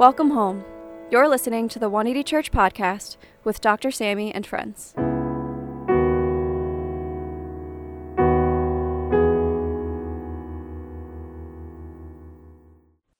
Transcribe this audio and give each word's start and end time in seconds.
Welcome 0.00 0.30
home. 0.30 0.64
You're 1.10 1.28
listening 1.28 1.68
to 1.68 1.78
the 1.78 1.90
180 1.90 2.24
Church 2.24 2.50
podcast 2.50 3.18
with 3.44 3.60
Dr. 3.60 3.90
Sammy 3.90 4.32
and 4.32 4.46
friends. 4.46 4.94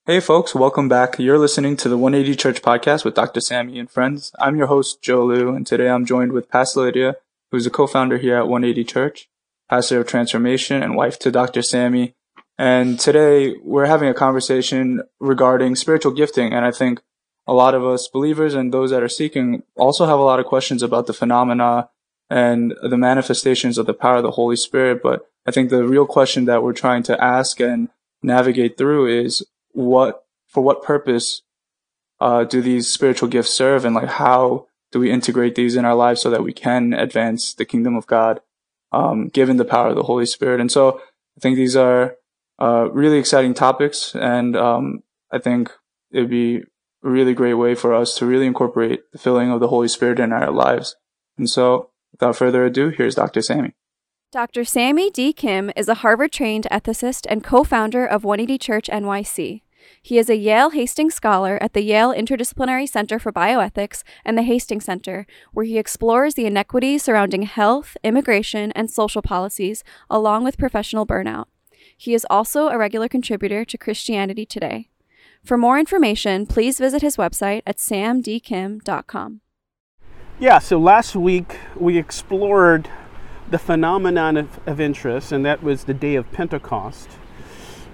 Hey 0.07 0.21
folks, 0.21 0.55
welcome 0.55 0.89
back. 0.89 1.19
You're 1.19 1.39
listening 1.39 1.77
to 1.77 1.91
the 1.91 1.99
180 1.99 2.35
Church 2.35 2.63
podcast 2.63 3.05
with 3.05 3.15
Dr. 3.15 3.43
Sammy 3.43 3.79
and 3.79 3.91
friends. 3.91 4.33
I'm 4.39 4.57
your 4.57 4.69
host, 4.69 5.03
Joe 5.03 5.27
Liu, 5.27 5.55
and 5.55 5.67
today 5.67 5.91
I'm 5.91 6.07
joined 6.07 6.33
with 6.33 6.49
Pastor 6.49 6.81
Lydia, 6.81 7.17
who's 7.51 7.67
a 7.67 7.71
co-founder 7.71 8.17
here 8.17 8.39
at 8.39 8.49
180 8.49 8.85
Church, 8.85 9.29
pastor 9.69 10.01
of 10.01 10.07
transformation 10.07 10.83
and 10.83 10.97
wife 10.97 11.19
to 11.19 11.31
Dr. 11.31 11.61
Sammy. 11.61 12.15
And 12.61 13.01
today 13.01 13.55
we're 13.63 13.87
having 13.87 14.11
a 14.11 14.13
conversation 14.15 15.01
regarding 15.19 15.77
spiritual 15.77 16.13
gifting. 16.13 16.53
And 16.53 16.63
I 16.63 16.71
think 16.71 17.01
a 17.47 17.55
lot 17.55 17.75
of 17.75 17.87
us 17.87 18.07
believers 18.07 18.53
and 18.53 18.71
those 18.71 18.91
that 18.91 19.03
are 19.03 19.09
seeking 19.09 19.63
also 19.77 20.05
have 20.05 20.19
a 20.19 20.23
lot 20.25 20.41
of 20.41 20.45
questions 20.45 20.83
about 20.83 21.07
the 21.07 21.15
phenomena 21.15 21.89
and 22.29 22.75
the 22.83 22.99
manifestations 22.99 23.79
of 23.79 23.87
the 23.87 23.95
power 23.95 24.17
of 24.17 24.25
the 24.25 24.33
Holy 24.33 24.57
Spirit. 24.57 25.03
But 25.03 25.23
I 25.47 25.53
think 25.53 25.71
the 25.71 25.85
real 25.85 26.05
question 26.05 26.45
that 26.45 26.63
we're 26.63 26.75
trying 26.75 27.03
to 27.05 27.25
ask 27.25 27.61
and 27.61 27.89
navigate 28.23 28.77
through 28.77 29.07
is 29.07 29.43
what 29.71 30.27
for 30.47 30.63
what 30.63 30.83
purpose 30.83 31.41
uh, 32.21 32.45
do 32.45 32.61
these 32.61 32.93
spiritual 32.93 33.31
gifts 33.31 33.55
serve 33.55 33.87
and 33.87 33.95
like 33.95 34.09
how 34.09 34.67
do 34.93 35.01
we 35.01 35.11
integrate 35.11 35.55
these 35.55 35.77
in 35.77 35.87
our 35.87 35.95
lives 35.95 36.21
so 36.21 36.29
that 36.29 36.43
we 36.43 36.53
can 36.53 36.93
advance 36.93 37.55
the 37.55 37.65
kingdom 37.65 37.97
of 37.97 38.07
god 38.07 38.43
um, 38.93 39.29
given 39.29 39.57
the 39.57 39.65
power 39.65 39.89
of 39.89 39.95
the 39.95 40.03
holy 40.03 40.27
spirit 40.27 40.61
and 40.61 40.71
so 40.71 41.01
i 41.37 41.41
think 41.41 41.57
these 41.57 41.77
are 41.77 42.17
uh, 42.61 42.89
really 42.93 43.19
exciting 43.19 43.55
topics 43.55 44.15
and 44.15 44.57
um, 44.57 45.03
i 45.33 45.39
think 45.39 45.71
it'd 46.13 46.31
be 46.31 46.57
a 47.03 47.09
really 47.09 47.35
great 47.35 47.55
way 47.55 47.75
for 47.75 47.95
us 47.95 48.17
to 48.17 48.27
really 48.27 48.47
incorporate 48.47 49.01
the 49.13 49.19
filling 49.19 49.51
of 49.51 49.61
the 49.61 49.69
holy 49.69 49.89
spirit 49.89 50.21
in 50.21 50.33
our 50.33 50.51
lives 50.51 50.97
and 51.39 51.49
so 51.49 51.91
without 52.13 52.37
further 52.37 52.65
ado 52.65 52.89
here's 52.91 53.15
dr 53.15 53.41
sammy 53.43 53.75
Dr. 54.33 54.65
Sammy 54.65 55.11
D. 55.11 55.33
Kim 55.33 55.73
is 55.75 55.89
a 55.89 55.95
Harvard 56.07 56.31
trained 56.31 56.69
ethicist 56.71 57.27
and 57.29 57.43
co 57.43 57.65
founder 57.65 58.07
of 58.07 58.23
180 58.23 58.59
Church 58.59 58.87
NYC. 58.87 59.63
He 60.03 60.19
is 60.19 60.31
a 60.31 60.37
Yale 60.37 60.71
Hastings 60.71 61.15
Scholar 61.15 61.59
at 61.61 61.73
the 61.73 61.83
Yale 61.83 62.15
Interdisciplinary 62.15 62.89
Center 62.89 63.19
for 63.19 63.33
Bioethics 63.33 64.05
and 64.25 64.39
the 64.39 64.43
Hastings 64.43 64.85
Center, 64.85 65.27
where 65.53 65.67
he 65.67 65.79
explores 65.79 66.35
the 66.35 66.47
inequities 66.47 67.03
surrounding 67.03 67.43
health, 67.43 67.97
immigration, 68.05 68.71
and 68.73 68.89
social 68.89 69.21
policies, 69.21 69.83
along 70.09 70.45
with 70.45 70.59
professional 70.59 71.07
burnout. 71.07 71.47
He 72.01 72.15
is 72.15 72.27
also 72.31 72.69
a 72.69 72.79
regular 72.79 73.09
contributor 73.09 73.63
to 73.67 73.77
Christianity 73.77 74.47
Today. 74.47 74.89
For 75.45 75.59
more 75.59 75.79
information, 75.79 76.47
please 76.47 76.79
visit 76.79 77.03
his 77.03 77.19
website 77.19 77.61
at 77.67 77.77
samdkim.com. 77.77 79.43
Yeah, 80.39 80.61
so 80.61 80.79
last 80.79 81.15
week 81.15 81.59
we 81.77 81.99
explored 81.99 82.89
the 83.51 83.59
phenomenon 83.59 84.39
of, 84.39 84.67
of 84.67 84.81
interest, 84.81 85.31
and 85.31 85.45
that 85.45 85.63
was 85.63 85.85
the 85.85 85.93
day 85.93 86.15
of 86.15 86.33
Pentecost. 86.33 87.11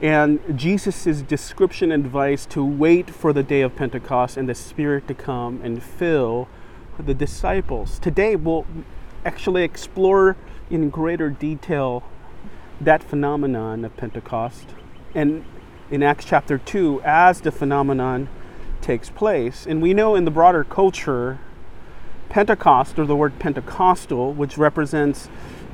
And 0.00 0.38
Jesus' 0.56 1.22
description 1.22 1.90
and 1.90 2.06
advice 2.06 2.46
to 2.46 2.64
wait 2.64 3.10
for 3.10 3.32
the 3.32 3.42
day 3.42 3.62
of 3.62 3.74
Pentecost 3.74 4.36
and 4.36 4.48
the 4.48 4.54
Spirit 4.54 5.08
to 5.08 5.14
come 5.14 5.60
and 5.64 5.82
fill 5.82 6.46
the 6.96 7.12
disciples. 7.12 7.98
Today 7.98 8.36
we'll 8.36 8.66
actually 9.24 9.64
explore 9.64 10.36
in 10.70 10.90
greater 10.90 11.28
detail 11.28 12.04
that 12.80 13.02
phenomenon 13.02 13.84
of 13.84 13.96
Pentecost. 13.96 14.66
And 15.14 15.44
in 15.90 16.02
Acts 16.02 16.24
chapter 16.24 16.58
2, 16.58 17.02
as 17.04 17.40
the 17.40 17.52
phenomenon 17.52 18.28
takes 18.80 19.10
place. 19.10 19.66
And 19.66 19.82
we 19.82 19.94
know 19.94 20.14
in 20.14 20.24
the 20.24 20.30
broader 20.30 20.64
culture 20.64 21.38
Pentecost, 22.28 22.98
or 22.98 23.06
the 23.06 23.16
word 23.16 23.38
Pentecostal, 23.38 24.32
which 24.32 24.58
represents 24.58 25.28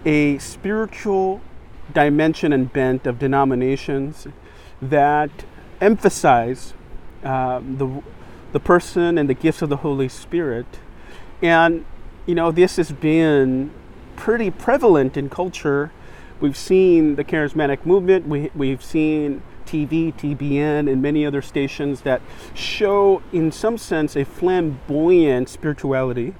a 0.04 0.38
spiritual 0.38 1.40
dimension 1.92 2.52
and 2.52 2.72
bent 2.72 3.06
of 3.06 3.18
denominations 3.18 4.26
that 4.80 5.30
emphasize 5.80 6.74
uh, 7.24 7.60
the, 7.60 8.02
the 8.52 8.60
person 8.60 9.18
and 9.18 9.28
the 9.28 9.34
gifts 9.34 9.62
of 9.62 9.68
the 9.68 9.78
Holy 9.78 10.08
Spirit. 10.08 10.66
And, 11.40 11.84
you 12.26 12.34
know, 12.34 12.50
this 12.50 12.76
has 12.76 12.92
been 12.92 13.72
pretty 14.16 14.50
prevalent 14.50 15.16
in 15.16 15.28
culture. 15.28 15.90
We've 16.42 16.56
seen 16.56 17.14
the 17.14 17.22
charismatic 17.22 17.86
movement, 17.86 18.26
we, 18.26 18.50
we've 18.56 18.82
seen 18.82 19.42
TV, 19.64 20.12
TBN, 20.12 20.90
and 20.90 21.00
many 21.00 21.24
other 21.24 21.40
stations 21.40 22.00
that 22.00 22.20
show, 22.52 23.22
in 23.32 23.52
some 23.52 23.78
sense, 23.78 24.16
a 24.16 24.24
flamboyant 24.24 25.48
spirituality. 25.48 26.34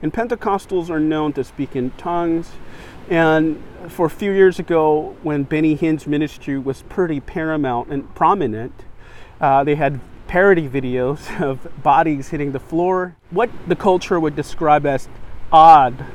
And 0.00 0.14
Pentecostals 0.14 0.88
are 0.88 0.98
known 0.98 1.34
to 1.34 1.44
speak 1.44 1.76
in 1.76 1.90
tongues. 1.90 2.52
And 3.10 3.62
for 3.88 4.06
a 4.06 4.10
few 4.10 4.32
years 4.32 4.58
ago, 4.58 5.14
when 5.22 5.42
Benny 5.42 5.74
Hinn's 5.74 6.06
ministry 6.06 6.56
was 6.56 6.80
pretty 6.88 7.20
paramount 7.20 7.90
and 7.90 8.14
prominent, 8.14 8.86
uh, 9.42 9.62
they 9.62 9.74
had 9.74 10.00
parody 10.26 10.66
videos 10.66 11.38
of 11.46 11.68
bodies 11.82 12.28
hitting 12.28 12.52
the 12.52 12.60
floor. 12.60 13.14
What 13.28 13.50
the 13.68 13.76
culture 13.76 14.18
would 14.18 14.36
describe 14.36 14.86
as 14.86 15.06
odd 15.52 16.06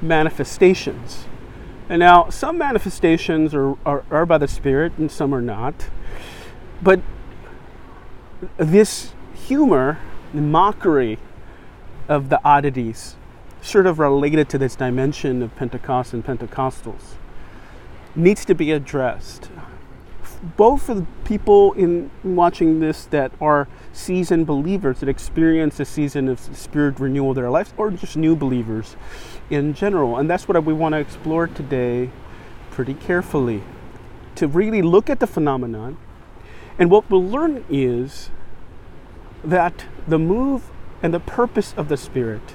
manifestations. 0.00 1.26
And 1.90 1.98
now, 1.98 2.30
some 2.30 2.56
manifestations 2.56 3.52
are, 3.52 3.76
are, 3.84 4.04
are 4.12 4.24
by 4.24 4.38
the 4.38 4.46
Spirit 4.46 4.92
and 4.96 5.10
some 5.10 5.34
are 5.34 5.42
not. 5.42 5.88
But 6.80 7.00
this 8.58 9.12
humor, 9.34 9.98
the 10.32 10.40
mockery 10.40 11.18
of 12.08 12.28
the 12.28 12.40
oddities, 12.44 13.16
sort 13.60 13.88
of 13.88 13.98
related 13.98 14.48
to 14.50 14.56
this 14.56 14.76
dimension 14.76 15.42
of 15.42 15.56
Pentecost 15.56 16.14
and 16.14 16.24
Pentecostals, 16.24 17.16
needs 18.14 18.44
to 18.44 18.54
be 18.54 18.70
addressed. 18.70 19.50
Both 20.56 20.84
for 20.84 20.94
the 20.94 21.06
people 21.24 21.72
in 21.72 22.12
watching 22.22 22.78
this 22.78 23.04
that 23.06 23.32
are 23.40 23.66
seasoned 23.92 24.46
believers 24.46 25.00
that 25.00 25.08
experience 25.08 25.80
a 25.80 25.84
season 25.84 26.28
of 26.28 26.38
spirit 26.38 27.00
renewal 27.00 27.30
in 27.30 27.34
their 27.34 27.50
lives, 27.50 27.74
or 27.76 27.90
just 27.90 28.16
new 28.16 28.36
believers 28.36 28.94
in 29.50 29.74
general. 29.74 30.16
And 30.16 30.30
that's 30.30 30.48
what 30.48 30.64
we 30.64 30.72
want 30.72 30.94
to 30.94 30.98
explore 30.98 31.46
today 31.46 32.10
pretty 32.70 32.94
carefully. 32.94 33.62
To 34.36 34.46
really 34.46 34.80
look 34.80 35.10
at 35.10 35.20
the 35.20 35.26
phenomenon. 35.26 35.98
And 36.78 36.90
what 36.90 37.10
we'll 37.10 37.24
learn 37.24 37.64
is 37.68 38.30
that 39.44 39.84
the 40.08 40.18
move 40.18 40.70
and 41.02 41.12
the 41.12 41.20
purpose 41.20 41.74
of 41.76 41.88
the 41.88 41.96
Spirit, 41.96 42.54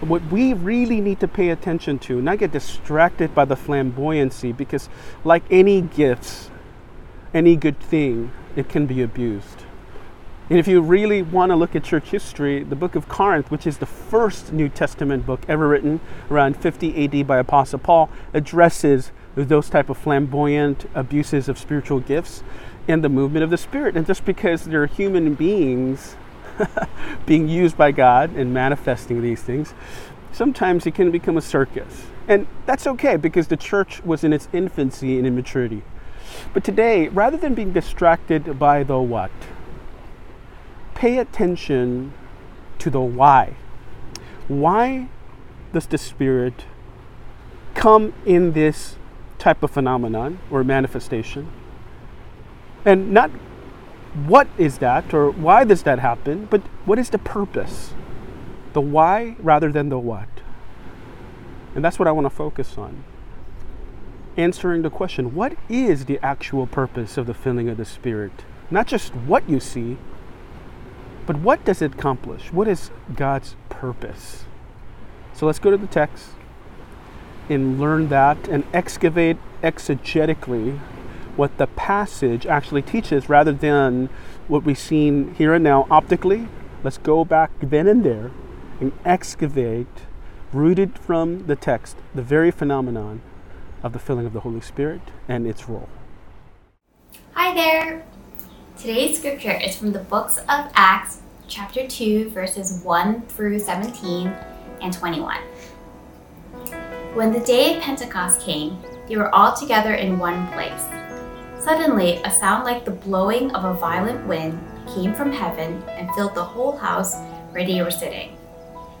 what 0.00 0.24
we 0.30 0.52
really 0.54 1.00
need 1.00 1.20
to 1.20 1.28
pay 1.28 1.50
attention 1.50 1.98
to, 2.00 2.20
not 2.20 2.38
get 2.38 2.52
distracted 2.52 3.34
by 3.34 3.44
the 3.44 3.54
flamboyancy, 3.54 4.56
because 4.56 4.88
like 5.24 5.44
any 5.50 5.82
gifts, 5.82 6.50
any 7.34 7.54
good 7.54 7.78
thing, 7.78 8.32
it 8.56 8.68
can 8.68 8.86
be 8.86 9.02
abused. 9.02 9.65
And 10.48 10.60
if 10.60 10.68
you 10.68 10.80
really 10.80 11.22
want 11.22 11.50
to 11.50 11.56
look 11.56 11.74
at 11.74 11.82
church 11.82 12.10
history, 12.10 12.62
the 12.62 12.76
book 12.76 12.94
of 12.94 13.08
Corinth, 13.08 13.50
which 13.50 13.66
is 13.66 13.78
the 13.78 13.86
first 13.86 14.52
New 14.52 14.68
Testament 14.68 15.26
book 15.26 15.40
ever 15.48 15.66
written 15.66 15.98
around 16.30 16.56
50 16.56 17.04
AD 17.04 17.26
by 17.26 17.38
Apostle 17.38 17.80
Paul, 17.80 18.08
addresses 18.32 19.10
those 19.34 19.68
type 19.68 19.90
of 19.90 19.98
flamboyant 19.98 20.88
abuses 20.94 21.48
of 21.48 21.58
spiritual 21.58 21.98
gifts 21.98 22.44
and 22.86 23.02
the 23.02 23.08
movement 23.08 23.42
of 23.42 23.50
the 23.50 23.56
Spirit. 23.56 23.96
And 23.96 24.06
just 24.06 24.24
because 24.24 24.64
they're 24.66 24.86
human 24.86 25.34
beings 25.34 26.14
being 27.26 27.48
used 27.48 27.76
by 27.76 27.90
God 27.90 28.30
and 28.36 28.54
manifesting 28.54 29.22
these 29.22 29.42
things, 29.42 29.74
sometimes 30.30 30.86
it 30.86 30.94
can 30.94 31.10
become 31.10 31.36
a 31.36 31.42
circus. 31.42 32.06
And 32.28 32.46
that's 32.66 32.86
okay 32.86 33.16
because 33.16 33.48
the 33.48 33.56
church 33.56 34.00
was 34.04 34.22
in 34.22 34.32
its 34.32 34.48
infancy 34.52 35.18
and 35.18 35.26
immaturity. 35.26 35.82
But 36.54 36.62
today, 36.62 37.08
rather 37.08 37.36
than 37.36 37.54
being 37.54 37.72
distracted 37.72 38.60
by 38.60 38.84
the 38.84 38.98
what, 39.00 39.32
pay 40.96 41.18
attention 41.18 42.12
to 42.78 42.90
the 42.90 43.00
why. 43.00 43.54
Why 44.48 45.08
does 45.72 45.86
the 45.86 45.98
Spirit 45.98 46.64
come 47.74 48.14
in 48.24 48.52
this 48.52 48.96
type 49.38 49.62
of 49.62 49.70
phenomenon 49.70 50.40
or 50.50 50.64
manifestation? 50.64 51.48
And 52.84 53.12
not 53.12 53.30
what 54.24 54.48
is 54.56 54.78
that 54.78 55.12
or 55.12 55.30
why 55.30 55.64
does 55.64 55.82
that 55.82 55.98
happen, 55.98 56.46
but 56.50 56.62
what 56.86 56.98
is 56.98 57.10
the 57.10 57.18
purpose? 57.18 57.92
The 58.72 58.80
why 58.80 59.36
rather 59.38 59.70
than 59.70 59.90
the 59.90 59.98
what. 59.98 60.28
And 61.74 61.84
that's 61.84 61.98
what 61.98 62.08
I 62.08 62.12
want 62.12 62.24
to 62.24 62.30
focus 62.30 62.78
on. 62.78 63.04
Answering 64.38 64.82
the 64.82 64.90
question 64.90 65.34
what 65.34 65.56
is 65.68 66.06
the 66.06 66.18
actual 66.22 66.66
purpose 66.66 67.18
of 67.18 67.26
the 67.26 67.34
filling 67.34 67.68
of 67.68 67.76
the 67.76 67.84
Spirit? 67.84 68.32
Not 68.70 68.86
just 68.86 69.14
what 69.14 69.48
you 69.48 69.60
see, 69.60 69.98
but 71.26 71.36
what 71.38 71.64
does 71.64 71.82
it 71.82 71.94
accomplish? 71.94 72.52
What 72.52 72.68
is 72.68 72.90
God's 73.14 73.56
purpose? 73.68 74.44
So 75.34 75.44
let's 75.44 75.58
go 75.58 75.70
to 75.70 75.76
the 75.76 75.86
text 75.86 76.30
and 77.48 77.78
learn 77.78 78.08
that 78.08 78.48
and 78.48 78.64
excavate 78.72 79.36
exegetically 79.62 80.78
what 81.36 81.58
the 81.58 81.66
passage 81.66 82.46
actually 82.46 82.82
teaches 82.82 83.28
rather 83.28 83.52
than 83.52 84.08
what 84.48 84.64
we've 84.64 84.78
seen 84.78 85.34
here 85.34 85.52
and 85.52 85.62
now 85.62 85.86
optically. 85.90 86.48
Let's 86.82 86.98
go 86.98 87.24
back 87.24 87.50
then 87.60 87.86
and 87.86 88.04
there 88.04 88.30
and 88.80 88.92
excavate, 89.04 89.86
rooted 90.52 90.98
from 90.98 91.46
the 91.46 91.56
text, 91.56 91.96
the 92.14 92.22
very 92.22 92.50
phenomenon 92.50 93.20
of 93.82 93.92
the 93.92 93.98
filling 93.98 94.26
of 94.26 94.32
the 94.32 94.40
Holy 94.40 94.60
Spirit 94.60 95.00
and 95.28 95.46
its 95.46 95.68
role. 95.68 95.88
Hi 97.32 97.54
there! 97.54 98.04
Today's 98.78 99.16
scripture 99.16 99.58
is 99.58 99.74
from 99.74 99.90
the 99.90 100.00
books 100.00 100.36
of 100.36 100.70
Acts, 100.74 101.22
chapter 101.48 101.88
2, 101.88 102.28
verses 102.28 102.82
1 102.84 103.22
through 103.22 103.58
17 103.58 104.28
and 104.82 104.92
21. 104.92 105.38
When 107.14 107.32
the 107.32 107.40
day 107.40 107.74
of 107.74 107.82
Pentecost 107.82 108.42
came, 108.42 108.76
they 109.08 109.16
were 109.16 109.34
all 109.34 109.56
together 109.56 109.94
in 109.94 110.18
one 110.18 110.46
place. 110.48 110.82
Suddenly, 111.58 112.16
a 112.22 112.30
sound 112.30 112.64
like 112.64 112.84
the 112.84 112.90
blowing 112.90 113.50
of 113.52 113.64
a 113.64 113.80
violent 113.80 114.26
wind 114.26 114.60
came 114.94 115.14
from 115.14 115.32
heaven 115.32 115.82
and 115.88 116.14
filled 116.14 116.34
the 116.34 116.44
whole 116.44 116.76
house 116.76 117.16
where 117.52 117.66
they 117.66 117.80
were 117.80 117.90
sitting. 117.90 118.36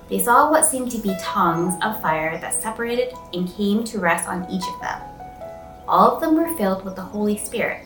They 0.08 0.20
saw 0.20 0.50
what 0.50 0.64
seemed 0.64 0.90
to 0.92 0.98
be 0.98 1.14
tongues 1.20 1.74
of 1.82 2.00
fire 2.00 2.38
that 2.38 2.54
separated 2.54 3.12
and 3.34 3.52
came 3.52 3.84
to 3.84 3.98
rest 3.98 4.26
on 4.26 4.50
each 4.50 4.64
of 4.74 4.80
them. 4.80 5.02
All 5.86 6.12
of 6.12 6.22
them 6.22 6.34
were 6.34 6.56
filled 6.56 6.82
with 6.82 6.96
the 6.96 7.02
Holy 7.02 7.36
Spirit 7.36 7.85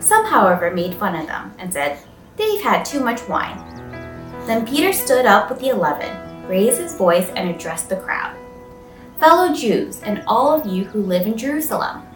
Some, 0.00 0.24
however, 0.24 0.70
made 0.70 0.94
fun 0.94 1.14
of 1.14 1.26
them 1.26 1.54
and 1.58 1.72
said, 1.72 1.98
They've 2.36 2.62
had 2.62 2.84
too 2.84 3.00
much 3.00 3.28
wine. 3.28 3.58
Then 4.46 4.66
Peter 4.66 4.92
stood 4.92 5.26
up 5.26 5.50
with 5.50 5.60
the 5.60 5.68
eleven, 5.68 6.46
raised 6.48 6.80
his 6.80 6.96
voice, 6.96 7.28
and 7.36 7.50
addressed 7.50 7.88
the 7.88 7.96
crowd. 7.96 8.34
Fellow 9.18 9.54
Jews, 9.54 10.02
and 10.02 10.24
all 10.26 10.52
of 10.58 10.66
you 10.66 10.84
who 10.84 11.02
live 11.02 11.26
in 11.26 11.36
Jerusalem, 11.36 12.06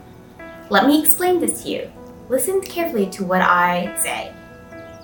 let 0.70 0.86
me 0.86 1.00
explain 1.00 1.38
this 1.38 1.62
to 1.62 1.68
you. 1.68 1.92
Listen 2.30 2.62
carefully 2.62 3.06
to 3.10 3.24
what 3.24 3.42
I 3.42 3.94
say. 4.02 4.34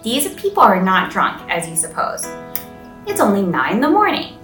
These 0.02 0.34
people 0.34 0.62
are 0.62 0.82
not 0.82 1.10
drunk, 1.10 1.42
as 1.50 1.68
you 1.68 1.76
suppose. 1.76 2.26
It's 3.06 3.20
only 3.20 3.42
nine 3.42 3.74
in 3.74 3.80
the 3.82 3.90
morning. 3.90 4.38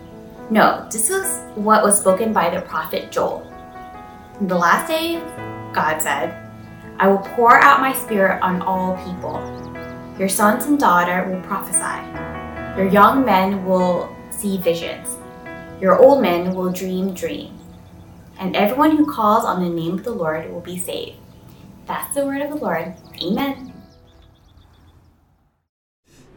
No, 0.51 0.87
this 0.93 1.09
is 1.09 1.41
what 1.55 1.83
was 1.83 1.99
spoken 1.99 2.35
by 2.35 2.51
the 2.51 2.61
prophet 2.61 3.11
Joel. 3.11 3.51
The 4.43 4.55
last 4.55 4.89
days, 4.89 5.23
God 5.75 6.01
said, 6.03 6.46
I 6.99 7.09
will 7.09 7.19
pour 7.19 7.55
out 7.55 7.81
my 7.81 7.93
spirit 7.93 8.41
on 8.43 8.63
all 8.63 8.97
people. 9.05 9.37
Your 10.19 10.31
sons 10.31 10.65
and 10.65 10.81
daughter 10.81 11.31
will 11.31 11.43
prophesy. 11.43 12.03
Your 12.75 12.89
young 12.89 13.23
men 13.23 13.67
will 13.67 14.17
see 14.31 14.57
visions. 14.57 15.19
Your 15.79 15.99
old 15.99 16.23
men 16.23 16.55
will 16.55 16.73
dream 16.73 17.13
dreams. 17.13 17.61
And 18.39 18.57
everyone 18.57 18.97
who 18.97 19.05
calls 19.05 19.45
on 19.45 19.63
the 19.63 19.69
name 19.69 19.95
of 19.95 20.05
the 20.05 20.11
Lord 20.11 20.51
will 20.51 20.63
be 20.63 20.79
saved. 20.79 21.19
That's 21.87 22.15
the 22.15 22.25
word 22.25 22.41
of 22.41 22.49
the 22.49 22.57
Lord. 22.57 22.95
Amen. 23.23 23.75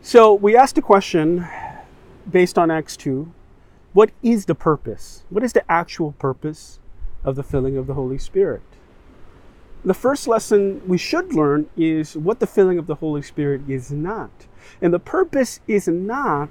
So 0.01 0.33
we 0.33 0.57
asked 0.57 0.77
a 0.77 0.81
question 0.81 1.47
based 2.29 2.57
on 2.57 2.69
Acts 2.69 2.97
2 2.97 3.31
What 3.93 4.11
is 4.21 4.45
the 4.45 4.55
purpose? 4.55 5.23
What 5.29 5.43
is 5.43 5.53
the 5.53 5.69
actual 5.71 6.11
purpose 6.13 6.79
of 7.23 7.37
the 7.37 7.43
filling 7.43 7.77
of 7.77 7.87
the 7.87 7.93
Holy 7.93 8.17
Spirit? 8.17 8.61
The 9.83 9.93
first 9.93 10.27
lesson 10.27 10.81
we 10.87 10.97
should 10.97 11.33
learn 11.33 11.69
is 11.77 12.17
what 12.17 12.39
the 12.39 12.47
filling 12.47 12.77
of 12.77 12.87
the 12.87 12.95
Holy 12.95 13.21
Spirit 13.21 13.61
is 13.67 13.91
not. 13.91 14.47
And 14.81 14.93
the 14.93 14.99
purpose 14.99 15.61
is 15.67 15.87
not 15.87 16.49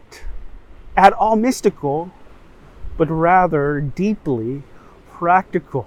at 0.96 1.12
all 1.12 1.36
mystical, 1.36 2.10
but 2.96 3.10
rather 3.10 3.80
deeply 3.80 4.62
practical. 5.12 5.86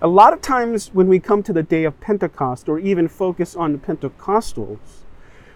A 0.00 0.08
lot 0.08 0.32
of 0.32 0.40
times 0.40 0.92
when 0.92 1.08
we 1.08 1.20
come 1.20 1.42
to 1.42 1.52
the 1.52 1.62
day 1.62 1.84
of 1.84 2.00
Pentecost 2.00 2.68
or 2.68 2.78
even 2.78 3.08
focus 3.08 3.54
on 3.54 3.72
the 3.72 3.78
Pentecostals, 3.78 5.04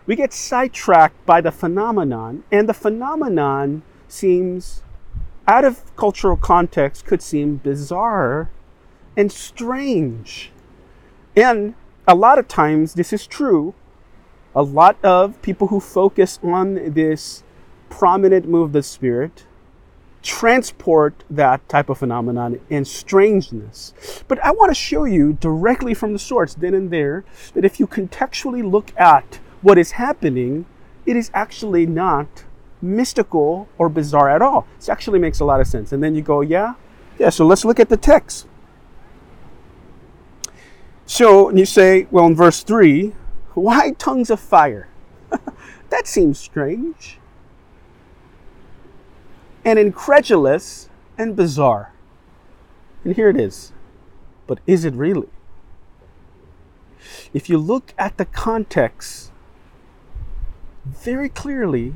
we 0.06 0.14
get 0.14 0.32
sidetracked 0.32 1.24
by 1.26 1.40
the 1.40 1.50
phenomenon, 1.50 2.44
and 2.52 2.68
the 2.68 2.74
phenomenon 2.74 3.82
seems, 4.06 4.82
out 5.48 5.64
of 5.64 5.96
cultural 5.96 6.36
context, 6.36 7.04
could 7.04 7.22
seem 7.22 7.56
bizarre 7.56 8.50
and 9.16 9.32
strange. 9.32 10.52
And 11.36 11.74
a 12.08 12.14
lot 12.14 12.38
of 12.38 12.48
times, 12.48 12.94
this 12.94 13.12
is 13.12 13.26
true. 13.26 13.74
A 14.54 14.62
lot 14.62 14.96
of 15.04 15.40
people 15.42 15.68
who 15.68 15.80
focus 15.80 16.40
on 16.42 16.92
this 16.94 17.44
prominent 17.90 18.48
move 18.48 18.64
of 18.64 18.72
the 18.72 18.82
Spirit 18.82 19.44
transport 20.22 21.22
that 21.30 21.66
type 21.68 21.88
of 21.88 21.98
phenomenon 21.98 22.58
in 22.68 22.84
strangeness. 22.84 24.24
But 24.26 24.42
I 24.44 24.50
want 24.50 24.70
to 24.70 24.74
show 24.74 25.04
you 25.04 25.34
directly 25.34 25.94
from 25.94 26.12
the 26.12 26.18
source, 26.18 26.54
then 26.54 26.74
and 26.74 26.90
there, 26.90 27.24
that 27.54 27.64
if 27.64 27.78
you 27.78 27.86
contextually 27.86 28.68
look 28.68 28.92
at 28.98 29.38
what 29.62 29.78
is 29.78 29.92
happening, 29.92 30.66
it 31.04 31.16
is 31.16 31.30
actually 31.32 31.86
not 31.86 32.44
mystical 32.82 33.68
or 33.78 33.88
bizarre 33.88 34.28
at 34.28 34.42
all. 34.42 34.66
It 34.78 34.88
actually 34.88 35.20
makes 35.20 35.38
a 35.38 35.44
lot 35.44 35.60
of 35.60 35.68
sense. 35.68 35.92
And 35.92 36.02
then 36.02 36.14
you 36.14 36.22
go, 36.22 36.40
yeah? 36.40 36.74
Yeah, 37.18 37.30
so 37.30 37.46
let's 37.46 37.64
look 37.64 37.78
at 37.78 37.88
the 37.88 37.96
text. 37.96 38.46
So 41.06 41.50
you 41.50 41.64
say, 41.64 42.08
well, 42.10 42.26
in 42.26 42.34
verse 42.34 42.64
3, 42.64 43.14
why 43.54 43.92
tongues 43.92 44.28
of 44.28 44.40
fire? 44.40 44.88
that 45.90 46.06
seems 46.06 46.38
strange. 46.38 47.18
And 49.64 49.78
incredulous 49.78 50.88
and 51.16 51.36
bizarre. 51.36 51.92
And 53.04 53.14
here 53.14 53.28
it 53.28 53.38
is. 53.38 53.72
But 54.48 54.58
is 54.66 54.84
it 54.84 54.94
really? 54.94 55.28
If 57.32 57.48
you 57.48 57.58
look 57.58 57.94
at 57.96 58.16
the 58.16 58.24
context, 58.24 59.30
very 60.84 61.28
clearly, 61.28 61.94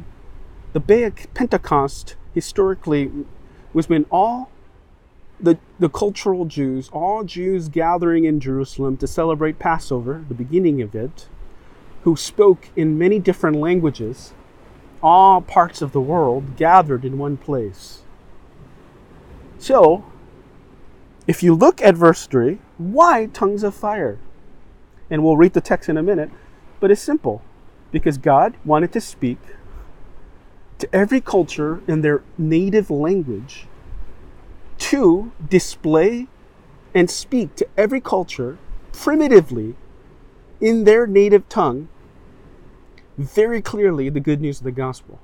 the 0.72 0.80
Day 0.80 1.02
of 1.04 1.34
Pentecost 1.34 2.14
historically 2.32 3.10
was 3.72 3.88
when 3.88 4.06
all 4.10 4.49
the, 5.42 5.58
the 5.78 5.88
cultural 5.88 6.44
Jews, 6.44 6.90
all 6.92 7.24
Jews 7.24 7.68
gathering 7.68 8.24
in 8.24 8.40
Jerusalem 8.40 8.96
to 8.98 9.06
celebrate 9.06 9.58
Passover, 9.58 10.24
the 10.28 10.34
beginning 10.34 10.82
of 10.82 10.94
it, 10.94 11.28
who 12.02 12.16
spoke 12.16 12.68
in 12.76 12.98
many 12.98 13.18
different 13.18 13.56
languages, 13.56 14.32
all 15.02 15.40
parts 15.40 15.82
of 15.82 15.92
the 15.92 16.00
world 16.00 16.56
gathered 16.56 17.04
in 17.04 17.18
one 17.18 17.36
place. 17.36 18.02
So, 19.58 20.04
if 21.26 21.42
you 21.42 21.54
look 21.54 21.82
at 21.82 21.94
verse 21.94 22.26
3, 22.26 22.58
why 22.78 23.26
tongues 23.26 23.62
of 23.62 23.74
fire? 23.74 24.18
And 25.10 25.24
we'll 25.24 25.36
read 25.36 25.52
the 25.52 25.60
text 25.60 25.88
in 25.88 25.96
a 25.96 26.02
minute, 26.02 26.30
but 26.80 26.90
it's 26.90 27.00
simple 27.00 27.42
because 27.92 28.18
God 28.18 28.56
wanted 28.64 28.92
to 28.92 29.00
speak 29.00 29.38
to 30.78 30.94
every 30.94 31.20
culture 31.20 31.82
in 31.86 32.00
their 32.00 32.22
native 32.38 32.90
language 32.90 33.66
to 34.80 35.30
display 35.48 36.26
and 36.94 37.08
speak 37.08 37.54
to 37.54 37.68
every 37.76 38.00
culture 38.00 38.58
primitively 38.92 39.76
in 40.60 40.84
their 40.84 41.06
native 41.06 41.48
tongue 41.48 41.88
very 43.16 43.60
clearly 43.60 44.08
the 44.08 44.20
good 44.20 44.40
news 44.40 44.58
of 44.58 44.64
the 44.64 44.72
gospel. 44.72 45.20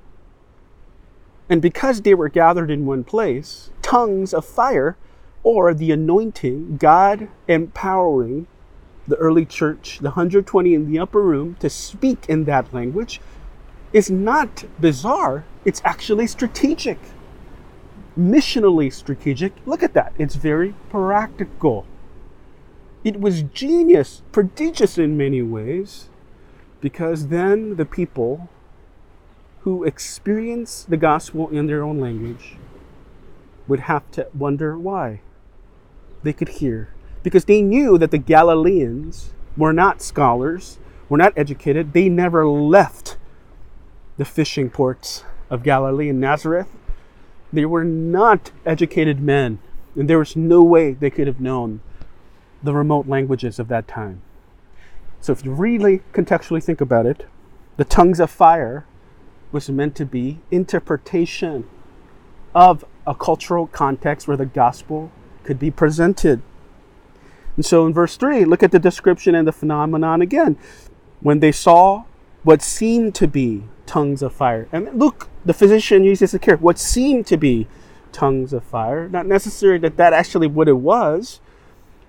And 1.48 1.62
because 1.62 2.02
they 2.02 2.14
were 2.14 2.28
gathered 2.28 2.70
in 2.70 2.86
one 2.86 3.04
place, 3.04 3.70
tongues 3.82 4.34
of 4.34 4.44
fire 4.44 4.96
or 5.42 5.72
the 5.72 5.90
anointing, 5.90 6.76
God 6.76 7.28
empowering 7.48 8.46
the 9.06 9.16
early 9.16 9.46
church, 9.46 9.98
the 9.98 10.10
120 10.10 10.74
in 10.74 10.90
the 10.90 10.98
upper 10.98 11.22
room, 11.22 11.56
to 11.60 11.70
speak 11.70 12.26
in 12.28 12.44
that 12.44 12.74
language 12.74 13.20
is 13.92 14.10
not 14.10 14.64
bizarre, 14.80 15.44
it's 15.64 15.80
actually 15.84 16.26
strategic. 16.26 16.98
Missionally 18.18 18.92
strategic. 18.92 19.52
Look 19.66 19.82
at 19.82 19.94
that, 19.94 20.12
it's 20.18 20.36
very 20.36 20.74
practical. 20.90 21.86
It 23.04 23.20
was 23.20 23.42
genius, 23.42 24.22
prodigious 24.32 24.98
in 24.98 25.16
many 25.16 25.42
ways, 25.42 26.08
because 26.80 27.28
then 27.28 27.76
the 27.76 27.84
people 27.84 28.48
who 29.60 29.84
experience 29.84 30.84
the 30.88 30.96
gospel 30.96 31.48
in 31.50 31.66
their 31.66 31.82
own 31.82 32.00
language 32.00 32.56
would 33.68 33.80
have 33.80 34.10
to 34.12 34.28
wonder 34.32 34.78
why. 34.78 35.20
They 36.22 36.32
could 36.32 36.48
hear. 36.48 36.90
Because 37.22 37.44
they 37.44 37.62
knew 37.62 37.98
that 37.98 38.12
the 38.12 38.18
Galileans 38.18 39.34
were 39.56 39.72
not 39.72 40.00
scholars, 40.00 40.78
were 41.08 41.18
not 41.18 41.32
educated. 41.36 41.92
They 41.92 42.08
never 42.08 42.46
left 42.46 43.16
the 44.16 44.24
fishing 44.24 44.70
ports 44.70 45.24
of 45.50 45.62
Galilee 45.62 46.08
and 46.08 46.20
Nazareth. 46.20 46.68
They 47.52 47.64
were 47.64 47.84
not 47.84 48.50
educated 48.64 49.20
men, 49.20 49.58
and 49.94 50.10
there 50.10 50.18
was 50.18 50.36
no 50.36 50.62
way 50.62 50.92
they 50.92 51.10
could 51.10 51.26
have 51.26 51.40
known 51.40 51.80
the 52.62 52.74
remote 52.74 53.06
languages 53.06 53.58
of 53.58 53.68
that 53.68 53.86
time. 53.86 54.22
So, 55.20 55.32
if 55.32 55.44
you 55.44 55.52
really 55.52 56.02
contextually 56.12 56.62
think 56.62 56.80
about 56.80 57.06
it, 57.06 57.26
the 57.76 57.84
tongues 57.84 58.20
of 58.20 58.30
fire 58.30 58.86
was 59.52 59.70
meant 59.70 59.94
to 59.96 60.04
be 60.04 60.40
interpretation 60.50 61.68
of 62.54 62.84
a 63.06 63.14
cultural 63.14 63.66
context 63.66 64.26
where 64.26 64.36
the 64.36 64.46
gospel 64.46 65.12
could 65.44 65.58
be 65.58 65.70
presented. 65.70 66.42
And 67.54 67.64
so 67.64 67.86
in 67.86 67.94
verse 67.94 68.16
3, 68.16 68.44
look 68.44 68.62
at 68.62 68.72
the 68.72 68.78
description 68.78 69.34
and 69.34 69.46
the 69.46 69.52
phenomenon 69.52 70.20
again. 70.20 70.58
When 71.20 71.40
they 71.40 71.52
saw 71.52 72.04
what 72.42 72.62
seemed 72.62 73.14
to 73.16 73.26
be 73.26 73.64
tongues 73.86 74.22
of 74.22 74.32
fire. 74.32 74.68
And 74.72 74.98
look, 74.98 75.28
the 75.46 75.54
physician 75.54 76.04
uses 76.04 76.32
to 76.32 76.38
care, 76.38 76.56
what 76.56 76.78
seemed 76.78 77.26
to 77.28 77.36
be 77.36 77.68
tongues 78.12 78.52
of 78.52 78.64
fire. 78.64 79.08
Not 79.08 79.26
necessarily 79.26 79.78
that 79.80 79.96
that 79.96 80.12
actually 80.12 80.46
what 80.46 80.68
it 80.68 80.78
was, 80.78 81.40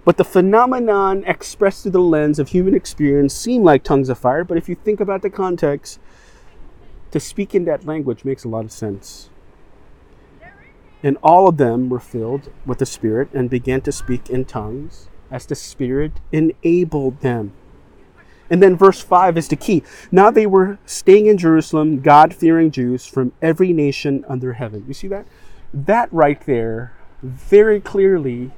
but 0.05 0.17
the 0.17 0.23
phenomenon 0.23 1.23
expressed 1.25 1.83
through 1.83 1.91
the 1.91 1.99
lens 1.99 2.39
of 2.39 2.49
human 2.49 2.73
experience 2.73 3.33
seemed 3.33 3.65
like 3.65 3.83
tongues 3.83 4.09
of 4.09 4.17
fire. 4.17 4.43
But 4.43 4.57
if 4.57 4.67
you 4.67 4.75
think 4.75 4.99
about 4.99 5.21
the 5.21 5.29
context, 5.29 5.99
to 7.11 7.19
speak 7.19 7.53
in 7.53 7.65
that 7.65 7.85
language 7.85 8.25
makes 8.25 8.43
a 8.43 8.49
lot 8.49 8.65
of 8.65 8.71
sense. 8.71 9.29
And 11.03 11.17
all 11.21 11.47
of 11.47 11.57
them 11.57 11.89
were 11.89 11.99
filled 11.99 12.51
with 12.65 12.79
the 12.79 12.85
Spirit 12.85 13.29
and 13.33 13.49
began 13.49 13.81
to 13.81 13.91
speak 13.91 14.29
in 14.29 14.45
tongues 14.45 15.09
as 15.29 15.45
the 15.45 15.55
Spirit 15.55 16.13
enabled 16.31 17.21
them. 17.21 17.53
And 18.49 18.63
then 18.63 18.77
verse 18.77 19.01
5 19.01 19.37
is 19.37 19.47
the 19.47 19.55
key. 19.55 19.83
Now 20.11 20.31
they 20.31 20.45
were 20.45 20.79
staying 20.85 21.25
in 21.25 21.37
Jerusalem, 21.37 22.01
God 22.01 22.33
fearing 22.33 22.71
Jews 22.71 23.05
from 23.05 23.33
every 23.41 23.73
nation 23.73 24.23
under 24.27 24.53
heaven. 24.53 24.85
You 24.87 24.93
see 24.93 25.07
that? 25.09 25.25
That 25.73 26.11
right 26.13 26.43
there, 26.45 26.93
very 27.21 27.81
clearly, 27.81 28.51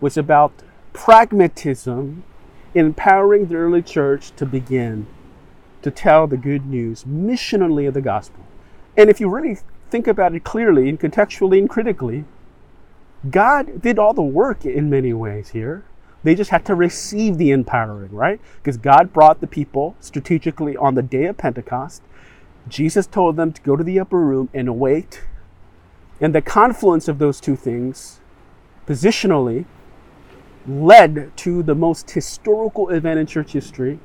was 0.00 0.16
about 0.16 0.52
pragmatism 0.92 2.24
empowering 2.74 3.46
the 3.46 3.56
early 3.56 3.82
church 3.82 4.32
to 4.36 4.46
begin 4.46 5.06
to 5.82 5.90
tell 5.90 6.26
the 6.26 6.36
good 6.36 6.66
news 6.66 7.04
missionally 7.04 7.88
of 7.88 7.94
the 7.94 8.00
gospel. 8.00 8.44
And 8.96 9.10
if 9.10 9.20
you 9.20 9.28
really 9.28 9.58
think 9.90 10.06
about 10.06 10.34
it 10.34 10.44
clearly 10.44 10.88
and 10.88 10.98
contextually 10.98 11.58
and 11.58 11.68
critically, 11.68 12.24
God 13.30 13.82
did 13.82 13.98
all 13.98 14.14
the 14.14 14.22
work 14.22 14.64
in 14.64 14.90
many 14.90 15.12
ways 15.12 15.50
here. 15.50 15.84
They 16.22 16.34
just 16.34 16.50
had 16.50 16.64
to 16.66 16.74
receive 16.74 17.36
the 17.36 17.50
empowering, 17.50 18.12
right? 18.12 18.40
Because 18.56 18.76
God 18.76 19.12
brought 19.12 19.40
the 19.40 19.46
people 19.46 19.96
strategically 20.00 20.76
on 20.76 20.94
the 20.94 21.02
day 21.02 21.24
of 21.26 21.36
Pentecost. 21.36 22.02
Jesus 22.68 23.06
told 23.06 23.36
them 23.36 23.52
to 23.52 23.62
go 23.62 23.76
to 23.76 23.82
the 23.82 23.98
upper 23.98 24.20
room 24.20 24.48
and 24.54 24.78
wait. 24.78 25.22
And 26.20 26.34
the 26.34 26.42
confluence 26.42 27.08
of 27.08 27.18
those 27.18 27.40
two 27.40 27.56
things, 27.56 28.20
positionally, 28.86 29.64
led 30.66 31.36
to 31.38 31.62
the 31.64 31.74
most 31.74 32.12
historical 32.12 32.88
event 32.90 33.18
in 33.18 33.26
church 33.26 33.52
history 33.52 33.98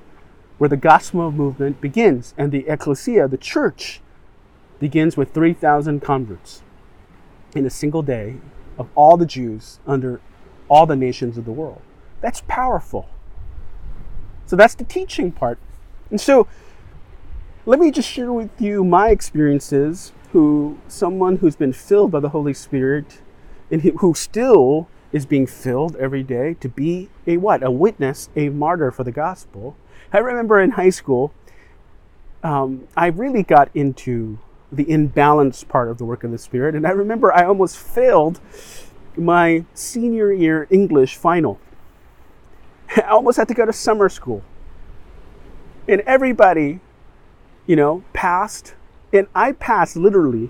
where 0.57 0.69
the 0.69 0.77
gospel 0.77 1.31
movement 1.31 1.79
begins. 1.79 2.33
And 2.35 2.51
the 2.51 2.67
ecclesia, 2.67 3.27
the 3.27 3.37
church, 3.37 4.01
begins 4.79 5.17
with 5.17 5.33
3,000 5.33 6.01
converts 6.01 6.63
in 7.55 7.65
a 7.65 7.69
single 7.69 8.01
day 8.01 8.37
of 8.77 8.87
all 8.95 9.17
the 9.17 9.25
Jews 9.25 9.79
under 9.85 10.19
all 10.67 10.87
the 10.87 10.95
nations 10.95 11.37
of 11.37 11.45
the 11.45 11.51
world. 11.51 11.81
That's 12.21 12.41
powerful. 12.47 13.09
So 14.45 14.55
that's 14.55 14.75
the 14.75 14.83
teaching 14.83 15.31
part. 15.31 15.59
And 16.09 16.19
so 16.19 16.47
let 17.65 17.79
me 17.79 17.91
just 17.91 18.09
share 18.09 18.31
with 18.31 18.61
you 18.61 18.83
my 18.83 19.09
experiences 19.09 20.13
who 20.31 20.77
someone 20.87 21.37
who's 21.37 21.55
been 21.55 21.73
filled 21.73 22.11
by 22.11 22.19
the 22.19 22.29
Holy 22.29 22.53
Spirit 22.53 23.21
and 23.69 23.81
who 23.81 24.13
still 24.13 24.87
is 25.11 25.25
being 25.25 25.47
filled 25.47 25.95
every 25.97 26.23
day 26.23 26.55
to 26.59 26.69
be 26.69 27.09
a 27.25 27.37
what? 27.37 27.63
A 27.63 27.71
witness, 27.71 28.29
a 28.35 28.49
martyr 28.49 28.91
for 28.91 29.03
the 29.03 29.11
gospel. 29.11 29.75
I 30.13 30.19
remember 30.19 30.59
in 30.59 30.71
high 30.71 30.89
school, 30.89 31.33
um, 32.43 32.87
I 32.95 33.07
really 33.07 33.43
got 33.43 33.69
into 33.73 34.39
the 34.71 34.89
imbalance 34.89 35.63
part 35.63 35.89
of 35.89 35.97
the 35.97 36.05
work 36.05 36.23
of 36.23 36.31
the 36.31 36.37
Spirit, 36.37 36.75
and 36.75 36.85
I 36.85 36.91
remember 36.91 37.33
I 37.33 37.45
almost 37.45 37.77
failed 37.77 38.39
my 39.15 39.65
senior 39.73 40.31
year 40.31 40.67
English 40.69 41.15
final. 41.15 41.59
I 42.97 43.01
almost 43.01 43.37
had 43.37 43.47
to 43.49 43.53
go 43.53 43.65
to 43.65 43.73
summer 43.73 44.09
school. 44.09 44.43
And 45.87 46.01
everybody, 46.01 46.79
you 47.65 47.75
know, 47.75 48.03
passed. 48.13 48.75
And 49.13 49.27
I 49.33 49.53
passed 49.53 49.95
literally 49.95 50.49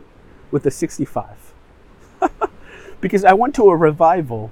with 0.51 0.65
a 0.65 0.71
65. 0.71 1.53
because 3.01 3.23
I 3.23 3.33
went 3.33 3.55
to 3.55 3.69
a 3.69 3.75
revival 3.75 4.51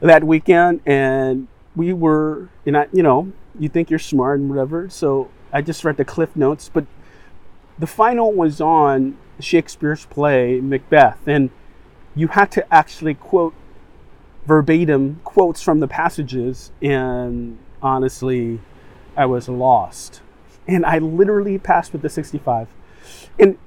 that 0.00 0.24
weekend 0.24 0.80
and 0.84 1.48
we 1.74 1.92
were, 1.92 2.48
and 2.64 2.76
I, 2.76 2.86
you 2.92 3.02
know, 3.02 3.32
you 3.58 3.68
think 3.68 3.90
you're 3.90 3.98
smart 3.98 4.40
and 4.40 4.48
whatever. 4.48 4.88
So 4.88 5.30
I 5.52 5.62
just 5.62 5.84
read 5.84 5.96
the 5.96 6.04
cliff 6.04 6.34
notes. 6.34 6.70
But 6.72 6.86
the 7.78 7.86
final 7.86 8.32
was 8.32 8.60
on 8.60 9.16
Shakespeare's 9.40 10.06
play, 10.06 10.60
Macbeth. 10.60 11.26
And 11.26 11.50
you 12.14 12.28
had 12.28 12.50
to 12.52 12.74
actually 12.74 13.14
quote 13.14 13.54
verbatim 14.46 15.20
quotes 15.24 15.60
from 15.60 15.80
the 15.80 15.88
passages, 15.88 16.70
and 16.80 17.58
honestly, 17.82 18.60
I 19.16 19.26
was 19.26 19.48
lost. 19.48 20.20
And 20.68 20.84
I 20.84 20.98
literally 20.98 21.58
passed 21.58 21.92
with 21.92 22.02
the 22.02 22.08
65. 22.08 22.68
And 23.38 23.58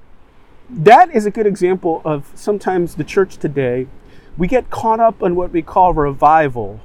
that 0.69 1.13
is 1.13 1.25
a 1.25 1.31
good 1.31 1.47
example 1.47 2.01
of 2.05 2.31
sometimes 2.35 2.95
the 2.95 3.03
church 3.03 3.37
today, 3.37 3.87
we 4.37 4.47
get 4.47 4.69
caught 4.69 4.99
up 4.99 5.21
on 5.21 5.35
what 5.35 5.51
we 5.51 5.61
call 5.61 5.93
revival 5.93 6.79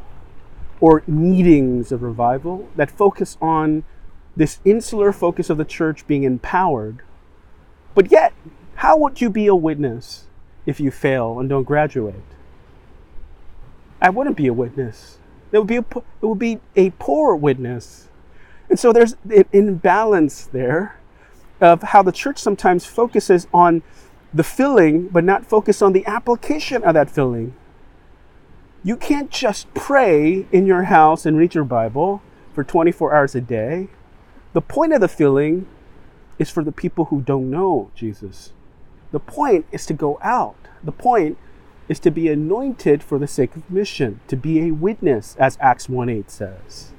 or 0.81 1.03
meetings 1.07 1.93
of 1.93 2.03
revival 2.03 2.69
that 2.77 2.91
focus 2.91 3.37
on 3.41 3.85
this 4.37 4.59
insular 4.65 5.13
focus 5.13 5.51
of 5.51 5.57
the 5.57 5.65
church 5.65 6.07
being 6.07 6.25
empowered. 6.25 7.03
But 7.95 8.11
yet, 8.11 8.33
how 8.77 8.97
would 8.99 9.21
you 9.21 9.31
be 9.31 9.47
a 9.47 9.55
witness 9.55 10.27
if 10.67 10.81
you 10.81 10.91
fail 10.91 11.39
and 11.39 11.49
don't 11.49 11.65
graduate? 11.65 12.34
I 14.05 14.11
wouldn't 14.11 14.37
be 14.37 14.49
a 14.49 14.53
witness. 14.53 15.17
It 15.51 15.57
would 15.57 15.67
be 15.67 15.79
a, 15.79 15.81
it 15.81 16.27
would 16.27 16.39
be 16.39 16.61
a 16.77 16.91
poor 16.91 17.35
witness. 17.35 18.09
And 18.69 18.79
so 18.79 18.93
there's 18.93 19.17
an 19.31 19.47
imbalance 19.51 20.45
there 20.45 21.01
of 21.59 21.83
how 21.83 22.03
the 22.03 22.13
church 22.13 22.37
sometimes 22.37 22.85
focuses 22.85 23.47
on 23.55 23.83
the 24.35 24.45
filling, 24.45 25.09
but 25.09 25.25
not 25.25 25.47
focus 25.47 25.81
on 25.81 25.95
the 25.95 26.05
application 26.05 26.85
of 26.85 26.93
that 26.93 27.09
filling. 27.09 27.55
You 28.83 28.99
can't 28.99 29.31
just 29.31 29.73
pray 29.73 30.47
in 30.53 30.67
your 30.67 30.83
house 30.83 31.25
and 31.25 31.39
read 31.39 31.55
your 31.55 31.65
Bible 31.65 32.21
for 32.53 32.63
24 32.63 33.15
hours 33.15 33.35
a 33.35 33.41
day. 33.41 33.89
The 34.53 34.61
point 34.61 34.93
of 34.93 35.01
the 35.01 35.09
filling 35.09 35.67
is 36.39 36.51
for 36.51 36.63
the 36.63 36.73
people 36.73 37.07
who 37.07 37.23
don't 37.23 37.51
know 37.51 37.91
Jesus. 37.95 38.53
The 39.13 39.21
point 39.21 39.65
is 39.73 39.87
to 39.87 39.95
go 39.95 40.19
out. 40.21 40.57
The 40.83 40.93
point 40.93 41.39
is 41.89 41.99
to 42.01 42.11
be 42.11 42.29
anointed 42.29 43.03
for 43.03 43.19
the 43.19 43.27
sake 43.27 43.55
of 43.57 43.71
mission, 43.71 44.21
to 44.29 44.37
be 44.37 44.63
a 44.63 44.71
witness, 44.71 45.37
as 45.39 45.59
Acts 45.61 45.89
1 45.89 46.09
8 46.09 46.31
says. 46.31 46.93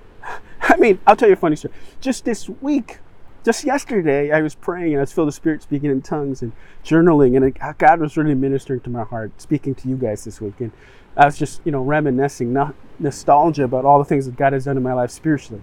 I 0.62 0.76
mean, 0.76 1.00
I'll 1.06 1.16
tell 1.16 1.28
you 1.28 1.34
a 1.34 1.36
funny 1.36 1.56
story. 1.56 1.74
Just 2.00 2.24
this 2.24 2.48
week, 2.48 2.98
just 3.44 3.64
yesterday, 3.64 4.30
I 4.30 4.40
was 4.40 4.54
praying 4.54 4.92
and 4.92 4.98
I 4.98 5.02
was 5.02 5.12
filled 5.12 5.26
with 5.26 5.34
Spirit 5.34 5.62
speaking 5.62 5.90
in 5.90 6.00
tongues 6.00 6.42
and 6.42 6.52
journaling, 6.84 7.36
and 7.36 7.78
God 7.78 8.00
was 8.00 8.16
really 8.16 8.34
ministering 8.34 8.80
to 8.80 8.90
my 8.90 9.02
heart, 9.02 9.40
speaking 9.40 9.74
to 9.76 9.88
you 9.88 9.96
guys 9.96 10.24
this 10.24 10.40
week. 10.40 10.60
And 10.60 10.72
I 11.16 11.26
was 11.26 11.36
just, 11.36 11.60
you 11.64 11.72
know, 11.72 11.82
reminiscing, 11.82 12.52
not 12.52 12.74
nostalgia 12.98 13.64
about 13.64 13.84
all 13.84 13.98
the 13.98 14.04
things 14.04 14.26
that 14.26 14.36
God 14.36 14.52
has 14.52 14.64
done 14.64 14.76
in 14.76 14.82
my 14.82 14.92
life 14.92 15.10
spiritually. 15.10 15.62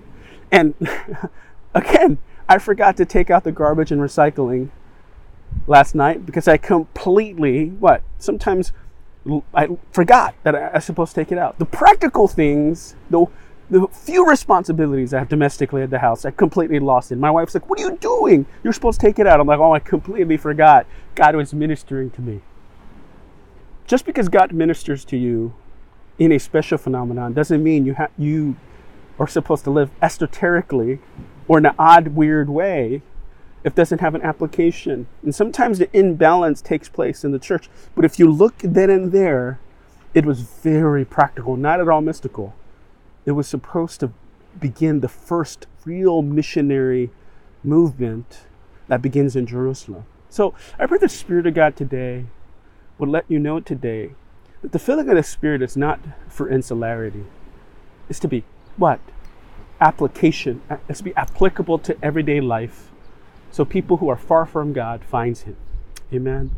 And 0.51 0.75
again, 1.73 2.17
I 2.47 2.57
forgot 2.57 2.97
to 2.97 3.05
take 3.05 3.29
out 3.29 3.43
the 3.43 3.51
garbage 3.51 3.91
and 3.91 4.01
recycling 4.01 4.69
last 5.68 5.96
night 5.96 6.25
because 6.25 6.48
I 6.48 6.58
completely, 6.58 7.70
what, 7.70 8.01
sometimes 8.18 8.74
I 9.53 9.70
forgot 9.91 10.36
that 10.44 10.56
I, 10.56 10.72
was 10.74 10.86
supposed 10.86 11.13
to 11.13 11.22
take 11.22 11.32
it 11.32 11.38
out. 11.38 11.60
The 11.60 11.65
practical 11.65 12.27
things, 12.27 12.96
the, 13.10 13.25
the 13.70 13.88
few 13.88 14.27
responsibilities 14.27 15.13
I 15.13 15.20
have 15.20 15.29
domestically 15.29 15.82
at 15.82 15.89
the 15.89 16.00
house, 16.00 16.25
I 16.25 16.32
completely 16.32 16.79
lost 16.79 17.12
it. 17.12 17.18
My 17.18 17.29
wife's 17.29 17.53
like, 17.53 17.70
What 17.70 17.79
are 17.79 17.84
you 17.84 17.98
doing? 17.98 18.46
You're 18.63 18.74
supposed 18.74 19.00
to 19.00 19.06
take 19.06 19.20
it 19.20 19.27
out. 19.27 19.39
I'm 19.39 19.48
like, 19.48 19.60
Oh, 19.60 19.74
I 19.74 19.79
completely 19.79 20.38
forgot. 20.38 20.88
God 21.15 21.36
was 21.36 21.53
ministering 21.53 22.10
to 22.12 22.22
me. 22.22 22.41
Just 23.86 24.06
because 24.06 24.29
God 24.29 24.53
ministers 24.53 25.03
to 25.06 25.18
you 25.18 25.53
in 26.18 26.32
a 26.32 26.39
special 26.39 26.77
phenomenon 26.77 27.34
doesn't 27.34 27.63
mean 27.63 27.86
you, 27.86 27.96
ha- 27.96 28.10
you 28.18 28.56
are 29.20 29.27
supposed 29.27 29.63
to 29.65 29.70
live 29.70 29.89
esoterically 30.01 31.00
or 31.48 31.58
in 31.58 31.65
an 31.65 31.75
odd, 31.77 32.10
weird 32.10 32.50
way 32.50 33.01
if 33.63 33.75
doesn't 33.75 34.01
have 34.01 34.16
an 34.16 34.22
application. 34.22 35.08
And 35.24 35.34
sometimes 35.36 35.80
the 35.80 35.89
imbalance 35.98 36.62
takes 36.62 36.89
place 36.89 37.24
in 37.24 37.32
the 37.32 37.39
church. 37.39 37.70
But 37.96 38.06
if 38.06 38.20
you 38.20 38.30
look 38.30 38.58
then 38.60 38.89
and 38.89 39.12
there, 39.12 39.60
it 40.13 40.25
was 40.25 40.42
very 40.42 41.06
practical, 41.06 41.58
not 41.58 41.80
at 41.80 41.89
all 41.89 42.01
mystical. 42.01 42.56
It 43.25 43.32
was 43.32 43.48
supposed 43.48 44.00
to 44.00 44.12
begin 44.60 45.01
the 45.01 45.10
first 45.10 45.68
real 45.86 46.22
missionary 46.22 47.12
movement 47.63 48.42
that 48.88 49.01
begins 49.01 49.36
in 49.36 49.46
Jerusalem. 49.46 50.06
So 50.30 50.54
I 50.78 50.86
pray 50.86 50.98
the 50.98 51.10
Spirit 51.10 51.48
of 51.48 51.54
God 51.54 51.75
today 51.75 52.25
would 52.98 53.10
let 53.10 53.25
you 53.28 53.39
know 53.39 53.60
today 53.60 54.12
that 54.62 54.72
the 54.72 54.80
filling 54.80 55.10
of 55.10 55.16
the 55.16 55.24
Spirit 55.24 55.62
is 55.62 55.78
not 55.78 56.00
for 56.28 56.50
insularity. 56.50 57.25
It's 58.10 58.20
to 58.20 58.28
be 58.28 58.44
what? 58.78 59.00
Application. 59.80 60.62
It's 60.88 61.00
to 61.00 61.04
be 61.04 61.16
applicable 61.16 61.80
to 61.80 61.98
everyday 62.04 62.42
life 62.42 62.88
so 63.51 63.65
people 63.65 63.98
who 63.98 64.10
are 64.10 64.18
far 64.18 64.46
from 64.46 64.74
God 64.74 65.03
finds 65.03 65.41
him. 65.44 65.58
Amen. 66.13 66.51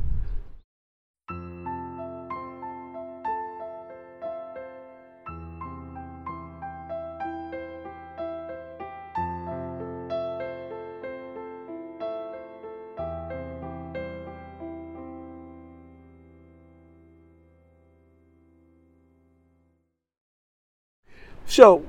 So, 21.52 21.86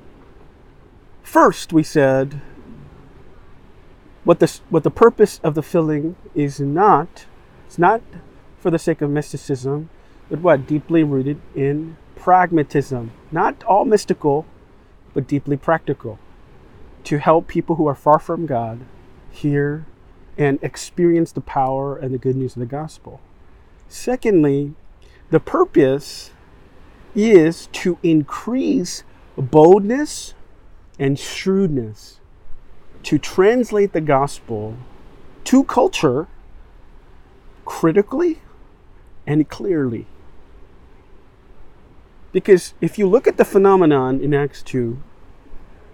first 1.22 1.72
we 1.72 1.84
said 1.84 2.40
what 4.24 4.38
the, 4.38 4.60
what 4.70 4.84
the 4.84 4.90
purpose 4.90 5.40
of 5.42 5.54
the 5.54 5.62
filling 5.62 6.16
is 6.34 6.60
not, 6.60 7.26
it's 7.66 7.78
not 7.78 8.00
for 8.58 8.70
the 8.70 8.78
sake 8.78 9.02
of 9.02 9.10
mysticism, 9.10 9.90
but 10.30 10.40
what? 10.40 10.66
Deeply 10.66 11.02
rooted 11.02 11.40
in 11.54 11.96
pragmatism. 12.16 13.10
Not 13.30 13.62
all 13.64 13.84
mystical, 13.84 14.46
but 15.12 15.26
deeply 15.26 15.56
practical. 15.56 16.18
To 17.04 17.18
help 17.18 17.48
people 17.48 17.76
who 17.76 17.86
are 17.86 17.94
far 17.94 18.18
from 18.18 18.46
God 18.46 18.80
hear 19.30 19.84
and 20.38 20.58
experience 20.62 21.32
the 21.32 21.40
power 21.40 21.96
and 21.96 22.14
the 22.14 22.18
good 22.18 22.36
news 22.36 22.54
of 22.56 22.60
the 22.60 22.66
gospel. 22.66 23.20
Secondly, 23.88 24.72
the 25.30 25.40
purpose 25.40 26.30
is 27.14 27.66
to 27.72 27.98
increase 28.02 29.02
boldness 29.36 30.34
and 30.98 31.18
shrewdness 31.18 32.20
to 33.04 33.18
translate 33.18 33.92
the 33.92 34.00
gospel 34.00 34.76
to 35.44 35.64
culture 35.64 36.28
critically 37.64 38.40
and 39.26 39.48
clearly. 39.48 40.06
Because 42.32 42.74
if 42.80 42.98
you 42.98 43.06
look 43.06 43.26
at 43.26 43.36
the 43.36 43.44
phenomenon 43.44 44.20
in 44.20 44.32
Acts 44.32 44.62
2, 44.62 45.02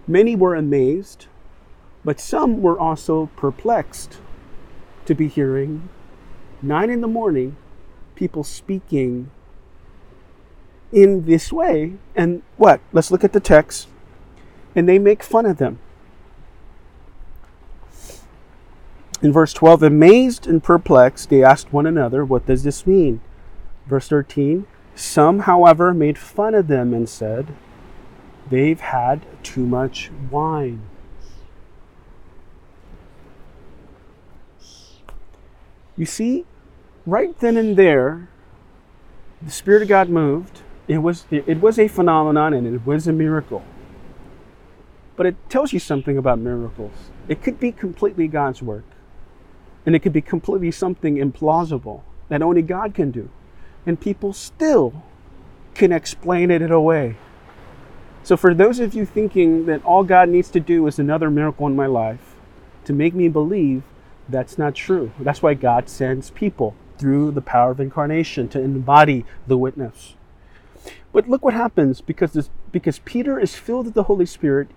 many 0.07 0.35
were 0.35 0.55
amazed, 0.55 1.27
but 2.05 2.19
some 2.19 2.61
were 2.61 2.79
also 2.79 3.27
perplexed 3.35 4.17
to 5.05 5.13
be 5.13 5.27
hearing 5.27 5.89
nine 6.61 6.89
in 6.89 7.01
the 7.01 7.07
morning 7.07 7.57
people 8.15 8.43
speaking 8.43 9.31
in 10.91 11.25
this 11.25 11.51
way. 11.51 11.93
And 12.15 12.41
what? 12.57 12.81
Let's 12.91 13.11
look 13.11 13.23
at 13.23 13.33
the 13.33 13.39
text. 13.39 13.87
And 14.75 14.87
they 14.87 14.99
make 14.99 15.23
fun 15.23 15.45
of 15.45 15.57
them. 15.57 15.79
In 19.21 19.33
verse 19.33 19.51
12, 19.53 19.83
amazed 19.83 20.47
and 20.47 20.63
perplexed, 20.63 21.29
they 21.29 21.43
asked 21.43 21.73
one 21.73 21.85
another, 21.85 22.23
What 22.23 22.45
does 22.45 22.63
this 22.63 22.87
mean? 22.87 23.19
Verse 23.85 24.07
13, 24.07 24.65
some, 24.95 25.39
however, 25.39 25.93
made 25.93 26.17
fun 26.17 26.55
of 26.55 26.67
them 26.67 26.93
and 26.93 27.07
said, 27.09 27.47
They've 28.49 28.79
had 28.79 29.25
too 29.43 29.65
much 29.65 30.09
wine. 30.31 30.81
You 35.97 36.05
see, 36.05 36.45
right 37.05 37.37
then 37.39 37.57
and 37.57 37.75
there, 37.75 38.29
the 39.41 39.51
Spirit 39.51 39.81
of 39.81 39.89
God 39.89 40.09
moved. 40.09 40.61
It 40.87 40.99
was, 40.99 41.25
it 41.29 41.59
was 41.59 41.77
a 41.77 41.89
phenomenon 41.89 42.53
and 42.53 42.65
it 42.65 42.85
was 42.85 43.05
a 43.05 43.13
miracle. 43.13 43.63
But 45.17 45.25
it 45.25 45.35
tells 45.49 45.73
you 45.73 45.79
something 45.79 46.17
about 46.17 46.39
miracles. 46.39 47.11
It 47.27 47.43
could 47.43 47.59
be 47.59 47.73
completely 47.73 48.27
God's 48.29 48.61
work. 48.61 48.85
And 49.89 49.95
it 49.95 50.03
could 50.03 50.13
be 50.13 50.21
completely 50.21 50.69
something 50.69 51.15
implausible 51.15 52.01
that 52.27 52.43
only 52.43 52.61
God 52.61 52.93
can 52.93 53.09
do. 53.09 53.27
And 53.87 53.99
people 53.99 54.33
still 54.33 55.01
can 55.73 55.91
explain 55.91 56.51
it 56.51 56.69
away. 56.69 57.15
So, 58.21 58.37
for 58.37 58.53
those 58.53 58.79
of 58.79 58.93
you 58.93 59.03
thinking 59.03 59.65
that 59.65 59.83
all 59.83 60.03
God 60.03 60.29
needs 60.29 60.51
to 60.51 60.59
do 60.59 60.85
is 60.85 60.99
another 60.99 61.31
miracle 61.31 61.65
in 61.65 61.75
my 61.75 61.87
life 61.87 62.35
to 62.85 62.93
make 62.93 63.15
me 63.15 63.29
believe, 63.29 63.81
that's 64.29 64.59
not 64.59 64.75
true. 64.75 65.11
That's 65.19 65.41
why 65.41 65.55
God 65.55 65.89
sends 65.89 66.29
people 66.29 66.75
through 66.99 67.31
the 67.31 67.41
power 67.41 67.71
of 67.71 67.79
incarnation 67.79 68.47
to 68.49 68.61
embody 68.61 69.25
the 69.47 69.57
witness. 69.57 70.13
But 71.11 71.27
look 71.27 71.43
what 71.43 71.55
happens 71.55 71.99
because 71.99 72.33
this, 72.33 72.51
because 72.71 72.99
Peter 73.05 73.39
is 73.39 73.55
filled 73.55 73.87
with 73.87 73.95
the 73.95 74.03
Holy 74.03 74.27
Spirit. 74.27 74.67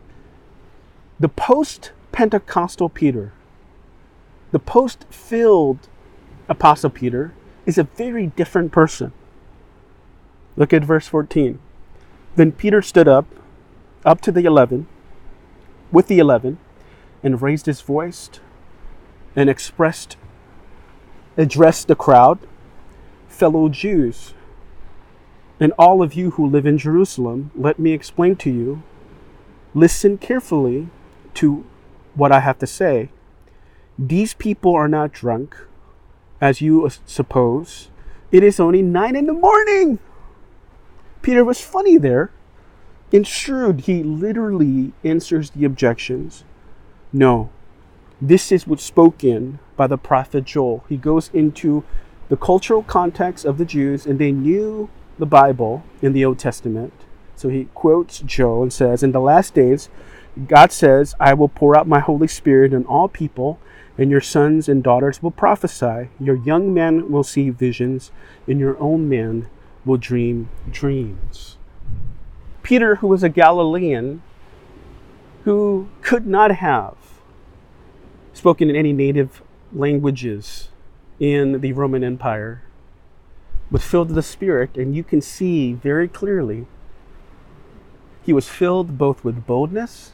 The 1.20 1.28
post 1.28 1.92
Pentecostal 2.12 2.88
Peter 2.88 3.34
the 4.52 4.58
post 4.58 5.06
filled 5.10 5.88
Apostle 6.48 6.90
Peter 6.90 7.32
is 7.64 7.78
a 7.78 7.84
very 7.84 8.26
different 8.28 8.70
person. 8.70 9.12
Look 10.56 10.72
at 10.72 10.84
verse 10.84 11.08
14. 11.08 11.58
Then 12.36 12.52
Peter 12.52 12.82
stood 12.82 13.08
up, 13.08 13.26
up 14.04 14.20
to 14.20 14.30
the 14.32 14.44
eleven, 14.44 14.86
with 15.90 16.06
the 16.06 16.18
eleven, 16.18 16.58
and 17.22 17.40
raised 17.40 17.66
his 17.66 17.80
voice 17.80 18.28
and 19.34 19.48
expressed, 19.48 20.16
addressed 21.38 21.88
the 21.88 21.96
crowd, 21.96 22.38
fellow 23.28 23.70
Jews, 23.70 24.34
and 25.58 25.72
all 25.78 26.02
of 26.02 26.14
you 26.14 26.32
who 26.32 26.46
live 26.46 26.66
in 26.66 26.76
Jerusalem, 26.76 27.50
let 27.54 27.78
me 27.78 27.92
explain 27.92 28.36
to 28.36 28.50
you. 28.50 28.82
Listen 29.74 30.18
carefully 30.18 30.88
to 31.34 31.64
what 32.14 32.32
I 32.32 32.40
have 32.40 32.58
to 32.58 32.66
say 32.66 33.08
these 33.98 34.34
people 34.34 34.74
are 34.74 34.88
not 34.88 35.12
drunk, 35.12 35.56
as 36.40 36.60
you 36.60 36.88
suppose. 37.06 37.90
It 38.30 38.42
is 38.42 38.58
only 38.58 38.82
nine 38.82 39.16
in 39.16 39.26
the 39.26 39.32
morning. 39.32 39.98
Peter 41.20 41.44
was 41.44 41.60
funny 41.60 41.98
there. 41.98 42.30
In 43.12 43.24
shrewd, 43.24 43.82
he 43.82 44.02
literally 44.02 44.92
answers 45.04 45.50
the 45.50 45.64
objections. 45.64 46.44
No, 47.12 47.50
this 48.20 48.50
is 48.50 48.66
what's 48.66 48.84
spoken 48.84 49.58
by 49.76 49.86
the 49.86 49.98
prophet 49.98 50.44
Joel. 50.44 50.84
He 50.88 50.96
goes 50.96 51.30
into 51.34 51.84
the 52.28 52.36
cultural 52.36 52.82
context 52.82 53.44
of 53.44 53.58
the 53.58 53.64
Jews, 53.64 54.06
and 54.06 54.18
they 54.18 54.32
knew 54.32 54.88
the 55.18 55.26
Bible 55.26 55.84
in 56.00 56.12
the 56.12 56.24
Old 56.24 56.38
Testament. 56.38 56.92
So 57.36 57.48
he 57.48 57.64
quotes 57.74 58.20
Joel 58.20 58.62
and 58.62 58.72
says, 58.72 59.02
In 59.02 59.12
the 59.12 59.20
last 59.20 59.52
days, 59.52 59.90
God 60.46 60.72
says, 60.72 61.14
I 61.20 61.34
will 61.34 61.48
pour 61.48 61.76
out 61.76 61.86
my 61.86 62.00
Holy 62.00 62.28
Spirit 62.28 62.72
on 62.72 62.86
all 62.86 63.08
people, 63.08 63.58
and 64.02 64.10
your 64.10 64.20
sons 64.20 64.68
and 64.68 64.82
daughters 64.82 65.22
will 65.22 65.30
prophesy. 65.30 66.08
Your 66.18 66.34
young 66.34 66.74
men 66.74 67.12
will 67.12 67.22
see 67.22 67.50
visions, 67.50 68.10
and 68.48 68.58
your 68.58 68.76
old 68.78 69.00
men 69.00 69.48
will 69.84 69.96
dream 69.96 70.50
dreams. 70.68 71.56
Peter, 72.64 72.96
who 72.96 73.06
was 73.06 73.22
a 73.22 73.28
Galilean, 73.28 74.20
who 75.44 75.88
could 76.00 76.26
not 76.26 76.56
have 76.56 76.96
spoken 78.32 78.68
in 78.68 78.74
any 78.74 78.92
native 78.92 79.40
languages 79.72 80.70
in 81.20 81.60
the 81.60 81.72
Roman 81.72 82.02
Empire, 82.02 82.62
was 83.70 83.84
filled 83.84 84.08
with 84.08 84.16
the 84.16 84.22
Spirit, 84.22 84.76
and 84.76 84.96
you 84.96 85.04
can 85.04 85.20
see 85.20 85.74
very 85.74 86.08
clearly 86.08 86.66
he 88.24 88.32
was 88.32 88.48
filled 88.48 88.98
both 88.98 89.22
with 89.22 89.46
boldness, 89.46 90.12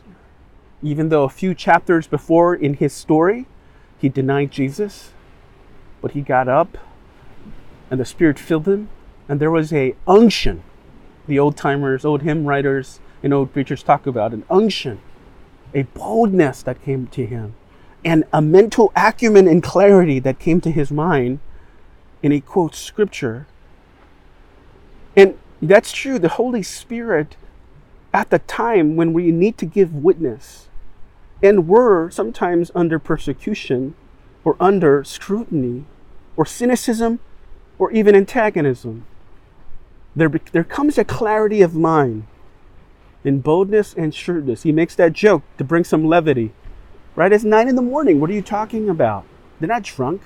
even 0.83 1.09
though 1.09 1.25
a 1.25 1.31
few 1.31 1.55
chapters 1.55 2.07
before 2.07 2.55
in 2.55 2.75
his 2.75 2.93
story, 2.93 3.47
he 3.99 4.09
denied 4.09 4.51
Jesus, 4.51 5.13
but 6.01 6.13
he 6.13 6.21
got 6.21 6.49
up 6.49 6.79
and 7.91 7.99
the 7.99 8.05
Spirit 8.05 8.39
filled 8.39 8.67
him 8.67 8.89
and 9.29 9.41
there 9.41 9.51
was 9.51 9.73
a 9.73 9.95
unction. 10.07 10.63
The 11.27 11.39
old 11.39 11.57
timers, 11.57 12.05
old 12.05 12.23
hymn 12.23 12.47
writers, 12.47 13.01
and 13.23 13.35
old 13.35 13.53
preachers 13.53 13.83
talk 13.83 14.07
about 14.07 14.33
an 14.33 14.45
unction, 14.49 15.01
a 15.75 15.83
boldness 15.83 16.63
that 16.63 16.83
came 16.83 17.09
to 17.09 17.27
him, 17.27 17.55
and 18.05 18.25
a 18.33 18.41
mental 18.41 18.93
acumen 18.97 19.47
and 19.47 19.63
clarity 19.63 20.19
that 20.21 20.39
came 20.39 20.61
to 20.63 20.71
his 20.71 20.91
mind. 20.91 21.41
And 22.23 22.33
he 22.33 22.41
quotes 22.41 22.79
scripture. 22.79 23.47
And 25.15 25.39
that's 25.61 25.93
true. 25.93 26.19
The 26.19 26.31
Holy 26.31 26.63
Spirit, 26.63 27.37
at 28.13 28.31
the 28.31 28.39
time 28.41 28.97
when 28.97 29.13
we 29.13 29.31
need 29.31 29.59
to 29.59 29.67
give 29.67 29.95
witness, 29.95 30.68
and 31.43 31.69
we're 31.69 32.11
sometimes 32.11 32.71
under 32.75 32.99
persecution 32.99 33.95
or 34.45 34.57
under 34.61 35.05
scrutiny 35.05 35.85
or 36.37 36.45
cynicism 36.47 37.21
or 37.79 37.91
even 37.93 38.15
antagonism, 38.15 39.07
there, 40.17 40.31
there 40.53 40.65
comes 40.65 40.99
a 40.99 41.05
clarity 41.05 41.63
of 41.63 41.75
mind 41.75 42.27
in 43.25 43.41
boldness 43.41 43.95
and 43.95 44.15
shrewdness. 44.15 44.63
He 44.63 44.73
makes 44.73 44.95
that 44.97 45.13
joke 45.13 45.43
to 45.59 45.65
bring 45.65 45.85
some 45.85 46.07
levity. 46.07 46.53
Right? 47.15 47.33
It's 47.33 47.45
nine 47.45 47.69
in 47.69 47.77
the 47.77 47.83
morning. 47.83 48.21
What 48.21 48.31
are 48.31 48.35
you 48.35 48.43
talking 48.43 48.89
about? 48.89 49.25
They're 49.59 49.69
not 49.69 49.83
drunk. 49.83 50.23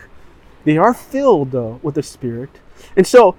They 0.65 0.77
are 0.77 0.95
filled, 0.95 1.51
though, 1.51 1.81
with 1.83 1.95
the 1.95 2.03
Spirit. 2.03 2.61
And 2.97 3.07
so, 3.07 3.35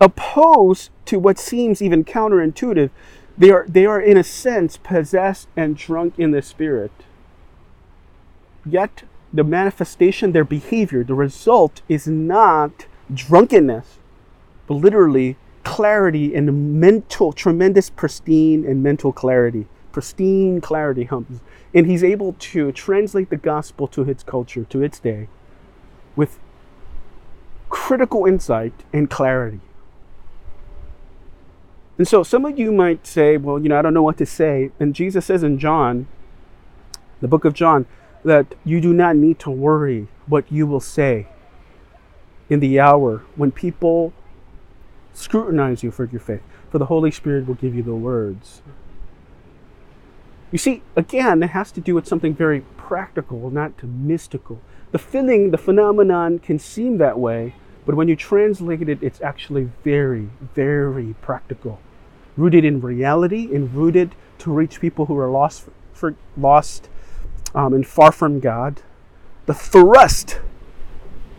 opposed 0.00 0.90
to 1.06 1.18
what 1.18 1.38
seems 1.38 1.80
even 1.80 2.04
counterintuitive, 2.04 2.90
they 3.36 3.50
are, 3.50 3.66
they 3.68 3.86
are, 3.86 4.00
in 4.00 4.16
a 4.16 4.24
sense, 4.24 4.76
possessed 4.76 5.48
and 5.56 5.76
drunk 5.76 6.14
in 6.18 6.30
the 6.30 6.42
Spirit. 6.42 6.92
Yet, 8.64 9.02
the 9.32 9.44
manifestation, 9.44 10.32
their 10.32 10.44
behavior, 10.44 11.02
the 11.02 11.14
result 11.14 11.82
is 11.88 12.06
not 12.06 12.86
drunkenness, 13.12 13.98
but 14.66 14.74
literally 14.74 15.36
clarity 15.64 16.34
and 16.34 16.80
mental, 16.80 17.32
tremendous 17.32 17.90
pristine 17.90 18.64
and 18.64 18.82
mental 18.82 19.12
clarity. 19.12 19.66
Pristine 19.92 20.60
clarity. 20.60 21.08
And 21.10 21.86
he's 21.86 22.04
able 22.04 22.34
to 22.38 22.72
translate 22.72 23.30
the 23.30 23.36
gospel 23.36 23.88
to 23.88 24.08
its 24.08 24.22
culture, 24.22 24.64
to 24.64 24.82
its 24.82 24.98
day, 24.98 25.28
with 26.14 26.38
critical 27.68 28.26
insight 28.26 28.72
and 28.92 29.10
clarity. 29.10 29.60
And 31.96 32.08
so 32.08 32.22
some 32.22 32.44
of 32.44 32.58
you 32.58 32.72
might 32.72 33.06
say, 33.06 33.36
well, 33.36 33.58
you 33.58 33.68
know, 33.68 33.78
I 33.78 33.82
don't 33.82 33.94
know 33.94 34.02
what 34.02 34.18
to 34.18 34.26
say. 34.26 34.70
And 34.80 34.94
Jesus 34.94 35.26
says 35.26 35.42
in 35.42 35.58
John, 35.58 36.08
the 37.20 37.28
book 37.28 37.44
of 37.44 37.54
John, 37.54 37.86
that 38.24 38.54
you 38.64 38.80
do 38.80 38.92
not 38.92 39.16
need 39.16 39.38
to 39.40 39.50
worry 39.50 40.08
what 40.26 40.50
you 40.50 40.66
will 40.66 40.80
say 40.80 41.28
in 42.48 42.60
the 42.60 42.80
hour 42.80 43.22
when 43.36 43.52
people 43.52 44.12
scrutinize 45.12 45.82
you 45.82 45.90
for 45.90 46.06
your 46.06 46.20
faith, 46.20 46.42
for 46.70 46.78
the 46.78 46.86
Holy 46.86 47.10
Spirit 47.10 47.46
will 47.46 47.54
give 47.54 47.74
you 47.74 47.82
the 47.82 47.94
words. 47.94 48.62
You 50.50 50.58
see, 50.58 50.82
again, 50.96 51.42
it 51.42 51.50
has 51.50 51.72
to 51.72 51.80
do 51.80 51.94
with 51.94 52.06
something 52.06 52.34
very 52.34 52.60
practical, 52.76 53.50
not 53.50 53.82
mystical. 53.82 54.60
The 54.92 54.98
feeling, 54.98 55.50
the 55.50 55.58
phenomenon 55.58 56.38
can 56.38 56.58
seem 56.58 56.98
that 56.98 57.18
way, 57.18 57.54
but 57.86 57.94
when 57.94 58.08
you 58.08 58.16
translate 58.16 58.88
it, 58.88 59.02
it's 59.02 59.20
actually 59.20 59.70
very, 59.82 60.30
very 60.54 61.14
practical, 61.20 61.80
rooted 62.36 62.64
in 62.64 62.80
reality 62.80 63.54
and 63.54 63.74
rooted 63.74 64.14
to 64.38 64.50
reach 64.50 64.80
people 64.80 65.06
who 65.06 65.18
are 65.18 65.30
lost, 65.30 65.68
for, 65.92 66.14
lost 66.36 66.88
um, 67.54 67.72
and 67.74 67.86
far 67.86 68.12
from 68.12 68.40
God. 68.40 68.82
The 69.46 69.54
thrust 69.54 70.40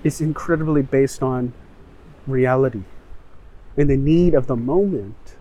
is 0.03 0.21
incredibly 0.21 0.83
based 0.83 1.23
on 1.23 1.53
reality 2.27 2.83
and 3.77 3.89
the 3.89 3.97
need 3.97 4.33
of 4.33 4.47
the 4.47 4.55
moment. 4.55 5.35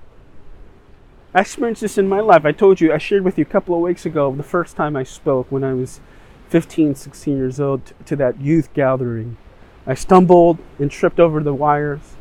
I 1.34 1.40
experienced 1.40 1.80
this 1.80 1.98
in 1.98 2.08
my 2.08 2.20
life. 2.20 2.44
I 2.44 2.52
told 2.52 2.80
you, 2.80 2.92
I 2.92 2.98
shared 2.98 3.24
with 3.24 3.38
you 3.38 3.42
a 3.42 3.48
couple 3.48 3.74
of 3.74 3.80
weeks 3.80 4.06
ago 4.06 4.34
the 4.34 4.42
first 4.42 4.76
time 4.76 4.96
I 4.96 5.02
spoke 5.02 5.50
when 5.50 5.64
I 5.64 5.74
was 5.74 6.00
15, 6.48 6.94
16 6.94 7.36
years 7.36 7.60
old 7.60 7.92
to 8.06 8.16
that 8.16 8.40
youth 8.40 8.72
gathering. 8.72 9.36
I 9.87 9.94
stumbled 9.94 10.59
and 10.79 10.90
tripped 10.90 11.20
over 11.20 11.42
the 11.42 11.55
wires 11.55 12.16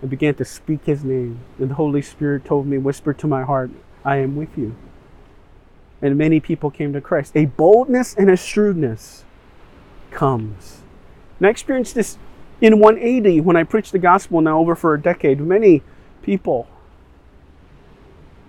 and 0.00 0.10
began 0.10 0.34
to 0.36 0.44
speak 0.44 0.84
his 0.84 1.04
name. 1.04 1.40
And 1.58 1.70
the 1.70 1.74
Holy 1.74 2.02
Spirit 2.02 2.44
told 2.44 2.66
me, 2.66 2.78
whispered 2.78 3.18
to 3.18 3.26
my 3.26 3.42
heart, 3.42 3.70
I 4.04 4.16
am 4.18 4.36
with 4.36 4.56
you. 4.56 4.76
And 6.00 6.16
many 6.16 6.38
people 6.38 6.70
came 6.70 6.92
to 6.92 7.00
Christ. 7.00 7.36
A 7.36 7.46
boldness 7.46 8.14
and 8.14 8.30
a 8.30 8.36
shrewdness 8.36 9.24
comes 10.10 10.82
and 11.38 11.46
I 11.46 11.50
experienced 11.50 11.94
this 11.94 12.18
in 12.60 12.80
180 12.80 13.40
when 13.40 13.56
I 13.56 13.62
preached 13.62 13.92
the 13.92 13.98
gospel 13.98 14.40
now 14.40 14.58
over 14.58 14.74
for 14.74 14.94
a 14.94 15.00
decade. 15.00 15.40
Many 15.40 15.82
people 16.22 16.68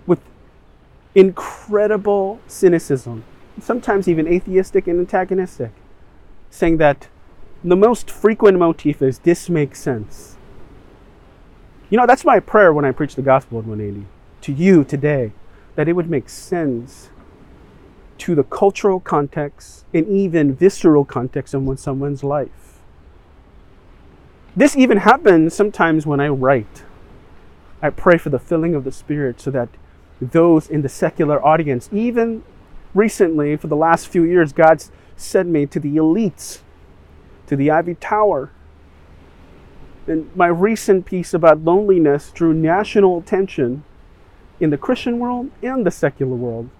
with 0.06 0.20
incredible 1.14 2.40
cynicism, 2.48 3.24
sometimes 3.60 4.08
even 4.08 4.26
atheistic 4.26 4.88
and 4.88 4.98
antagonistic, 4.98 5.70
saying 6.50 6.78
that 6.78 7.08
the 7.62 7.76
most 7.76 8.10
frequent 8.10 8.58
motif 8.58 9.02
is 9.02 9.18
this 9.20 9.50
makes 9.50 9.80
sense. 9.80 10.36
You 11.90 11.98
know, 11.98 12.06
that's 12.06 12.24
my 12.24 12.40
prayer 12.40 12.72
when 12.72 12.84
I 12.84 12.92
preach 12.92 13.16
the 13.16 13.22
gospel 13.22 13.58
at 13.58 13.66
180 13.66 14.06
to 14.42 14.52
you 14.52 14.84
today, 14.84 15.32
that 15.74 15.88
it 15.88 15.92
would 15.92 16.08
make 16.08 16.28
sense 16.28 17.10
to 18.18 18.34
the 18.34 18.44
cultural 18.44 19.00
context 19.00 19.84
and 19.92 20.06
even 20.06 20.54
visceral 20.54 21.04
context 21.04 21.54
of 21.54 21.80
someone's 21.80 22.22
life. 22.22 22.78
This 24.56 24.76
even 24.76 24.98
happens 24.98 25.54
sometimes 25.54 26.06
when 26.06 26.20
I 26.20 26.28
write. 26.28 26.84
I 27.82 27.90
pray 27.90 28.18
for 28.18 28.30
the 28.30 28.38
filling 28.38 28.74
of 28.74 28.84
the 28.84 28.92
Spirit 28.92 29.40
so 29.40 29.50
that 29.52 29.68
those 30.20 30.68
in 30.68 30.82
the 30.82 30.88
secular 30.88 31.44
audience, 31.44 31.88
even 31.92 32.42
recently, 32.94 33.56
for 33.56 33.68
the 33.68 33.76
last 33.76 34.08
few 34.08 34.24
years, 34.24 34.52
God's 34.52 34.90
sent 35.16 35.48
me 35.48 35.66
to 35.66 35.80
the 35.80 35.96
elites, 35.96 36.60
to 37.50 37.56
the 37.56 37.68
Ivy 37.68 37.96
Tower. 37.96 38.52
And 40.06 40.34
my 40.36 40.46
recent 40.46 41.04
piece 41.04 41.34
about 41.34 41.64
loneliness 41.64 42.30
drew 42.30 42.54
national 42.54 43.18
attention 43.18 43.82
in 44.60 44.70
the 44.70 44.78
Christian 44.78 45.18
world 45.18 45.50
and 45.60 45.84
the 45.84 45.90
secular 45.90 46.36
world. 46.36 46.70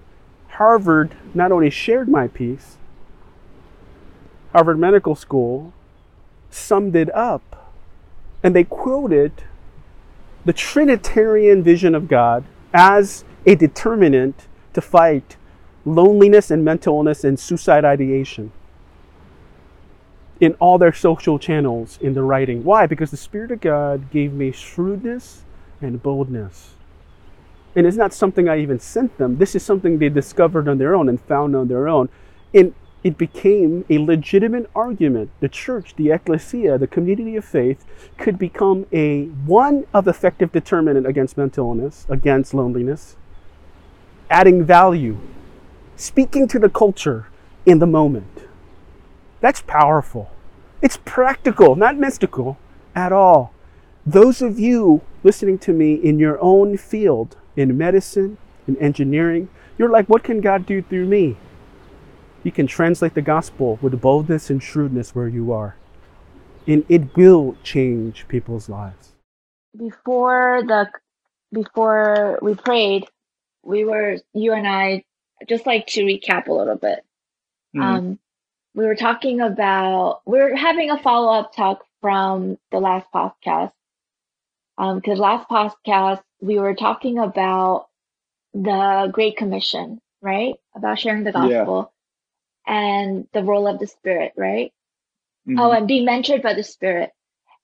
Harvard 0.50 1.16
not 1.34 1.50
only 1.50 1.70
shared 1.70 2.08
my 2.08 2.28
piece, 2.28 2.76
Harvard 4.52 4.78
Medical 4.78 5.16
School 5.16 5.72
summed 6.50 6.94
it 6.94 7.12
up 7.16 7.74
and 8.44 8.54
they 8.54 8.64
quoted 8.64 9.32
the 10.44 10.52
Trinitarian 10.52 11.64
vision 11.64 11.96
of 11.96 12.06
God 12.06 12.44
as 12.72 13.24
a 13.44 13.56
determinant 13.56 14.46
to 14.74 14.80
fight 14.80 15.36
loneliness 15.84 16.48
and 16.48 16.64
mental 16.64 16.98
illness 16.98 17.24
and 17.24 17.40
suicide 17.40 17.84
ideation 17.84 18.52
in 20.40 20.54
all 20.54 20.78
their 20.78 20.92
social 20.92 21.38
channels 21.38 21.98
in 22.00 22.14
the 22.14 22.22
writing. 22.22 22.64
Why? 22.64 22.86
Because 22.86 23.10
the 23.10 23.16
Spirit 23.16 23.50
of 23.50 23.60
God 23.60 24.10
gave 24.10 24.32
me 24.32 24.52
shrewdness 24.52 25.42
and 25.80 26.02
boldness. 26.02 26.74
And 27.76 27.86
it's 27.86 27.96
not 27.96 28.12
something 28.12 28.48
I 28.48 28.58
even 28.60 28.80
sent 28.80 29.16
them. 29.18 29.36
This 29.36 29.54
is 29.54 29.62
something 29.62 29.98
they 29.98 30.08
discovered 30.08 30.66
on 30.66 30.78
their 30.78 30.94
own 30.94 31.08
and 31.08 31.20
found 31.20 31.54
on 31.54 31.68
their 31.68 31.86
own. 31.86 32.08
And 32.52 32.74
it 33.04 33.16
became 33.16 33.84
a 33.88 33.98
legitimate 33.98 34.68
argument. 34.74 35.30
The 35.40 35.48
church, 35.48 35.94
the 35.96 36.10
ecclesia, 36.10 36.78
the 36.78 36.86
community 36.86 37.36
of 37.36 37.44
faith 37.44 37.84
could 38.18 38.38
become 38.38 38.86
a 38.92 39.26
one 39.26 39.86
of 39.94 40.08
effective 40.08 40.52
determinant 40.52 41.06
against 41.06 41.36
mental 41.36 41.68
illness, 41.68 42.06
against 42.08 42.52
loneliness, 42.52 43.16
adding 44.28 44.64
value, 44.64 45.18
speaking 45.96 46.48
to 46.48 46.58
the 46.58 46.68
culture 46.68 47.28
in 47.64 47.78
the 47.78 47.86
moment. 47.86 48.39
That's 49.40 49.62
powerful. 49.62 50.30
It's 50.82 50.98
practical, 51.04 51.76
not 51.76 51.96
mystical 51.96 52.58
at 52.94 53.12
all. 53.12 53.52
Those 54.06 54.42
of 54.42 54.58
you 54.58 55.02
listening 55.22 55.58
to 55.58 55.72
me 55.72 55.94
in 55.94 56.18
your 56.18 56.38
own 56.40 56.76
field, 56.76 57.36
in 57.56 57.76
medicine, 57.76 58.38
in 58.66 58.76
engineering, 58.78 59.48
you're 59.78 59.90
like, 59.90 60.08
what 60.08 60.24
can 60.24 60.40
God 60.40 60.66
do 60.66 60.82
through 60.82 61.06
me? 61.06 61.36
You 62.42 62.52
can 62.52 62.66
translate 62.66 63.14
the 63.14 63.22
gospel 63.22 63.78
with 63.82 64.00
boldness 64.00 64.48
and 64.48 64.62
shrewdness 64.62 65.14
where 65.14 65.28
you 65.28 65.52
are. 65.52 65.76
And 66.66 66.84
it 66.88 67.16
will 67.16 67.56
change 67.62 68.26
people's 68.28 68.68
lives. 68.68 69.12
Before 69.76 70.62
the 70.66 70.88
before 71.52 72.38
we 72.42 72.54
prayed, 72.54 73.06
we 73.62 73.84
were 73.84 74.18
you 74.32 74.52
and 74.52 74.66
I 74.66 75.04
just 75.48 75.66
like 75.66 75.86
to 75.88 76.04
recap 76.04 76.48
a 76.48 76.52
little 76.52 76.76
bit. 76.76 77.04
Mm-hmm. 77.74 77.82
Um, 77.82 78.18
we 78.74 78.86
were 78.86 78.96
talking 78.96 79.40
about 79.40 80.22
we 80.26 80.38
are 80.38 80.54
having 80.54 80.90
a 80.90 81.02
follow 81.02 81.32
up 81.32 81.54
talk 81.54 81.84
from 82.00 82.58
the 82.70 82.78
last 82.78 83.06
podcast. 83.14 83.72
Um, 84.78 84.96
because 84.96 85.18
last 85.18 85.48
podcast 85.48 86.22
we 86.40 86.58
were 86.58 86.74
talking 86.74 87.18
about 87.18 87.88
the 88.54 89.10
Great 89.12 89.36
Commission, 89.36 90.00
right? 90.22 90.54
About 90.74 90.98
sharing 90.98 91.24
the 91.24 91.32
gospel 91.32 91.92
and 92.66 93.26
the 93.32 93.42
role 93.42 93.66
of 93.66 93.78
the 93.78 93.86
spirit, 93.86 94.32
right? 94.36 94.72
Mm-hmm. 95.46 95.58
Oh, 95.58 95.72
and 95.72 95.86
being 95.86 96.06
mentored 96.06 96.42
by 96.42 96.54
the 96.54 96.62
spirit. 96.62 97.10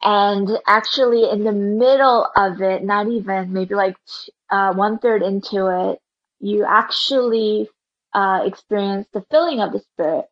And 0.02 0.50
actually, 0.66 1.30
in 1.30 1.44
the 1.44 1.52
middle 1.52 2.28
of 2.36 2.60
it, 2.60 2.84
not 2.84 3.08
even 3.08 3.52
maybe 3.52 3.74
like 3.74 3.96
uh, 4.50 4.74
one 4.74 4.98
third 4.98 5.22
into 5.22 5.66
it, 5.68 6.00
you 6.38 6.66
actually 6.68 7.68
uh, 8.12 8.42
experienced 8.44 9.12
the 9.12 9.24
filling 9.30 9.60
of 9.60 9.72
the 9.72 9.80
Spirit. 9.80 10.26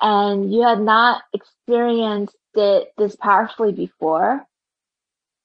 And 0.00 0.52
you 0.52 0.62
had 0.62 0.80
not 0.80 1.22
experienced 1.32 2.36
it 2.54 2.92
this 2.98 3.16
powerfully 3.16 3.72
before. 3.72 4.44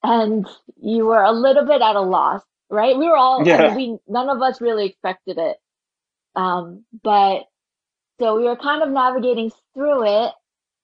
And 0.02 0.46
you 0.80 1.06
were 1.06 1.22
a 1.22 1.32
little 1.32 1.64
bit 1.64 1.80
at 1.80 1.96
a 1.96 2.00
loss, 2.00 2.42
right? 2.70 2.96
We 2.98 3.06
were 3.06 3.16
all, 3.16 3.46
Yeah. 3.46 3.56
I 3.56 3.74
mean, 3.74 3.92
we, 3.92 3.98
none 4.12 4.28
of 4.28 4.42
us 4.42 4.60
really 4.60 4.86
expected 4.86 5.38
it. 5.38 5.56
Um, 6.34 6.84
but 7.02 7.44
so 8.18 8.36
we 8.36 8.44
were 8.44 8.56
kind 8.56 8.82
of 8.82 8.90
navigating 8.90 9.52
through 9.74 10.06
it. 10.06 10.32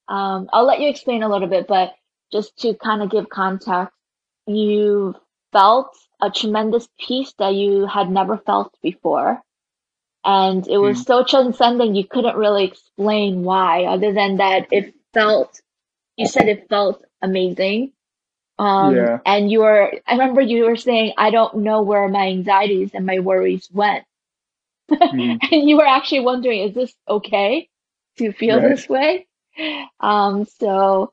Um, 0.09 0.49
I'll 0.53 0.67
let 0.67 0.81
you 0.81 0.89
explain 0.89 1.23
a 1.23 1.29
little 1.29 1.49
bit, 1.49 1.67
but 1.69 1.95
just 2.33 2.57
to 2.59 2.75
kind 2.75 3.03
of 3.03 3.11
give 3.11 3.29
context, 3.29 3.95
you 4.47 5.15
felt 5.53 5.97
a 6.21 6.31
tremendous 6.31 6.89
peace 6.99 7.33
that 7.39 7.55
you 7.55 7.87
had 7.87 8.11
never 8.11 8.39
felt 8.39 8.75
before. 8.83 9.43
And 10.25 10.67
it 10.69 10.79
was 10.79 11.03
so 11.03 11.25
transcendent, 11.25 11.97
you 11.97 12.05
couldn't 12.07 12.37
really 12.37 12.65
explain 12.65 13.43
why, 13.45 13.85
other 13.85 14.13
than 14.13 14.37
that 14.39 14.69
it 14.71 14.95
felt, 15.15 15.61
you 16.17 16.27
said 16.27 16.49
it 16.49 16.69
felt 16.69 17.05
amazing. 17.23 17.93
Um, 18.59 18.95
Yeah. 18.95 19.19
and 19.25 19.51
you 19.51 19.61
were, 19.61 19.93
I 20.07 20.13
remember 20.13 20.41
you 20.41 20.65
were 20.67 20.77
saying, 20.77 21.15
I 21.19 21.31
don't 21.31 21.59
know 21.59 21.83
where 21.83 22.09
my 22.09 22.29
anxieties 22.29 22.93
and 22.95 23.07
my 23.07 23.21
worries 23.21 23.69
went. 23.73 24.05
Mhm. 25.13 25.39
and 25.53 25.69
you 25.69 25.77
were 25.77 25.87
actually 25.87 26.21
wondering, 26.21 26.63
is 26.69 26.75
this 26.75 26.95
okay 27.09 27.69
to 28.19 28.33
feel 28.33 28.61
Right. 28.61 28.71
this 28.71 28.89
way? 28.89 29.27
Um, 30.01 30.45
so, 30.47 31.13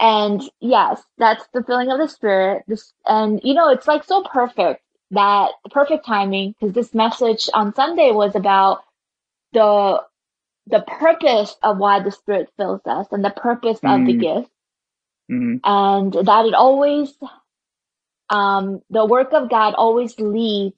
and 0.00 0.42
yes, 0.60 1.02
that's 1.18 1.46
the 1.52 1.62
feeling 1.62 1.90
of 1.90 1.98
the 1.98 2.08
spirit. 2.08 2.64
This, 2.66 2.92
and 3.06 3.40
you 3.42 3.54
know, 3.54 3.70
it's 3.70 3.86
like 3.88 4.04
so 4.04 4.22
perfect 4.22 4.82
that 5.12 5.52
perfect 5.70 6.06
timing 6.06 6.54
because 6.60 6.74
this 6.74 6.94
message 6.94 7.48
on 7.54 7.74
Sunday 7.74 8.12
was 8.12 8.36
about 8.36 8.82
the 9.52 10.02
the 10.68 10.80
purpose 10.82 11.56
of 11.62 11.78
why 11.78 12.00
the 12.00 12.12
spirit 12.12 12.50
fills 12.58 12.82
us 12.86 13.08
and 13.12 13.24
the 13.24 13.30
purpose 13.30 13.80
of 13.86 14.04
the 14.06 14.12
Mm. 14.12 14.18
gift 14.18 14.50
Mhm. 15.30 15.62
and 15.64 16.12
that 16.14 16.46
it 16.46 16.54
always 16.54 17.12
um 18.30 18.82
the 18.90 19.04
work 19.06 19.32
of 19.32 19.50
God 19.50 19.74
always 19.74 20.18
leads 20.20 20.76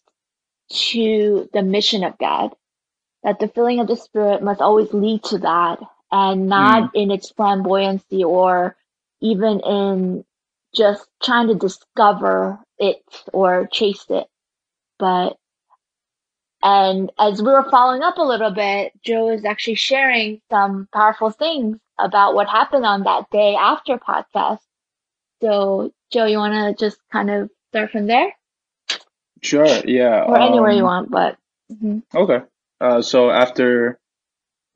to 0.70 1.48
the 1.52 1.62
mission 1.62 2.04
of 2.04 2.18
God. 2.18 2.52
That 3.24 3.40
the 3.40 3.48
filling 3.48 3.80
of 3.80 3.88
the 3.88 3.96
Spirit 3.96 4.42
must 4.42 4.60
always 4.62 4.92
lead 4.94 5.24
to 5.24 5.38
that 5.40 5.80
and 6.12 6.48
not 6.48 6.90
in 6.94 7.10
its 7.10 7.32
flamboyancy 7.32 8.24
or 8.24 8.76
even 9.20 9.60
in 9.60 10.24
just 10.74 11.06
trying 11.22 11.48
to 11.48 11.54
discover 11.56 12.60
it 12.80 13.02
or 13.32 13.68
chased 13.72 14.10
it. 14.10 14.26
But 14.98 15.36
and 16.62 17.10
as 17.18 17.42
we 17.42 17.50
were 17.52 17.68
following 17.70 18.02
up 18.02 18.18
a 18.18 18.22
little 18.22 18.50
bit, 18.50 18.92
Joe 19.04 19.30
is 19.30 19.44
actually 19.44 19.76
sharing 19.76 20.40
some 20.50 20.88
powerful 20.92 21.30
things 21.30 21.78
about 21.98 22.34
what 22.34 22.48
happened 22.48 22.84
on 22.86 23.04
that 23.04 23.30
day 23.30 23.54
after 23.54 23.98
podcast. 23.98 24.60
So, 25.42 25.92
Joe, 26.12 26.26
you 26.26 26.38
want 26.38 26.78
to 26.78 26.84
just 26.84 27.00
kind 27.12 27.30
of 27.30 27.50
start 27.70 27.90
from 27.92 28.06
there 28.06 28.32
Sure. 29.42 29.66
Yeah. 29.86 30.24
or 30.24 30.38
anywhere 30.38 30.72
you 30.72 30.86
um, 30.86 31.08
want, 31.08 31.10
but 31.10 31.38
mhm. 31.72 32.02
Okay. 32.14 32.44
Uh, 32.80 33.02
so 33.02 33.30
after 33.30 33.98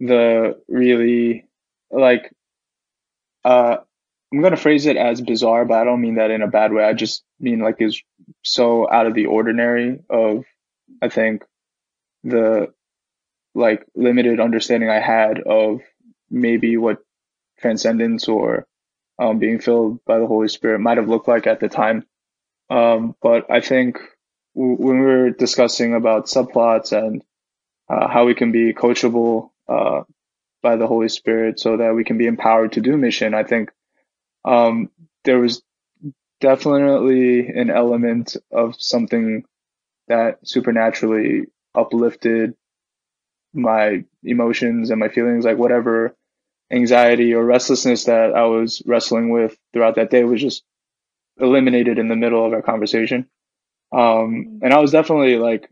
the 0.00 0.60
really 0.68 1.46
like, 1.90 2.32
uh, 3.44 3.78
I'm 4.35 4.42
gonna 4.42 4.57
phrase 4.57 4.87
it 4.87 4.97
as 4.97 5.20
bizarre, 5.20 5.64
but 5.64 5.79
I 5.79 5.85
don't 5.85 6.01
mean 6.01 6.16
that 6.16 6.33
in 6.33 6.42
a 6.42 6.49
bad 6.49 6.73
way. 6.73 6.83
I 6.85 6.92
just 6.92 7.23
mean 7.38 7.61
like 7.61 7.81
is 7.81 8.03
so 8.42 8.90
out 8.90 9.07
of 9.07 9.14
the 9.14 9.27
ordinary 9.27 10.01
of, 10.11 10.44
I 11.01 11.09
think, 11.09 11.44
the 12.25 12.73
like 13.55 13.87
limited 13.94 14.40
understanding 14.40 14.90
I 14.90 15.01
had 15.01 15.40
of 15.40 15.83
maybe 16.31 16.77
what 16.77 16.99
transcendence 17.61 18.29
or 18.29 18.66
um, 19.18 19.38
being 19.38 19.61
filled 19.61 20.05
by 20.05 20.18
the 20.18 20.27
Holy 20.27 20.49
Spirit 20.49 20.81
might 20.81 20.99
have 20.99 21.09
looked 21.09 21.29
like 21.29 21.47
at 21.47 21.61
the 21.61 21.68
time. 21.68 22.05
Um, 22.70 23.16
but 23.23 23.51
I 23.51 23.61
think 23.61 23.99
w- 24.57 24.77
when 24.77 25.01
we 25.01 25.07
were 25.07 25.31
discussing 25.31 25.94
about 25.94 26.27
subplots 26.27 26.92
and 26.92 27.23
uh, 27.88 28.09
how 28.09 28.27
we 28.27 28.35
can 28.35 28.53
be 28.53 28.75
coachable 28.75 29.51
uh, 29.68 30.03
by 30.62 30.77
the 30.77 30.87
Holy 30.88 31.09
Spirit 31.09 31.61
so 31.61 31.77
that 31.79 31.94
we 31.94 32.05
can 32.05 32.18
be 32.18 32.27
empowered 32.27 32.73
to 32.73 32.83
do 32.83 32.97
mission, 32.97 33.35
I 33.35 33.44
think 33.44 33.70
um, 34.44 34.90
there 35.24 35.38
was 35.38 35.62
definitely 36.40 37.48
an 37.48 37.70
element 37.70 38.37
of 38.52 38.74
something 38.78 39.44
that 40.09 40.38
supernaturally 40.44 41.46
uplifted 41.74 42.54
my 43.54 44.04
emotions 44.22 44.90
and 44.90 45.00
my 45.00 45.09
feelings, 45.09 45.44
like 45.44 45.59
whatever 45.59 46.14
anxiety 46.70 47.35
or 47.35 47.44
restlessness 47.44 48.04
that 48.04 48.35
I 48.35 48.44
was 48.46 48.83
wrestling 48.85 49.30
with 49.30 49.57
throughout 49.72 49.96
that 49.96 50.11
day 50.11 50.24
was 50.24 50.40
just 50.40 50.64
eliminated 51.38 51.98
in 51.98 52.09
the 52.09 52.16
middle 52.16 52.44
of 52.44 52.52
our 52.52 52.62
conversation. 52.62 53.28
Um, 53.92 54.61
and 54.62 54.72
I 54.72 54.78
was 54.78 54.90
definitely 54.90 55.37
like 55.37 55.70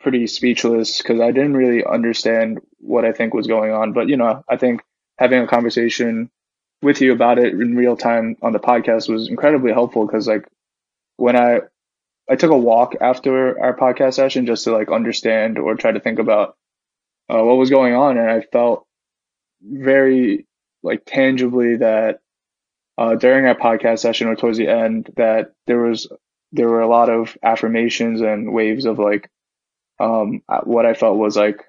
pretty 0.00 0.26
speechless 0.26 0.98
because 0.98 1.20
I 1.20 1.32
didn't 1.32 1.56
really 1.56 1.84
understand 1.84 2.60
what 2.78 3.04
I 3.04 3.12
think 3.12 3.34
was 3.34 3.46
going 3.46 3.72
on. 3.72 3.92
But, 3.92 4.08
you 4.08 4.16
know, 4.16 4.42
I 4.48 4.56
think 4.56 4.82
having 5.18 5.42
a 5.42 5.46
conversation 5.46 6.30
with 6.84 7.00
you 7.00 7.12
about 7.12 7.38
it 7.38 7.54
in 7.54 7.76
real 7.76 7.96
time 7.96 8.36
on 8.42 8.52
the 8.52 8.60
podcast 8.60 9.08
was 9.08 9.28
incredibly 9.28 9.72
helpful 9.72 10.06
because 10.06 10.28
like 10.28 10.46
when 11.16 11.36
I 11.36 11.60
I 12.30 12.36
took 12.36 12.50
a 12.50 12.56
walk 12.56 12.94
after 13.00 13.60
our 13.60 13.76
podcast 13.76 14.14
session 14.14 14.46
just 14.46 14.64
to 14.64 14.72
like 14.72 14.90
understand 14.90 15.58
or 15.58 15.74
try 15.74 15.92
to 15.92 16.00
think 16.00 16.18
about 16.18 16.56
uh, 17.28 17.42
what 17.42 17.56
was 17.56 17.70
going 17.70 17.94
on, 17.94 18.18
and 18.18 18.30
I 18.30 18.40
felt 18.40 18.86
very 19.62 20.46
like 20.82 21.02
tangibly 21.06 21.76
that 21.76 22.20
uh, 22.96 23.16
during 23.16 23.46
our 23.46 23.54
podcast 23.54 24.00
session 24.00 24.28
or 24.28 24.36
towards 24.36 24.58
the 24.58 24.68
end 24.68 25.10
that 25.16 25.52
there 25.66 25.80
was 25.80 26.08
there 26.52 26.68
were 26.68 26.82
a 26.82 26.88
lot 26.88 27.10
of 27.10 27.36
affirmations 27.42 28.20
and 28.20 28.52
waves 28.52 28.84
of 28.84 28.98
like 28.98 29.28
um, 29.98 30.42
what 30.64 30.86
I 30.86 30.94
felt 30.94 31.16
was 31.18 31.36
like 31.36 31.64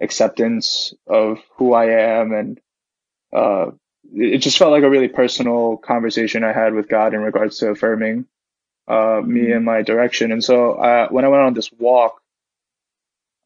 acceptance 0.00 0.92
of 1.06 1.38
who 1.56 1.72
I 1.72 1.86
am 1.86 2.32
and 2.32 2.60
uh, 3.32 3.70
it 4.14 4.38
just 4.38 4.58
felt 4.58 4.72
like 4.72 4.82
a 4.84 4.90
really 4.90 5.08
personal 5.08 5.76
conversation 5.76 6.44
I 6.44 6.52
had 6.52 6.74
with 6.74 6.88
God 6.88 7.14
in 7.14 7.20
regards 7.20 7.58
to 7.58 7.68
affirming 7.70 8.26
uh, 8.88 9.20
me 9.24 9.52
and 9.52 9.64
my 9.64 9.82
direction. 9.82 10.32
And 10.32 10.44
so 10.44 10.74
uh, 10.74 11.08
when 11.08 11.24
I 11.24 11.28
went 11.28 11.42
on 11.42 11.54
this 11.54 11.70
walk, 11.72 12.20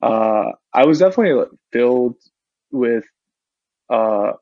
uh, 0.03 0.53
I 0.73 0.85
was 0.87 0.99
definitely 0.99 1.45
filled 1.73 2.17
with, 2.71 3.05
uh, 3.91 4.33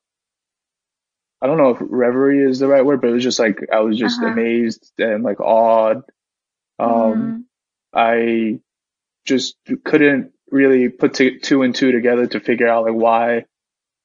I 1.40 1.46
don't 1.46 1.58
know 1.58 1.70
if 1.70 1.78
reverie 1.80 2.42
is 2.42 2.58
the 2.58 2.68
right 2.68 2.84
word, 2.84 3.00
but 3.00 3.10
it 3.10 3.14
was 3.14 3.22
just 3.22 3.38
like 3.38 3.60
I 3.72 3.80
was 3.80 3.96
just 3.98 4.22
Uh-huh. 4.22 4.28
amazed 4.28 4.92
and 4.98 5.22
like 5.22 5.40
awed. 5.40 6.02
Um, 6.78 7.36
I 7.94 8.60
just 9.26 9.56
couldn't 9.84 10.32
really 10.50 10.88
put 10.88 11.14
t- 11.14 11.38
two 11.40 11.62
and 11.62 11.74
two 11.74 11.92
together 11.92 12.26
to 12.28 12.40
figure 12.40 12.68
out 12.68 12.84
like 12.84 12.94
why 12.94 13.44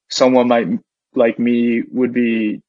someone 0.09 0.47
might 0.47 0.67
like 1.15 1.39
me 1.39 1.83
would 1.91 2.13
be 2.13 2.61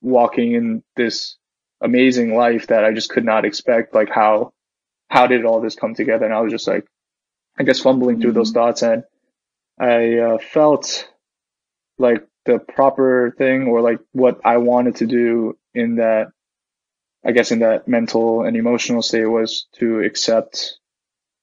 walking 0.00 0.52
in 0.52 0.82
this 0.96 1.36
amazing 1.80 2.34
life 2.34 2.68
that 2.68 2.84
I 2.84 2.92
just 2.92 3.10
could 3.10 3.24
not 3.24 3.44
expect. 3.44 3.94
Like 3.94 4.10
how, 4.10 4.52
how 5.08 5.26
did 5.26 5.44
all 5.44 5.60
this 5.60 5.74
come 5.74 5.94
together? 5.94 6.24
And 6.24 6.34
I 6.34 6.40
was 6.40 6.52
just 6.52 6.66
like, 6.66 6.86
I 7.58 7.64
guess 7.64 7.80
fumbling 7.80 8.20
through 8.20 8.32
those 8.32 8.50
thoughts 8.50 8.82
and 8.82 9.04
I 9.78 10.18
uh, 10.18 10.38
felt 10.38 11.08
like 11.98 12.26
the 12.44 12.58
proper 12.58 13.34
thing 13.36 13.68
or 13.68 13.80
like 13.80 14.00
what 14.12 14.40
I 14.44 14.56
wanted 14.58 14.96
to 14.96 15.06
do 15.06 15.58
in 15.74 15.96
that, 15.96 16.28
I 17.24 17.32
guess 17.32 17.52
in 17.52 17.60
that 17.60 17.86
mental 17.88 18.42
and 18.42 18.56
emotional 18.56 19.02
state 19.02 19.26
was 19.26 19.66
to 19.78 20.00
accept 20.00 20.78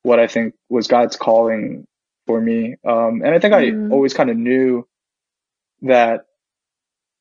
what 0.03 0.19
I 0.19 0.27
think 0.27 0.55
was 0.69 0.87
God's 0.87 1.15
calling 1.15 1.85
for 2.27 2.39
me. 2.39 2.75
Um, 2.85 3.21
and 3.23 3.33
I 3.33 3.39
think. 3.39 3.53
I 3.53 3.71
always 3.91 4.13
kind 4.13 4.29
of 4.29 4.37
knew 4.37 4.87
that 5.83 6.25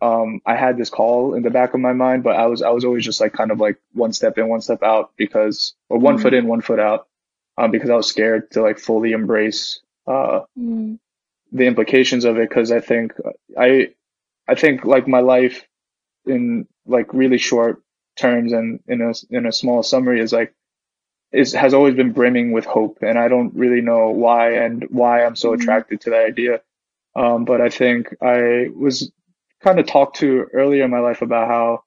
um, 0.00 0.40
I 0.46 0.54
had 0.56 0.76
this 0.76 0.90
call 0.90 1.34
in 1.34 1.42
the 1.42 1.50
back 1.50 1.74
of 1.74 1.80
my 1.80 1.92
mind, 1.92 2.22
but 2.22 2.36
I 2.36 2.46
was 2.46 2.62
I 2.62 2.70
was 2.70 2.84
always 2.84 3.04
just 3.04 3.20
like 3.20 3.32
kind 3.32 3.50
of 3.50 3.60
like 3.60 3.78
one 3.92 4.12
step 4.12 4.38
in, 4.38 4.48
one 4.48 4.60
step 4.60 4.82
out 4.82 5.12
because 5.16 5.74
or 5.88 5.98
one 5.98 6.18
Mhm. 6.18 6.22
foot 6.22 6.34
in, 6.34 6.46
one 6.46 6.60
foot 6.60 6.78
out, 6.78 7.08
um, 7.56 7.70
because 7.72 7.90
I 7.90 7.96
was 7.96 8.08
scared 8.08 8.50
to 8.52 8.62
like 8.62 8.78
fully 8.78 9.12
embrace 9.12 9.80
uh, 10.06 10.42
Mm. 10.58 10.98
the 11.52 11.66
implications 11.66 12.24
of 12.24 12.38
it. 12.38 12.48
Because 12.48 12.70
I 12.72 12.80
think 12.80 13.12
I 13.58 13.90
I 14.48 14.54
think 14.54 14.84
like 14.84 15.08
my 15.08 15.20
life 15.20 15.66
in 16.26 16.68
like 16.86 17.12
really 17.14 17.38
short 17.38 17.82
terms 18.16 18.52
and 18.52 18.80
in 18.88 19.02
a 19.02 19.12
in 19.30 19.46
a 19.46 19.52
small 19.52 19.82
summary 19.82 20.20
is 20.20 20.32
like 20.32 20.54
is 21.32 21.52
has 21.54 21.74
always 21.74 21.94
been 21.94 22.12
brimming 22.12 22.52
with 22.52 22.64
hope, 22.66 22.98
and 23.02 23.18
I 23.18 23.28
don't 23.28 23.54
really 23.54 23.82
know 23.82 24.10
why 24.10 24.52
and 24.54 24.84
why 24.90 25.24
I'm 25.24 25.36
so 25.36 25.52
Mhm. 25.52 25.54
attracted 25.54 26.02
to 26.02 26.10
that 26.10 26.26
idea. 26.26 26.62
Um, 27.18 27.44
but 27.44 27.60
I 27.60 27.68
think 27.68 28.14
I 28.22 28.68
was 28.74 29.10
kind 29.60 29.80
of 29.80 29.86
talked 29.86 30.18
to 30.18 30.46
earlier 30.52 30.84
in 30.84 30.90
my 30.90 31.00
life 31.00 31.20
about 31.20 31.48
how 31.48 31.82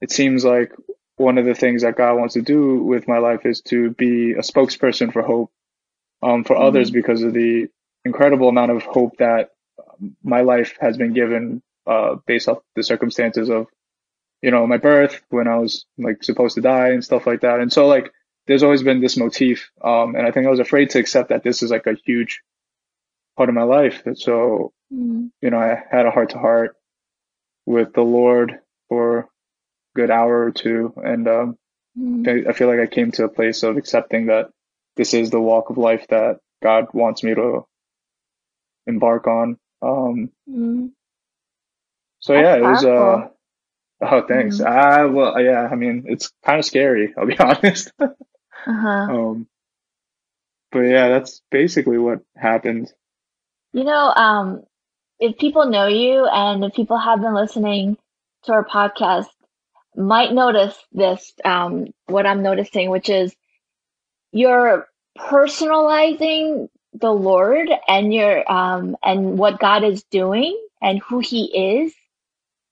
it 0.00 0.10
seems 0.10 0.44
like 0.44 0.72
one 1.16 1.38
of 1.38 1.44
the 1.44 1.54
things 1.54 1.82
that 1.82 1.96
God 1.96 2.18
wants 2.18 2.34
to 2.34 2.42
do 2.42 2.82
with 2.82 3.06
my 3.06 3.18
life 3.18 3.46
is 3.46 3.60
to 3.62 3.90
be 3.90 4.32
a 4.32 4.40
spokesperson 4.40 5.12
for 5.12 5.22
hope 5.22 5.52
um, 6.20 6.42
for 6.42 6.56
mm-hmm. 6.56 6.64
others 6.64 6.90
because 6.90 7.22
of 7.22 7.32
the 7.32 7.68
incredible 8.04 8.48
amount 8.48 8.72
of 8.72 8.82
hope 8.82 9.18
that 9.18 9.50
my 10.24 10.40
life 10.40 10.76
has 10.80 10.96
been 10.96 11.12
given 11.12 11.62
uh, 11.86 12.16
based 12.26 12.48
off 12.48 12.58
the 12.74 12.82
circumstances 12.82 13.50
of 13.50 13.68
you 14.40 14.50
know 14.50 14.66
my 14.66 14.78
birth 14.78 15.22
when 15.30 15.46
I 15.46 15.58
was 15.58 15.86
like 15.96 16.24
supposed 16.24 16.56
to 16.56 16.60
die 16.60 16.88
and 16.88 17.04
stuff 17.04 17.24
like 17.24 17.42
that. 17.42 17.60
And 17.60 17.72
so 17.72 17.86
like 17.86 18.12
there's 18.48 18.64
always 18.64 18.82
been 18.82 19.00
this 19.00 19.16
motif, 19.16 19.70
um, 19.84 20.16
and 20.16 20.26
I 20.26 20.32
think 20.32 20.46
I 20.46 20.50
was 20.50 20.58
afraid 20.58 20.90
to 20.90 20.98
accept 20.98 21.28
that 21.28 21.44
this 21.44 21.62
is 21.62 21.70
like 21.70 21.86
a 21.86 21.94
huge 21.94 22.42
part 23.36 23.48
of 23.48 23.54
my 23.54 23.62
life. 23.62 24.02
That 24.04 24.18
So 24.18 24.72
mm-hmm. 24.92 25.26
you 25.40 25.50
know 25.50 25.58
I 25.58 25.82
had 25.90 26.06
a 26.06 26.10
heart 26.10 26.30
to 26.30 26.38
heart 26.38 26.76
with 27.66 27.92
the 27.92 28.02
Lord 28.02 28.58
for 28.88 29.18
a 29.18 29.26
good 29.94 30.10
hour 30.10 30.44
or 30.44 30.50
two, 30.50 30.92
and 30.96 31.28
um, 31.28 31.58
mm-hmm. 31.98 32.48
I 32.48 32.52
feel 32.52 32.68
like 32.68 32.80
I 32.80 32.86
came 32.86 33.12
to 33.12 33.24
a 33.24 33.28
place 33.28 33.62
of 33.62 33.76
accepting 33.76 34.26
that 34.26 34.50
this 34.96 35.14
is 35.14 35.30
the 35.30 35.40
walk 35.40 35.70
of 35.70 35.78
life 35.78 36.06
that 36.08 36.38
God 36.62 36.86
wants 36.92 37.22
me 37.22 37.34
to 37.34 37.66
embark 38.86 39.26
on. 39.26 39.58
Um, 39.80 40.30
mm-hmm. 40.48 40.86
So 42.20 42.34
That's 42.34 42.44
yeah, 42.44 42.56
it 42.56 42.62
was. 42.62 42.84
Uh, 42.84 43.28
oh, 44.02 44.26
thanks. 44.26 44.58
Mm-hmm. 44.58 44.66
Ah, 44.66 45.06
well, 45.08 45.40
yeah. 45.42 45.68
I 45.70 45.74
mean, 45.74 46.04
it's 46.06 46.32
kind 46.44 46.58
of 46.58 46.64
scary. 46.64 47.14
I'll 47.16 47.26
be 47.26 47.38
honest. 47.40 47.92
uh-huh. 47.98 48.88
Um, 48.88 49.46
but 50.70 50.80
yeah, 50.80 51.08
that's 51.08 51.42
basically 51.50 51.98
what 51.98 52.20
happened. 52.36 52.92
You 53.72 53.84
know, 53.84 54.12
um, 54.14 54.64
if 55.18 55.38
people 55.38 55.66
know 55.66 55.86
you 55.86 56.26
and 56.26 56.64
if 56.64 56.74
people 56.74 56.98
have 56.98 57.20
been 57.20 57.34
listening 57.34 57.96
to 58.44 58.52
our 58.52 58.64
podcast, 58.64 59.28
might 59.96 60.32
notice 60.32 60.76
this. 60.92 61.32
Um, 61.44 61.88
what 62.06 62.26
I'm 62.26 62.42
noticing, 62.42 62.90
which 62.90 63.08
is 63.08 63.34
you're 64.32 64.86
personalizing 65.18 66.68
the 66.94 67.10
Lord 67.12 67.68
and 67.88 68.12
your 68.12 68.50
um 68.50 68.96
and 69.02 69.38
what 69.38 69.60
God 69.60 69.84
is 69.84 70.04
doing 70.04 70.58
and 70.82 71.00
who 71.00 71.20
he 71.20 71.44
is 71.84 71.94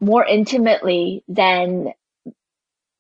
more 0.01 0.25
intimately 0.25 1.23
than 1.29 1.93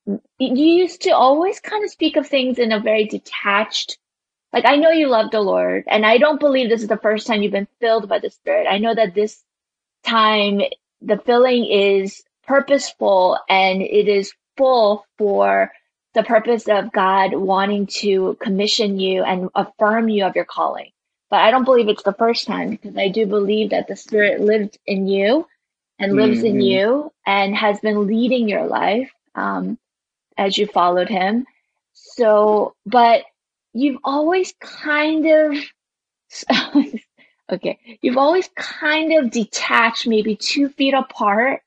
you 0.06 0.18
used 0.38 1.02
to 1.02 1.10
always 1.10 1.60
kind 1.60 1.84
of 1.84 1.90
speak 1.90 2.16
of 2.16 2.26
things 2.26 2.58
in 2.58 2.72
a 2.72 2.80
very 2.80 3.06
detached 3.06 3.98
like 4.52 4.64
I 4.66 4.76
know 4.76 4.90
you 4.90 5.08
love 5.08 5.30
the 5.30 5.40
Lord 5.40 5.84
and 5.86 6.04
I 6.04 6.18
don't 6.18 6.40
believe 6.40 6.68
this 6.68 6.82
is 6.82 6.88
the 6.88 6.96
first 6.96 7.26
time 7.26 7.42
you've 7.42 7.52
been 7.52 7.68
filled 7.80 8.08
by 8.08 8.18
the 8.18 8.30
Spirit. 8.30 8.66
I 8.68 8.78
know 8.78 8.94
that 8.94 9.14
this 9.14 9.42
time 10.04 10.60
the 11.00 11.18
filling 11.18 11.66
is 11.66 12.22
purposeful 12.46 13.38
and 13.48 13.82
it 13.82 14.08
is 14.08 14.32
full 14.56 15.06
for 15.18 15.70
the 16.14 16.22
purpose 16.22 16.68
of 16.68 16.92
God 16.92 17.34
wanting 17.34 17.86
to 17.86 18.36
commission 18.40 18.98
you 18.98 19.22
and 19.22 19.48
affirm 19.54 20.08
you 20.08 20.24
of 20.24 20.34
your 20.34 20.44
calling. 20.44 20.90
But 21.30 21.42
I 21.42 21.52
don't 21.52 21.64
believe 21.64 21.88
it's 21.88 22.02
the 22.02 22.12
first 22.12 22.46
time 22.46 22.70
because 22.70 22.96
I 22.96 23.08
do 23.08 23.26
believe 23.26 23.70
that 23.70 23.86
the 23.86 23.94
Spirit 23.94 24.40
lived 24.40 24.78
in 24.84 25.06
you 25.06 25.46
and 25.98 26.16
lives 26.16 26.38
mm-hmm. 26.38 26.46
in 26.46 26.60
you 26.60 27.12
and 27.24 27.54
has 27.54 27.78
been 27.78 28.08
leading 28.08 28.48
your 28.48 28.66
life 28.66 29.12
um, 29.36 29.78
as 30.36 30.58
you 30.58 30.66
followed 30.66 31.08
Him. 31.08 31.46
So, 31.92 32.74
but 32.84 33.22
you've 33.72 34.00
always 34.04 34.52
kind 34.60 35.26
of, 35.26 35.56
okay, 37.52 37.78
you've 38.02 38.18
always 38.18 38.48
kind 38.56 39.12
of 39.12 39.30
detached 39.30 40.06
maybe 40.06 40.36
two 40.36 40.68
feet 40.68 40.94
apart 40.94 41.62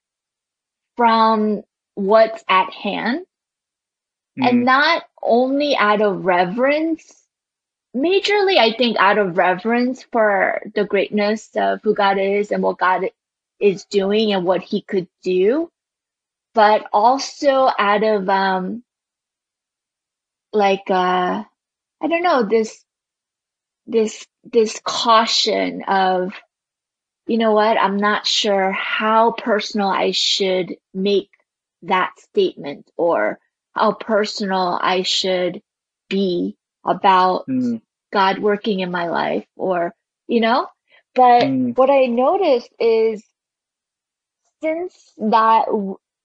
from 0.96 1.64
what's 1.96 2.44
at 2.50 2.72
hand 2.72 3.26
mm. 4.40 4.48
and 4.48 4.66
not 4.66 5.04
only 5.22 5.76
out 5.76 6.02
of 6.02 6.26
reverence, 6.26 7.24
majorly, 7.96 8.58
I 8.58 8.74
think 8.78 8.98
out 9.00 9.18
of 9.18 9.38
reverence 9.38 10.04
for 10.12 10.62
the 10.76 10.86
greatness 10.86 11.50
of 11.56 11.82
who 11.84 11.94
God 11.94 12.18
is 12.18 12.52
and 12.52 12.64
what 12.64 12.78
God 12.78 13.10
is 13.60 13.86
doing 13.86 14.34
and 14.34 14.46
what 14.46 14.62
he 14.62 14.82
could 14.82 15.08
do, 15.24 15.70
but 16.54 16.88
also 16.92 17.70
out 17.78 18.04
of, 18.04 18.28
um, 18.30 18.84
like, 20.52 20.90
uh, 20.90 21.44
I 22.04 22.08
don't 22.08 22.22
know, 22.22 22.44
this, 22.44 22.84
this, 23.88 24.26
this 24.44 24.82
caution 24.84 25.84
of, 25.88 26.34
you 27.28 27.38
know 27.38 27.54
what, 27.54 27.78
I'm 27.78 27.96
not 27.96 28.28
sure 28.28 28.72
how 28.72 29.32
personal 29.32 29.88
I 29.88 30.12
should 30.12 30.76
make 30.94 31.30
that 31.84 32.12
statement 32.20 32.92
or 32.98 33.40
how 33.72 33.94
personal 33.94 34.78
I 34.82 35.04
should 35.04 35.62
be 36.10 36.58
about 36.84 37.46
mm. 37.48 37.82
God 38.12 38.40
working 38.40 38.82
in 38.82 38.92
my 38.92 39.08
life 39.08 39.46
or, 39.56 39.94
you 40.28 40.42
know, 40.42 40.68
but 41.16 41.44
mm. 41.44 41.78
what 41.78 41.90
I 41.90 42.08
noticed 42.08 42.70
is 42.80 43.24
since 44.62 45.14
that, 45.18 45.66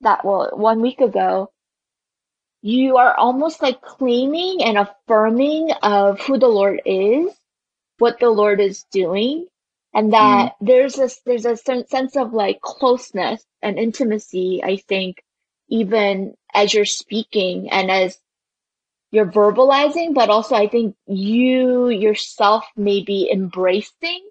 that, 0.00 0.24
well, 0.24 0.50
one 0.54 0.80
week 0.80 1.00
ago, 1.00 1.52
you 2.62 2.96
are 2.96 3.14
almost 3.14 3.62
like 3.62 3.80
claiming 3.82 4.62
and 4.64 4.78
affirming 4.78 5.70
of 5.82 6.20
who 6.20 6.38
the 6.38 6.48
Lord 6.48 6.82
is, 6.84 7.32
what 7.98 8.18
the 8.18 8.30
Lord 8.30 8.60
is 8.60 8.84
doing, 8.90 9.46
and 9.94 10.12
that 10.12 10.52
mm. 10.52 10.66
there's 10.66 10.94
this 10.94 11.20
there's 11.24 11.46
a 11.46 11.56
sense 11.56 12.16
of 12.16 12.32
like 12.32 12.60
closeness 12.60 13.44
and 13.62 13.78
intimacy, 13.78 14.60
I 14.62 14.76
think, 14.76 15.22
even 15.68 16.34
as 16.54 16.74
you're 16.74 16.84
speaking 16.84 17.70
and 17.70 17.90
as 17.90 18.18
you're 19.10 19.30
verbalizing, 19.30 20.14
but 20.14 20.30
also 20.30 20.54
I 20.54 20.68
think 20.68 20.96
you 21.06 21.88
yourself 21.88 22.64
may 22.76 23.02
be 23.02 23.30
embracing 23.32 24.28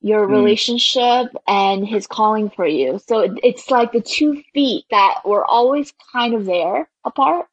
your 0.00 0.26
mm. 0.26 0.30
relationship 0.30 1.32
and 1.48 1.86
his 1.86 2.06
calling 2.06 2.50
for 2.50 2.66
you. 2.66 3.00
So 3.06 3.36
it's 3.42 3.70
like 3.70 3.92
the 3.92 4.00
two 4.00 4.42
feet 4.52 4.84
that 4.90 5.22
were 5.24 5.44
always 5.44 5.92
kind 6.12 6.34
of 6.34 6.44
there 6.44 6.88
apart 7.04 7.46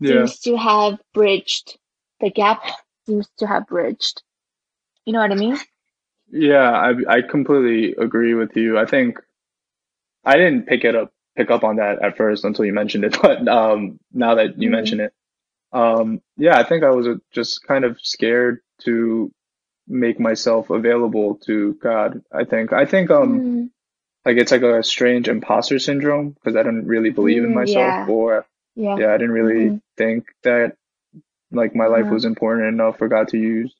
yeah. 0.00 0.26
seems 0.26 0.40
to 0.40 0.56
have 0.56 0.98
bridged 1.14 1.78
the 2.20 2.30
gap 2.30 2.62
seems 3.06 3.28
to 3.38 3.46
have 3.46 3.66
bridged. 3.66 4.22
You 5.04 5.12
know 5.12 5.20
what 5.20 5.32
I 5.32 5.34
mean? 5.34 5.58
Yeah, 6.30 6.70
I 6.70 7.16
I 7.16 7.22
completely 7.22 7.94
agree 8.02 8.34
with 8.34 8.56
you. 8.56 8.78
I 8.78 8.86
think 8.86 9.18
I 10.24 10.36
didn't 10.36 10.66
pick 10.66 10.84
it 10.84 10.94
up 10.94 11.12
pick 11.36 11.50
up 11.50 11.64
on 11.64 11.76
that 11.76 12.02
at 12.02 12.16
first 12.16 12.44
until 12.44 12.64
you 12.64 12.72
mentioned 12.72 13.04
it, 13.04 13.16
but 13.22 13.46
um, 13.48 13.98
now 14.12 14.36
that 14.36 14.60
you 14.60 14.68
mm-hmm. 14.68 14.70
mention 14.70 15.00
it, 15.00 15.12
um, 15.72 16.22
yeah, 16.36 16.58
I 16.58 16.64
think 16.64 16.84
I 16.84 16.90
was 16.90 17.06
just 17.32 17.66
kind 17.66 17.84
of 17.84 17.98
scared 18.00 18.60
to 18.82 19.32
make 19.92 20.18
myself 20.18 20.70
available 20.70 21.36
to 21.46 21.74
God. 21.74 22.22
I 22.32 22.44
think 22.44 22.72
I 22.72 22.86
think 22.86 23.10
um 23.10 23.40
mm. 23.40 23.70
like 24.24 24.36
it's 24.38 24.50
like 24.50 24.62
a 24.62 24.82
strange 24.82 25.28
imposter 25.28 25.78
syndrome 25.78 26.30
because 26.30 26.56
I 26.56 26.62
didn't 26.62 26.86
really 26.86 27.10
believe 27.10 27.42
mm, 27.42 27.46
in 27.46 27.54
myself 27.54 27.76
yeah. 27.76 28.06
or 28.08 28.46
yeah. 28.74 28.96
yeah, 28.98 29.08
I 29.08 29.18
didn't 29.18 29.32
really 29.32 29.70
mm. 29.70 29.82
think 29.96 30.26
that 30.42 30.76
like 31.50 31.74
my 31.74 31.86
life 31.86 32.06
was 32.06 32.24
important 32.24 32.68
enough 32.68 32.98
for 32.98 33.08
God 33.08 33.28
to 33.28 33.38
use. 33.38 33.74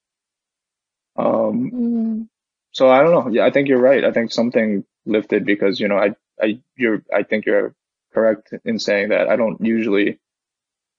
Um 1.17 1.71
mm. 1.71 2.29
so 2.73 2.89
I 2.89 3.03
don't 3.03 3.13
know. 3.13 3.33
Yeah, 3.33 3.47
I 3.47 3.51
think 3.51 3.69
you're 3.69 3.81
right. 3.81 4.05
I 4.05 4.13
think 4.13 4.33
something 4.33 4.85
lifted 5.07 5.45
because 5.45 5.81
you 5.81 5.89
know 5.89 5.97
I 5.97 6.15
I 6.41 6.61
you're 6.77 7.03
I 7.13 7.23
think 7.23 7.47
you're 7.47 7.75
correct 8.13 8.53
in 8.65 8.79
saying 8.79 9.09
that 9.09 9.29
I 9.29 9.37
don't 9.37 9.61
usually 9.65 10.19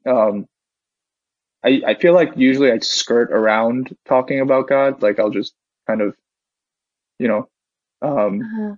um 0.06 0.47
I 1.63 1.82
I 1.86 1.93
feel 1.95 2.13
like 2.13 2.34
usually 2.36 2.71
I 2.71 2.80
skirt 2.80 3.32
around 3.32 3.95
talking 4.06 4.39
about 4.39 4.67
God 4.67 5.02
like 5.02 5.19
I'll 5.19 5.30
just 5.30 5.54
kind 5.88 6.02
of 6.02 6.15
you 7.19 7.28
know 7.28 7.49
um 8.02 8.41
uh-huh. 8.41 8.76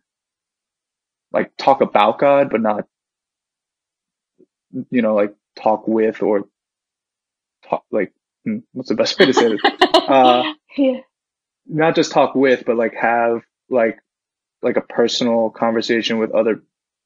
like 1.32 1.56
talk 1.58 1.82
about 1.82 2.20
God 2.20 2.50
but 2.50 2.62
not 2.62 2.88
you 4.90 5.02
know 5.02 5.16
like 5.16 5.34
talk 5.56 5.88
with 5.88 6.22
or 6.22 6.48
talk 7.68 7.84
like 7.92 8.14
hmm, 8.44 8.60
what's 8.74 8.90
the 8.90 8.96
best 8.96 9.18
way 9.20 9.26
to 9.28 9.34
say 9.34 9.50
this 9.50 9.62
uh 9.94 10.54
yeah. 10.78 11.00
not 11.66 11.96
just 11.96 12.12
talk 12.12 12.36
with 12.36 12.66
but 12.66 12.76
like 12.76 12.94
have 12.94 13.42
like 13.70 14.00
like 14.62 14.78
a 14.78 14.82
personal 14.82 15.50
conversation 15.52 16.18
with 16.18 16.32
other 16.32 16.62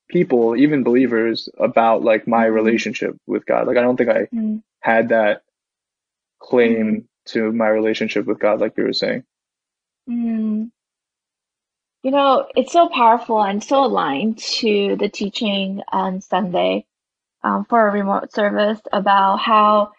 people, 0.09 0.55
even 0.55 0.83
believers, 0.83 1.49
about 1.57 2.03
like 2.03 2.27
my 2.27 2.45
mm-hmm. 2.45 2.55
relationship 2.55 3.15
with 3.27 3.45
God. 3.45 3.67
Like 3.67 3.77
I 3.77 3.81
don't 3.81 3.97
think 3.97 4.09
I 4.09 4.21
mm-hmm. 4.23 4.57
had 4.79 5.09
that 5.09 5.43
claim 6.39 7.07
to 7.25 7.51
my 7.51 7.67
relationship 7.67 8.25
with 8.25 8.39
God, 8.39 8.59
like 8.59 8.77
you 8.77 8.83
were 8.83 8.93
saying. 8.93 9.23
Mm. 10.09 10.71
You 12.03 12.11
know, 12.11 12.47
it's 12.55 12.71
so 12.71 12.87
powerful 12.87 13.41
and 13.41 13.63
so 13.63 13.83
aligned 13.83 14.39
to 14.39 14.95
the 14.97 15.09
teaching 15.09 15.81
on 15.91 16.21
Sunday 16.21 16.85
um, 17.43 17.65
for 17.65 17.87
a 17.87 17.91
remote 17.91 18.33
service 18.33 18.79
about 18.91 19.37
how, 19.37 19.91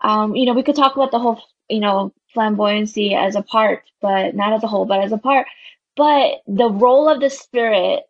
um, 0.00 0.36
you 0.36 0.46
know, 0.46 0.52
we 0.52 0.62
could 0.62 0.76
talk 0.76 0.94
about 0.94 1.10
the 1.10 1.18
whole, 1.18 1.40
you 1.68 1.80
know, 1.80 2.12
flamboyancy 2.36 3.16
as 3.16 3.34
a 3.34 3.42
part, 3.42 3.82
but 4.02 4.34
not 4.34 4.52
as 4.52 4.62
a 4.62 4.68
whole, 4.68 4.84
but 4.84 5.00
as 5.00 5.12
a 5.12 5.18
part. 5.18 5.46
But 5.96 6.42
the 6.46 6.70
role 6.70 7.08
of 7.08 7.20
the 7.20 7.30
Spirit 7.30 8.04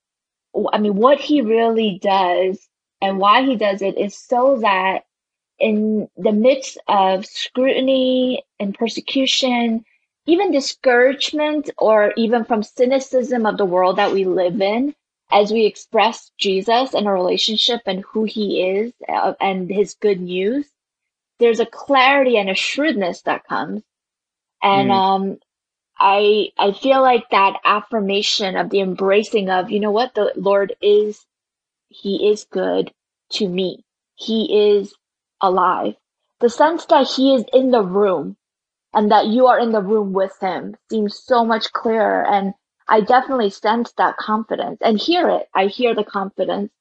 I 0.72 0.78
mean, 0.78 0.96
what 0.96 1.20
he 1.20 1.40
really 1.42 1.98
does 2.02 2.68
and 3.00 3.18
why 3.18 3.42
he 3.42 3.56
does 3.56 3.82
it 3.82 3.98
is 3.98 4.16
so 4.16 4.58
that 4.60 5.04
in 5.58 6.08
the 6.16 6.32
midst 6.32 6.78
of 6.88 7.26
scrutiny 7.26 8.44
and 8.60 8.74
persecution, 8.74 9.84
even 10.26 10.52
discouragement, 10.52 11.70
or 11.78 12.12
even 12.16 12.44
from 12.44 12.62
cynicism 12.62 13.46
of 13.46 13.56
the 13.56 13.64
world 13.64 13.96
that 13.96 14.12
we 14.12 14.24
live 14.24 14.60
in, 14.60 14.94
as 15.30 15.50
we 15.52 15.66
express 15.66 16.30
Jesus 16.38 16.94
and 16.94 17.06
our 17.06 17.14
relationship 17.14 17.80
and 17.86 18.04
who 18.12 18.24
he 18.24 18.62
is 18.62 18.92
uh, 19.08 19.34
and 19.40 19.70
his 19.70 19.94
good 19.94 20.20
news, 20.20 20.66
there's 21.38 21.60
a 21.60 21.66
clarity 21.66 22.36
and 22.36 22.50
a 22.50 22.54
shrewdness 22.54 23.22
that 23.22 23.44
comes. 23.44 23.82
And, 24.62 24.90
mm. 24.90 24.94
um, 24.94 25.38
I, 26.00 26.50
I 26.56 26.72
feel 26.72 27.02
like 27.02 27.28
that 27.30 27.58
affirmation 27.64 28.56
of 28.56 28.70
the 28.70 28.80
embracing 28.80 29.50
of, 29.50 29.70
you 29.70 29.80
know 29.80 29.90
what, 29.90 30.14
the 30.14 30.32
Lord 30.36 30.74
is, 30.80 31.24
he 31.88 32.30
is 32.30 32.44
good 32.44 32.92
to 33.32 33.48
me. 33.48 33.84
He 34.14 34.76
is 34.76 34.94
alive. 35.40 35.94
The 36.40 36.50
sense 36.50 36.84
that 36.86 37.08
he 37.08 37.34
is 37.34 37.44
in 37.52 37.70
the 37.70 37.82
room 37.82 38.36
and 38.94 39.10
that 39.10 39.26
you 39.26 39.46
are 39.46 39.58
in 39.58 39.72
the 39.72 39.82
room 39.82 40.12
with 40.12 40.32
him 40.40 40.76
seems 40.90 41.18
so 41.22 41.44
much 41.44 41.72
clearer. 41.72 42.24
And 42.26 42.54
I 42.88 43.00
definitely 43.00 43.50
sense 43.50 43.92
that 43.98 44.16
confidence 44.16 44.78
and 44.80 44.98
hear 44.98 45.28
it. 45.28 45.48
I 45.54 45.66
hear 45.66 45.94
the 45.94 46.04
confidence. 46.04 46.72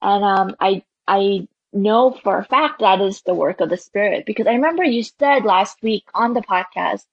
And 0.00 0.24
um, 0.24 0.56
I, 0.58 0.82
I 1.06 1.46
know 1.72 2.18
for 2.22 2.38
a 2.38 2.44
fact 2.44 2.80
that 2.80 3.00
is 3.00 3.22
the 3.22 3.34
work 3.34 3.60
of 3.60 3.70
the 3.70 3.76
Spirit 3.76 4.26
because 4.26 4.46
I 4.46 4.54
remember 4.54 4.84
you 4.84 5.02
said 5.02 5.44
last 5.44 5.82
week 5.82 6.04
on 6.14 6.34
the 6.34 6.42
podcast, 6.42 7.04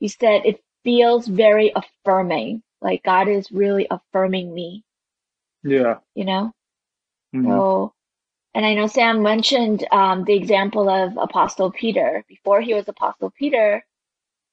you 0.00 0.08
said 0.08 0.42
it 0.44 0.62
feels 0.84 1.26
very 1.26 1.72
affirming. 1.74 2.62
Like 2.82 3.02
God 3.02 3.28
is 3.28 3.50
really 3.50 3.86
affirming 3.90 4.52
me. 4.52 4.84
Yeah. 5.62 5.96
You 6.14 6.24
know? 6.24 6.52
Mm-hmm. 7.34 7.50
So 7.50 7.92
and 8.56 8.64
I 8.64 8.72
know 8.72 8.86
Sam 8.86 9.22
mentioned 9.22 9.86
um, 9.92 10.24
the 10.24 10.32
example 10.32 10.88
of 10.88 11.18
Apostle 11.18 11.70
Peter. 11.70 12.24
Before 12.26 12.62
he 12.62 12.72
was 12.72 12.88
Apostle 12.88 13.30
Peter, 13.30 13.84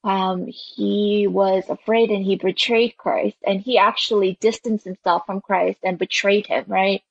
um, 0.04 0.45
he 0.45 1.26
was 1.26 1.64
afraid 1.70 2.12
and 2.12 2.22
he 2.22 2.36
betrayed 2.36 2.97
Christ, 2.97 3.38
and 3.47 3.62
he 3.62 3.78
actually 3.78 4.38
distanced 4.41 4.84
himself 4.84 5.26
from 5.26 5.39
Christ 5.39 5.80
and 5.84 5.97
betrayed 5.97 6.47
him, 6.47 6.66
right? 6.68 7.01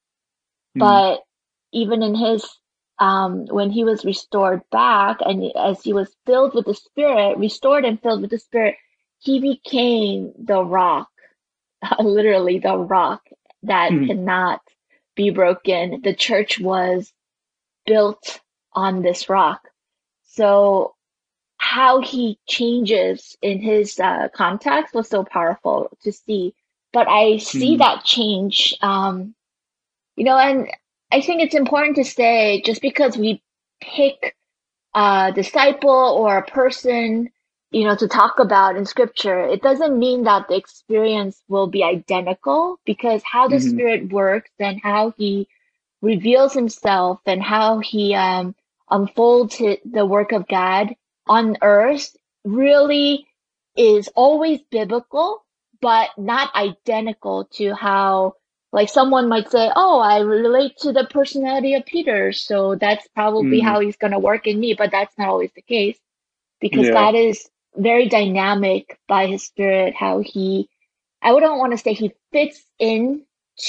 Mm. 0.76 0.80
But 0.80 1.24
even 1.72 2.02
in 2.02 2.14
his 2.14 2.44
um, 2.98 3.46
when 3.46 3.70
he 3.70 3.84
was 3.84 4.04
restored 4.04 4.60
back, 4.70 5.20
and 5.24 5.50
as 5.56 5.82
he 5.82 5.94
was 5.94 6.14
filled 6.26 6.52
with 6.54 6.66
the 6.66 6.74
Spirit, 6.74 7.38
restored 7.38 7.86
and 7.86 8.02
filled 8.02 8.20
with 8.20 8.30
the 8.30 8.38
Spirit, 8.38 8.76
he 9.18 9.40
became 9.40 10.34
the 10.38 10.62
rock, 10.62 11.08
literally 11.98 12.58
the 12.58 12.76
rock 12.76 13.22
that 13.62 13.92
mm. 13.92 14.08
cannot 14.08 14.60
be 15.14 15.30
broken. 15.30 16.00
The 16.02 16.14
church 16.14 16.60
was 16.60 17.12
built 17.86 18.40
on 18.72 19.02
this 19.02 19.28
rock. 19.28 19.68
So 20.24 20.94
how 21.58 22.00
he 22.00 22.38
changes 22.48 23.36
in 23.40 23.60
his 23.60 23.98
uh, 24.00 24.28
context 24.34 24.94
was 24.94 25.08
so 25.08 25.24
powerful 25.24 25.88
to 26.02 26.12
see. 26.12 26.54
But 26.92 27.08
I 27.08 27.38
see 27.38 27.76
mm. 27.76 27.78
that 27.78 28.04
change, 28.04 28.74
um, 28.82 29.34
you 30.16 30.24
know, 30.24 30.36
and 30.36 30.68
I 31.10 31.20
think 31.20 31.40
it's 31.40 31.54
important 31.54 31.96
to 31.96 32.04
say 32.04 32.62
just 32.62 32.82
because 32.82 33.16
we 33.16 33.42
pick 33.80 34.36
a 34.94 35.32
disciple 35.34 35.90
or 35.90 36.38
a 36.38 36.46
person 36.46 37.30
you 37.72 37.84
know, 37.84 37.96
to 37.96 38.06
talk 38.06 38.38
about 38.38 38.76
in 38.76 38.84
scripture, 38.84 39.44
it 39.44 39.62
doesn't 39.62 39.98
mean 39.98 40.24
that 40.24 40.46
the 40.48 40.56
experience 40.56 41.42
will 41.48 41.66
be 41.66 41.82
identical 41.82 42.78
because 42.84 43.22
how 43.24 43.48
the 43.48 43.56
mm-hmm. 43.56 43.70
spirit 43.70 44.12
works 44.12 44.50
and 44.58 44.80
how 44.82 45.12
he 45.16 45.48
reveals 46.02 46.52
himself 46.52 47.20
and 47.24 47.42
how 47.42 47.78
he 47.78 48.14
um, 48.14 48.54
unfolds 48.90 49.56
the 49.56 50.04
work 50.04 50.32
of 50.32 50.46
God 50.46 50.94
on 51.26 51.56
earth 51.62 52.14
really 52.44 53.26
is 53.74 54.08
always 54.14 54.60
biblical, 54.70 55.42
but 55.80 56.10
not 56.18 56.54
identical 56.54 57.46
to 57.54 57.74
how 57.74 58.34
like 58.70 58.90
someone 58.90 59.28
might 59.28 59.50
say, 59.50 59.70
Oh, 59.74 59.98
I 59.98 60.18
relate 60.20 60.76
to 60.78 60.92
the 60.92 61.04
personality 61.04 61.74
of 61.74 61.86
Peter. 61.86 62.32
So 62.32 62.74
that's 62.74 63.06
probably 63.14 63.60
mm. 63.60 63.64
how 63.64 63.80
he's 63.80 63.96
going 63.96 64.12
to 64.12 64.18
work 64.18 64.46
in 64.46 64.60
me. 64.60 64.74
But 64.74 64.90
that's 64.90 65.16
not 65.16 65.28
always 65.28 65.52
the 65.54 65.62
case 65.62 65.98
because 66.60 66.86
yeah. 66.86 66.92
God 66.92 67.14
is 67.14 67.48
very 67.76 68.08
dynamic 68.08 68.98
by 69.08 69.26
his 69.26 69.44
spirit, 69.44 69.94
how 69.94 70.20
he, 70.20 70.68
I 71.22 71.32
wouldn't 71.32 71.58
want 71.58 71.72
to 71.72 71.78
say 71.78 71.92
he 71.92 72.12
fits 72.32 72.62
in 72.78 73.24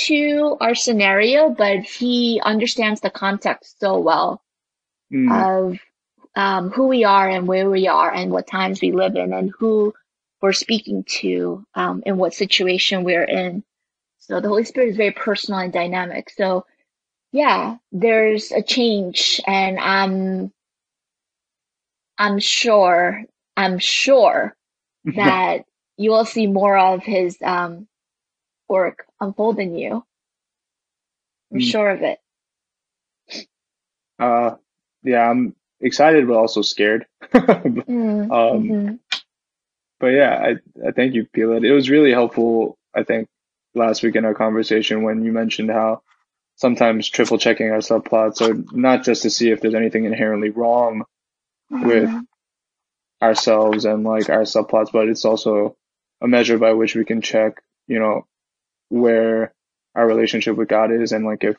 to 0.06 0.58
our 0.60 0.76
scenario, 0.76 1.50
but 1.50 1.80
he 1.82 2.42
understands 2.44 3.02
the 3.02 3.10
context 3.10 3.80
so 3.80 4.00
well 4.00 4.42
mm. 5.12 5.30
of 5.32 5.80
um, 6.36 6.70
who 6.72 6.88
we 6.88 7.04
are 7.04 7.30
and 7.30 7.48
where 7.48 7.70
we 7.70 7.88
are 7.88 8.12
and 8.12 8.32
what 8.32 8.48
times 8.48 8.82
we 8.82 8.92
live 8.92 9.16
in 9.16 9.34
and 9.34 9.52
who 9.58 9.94
we're 10.42 10.54
speaking 10.54 11.04
to 11.08 11.66
um, 11.76 12.04
and 12.06 12.18
what 12.18 12.34
situation 12.34 13.04
we're 13.04 13.24
in. 13.24 13.64
So 14.20 14.40
the 14.40 14.48
Holy 14.48 14.64
Spirit 14.64 14.90
is 14.90 14.98
very 14.98 15.12
personal 15.12 15.60
and 15.60 15.72
dynamic. 15.72 16.30
So 16.30 16.66
yeah, 17.32 17.78
there's 17.92 18.52
a 18.52 18.62
change 18.62 19.42
and 19.46 19.80
I'm 19.80 20.52
I'm 22.18 22.40
sure 22.40 23.24
I'm 23.56 23.80
sure 23.80 24.56
that 25.16 25.66
you 25.98 26.12
will 26.12 26.26
see 26.26 26.48
more 26.48 26.78
of 26.78 27.04
his 27.04 27.38
um, 27.44 27.88
work 28.68 29.06
unfold 29.20 29.60
in 29.60 29.76
you. 29.76 30.04
I'm 31.52 31.60
mm. 31.60 31.72
sure 31.72 31.90
of 31.90 32.02
it. 32.02 32.20
Uh, 34.20 34.56
yeah, 35.04 35.30
I'm 35.30 35.56
excited 35.82 36.28
but 36.28 36.36
also 36.38 36.62
scared. 36.62 37.06
mm, 37.34 38.24
um, 38.24 38.64
mm-hmm. 38.64 38.96
But 40.00 40.08
yeah, 40.08 40.34
I 40.34 40.88
I 40.88 40.92
thank 40.92 41.14
you, 41.14 41.26
Pila. 41.32 41.58
It 41.58 41.72
was 41.72 41.90
really 41.90 42.12
helpful. 42.12 42.78
I 42.96 43.04
think 43.04 43.28
last 43.76 44.04
week 44.04 44.16
in 44.16 44.26
our 44.26 44.34
conversation 44.34 45.04
when 45.04 45.24
you 45.24 45.32
mentioned 45.32 45.70
how 45.72 46.02
sometimes 46.56 47.10
triple 47.10 47.38
checking 47.38 47.72
our 47.72 47.80
subplots 47.80 48.42
are 48.42 48.64
not 48.78 49.04
just 49.04 49.24
to 49.24 49.30
see 49.30 49.50
if 49.50 49.62
there's 49.62 49.74
anything 49.74 50.06
inherently 50.06 50.50
wrong 50.50 51.04
mm-hmm. 51.72 51.88
with 51.88 52.26
ourselves 53.24 53.86
and 53.86 54.04
like 54.04 54.30
our 54.30 54.42
subplots, 54.42 54.92
but 54.92 55.08
it's 55.08 55.26
also 55.26 55.76
a 56.22 56.28
measure 56.28 56.58
by 56.58 56.74
which 56.74 56.94
we 56.94 57.06
can 57.06 57.22
check, 57.22 57.62
you 57.88 58.00
know, 58.00 58.28
where 58.90 59.54
our 59.96 60.06
relationship 60.06 60.58
with 60.58 60.68
God 60.68 60.92
is 60.92 61.14
and 61.14 61.26
like 61.26 61.44
if 61.44 61.56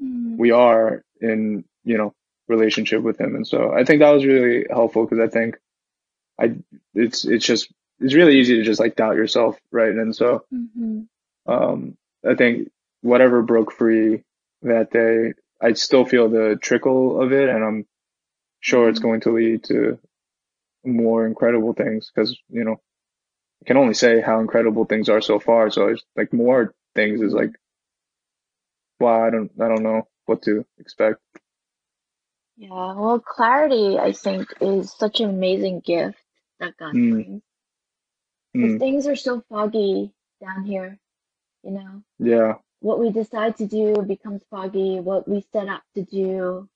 mm. 0.00 0.36
we 0.36 0.52
are 0.52 1.02
in, 1.20 1.64
you 1.84 1.98
know, 1.98 2.14
relationship 2.48 3.02
with 3.02 3.20
him. 3.20 3.34
And 3.34 3.46
so 3.46 3.72
I 3.72 3.84
think 3.84 4.00
that 4.00 4.10
was 4.10 4.24
really 4.24 4.66
helpful 4.70 5.04
because 5.04 5.18
I 5.18 5.28
think 5.28 5.56
I, 6.40 6.54
it's, 6.94 7.24
it's 7.24 7.44
just, 7.44 7.72
it's 7.98 8.14
really 8.14 8.38
easy 8.38 8.56
to 8.56 8.62
just 8.62 8.80
like 8.80 8.96
doubt 8.96 9.16
yourself. 9.16 9.58
Right. 9.72 9.90
And 9.92 10.14
so, 10.14 10.44
mm-hmm. 10.54 11.02
um, 11.52 11.96
I 12.28 12.34
think 12.34 12.70
whatever 13.02 13.42
broke 13.42 13.72
free 13.72 14.22
that 14.62 14.90
day, 14.92 15.34
I 15.60 15.72
still 15.72 16.04
feel 16.04 16.28
the 16.28 16.56
trickle 16.60 17.20
of 17.20 17.32
it 17.32 17.48
and 17.48 17.64
I'm 17.64 17.86
sure 18.60 18.82
mm-hmm. 18.82 18.90
it's 18.90 19.00
going 19.00 19.20
to 19.22 19.34
lead 19.34 19.64
to 19.64 19.98
more 20.84 21.26
incredible 21.26 21.72
things 21.74 22.10
because 22.14 22.36
you 22.48 22.64
know 22.64 22.80
I 23.62 23.66
can 23.66 23.76
only 23.76 23.94
say 23.94 24.20
how 24.20 24.40
incredible 24.40 24.84
things 24.84 25.08
are 25.08 25.20
so 25.20 25.38
far. 25.38 25.70
So 25.70 25.88
it's 25.88 26.02
like 26.16 26.32
more 26.32 26.74
things 26.94 27.20
is 27.20 27.32
like 27.32 27.50
wow, 28.98 29.26
I 29.26 29.30
don't 29.30 29.50
I 29.60 29.68
don't 29.68 29.82
know 29.82 30.08
what 30.26 30.42
to 30.42 30.64
expect. 30.78 31.18
Yeah, 32.56 32.68
well, 32.68 33.20
clarity 33.20 33.98
I 33.98 34.12
think 34.12 34.52
is 34.60 34.92
such 34.92 35.20
an 35.20 35.30
amazing 35.30 35.80
gift 35.80 36.18
that 36.58 36.76
God 36.78 36.94
mm. 36.94 37.12
brings. 37.12 37.42
Because 38.52 38.72
mm. 38.72 38.78
things 38.78 39.06
are 39.06 39.16
so 39.16 39.42
foggy 39.48 40.12
down 40.42 40.64
here, 40.64 40.98
you 41.62 41.70
know. 41.70 42.02
Yeah. 42.18 42.54
What 42.80 42.98
we 42.98 43.10
decide 43.10 43.56
to 43.58 43.66
do 43.66 43.94
becomes 44.06 44.42
foggy. 44.50 45.00
What 45.00 45.28
we 45.28 45.44
set 45.52 45.68
out 45.68 45.82
to 45.94 46.02
do 46.02 46.68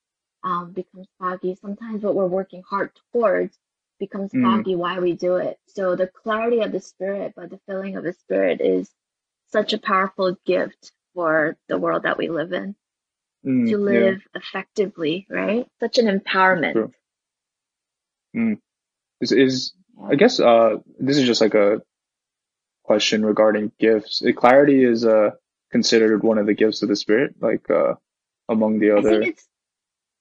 um, 0.43 0.71
becomes 0.71 1.07
foggy. 1.19 1.55
Sometimes 1.61 2.01
what 2.01 2.15
we're 2.15 2.27
working 2.27 2.63
hard 2.67 2.91
towards 3.11 3.57
becomes 3.99 4.31
mm. 4.31 4.41
foggy 4.43 4.75
why 4.75 4.99
we 4.99 5.13
do 5.13 5.37
it. 5.37 5.57
So 5.67 5.95
the 5.95 6.07
clarity 6.07 6.61
of 6.61 6.71
the 6.71 6.79
spirit, 6.79 7.33
but 7.35 7.49
the 7.49 7.59
filling 7.67 7.95
of 7.95 8.03
the 8.03 8.13
spirit 8.13 8.61
is 8.61 8.89
such 9.51 9.73
a 9.73 9.77
powerful 9.77 10.37
gift 10.45 10.91
for 11.13 11.57
the 11.67 11.77
world 11.77 12.03
that 12.03 12.17
we 12.17 12.29
live 12.29 12.51
in. 12.53 12.75
Mm, 13.45 13.69
to 13.69 13.77
live 13.77 14.21
yeah. 14.33 14.41
effectively, 14.41 15.27
right? 15.29 15.67
Such 15.79 15.99
an 15.99 16.07
empowerment. 16.07 16.91
Mm. 18.35 18.57
Is 19.21 19.31
is 19.31 19.73
I 20.03 20.15
guess 20.15 20.39
uh 20.39 20.77
this 20.99 21.17
is 21.17 21.25
just 21.25 21.41
like 21.41 21.53
a 21.53 21.81
question 22.83 23.25
regarding 23.25 23.71
gifts. 23.79 24.23
Clarity 24.35 24.83
is 24.83 25.05
uh 25.05 25.31
considered 25.71 26.23
one 26.23 26.39
of 26.39 26.47
the 26.47 26.55
gifts 26.55 26.81
of 26.81 26.89
the 26.89 26.95
spirit, 26.95 27.35
like 27.39 27.69
uh 27.69 27.93
among 28.49 28.79
the 28.79 28.97
other. 28.97 29.21
it's 29.21 29.47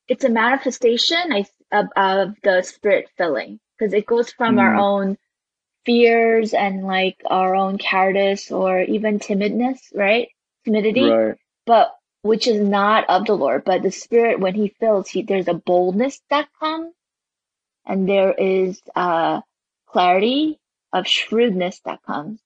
it's 0.07 0.25
a 0.25 0.29
manifestation 0.29 1.47
of, 1.72 1.87
of 1.97 2.35
the 2.43 2.62
spirit 2.62 3.09
filling 3.16 3.59
because 3.79 3.93
it 3.93 4.07
goes 4.07 4.31
from 4.33 4.57
mm. 4.57 4.61
our 4.61 4.75
own 4.75 5.18
fears 5.85 6.55
and 6.55 6.85
like 6.85 7.20
our 7.27 7.55
own 7.55 7.79
cowardice 7.79 8.51
or 8.51 8.81
even 8.81 9.18
timidness, 9.18 9.79
right? 9.95 10.29
timidity, 10.64 11.09
Right. 11.09 11.37
but 11.66 11.95
which 12.22 12.47
is 12.47 12.61
not 12.61 13.09
of 13.09 13.27
the 13.27 13.37
Lord. 13.37 13.64
But 13.64 13.83
the 13.83 13.91
Spirit, 13.91 14.41
when 14.41 14.55
He 14.55 14.75
fills, 14.81 15.09
he, 15.09 15.22
there's 15.22 15.49
a 15.49 15.55
boldness 15.55 16.20
that 16.31 16.49
comes, 16.59 16.95
and 17.87 18.09
there 18.09 18.33
is 18.33 18.81
uh, 18.97 19.43
clarity 19.87 20.59
of 20.93 21.07
shrewdness 21.07 21.81
that 21.85 22.03
comes. 22.03 22.41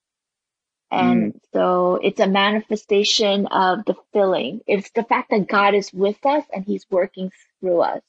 And 0.91 1.39
so 1.53 1.99
it's 2.01 2.19
a 2.19 2.27
manifestation 2.27 3.45
of 3.45 3.85
the 3.85 3.95
filling. 4.11 4.61
It's 4.65 4.89
the 4.91 5.03
fact 5.03 5.29
that 5.29 5.47
God 5.47 5.75
is 5.75 5.93
with 5.93 6.17
us 6.25 6.43
and 6.51 6.65
He's 6.65 6.85
working 6.89 7.31
through 7.59 7.81
us. 7.81 8.01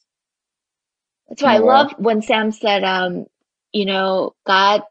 That's 1.31 1.43
why 1.43 1.55
I 1.55 1.59
love 1.59 1.93
when 1.99 2.23
Sam 2.23 2.53
said, 2.53 2.85
um, 2.85 3.27
you 3.73 3.87
know, 3.87 4.35
God, 4.47 4.83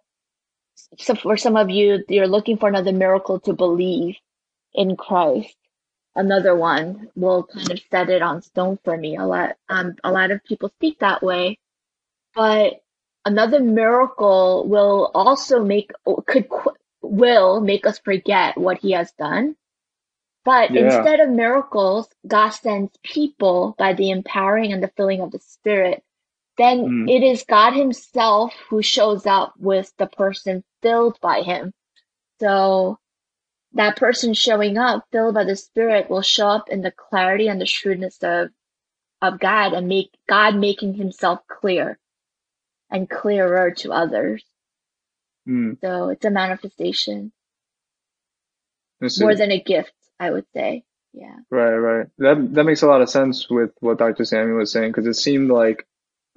so 0.98 1.16
for 1.16 1.38
some 1.38 1.58
of 1.58 1.70
you, 1.70 2.04
you're 2.08 2.28
looking 2.28 2.58
for 2.58 2.70
another 2.70 2.94
miracle 2.94 3.42
to 3.42 3.54
believe 3.54 4.16
in 4.74 4.96
Christ. 4.98 5.56
Another 6.16 6.56
one 6.56 7.10
will 7.16 7.44
kind 7.44 7.72
of 7.72 7.82
set 7.92 8.10
it 8.10 8.22
on 8.22 8.42
stone 8.42 8.80
for 8.84 8.98
me. 8.98 9.18
A 9.18 9.26
lot, 9.26 9.58
um, 9.70 9.96
a 10.04 10.12
lot 10.12 10.32
of 10.32 10.44
people 10.46 10.70
speak 10.70 11.00
that 11.00 11.22
way, 11.22 11.60
but 12.36 12.82
another 13.26 13.60
miracle 13.60 14.68
will 14.68 15.12
also 15.14 15.64
make, 15.64 15.92
could, 16.26 16.50
will 17.02 17.62
make 17.62 17.86
us 17.86 18.00
forget 18.00 18.58
what 18.58 18.80
he 18.80 18.94
has 18.94 19.12
done. 19.14 19.56
But 20.46 20.72
Yeah. 20.72 20.98
instead 20.98 21.20
of 21.20 21.30
miracles, 21.30 22.10
God 22.26 22.50
sends 22.50 22.98
people 23.04 23.76
by 23.78 23.94
the 23.94 24.10
empowering 24.12 24.74
and 24.74 24.82
the 24.82 24.92
filling 24.96 25.22
of 25.22 25.32
the 25.32 25.40
Spirit. 25.40 26.04
Then 26.60 27.08
Mm. 27.08 27.10
it 27.10 27.24
is 27.24 27.46
God 27.46 27.74
Himself 27.74 28.54
who 28.70 28.84
shows 28.84 29.26
up 29.26 29.54
with 29.58 29.94
the 29.98 30.08
person 30.08 30.66
filled 30.82 31.20
by 31.22 31.42
Him. 31.42 31.74
So 32.42 33.00
that 33.74 33.96
person 33.98 34.34
showing 34.34 34.78
up, 34.78 35.06
filled 35.12 35.36
by 35.36 35.46
the 35.46 35.56
Spirit, 35.56 36.10
will 36.10 36.22
show 36.22 36.50
up 36.50 36.70
in 36.70 36.82
the 36.82 36.92
clarity 36.92 37.48
and 37.48 37.62
the 37.62 37.66
shrewdness 37.66 38.22
of 38.24 38.50
of 39.22 39.40
God 39.40 39.74
and 39.74 39.88
make 39.88 40.12
God 40.28 40.56
making 40.56 40.96
Himself 40.96 41.40
clear 41.48 41.98
and 42.92 43.10
clearer 43.10 43.72
to 43.72 43.94
others. 43.94 44.44
Mm. 45.48 45.80
So 45.82 46.10
it's 46.10 46.26
a 46.26 46.30
manifestation 46.30 47.32
more 49.22 49.36
than 49.36 49.52
a 49.52 49.62
gift, 49.62 49.94
I 50.20 50.32
would 50.32 50.46
say. 50.54 50.84
Yeah. 51.14 51.38
Right, 51.50 51.76
right. 51.78 52.08
That 52.18 52.54
that 52.54 52.66
makes 52.66 52.82
a 52.82 52.88
lot 52.88 53.02
of 53.02 53.10
sense 53.10 53.50
with 53.50 53.72
what 53.80 53.98
Dr. 54.00 54.26
Sammy 54.26 54.52
was 54.54 54.74
saying 54.74 54.92
because 54.92 55.08
it 55.08 55.16
seemed 55.16 55.50
like 55.50 55.88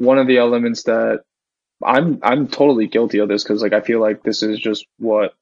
one 0.03 0.19
of 0.19 0.27
the 0.27 0.39
elements 0.39 0.85
that 0.85 1.23
I'm 1.85 2.19
I'm 2.23 2.49
totally 2.49 2.87
guilty 2.87 3.19
of 3.19 3.29
this 3.29 3.43
because 3.45 3.63
like 3.63 3.73
I 3.73 3.81
feel 3.81 4.01
like 4.01 4.23
this 4.23 4.43
is 4.43 4.59
just 4.59 4.87
what 4.99 5.35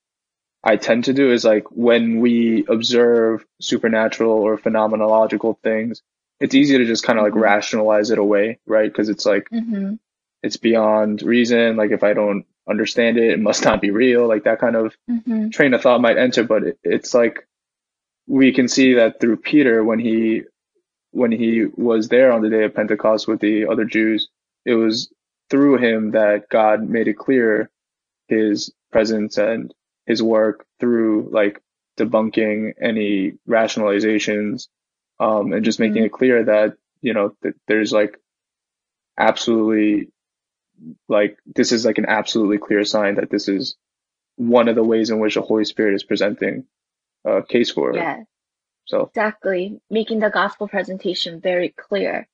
I 0.62 0.76
tend 0.76 1.04
to 1.04 1.12
do 1.14 1.32
is 1.32 1.44
like 1.44 1.64
when 1.70 2.20
we 2.20 2.64
observe 2.68 3.44
supernatural 3.60 4.32
or 4.32 4.58
phenomenological 4.58 5.58
things, 5.62 6.02
it's 6.40 6.54
easy 6.54 6.78
to 6.78 6.84
just 6.84 7.04
kind 7.04 7.18
of 7.18 7.24
like 7.24 7.32
Mhm. 7.34 7.40
rationalize 7.42 8.10
it 8.10 8.18
away, 8.18 8.58
right? 8.66 8.90
Because 8.90 9.08
it's 9.08 9.26
like 9.26 9.48
Mm-hmm. 9.50 9.94
it's 10.42 10.56
beyond 10.58 11.22
reason. 11.22 11.76
Like 11.76 11.90
if 11.90 12.02
I 12.02 12.12
don't 12.14 12.44
understand 12.68 13.16
it, 13.18 13.30
it 13.32 13.40
must 13.40 13.64
not 13.64 13.80
be 13.80 13.90
real. 13.90 14.26
Like 14.26 14.44
that 14.44 14.58
kind 14.60 14.76
of 14.76 14.94
Mm-hmm. 15.10 15.48
train 15.50 15.74
of 15.74 15.82
thought 15.82 16.00
might 16.02 16.18
enter, 16.18 16.44
but 16.44 16.62
it, 16.64 16.78
it's 16.84 17.14
like 17.14 17.46
we 18.26 18.52
can 18.52 18.68
see 18.68 18.94
that 18.94 19.20
through 19.20 19.36
Peter 19.38 19.82
when 19.84 19.98
he 19.98 20.42
when 21.12 21.32
he 21.32 21.64
was 21.76 22.08
there 22.08 22.32
on 22.32 22.42
the 22.42 22.50
day 22.50 22.64
of 22.64 22.74
Pentecost 22.74 23.26
with 23.26 23.40
the 23.40 23.66
other 23.66 23.84
Jews, 23.84 24.28
it 24.64 24.74
was 24.74 25.12
through 25.50 25.78
him 25.78 26.12
that 26.12 26.48
God 26.48 26.88
made 26.88 27.08
it 27.08 27.18
clear 27.18 27.70
his 28.28 28.72
presence 28.92 29.38
and 29.38 29.74
his 30.06 30.22
work 30.22 30.66
through 30.80 31.28
like 31.32 31.62
debunking 31.98 32.74
any 32.82 33.34
rationalizations 33.48 34.68
um, 35.20 35.52
and 35.52 35.64
just 35.64 35.80
making 35.80 36.02
Mhm. 36.02 36.06
it 36.06 36.12
clear 36.12 36.44
that 36.44 36.76
you 37.02 37.14
know 37.14 37.34
that 37.42 37.54
there's 37.68 37.92
like 37.92 38.18
absolutely 39.18 40.10
like 41.08 41.38
this 41.46 41.72
is 41.72 41.84
like 41.84 41.98
an 41.98 42.06
absolutely 42.06 42.58
clear 42.58 42.84
sign 42.84 43.16
that 43.16 43.30
this 43.30 43.48
is 43.48 43.76
one 44.36 44.68
of 44.68 44.74
the 44.76 44.84
ways 44.84 45.10
in 45.10 45.18
which 45.20 45.34
the 45.34 45.42
Holy 45.42 45.64
Spirit 45.64 45.94
is 45.94 46.04
presenting 46.04 46.66
a 47.24 47.42
case 47.42 47.70
for 47.70 47.92
it. 47.92 47.96
Yeah, 47.96 48.24
So, 48.86 49.04
exactly. 49.04 49.80
Making 49.90 50.20
the 50.20 50.30
gospel 50.30 50.68
presentation 50.68 51.40
very 51.40 51.70
clear. 51.70 52.28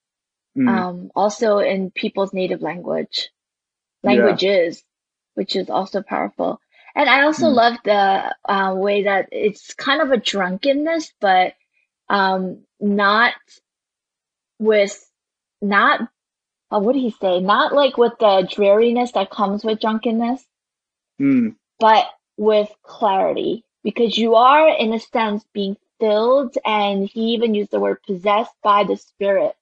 Mm, 0.56 0.68
Um, 0.68 1.10
also 1.16 1.58
in 1.58 1.90
people's 1.92 2.34
native 2.34 2.62
language, 2.62 3.30
Yeah. 4.02 4.04
languages, 4.04 4.84
which 5.34 5.56
is 5.56 5.70
also 5.70 6.02
powerful. 6.02 6.60
And 6.94 7.08
I 7.10 7.24
also 7.24 7.48
Mm. 7.48 7.54
love 7.54 7.78
the 7.84 8.36
uh, 8.46 8.74
way 8.76 9.04
that 9.04 9.28
it's 9.32 9.74
kind 9.74 10.02
of 10.02 10.12
a 10.12 10.18
drunkenness, 10.18 11.12
but 11.20 11.54
um, 12.08 12.64
not 12.80 13.34
with, 14.60 15.10
not, 15.62 16.02
uh, 16.70 16.80
what 16.80 16.94
did 16.94 17.00
he 17.02 17.10
say? 17.12 17.40
Not 17.40 17.74
like 17.74 17.98
with 17.98 18.14
the 18.20 18.48
dreariness 18.50 19.12
that 19.12 19.30
comes 19.30 19.64
with 19.64 19.80
drunkenness, 19.80 20.44
mm, 21.20 21.56
but 21.80 22.06
with 22.38 22.70
clarity 22.84 23.64
because 23.84 24.18
you 24.18 24.36
are 24.36 24.68
in 24.70 24.94
a 24.94 25.00
sense 25.00 25.44
being 25.54 25.76
filled 26.00 26.56
and 26.66 27.08
he 27.08 27.34
even 27.34 27.54
used 27.54 27.72
the 27.72 27.80
word 27.80 27.98
possessed 28.06 28.54
by 28.62 28.84
the 28.84 28.96
spirit 28.96 29.54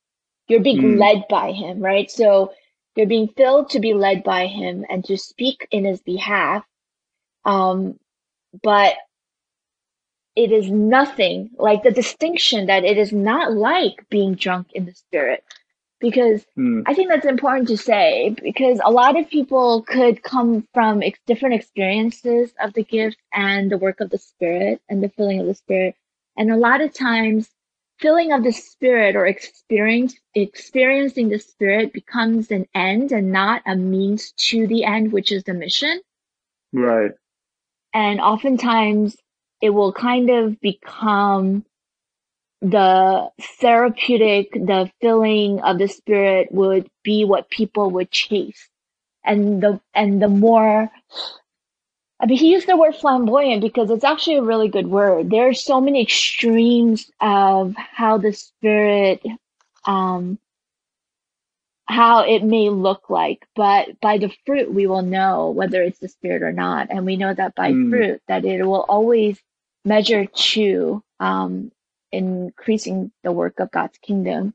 you're 0.48 0.60
being 0.62 0.80
Mm. 0.80 0.98
led 0.98 1.24
by 1.28 1.52
him 1.52 1.80
right 1.80 2.10
so 2.10 2.52
you're 2.96 3.06
being 3.06 3.28
filled 3.28 3.70
to 3.70 3.80
be 3.80 3.94
led 3.94 4.22
by 4.24 4.46
him 4.46 4.84
and 4.88 5.04
to 5.04 5.16
speak 5.16 5.66
in 5.70 5.84
his 5.84 6.00
behalf 6.02 6.64
um 7.44 7.98
but 8.62 8.94
it 10.36 10.52
is 10.52 10.70
nothing 10.70 11.50
like 11.58 11.82
the 11.82 11.90
distinction 11.90 12.66
that 12.66 12.84
it 12.84 12.98
is 12.98 13.12
not 13.12 13.52
like 13.52 14.08
being 14.10 14.34
drunk 14.34 14.68
in 14.72 14.84
the 14.86 14.92
spirit 14.94 15.44
because 16.00 16.44
mm, 16.56 16.86
I 16.86 16.94
think 16.94 17.08
that's 17.10 17.26
important 17.26 17.68
to 17.68 17.76
say 17.76 18.34
because 18.42 18.80
a 18.84 18.90
lot 18.90 19.18
of 19.18 19.28
people 19.28 19.82
could 19.82 20.22
come 20.22 20.66
from 20.74 21.02
ex- 21.02 21.20
different 21.26 21.56
experiences 21.56 22.52
of 22.60 22.74
the 22.74 22.84
gift 22.84 23.18
and 23.32 23.70
the 23.70 23.78
work 23.78 24.00
of 24.00 24.10
the 24.10 24.18
Spirit 24.18 24.80
and 24.88 25.02
the 25.02 25.08
filling 25.10 25.40
of 25.40 25.46
the 25.46 25.54
Spirit. 25.54 25.96
And 26.36 26.50
a 26.50 26.56
lot 26.56 26.80
of 26.80 26.94
times, 26.94 27.48
filling 28.04 28.32
of 28.32 28.44
the 28.44 28.52
Spirit 28.52 29.16
or 29.16 29.26
experience, 29.26 30.14
experiencing 30.34 31.30
the 31.30 31.38
Spirit 31.38 31.90
becomes 31.94 32.50
an 32.50 32.66
end 32.74 33.12
and 33.12 33.32
not 33.32 33.62
a 33.64 33.74
means 33.74 34.32
to 34.32 34.66
the 34.66 34.84
end, 34.84 35.10
which 35.10 35.32
is 35.32 35.42
the 35.44 35.54
mission. 35.54 36.02
right. 36.74 37.12
And 37.94 38.20
oftentimes, 38.20 39.16
it 39.62 39.70
will 39.70 39.94
kind 39.94 40.28
of 40.28 40.60
become 40.60 41.64
the 42.60 43.30
therapeutic, 43.58 44.52
the 44.52 44.90
filling 45.00 45.60
of 45.60 45.78
the 45.78 45.88
spirit 45.88 46.48
would 46.52 46.90
be 47.04 47.24
what 47.24 47.48
people 47.48 47.90
would 47.92 48.10
chase. 48.10 48.68
And 49.24 49.62
the, 49.62 49.80
and 49.94 50.20
the 50.20 50.28
more, 50.28 50.90
I 52.20 52.26
mean, 52.26 52.38
he 52.38 52.52
used 52.52 52.66
the 52.68 52.76
word 52.76 52.96
flamboyant 52.96 53.62
because 53.62 53.90
it's 53.90 54.04
actually 54.04 54.36
a 54.38 54.42
really 54.42 54.68
good 54.68 54.86
word. 54.88 55.30
There 55.30 55.48
are 55.48 55.54
so 55.54 55.80
many 55.80 56.02
extremes 56.02 57.10
of 57.20 57.74
how 57.76 58.18
the 58.18 58.32
spirit, 58.32 59.22
um, 59.84 60.38
how 61.86 62.24
it 62.24 62.44
may 62.44 62.70
look 62.70 63.10
like, 63.10 63.46
but 63.56 64.00
by 64.00 64.18
the 64.18 64.32
fruit 64.46 64.72
we 64.72 64.86
will 64.86 65.02
know 65.02 65.50
whether 65.50 65.82
it's 65.82 65.98
the 66.00 66.08
spirit 66.08 66.42
or 66.42 66.52
not. 66.52 66.88
And 66.90 67.06
we 67.06 67.16
know 67.16 67.34
that 67.34 67.54
by 67.54 67.72
Mm. 67.72 67.90
fruit 67.90 68.22
that 68.28 68.44
it 68.44 68.64
will 68.64 68.84
always 68.88 69.40
measure 69.84 70.26
to, 70.26 71.02
um, 71.20 71.72
increasing 72.12 73.12
the 73.24 73.32
work 73.32 73.60
of 73.60 73.70
God's 73.72 73.98
kingdom, 73.98 74.54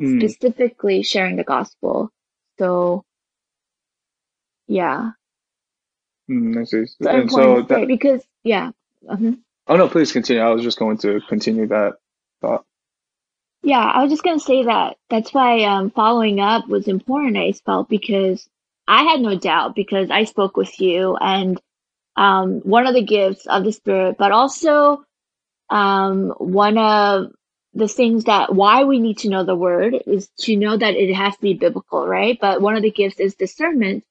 Mm, 0.00 0.18
specifically 0.20 1.02
sharing 1.02 1.36
the 1.36 1.44
gospel. 1.44 2.10
So, 2.58 3.04
yeah, 4.68 5.12
mm, 6.30 6.60
I 6.60 6.64
see. 6.64 6.86
so 6.86 7.10
And 7.10 7.30
so 7.30 7.62
that, 7.62 7.86
because, 7.86 8.22
yeah, 8.42 8.72
mhm. 9.04 9.40
oh 9.68 9.76
no, 9.76 9.88
please 9.88 10.12
continue. 10.12 10.42
I 10.42 10.50
was 10.50 10.62
just 10.62 10.78
going 10.78 10.98
to 10.98 11.20
continue 11.28 11.66
that 11.68 11.94
thought. 12.40 12.64
Yeah, 13.62 13.80
I 13.80 14.02
was 14.02 14.12
just 14.12 14.22
gonna 14.22 14.38
say 14.40 14.64
that. 14.64 14.96
That's 15.10 15.34
why 15.34 15.64
um, 15.64 15.90
following 15.90 16.40
up 16.40 16.68
was 16.68 16.88
important. 16.88 17.36
I 17.36 17.52
felt 17.52 17.88
because 17.88 18.48
I 18.86 19.02
had 19.04 19.20
no 19.20 19.36
doubt 19.38 19.74
because 19.74 20.10
I 20.10 20.24
spoke 20.24 20.56
with 20.56 20.80
you 20.80 21.16
and 21.16 21.60
um, 22.16 22.60
one 22.60 22.86
of 22.86 22.94
the 22.94 23.02
gifts 23.02 23.46
of 23.46 23.64
the 23.64 23.72
Spirit, 23.72 24.16
but 24.18 24.32
also 24.32 25.04
um, 25.70 26.30
one 26.38 26.78
of 26.78 27.32
the 27.74 27.88
things 27.88 28.24
that 28.24 28.54
why 28.54 28.84
we 28.84 28.98
need 28.98 29.18
to 29.18 29.28
know 29.28 29.44
the 29.44 29.56
Word 29.56 29.96
is 30.06 30.28
to 30.40 30.56
know 30.56 30.76
that 30.76 30.94
it 30.94 31.12
has 31.14 31.34
to 31.34 31.42
be 31.42 31.54
biblical, 31.54 32.06
right? 32.06 32.38
But 32.40 32.62
one 32.62 32.76
of 32.76 32.82
the 32.82 32.90
gifts 32.90 33.20
is 33.20 33.34
discernment 33.34 34.04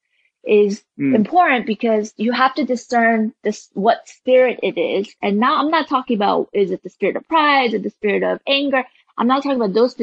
is 0.47 0.83
Mm, 0.99 1.15
important 1.15 1.65
because 1.65 2.13
you 2.17 2.31
have 2.31 2.53
to 2.55 2.65
discern 2.65 3.33
this 3.43 3.69
what 3.73 4.07
spirit 4.07 4.59
it 4.63 4.77
is. 4.79 5.13
And 5.21 5.37
now 5.39 5.59
I'm 5.59 5.71
not 5.71 5.87
talking 5.89 6.15
about 6.17 6.49
is 6.53 6.71
it 6.71 6.83
the 6.83 6.89
spirit 6.89 7.15
of 7.15 7.27
pride, 7.27 7.67
is 7.67 7.73
it 7.75 7.83
the 7.83 7.89
spirit 7.89 8.23
of 8.23 8.39
anger? 8.47 8.83
I'm 9.17 9.27
not 9.27 9.43
talking 9.43 9.61
about 9.61 9.73
those 9.73 9.95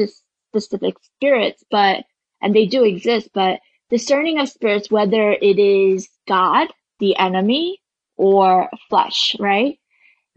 specific 0.51 0.95
spirits, 1.01 1.63
but 1.71 2.05
and 2.41 2.55
they 2.55 2.65
do 2.65 2.83
exist, 2.83 3.29
but 3.33 3.59
discerning 3.89 4.39
of 4.39 4.49
spirits, 4.49 4.91
whether 4.91 5.31
it 5.31 5.59
is 5.59 6.09
God, 6.27 6.69
the 6.99 7.15
enemy, 7.17 7.81
or 8.17 8.69
flesh, 8.89 9.35
right? 9.39 9.79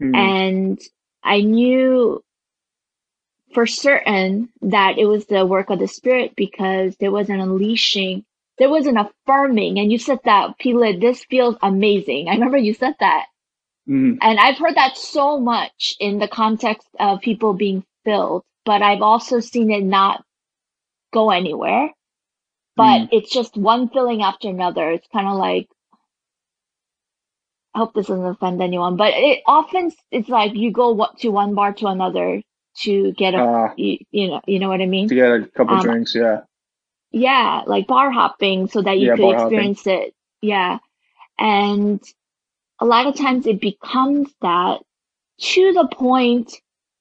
mm, 0.01 0.13
And 0.13 0.79
I 1.23 1.41
knew 1.41 2.23
for 3.53 3.65
certain 3.65 4.49
that 4.61 4.97
it 4.97 5.05
was 5.05 5.25
the 5.25 5.45
work 5.45 5.69
of 5.69 5.79
the 5.79 5.87
Spirit 5.87 6.33
because 6.35 6.95
there 6.97 7.11
was 7.11 7.29
an 7.29 7.39
unleashing, 7.39 8.25
there 8.59 8.69
was 8.69 8.87
an 8.87 8.97
affirming. 8.97 9.79
And 9.79 9.91
you 9.91 9.99
said 9.99 10.19
that, 10.25 10.57
Pila, 10.59 10.97
this 10.97 11.23
feels 11.25 11.55
amazing. 11.61 12.29
I 12.29 12.33
remember 12.33 12.57
you 12.57 12.73
said 12.73 12.95
that. 12.99 13.25
Mm. 13.89 14.17
And 14.21 14.39
I've 14.39 14.57
heard 14.57 14.75
that 14.75 14.97
so 14.97 15.39
much 15.39 15.95
in 15.99 16.19
the 16.19 16.27
context 16.27 16.87
of 16.99 17.21
people 17.21 17.53
being 17.53 17.83
filled, 18.05 18.43
but 18.65 18.81
I've 18.81 19.01
also 19.01 19.39
seen 19.39 19.71
it 19.71 19.83
not 19.83 20.23
go 21.13 21.29
anywhere. 21.31 21.91
But 22.75 23.01
Mm. 23.01 23.09
it's 23.11 23.31
just 23.31 23.57
one 23.57 23.89
filling 23.89 24.21
after 24.21 24.49
another. 24.49 24.91
It's 24.91 25.07
kind 25.07 25.27
of 25.27 25.37
like, 25.37 25.67
I 27.73 27.79
hope 27.79 27.93
this 27.93 28.07
doesn't 28.07 28.25
offend 28.25 28.61
anyone, 28.61 28.97
but 28.97 29.13
it 29.15 29.43
often 29.45 29.91
it's 30.11 30.29
like 30.29 30.55
you 30.55 30.71
go 30.71 31.07
to 31.19 31.29
one 31.29 31.55
bar 31.55 31.73
to 31.73 31.87
another 31.87 32.41
to 32.83 33.11
get 33.13 33.33
a, 33.35 33.37
Uh, 33.43 33.73
you, 33.77 33.99
you 34.11 34.27
know, 34.29 34.41
you 34.47 34.59
know 34.59 34.69
what 34.69 34.81
I 34.81 34.85
mean? 34.87 35.07
to 35.09 35.15
get 35.15 35.31
a 35.31 35.45
couple 35.47 35.75
Um, 35.75 35.81
drinks, 35.83 36.15
yeah. 36.15 36.41
Yeah, 37.11 37.63
like 37.65 37.87
bar 37.87 38.11
hopping 38.11 38.67
so 38.67 38.81
that 38.81 38.97
you 38.97 39.07
Yeah, 39.07 39.15
could 39.15 39.21
bar 39.21 39.35
hopping. 39.35 39.47
experience 39.71 39.87
it. 39.87 40.15
Yeah. 40.41 40.79
And 41.39 42.01
a 42.79 42.85
lot 42.85 43.07
of 43.07 43.15
times 43.15 43.47
it 43.47 43.59
becomes 43.61 44.33
that 44.41 44.81
to 45.39 45.73
the 45.73 45.87
point 45.87 46.53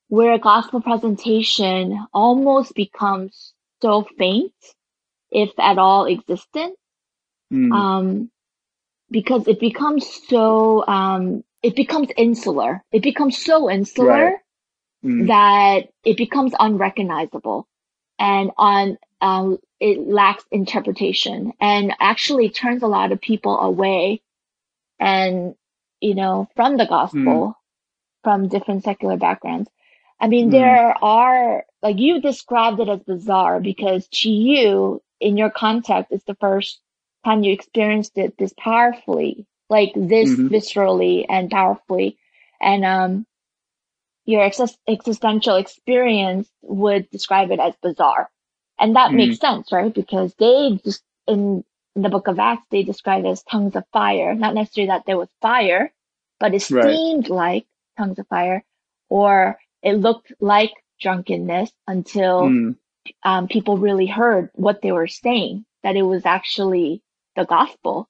where 0.08 0.32
a 0.34 0.38
gospel 0.38 0.80
presentation 0.80 2.06
almost 2.12 2.74
becomes 2.74 3.52
so 3.82 4.06
faint, 4.18 4.52
if 5.30 5.50
at 5.58 5.78
all 5.78 6.06
existent. 6.06 6.76
Mm. 7.52 7.72
Um, 7.72 8.30
because 9.10 9.46
it 9.48 9.60
becomes 9.60 10.06
so, 10.28 10.84
um, 10.86 11.44
it 11.62 11.76
becomes 11.76 12.08
insular. 12.16 12.82
It 12.92 13.02
becomes 13.02 13.38
so 13.38 13.70
insular 13.70 14.24
Right. 14.24 14.38
Mm. 15.04 15.26
that 15.28 15.88
it 16.04 16.16
becomes 16.16 16.52
unrecognizable 16.58 17.68
and 18.18 18.50
on 18.56 18.98
um, 19.26 19.58
it 19.80 19.98
lacks 20.08 20.44
interpretation 20.50 21.52
and 21.60 21.94
actually 22.00 22.48
turns 22.50 22.82
a 22.82 22.86
lot 22.98 23.12
of 23.12 23.20
people 23.20 23.58
away 23.60 24.22
and 24.98 25.54
you 26.00 26.14
know 26.14 26.48
from 26.56 26.76
the 26.76 26.86
gospel 26.86 27.56
from 28.24 28.48
different 28.48 28.84
secular 28.84 29.16
backgrounds 29.16 29.70
i 30.20 30.28
mean 30.28 30.48
Mm. 30.48 30.52
there 30.52 31.04
are 31.04 31.64
like 31.82 31.98
you 31.98 32.20
described 32.20 32.80
it 32.80 32.88
as 32.88 33.00
bizarre 33.02 33.60
because 33.60 34.08
to 34.08 34.30
you 34.30 35.02
in 35.20 35.36
your 35.36 35.50
context 35.50 36.12
it's 36.12 36.24
the 36.24 36.36
first 36.46 36.80
time 37.24 37.42
you 37.44 37.52
experienced 37.52 38.16
it 38.18 38.36
this 38.38 38.54
powerfully 38.58 39.46
like 39.70 39.92
this 39.96 40.30
Mhm. 40.30 40.50
viscerally 40.54 41.26
and 41.28 41.50
powerfully 41.50 42.18
and 42.60 42.84
um 42.84 43.26
your 44.26 44.42
exis- 44.48 44.78
existential 44.88 45.56
experience 45.56 46.50
would 46.62 47.08
describe 47.10 47.50
it 47.50 47.60
as 47.60 47.74
bizarre. 47.82 48.28
And 48.80 48.96
that 48.96 49.12
Mm. 49.12 49.16
makes 49.16 49.38
sense, 49.40 49.72
right? 49.72 49.94
Because 49.94 50.34
they 50.38 50.80
just, 50.84 51.02
in, 51.26 51.64
in 51.96 52.02
the 52.02 52.08
book 52.10 52.28
of 52.28 52.38
Acts, 52.38 52.66
they 52.70 52.82
describe 52.84 53.24
it 53.24 53.28
as 53.28 53.42
tongues 53.44 53.76
of 53.76 53.84
fire. 53.92 54.34
Not 54.34 54.54
necessarily 54.54 54.88
that 54.88 55.04
there 55.06 55.18
was 55.18 55.28
fire, 55.42 55.92
but 56.40 56.54
it 56.54 56.62
Right. 56.70 56.84
seemed 56.84 57.28
like 57.30 57.66
tongues 57.98 58.18
of 58.18 58.28
fire, 58.28 58.64
or 59.10 59.58
it 59.82 59.94
looked 59.94 60.32
like 60.40 60.72
drunkenness 61.00 61.72
until 61.86 62.42
Mm. 62.48 62.76
um, 63.24 63.48
people 63.48 63.78
really 63.78 64.06
heard 64.06 64.50
what 64.54 64.82
they 64.82 64.92
were 64.92 65.08
saying, 65.08 65.66
that 65.82 65.96
it 65.96 66.02
was 66.02 66.26
actually 66.26 67.02
the 67.36 67.44
gospel, 67.46 68.08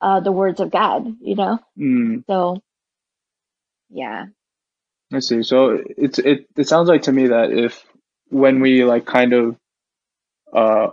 uh, 0.00 0.20
the 0.20 0.32
words 0.32 0.60
of 0.60 0.70
God, 0.70 1.06
you 1.20 1.36
know? 1.36 1.60
Mm. 1.78 2.24
So, 2.28 2.62
yeah. 3.90 4.26
I 5.12 5.20
see. 5.20 5.42
So 5.44 5.82
it's 5.98 6.20
it 6.20 6.46
it 6.56 6.68
sounds 6.68 6.88
like 6.90 7.04
to 7.04 7.12
me 7.12 7.28
that 7.28 7.52
if 7.52 7.84
when 8.30 8.60
we 8.60 8.84
like 8.84 9.06
kind 9.06 9.32
of 9.32 9.56
uh 10.52 10.88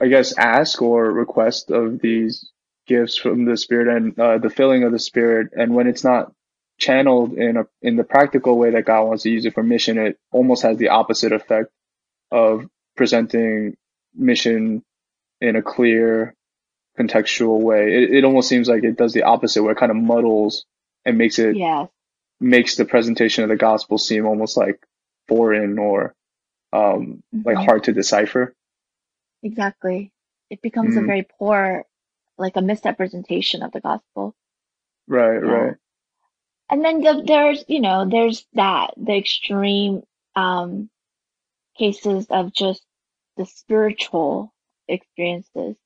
I 0.00 0.08
guess 0.08 0.36
ask 0.36 0.80
or 0.82 1.10
request 1.10 1.70
of 1.70 2.00
these 2.00 2.50
gifts 2.86 3.16
from 3.16 3.44
the 3.44 3.56
spirit 3.56 3.96
and 3.96 4.18
uh, 4.18 4.38
the 4.38 4.50
filling 4.50 4.84
of 4.84 4.92
the 4.92 4.98
spirit 4.98 5.50
and 5.56 5.74
when 5.74 5.86
it's 5.86 6.04
not 6.04 6.32
channeled 6.78 7.34
in 7.34 7.56
a 7.58 7.66
in 7.82 7.96
the 7.96 8.04
practical 8.04 8.58
way 8.58 8.70
that 8.72 8.86
God 8.86 9.04
wants 9.04 9.24
to 9.24 9.30
use 9.30 9.46
it 9.46 9.54
for 9.54 9.62
mission 9.62 9.98
it 9.98 10.18
almost 10.32 10.62
has 10.62 10.78
the 10.78 10.88
opposite 10.90 11.32
effect 11.32 11.70
of 12.30 12.66
presenting 12.96 13.76
mission 14.14 14.84
in 15.40 15.56
a 15.56 15.62
clear 15.62 16.34
contextual 16.98 17.60
way. 17.62 17.94
It 18.04 18.14
it 18.16 18.24
almost 18.24 18.48
seems 18.48 18.68
like 18.68 18.84
it 18.84 18.96
does 18.96 19.12
the 19.12 19.24
opposite 19.24 19.62
where 19.62 19.72
it 19.72 19.78
kind 19.78 19.90
of 19.90 19.96
muddles 19.96 20.66
and 21.04 21.18
makes 21.18 21.38
it 21.38 21.56
Yes. 21.56 21.88
makes 22.40 22.76
the 22.76 22.84
presentation 22.84 23.44
of 23.44 23.50
the 23.50 23.56
gospel 23.56 23.98
seem 23.98 24.26
almost 24.26 24.56
like 24.56 24.80
foreign 25.28 25.78
or 25.78 26.14
um, 26.72 27.22
like 27.44 27.56
Mhm. 27.56 27.64
hard 27.66 27.84
to 27.84 27.92
decipher. 27.92 28.54
Exactly. 29.42 30.12
It 30.50 30.62
becomes 30.62 30.96
a 30.96 31.00
Mhm. 31.00 31.06
very 31.06 31.22
poor, 31.38 31.86
like 32.38 32.56
a 32.56 32.62
misrepresentation 32.62 33.62
of 33.62 33.72
the 33.72 33.80
gospel. 33.80 34.34
Right, 35.06 35.38
Yeah. 35.38 35.42
right. 35.42 35.76
And 36.70 36.84
then 36.84 37.00
the, 37.00 37.22
there's, 37.26 37.64
you 37.68 37.80
know, 37.80 38.04
there's 38.08 38.46
that, 38.54 38.94
the 38.96 39.16
extreme, 39.16 40.04
um, 40.36 40.90
cases 41.76 42.26
of 42.30 42.52
just 42.52 42.84
the 43.36 43.46
spiritual 43.46 44.52
experiences. 44.88 45.76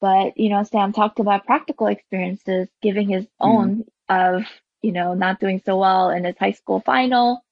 But, 0.00 0.38
you 0.38 0.48
know, 0.48 0.62
Sam 0.64 0.92
talked 0.92 1.20
about 1.20 1.46
practical 1.46 1.88
experiences, 1.88 2.68
giving 2.82 3.08
his 3.08 3.26
own 3.40 3.84
of, 4.08 4.44
you 4.82 4.92
know, 4.92 5.14
not 5.14 5.40
doing 5.40 5.60
so 5.64 5.78
well 5.78 6.10
in 6.10 6.24
his 6.24 6.36
high 6.38 6.52
school 6.52 6.80
final 6.80 7.44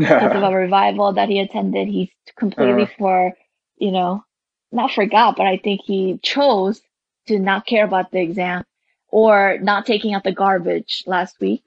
because 0.00 0.34
of 0.34 0.42
a 0.42 0.50
revival 0.54 1.12
that 1.14 1.28
he 1.28 1.38
attended. 1.40 1.88
He 1.88 2.12
completely 2.36 2.86
Uh. 2.86 2.94
for, 2.98 3.32
you 3.76 3.90
know, 3.92 4.24
not 4.72 4.92
forgot, 4.92 5.36
but 5.36 5.46
I 5.46 5.58
think 5.58 5.82
he 5.84 6.18
chose 6.22 6.80
to 7.28 7.38
not 7.38 7.66
care 7.66 7.84
about 7.84 8.10
the 8.10 8.20
exam 8.20 8.64
or 9.08 9.58
not 9.60 9.86
taking 9.86 10.14
out 10.14 10.24
the 10.24 10.32
garbage 10.32 11.04
last 11.06 11.38
week. 11.40 11.62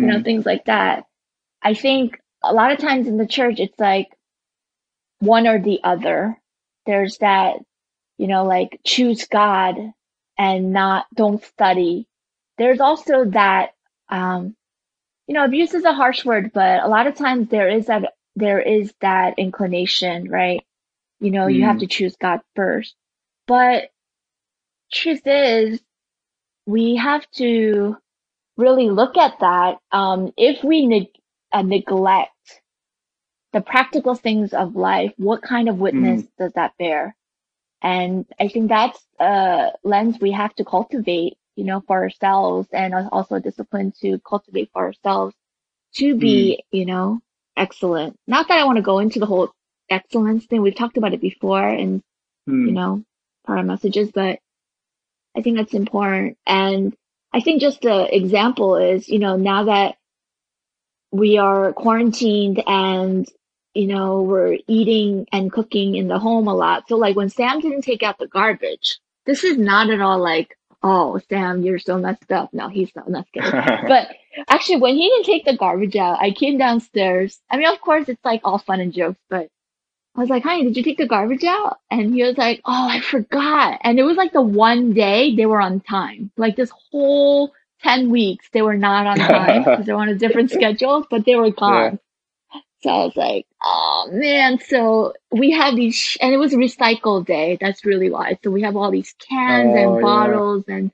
You 0.00 0.08
know, 0.08 0.20
Mm, 0.20 0.24
things 0.24 0.44
like 0.46 0.64
that. 0.66 1.04
I 1.62 1.74
think 1.74 2.20
a 2.42 2.52
lot 2.52 2.72
of 2.72 2.78
times 2.78 3.06
in 3.08 3.16
the 3.16 3.26
church, 3.26 3.60
it's 3.60 3.78
like 3.78 4.08
one 5.20 5.46
or 5.46 5.58
the 5.60 5.80
other. 5.84 6.40
There's 6.86 7.18
that, 7.18 7.56
you 8.18 8.26
know, 8.28 8.44
like 8.44 8.80
choose 8.84 9.26
God 9.26 9.76
and 10.38 10.72
not, 10.72 11.06
don't 11.14 11.42
study. 11.42 12.06
There's 12.58 12.80
also 12.80 13.24
that, 13.26 13.70
um, 14.08 14.56
you 15.26 15.34
know, 15.34 15.44
abuse 15.44 15.74
is 15.74 15.84
a 15.84 15.92
harsh 15.94 16.24
word, 16.24 16.52
but 16.54 16.82
a 16.82 16.88
lot 16.88 17.06
of 17.06 17.16
times 17.16 17.48
there 17.48 17.68
is 17.68 17.86
that, 17.86 18.14
there 18.36 18.60
is 18.60 18.92
that 19.00 19.38
inclination, 19.38 20.30
right? 20.30 20.64
You 21.20 21.30
know, 21.30 21.46
you 21.48 21.64
have 21.64 21.76
Mm. 21.76 21.80
to 21.80 21.86
choose 21.86 22.16
God 22.16 22.40
first. 22.54 22.94
But 23.46 23.90
truth 24.92 25.22
is, 25.26 25.80
we 26.66 26.96
have 26.96 27.28
to 27.32 27.96
really 28.56 28.90
look 28.90 29.16
at 29.16 29.40
that. 29.40 29.78
Um, 29.92 30.32
if 30.36 30.64
we 30.64 30.86
neg- 30.86 31.18
uh, 31.52 31.62
neglect 31.62 32.32
the 33.52 33.60
practical 33.60 34.14
things 34.14 34.52
of 34.54 34.76
life, 34.76 35.12
what 35.16 35.42
kind 35.42 35.68
of 35.68 35.78
witness 35.78 36.22
does 36.38 36.52
that 36.54 36.74
bear? 36.78 37.16
And 37.82 38.26
I 38.40 38.48
think 38.48 38.68
that's 38.68 39.00
a 39.20 39.72
lens 39.84 40.18
we 40.20 40.32
have 40.32 40.54
to 40.56 40.64
cultivate, 40.64 41.38
you 41.56 41.64
know, 41.64 41.82
for 41.86 42.02
ourselves 42.02 42.68
and 42.72 42.94
also 42.94 43.36
a 43.36 43.40
discipline 43.40 43.92
to 44.02 44.20
cultivate 44.20 44.70
for 44.72 44.84
ourselves 44.84 45.34
to 45.94 46.14
be, 46.14 46.62
you 46.70 46.84
know, 46.84 47.20
excellent. 47.56 48.16
Not 48.26 48.48
that 48.48 48.58
I 48.58 48.64
want 48.64 48.76
to 48.76 48.82
go 48.82 48.98
into 48.98 49.18
the 49.18 49.26
whole 49.26 49.50
excellence 49.88 50.44
thing. 50.46 50.62
We've 50.62 50.74
talked 50.74 50.98
about 50.98 51.14
it 51.14 51.20
before 51.20 51.66
and, 51.66 52.02
mm, 52.48 52.66
you 52.66 52.72
know, 52.72 53.04
our 53.46 53.62
messages, 53.62 54.10
but 54.12 54.38
I 55.36 55.42
think 55.42 55.56
that's 55.56 55.74
important. 55.74 56.36
And 56.46 56.94
I 57.32 57.40
think 57.40 57.60
just 57.60 57.80
the 57.82 58.14
example 58.14 58.76
is, 58.76 59.08
you 59.08 59.18
know, 59.18 59.36
now 59.36 59.64
that 59.64 59.96
we 61.10 61.38
are 61.38 61.72
quarantined 61.72 62.62
and, 62.66 63.26
you 63.74 63.86
know, 63.86 64.22
we're 64.22 64.58
eating 64.66 65.26
and 65.32 65.52
cooking 65.52 65.94
in 65.94 66.08
the 66.08 66.18
home 66.18 66.48
a 66.48 66.54
lot. 66.54 66.88
So 66.88 66.96
like 66.96 67.16
when 67.16 67.28
Sam 67.30 67.60
didn't 67.60 67.82
take 67.82 68.02
out 68.02 68.18
the 68.18 68.26
garbage, 68.26 68.98
this 69.24 69.44
is 69.44 69.56
not 69.56 69.90
at 69.90 70.00
all 70.00 70.18
like, 70.18 70.56
oh, 70.86 71.20
Sam, 71.28 71.62
you're 71.62 71.78
so 71.78 71.98
messed 71.98 72.30
up. 72.30 72.54
No, 72.54 72.68
he's 72.68 72.94
not, 72.94 73.10
not 73.10 73.26
kidding. 73.32 73.50
but 73.88 74.08
actually 74.48 74.76
when 74.76 74.94
he 74.94 75.08
didn't 75.08 75.24
take 75.24 75.44
the 75.44 75.56
garbage 75.56 75.96
out, 75.96 76.18
I 76.20 76.30
came 76.30 76.58
downstairs. 76.58 77.40
I 77.50 77.56
mean, 77.56 77.66
of 77.66 77.80
course 77.80 78.08
it's 78.08 78.24
like 78.24 78.42
all 78.44 78.58
fun 78.58 78.80
and 78.80 78.92
jokes, 78.92 79.18
but 79.28 79.48
I 80.14 80.20
was 80.20 80.30
like, 80.30 80.44
honey, 80.44 80.64
did 80.64 80.76
you 80.76 80.82
take 80.82 80.96
the 80.96 81.06
garbage 81.06 81.44
out? 81.44 81.78
And 81.90 82.14
he 82.14 82.22
was 82.22 82.38
like, 82.38 82.62
oh, 82.64 82.88
I 82.88 83.00
forgot. 83.00 83.80
And 83.82 83.98
it 83.98 84.04
was 84.04 84.16
like 84.16 84.32
the 84.32 84.42
one 84.42 84.94
day 84.94 85.34
they 85.34 85.44
were 85.44 85.60
on 85.60 85.80
time. 85.80 86.30
Like 86.36 86.56
this 86.56 86.72
whole 86.90 87.52
10 87.82 88.10
weeks, 88.10 88.48
they 88.52 88.62
were 88.62 88.76
not 88.76 89.06
on 89.06 89.16
time 89.18 89.64
because 89.64 89.86
they 89.86 89.92
were 89.92 90.00
on 90.00 90.08
a 90.08 90.14
different 90.14 90.50
schedule, 90.50 91.06
but 91.10 91.26
they 91.26 91.34
were 91.34 91.50
gone. 91.50 91.98
So 92.82 92.90
I 92.90 93.04
was 93.06 93.16
like, 93.16 93.46
oh 93.62 94.08
man. 94.12 94.58
So 94.60 95.14
we 95.32 95.52
have 95.52 95.76
these, 95.76 95.94
sh- 95.96 96.18
and 96.20 96.34
it 96.34 96.38
was 96.38 96.52
recycle 96.54 97.24
day. 97.24 97.58
That's 97.60 97.84
really 97.84 98.10
why. 98.10 98.38
So 98.44 98.50
we 98.50 98.62
have 98.62 98.76
all 98.76 98.90
these 98.90 99.14
cans 99.28 99.74
Oh, 99.74 99.76
and 99.76 99.96
yeah. 99.96 100.00
bottles 100.02 100.64
and, 100.68 100.92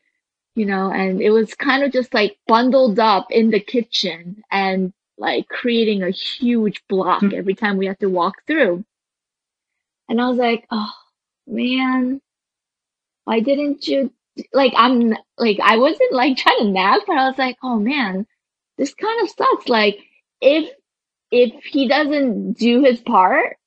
you 0.55 0.67
know, 0.67 0.91
and 0.93 1.21
it 1.23 1.31
was 1.31 1.55
kind 1.55 1.83
of 1.85 1.93
just 1.93 2.15
like 2.15 2.39
bundled 2.47 2.99
up 2.99 3.29
in 3.31 3.51
the 3.51 3.61
kitchen 3.61 4.43
and 4.51 4.93
like 5.19 5.49
creating 5.49 6.03
a 6.03 6.11
huge 6.11 6.83
block 6.89 7.21
hmm. 7.21 7.31
every 7.35 7.55
time 7.55 7.77
we 7.79 7.87
have 7.87 7.99
to 7.99 8.09
walk 8.09 8.37
through. 8.47 8.85
And 10.09 10.21
I 10.21 10.29
was 10.29 10.39
like, 10.39 10.67
oh 10.71 10.93
man, 11.47 12.21
why 13.25 13.41
didn't 13.41 13.87
you 13.89 14.13
like 14.53 14.73
I'm 14.77 15.15
like 15.39 15.61
I 15.63 15.77
wasn't 15.79 16.13
like 16.13 16.37
trying 16.37 16.59
to 16.59 16.65
nag, 16.71 17.03
but 17.07 17.17
I 17.17 17.29
was 17.29 17.39
like, 17.39 17.57
oh 17.63 17.79
man, 17.79 18.27
this 18.79 18.95
kind 18.95 19.23
of 19.23 19.31
sucks. 19.31 19.69
Like 19.69 19.99
if 20.41 20.71
if 21.33 21.65
he 21.65 21.89
doesn't 21.89 22.55
do 22.55 22.85
his 22.85 23.01
part, 23.01 23.59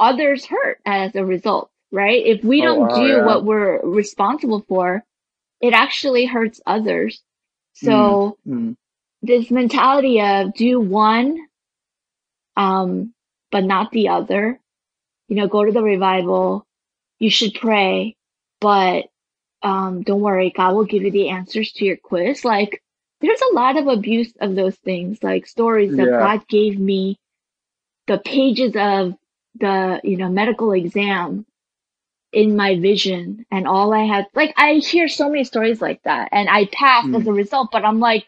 others 0.00 0.46
hurt 0.46 0.80
as 0.86 1.14
a 1.16 1.24
result, 1.24 1.70
right? 1.92 2.26
If 2.26 2.44
we 2.44 2.60
Oh, 2.60 2.64
don't 2.64 2.88
wow, 2.88 2.94
do 2.94 3.18
yeah. 3.18 3.24
what 3.24 3.44
we're 3.44 3.80
responsible 3.82 4.64
for, 4.68 5.04
it 5.60 5.74
actually 5.74 6.26
hurts 6.26 6.60
others. 6.66 7.22
So 7.74 8.38
Mm. 8.48 8.76
this 9.22 9.50
mentality 9.50 10.20
of 10.20 10.54
do 10.54 10.80
one, 10.80 11.38
um, 12.56 13.14
but 13.50 13.64
not 13.64 13.92
the 13.92 14.08
other. 14.08 14.60
You 15.28 15.36
know, 15.36 15.48
go 15.48 15.64
to 15.64 15.72
the 15.72 15.82
revival. 15.82 16.66
You 17.18 17.30
should 17.30 17.54
pray, 17.54 18.16
but 18.60 19.06
um, 19.62 20.02
don't 20.02 20.20
worry, 20.22 20.50
God 20.50 20.74
will 20.74 20.84
give 20.84 21.02
you 21.04 21.10
the 21.12 21.30
answers 21.30 21.72
to 21.74 21.84
your 21.84 21.96
quiz. 21.98 22.44
Like, 22.44 22.82
there's 23.22 23.42
a 23.52 23.54
lot 23.54 23.78
of 23.78 23.88
abuse 23.88 24.32
of 24.40 24.54
those 24.56 24.76
things, 24.76 25.22
like 25.22 25.46
stories 25.46 25.96
that 25.96 26.08
Yeah. 26.08 26.18
God 26.18 26.48
gave 26.48 26.78
me 26.78 27.18
the 28.06 28.18
pages 28.18 28.74
of 28.76 29.16
the, 29.60 30.00
you 30.04 30.16
know, 30.16 30.28
medical 30.30 30.72
exam 30.72 31.46
in 32.32 32.56
my 32.56 32.78
vision 32.78 33.46
and 33.50 33.66
all 33.68 33.92
I 33.94 34.04
had, 34.06 34.26
like, 34.34 34.54
I 34.56 34.74
hear 34.74 35.08
so 35.08 35.28
many 35.30 35.44
stories 35.44 35.82
like 35.82 36.02
that 36.04 36.30
and 36.32 36.48
I 36.48 36.66
passed 36.66 37.08
Mm. 37.08 37.20
as 37.20 37.26
a 37.28 37.32
result, 37.32 37.70
but 37.72 37.84
I'm 37.84 38.00
like, 38.00 38.26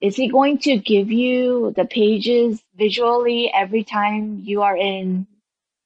is 0.00 0.16
he 0.16 0.28
going 0.28 0.58
to 0.60 0.78
give 0.78 1.10
you 1.12 1.72
the 1.76 1.84
pages 1.86 2.62
visually 2.76 3.52
every 3.52 3.84
time 3.84 4.40
you 4.44 4.62
are 4.62 4.76
in 4.76 5.26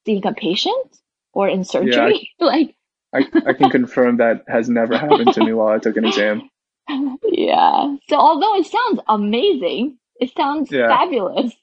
seeing 0.07 0.27
a 0.27 0.33
patient 0.35 1.01
or 1.33 1.49
in 1.49 1.65
surgery? 1.65 2.31
like, 2.41 2.75
I, 3.15 3.27
I 3.47 3.53
can 3.55 3.71
confirm 3.71 4.19
that 4.19 4.45
has 4.49 4.69
never 4.69 4.99
happened 4.99 5.33
to 5.35 5.43
me 5.43 5.53
while 5.53 5.69
I 5.69 5.79
took 5.79 5.97
an 5.97 6.05
exam. 6.07 6.51
Yeah. 6.89 7.97
So 8.09 8.17
although 8.17 8.57
it 8.57 8.67
sounds 8.67 9.01
amazing, 9.09 9.99
it 10.21 10.33
sounds 10.37 10.71
Yeah. 10.71 10.89
fabulous. 10.89 11.55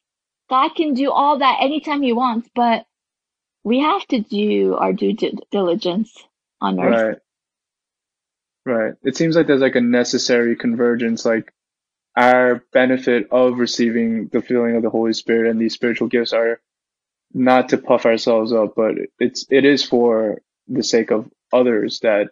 God 0.50 0.70
can 0.76 0.94
do 0.94 1.12
all 1.12 1.40
that 1.40 1.60
anytime 1.62 2.02
he 2.02 2.14
wants, 2.14 2.50
but 2.54 2.86
we 3.64 3.80
have 3.80 4.06
to 4.08 4.20
do 4.20 4.76
our 4.76 4.94
due 4.94 5.14
diligence 5.52 6.12
on 6.60 6.80
earth. 6.80 7.02
Right. 7.04 7.18
Right. 8.66 8.94
It 9.04 9.16
seems 9.16 9.36
like 9.36 9.48
there's 9.48 9.62
like 9.62 9.76
a 9.76 9.82
necessary 9.82 10.56
convergence, 10.56 11.26
like 11.26 11.52
our 12.16 12.64
benefit 12.74 13.28
of 13.32 13.58
receiving 13.58 14.28
the 14.28 14.42
feeling 14.42 14.76
of 14.76 14.84
the 14.84 14.90
Holy 14.90 15.14
Spirit 15.14 15.50
and 15.50 15.60
these 15.60 15.74
spiritual 15.74 16.10
gifts 16.10 16.34
are 16.34 16.60
not 17.34 17.70
to 17.70 17.78
puff 17.78 18.06
ourselves 18.06 18.52
up, 18.54 18.74
but 18.76 18.96
it's 19.20 19.46
it 19.50 19.66
is 19.66 19.84
for 19.84 20.42
the 20.68 20.84
sake 20.84 21.12
of 21.12 21.30
others 21.52 22.00
that 22.02 22.30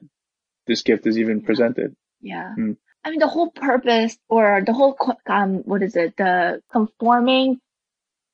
this 0.68 0.84
gift 0.84 1.08
is 1.08 1.18
even 1.18 1.42
presented. 1.42 1.96
Yeah. 2.22 2.56
Mm. 2.58 2.78
I 3.04 3.12
mean, 3.12 3.20
the 3.20 3.28
whole 3.28 3.52
purpose 3.52 4.18
or 4.30 4.62
the 4.66 4.74
whole, 4.74 4.98
um, 5.28 5.58
what 5.66 5.84
is 5.84 5.96
it? 5.96 6.18
The 6.18 6.62
conforming, 6.72 7.60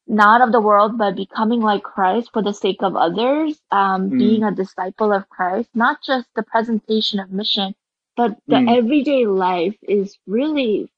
not 0.07 0.41
of 0.41 0.51
the 0.51 0.61
world, 0.61 0.97
but 0.97 1.15
becoming 1.15 1.61
like 1.61 1.83
Christ 1.83 2.31
for 2.33 2.41
the 2.43 2.53
sake 2.53 2.83
of 2.83 2.95
others, 2.95 3.59
um, 3.71 4.11
Mm. 4.11 4.17
being 4.19 4.43
a 4.43 4.51
disciple 4.55 5.13
of 5.13 5.29
Christ, 5.29 5.69
not 5.75 6.03
just 6.03 6.27
the 6.35 6.43
presentation 6.43 7.19
of 7.19 7.31
mission, 7.31 7.75
but 8.17 8.37
the 8.47 8.57
Mm. 8.57 8.69
everyday 8.77 9.25
life 9.27 9.77
is 9.83 10.17
really 10.27 10.89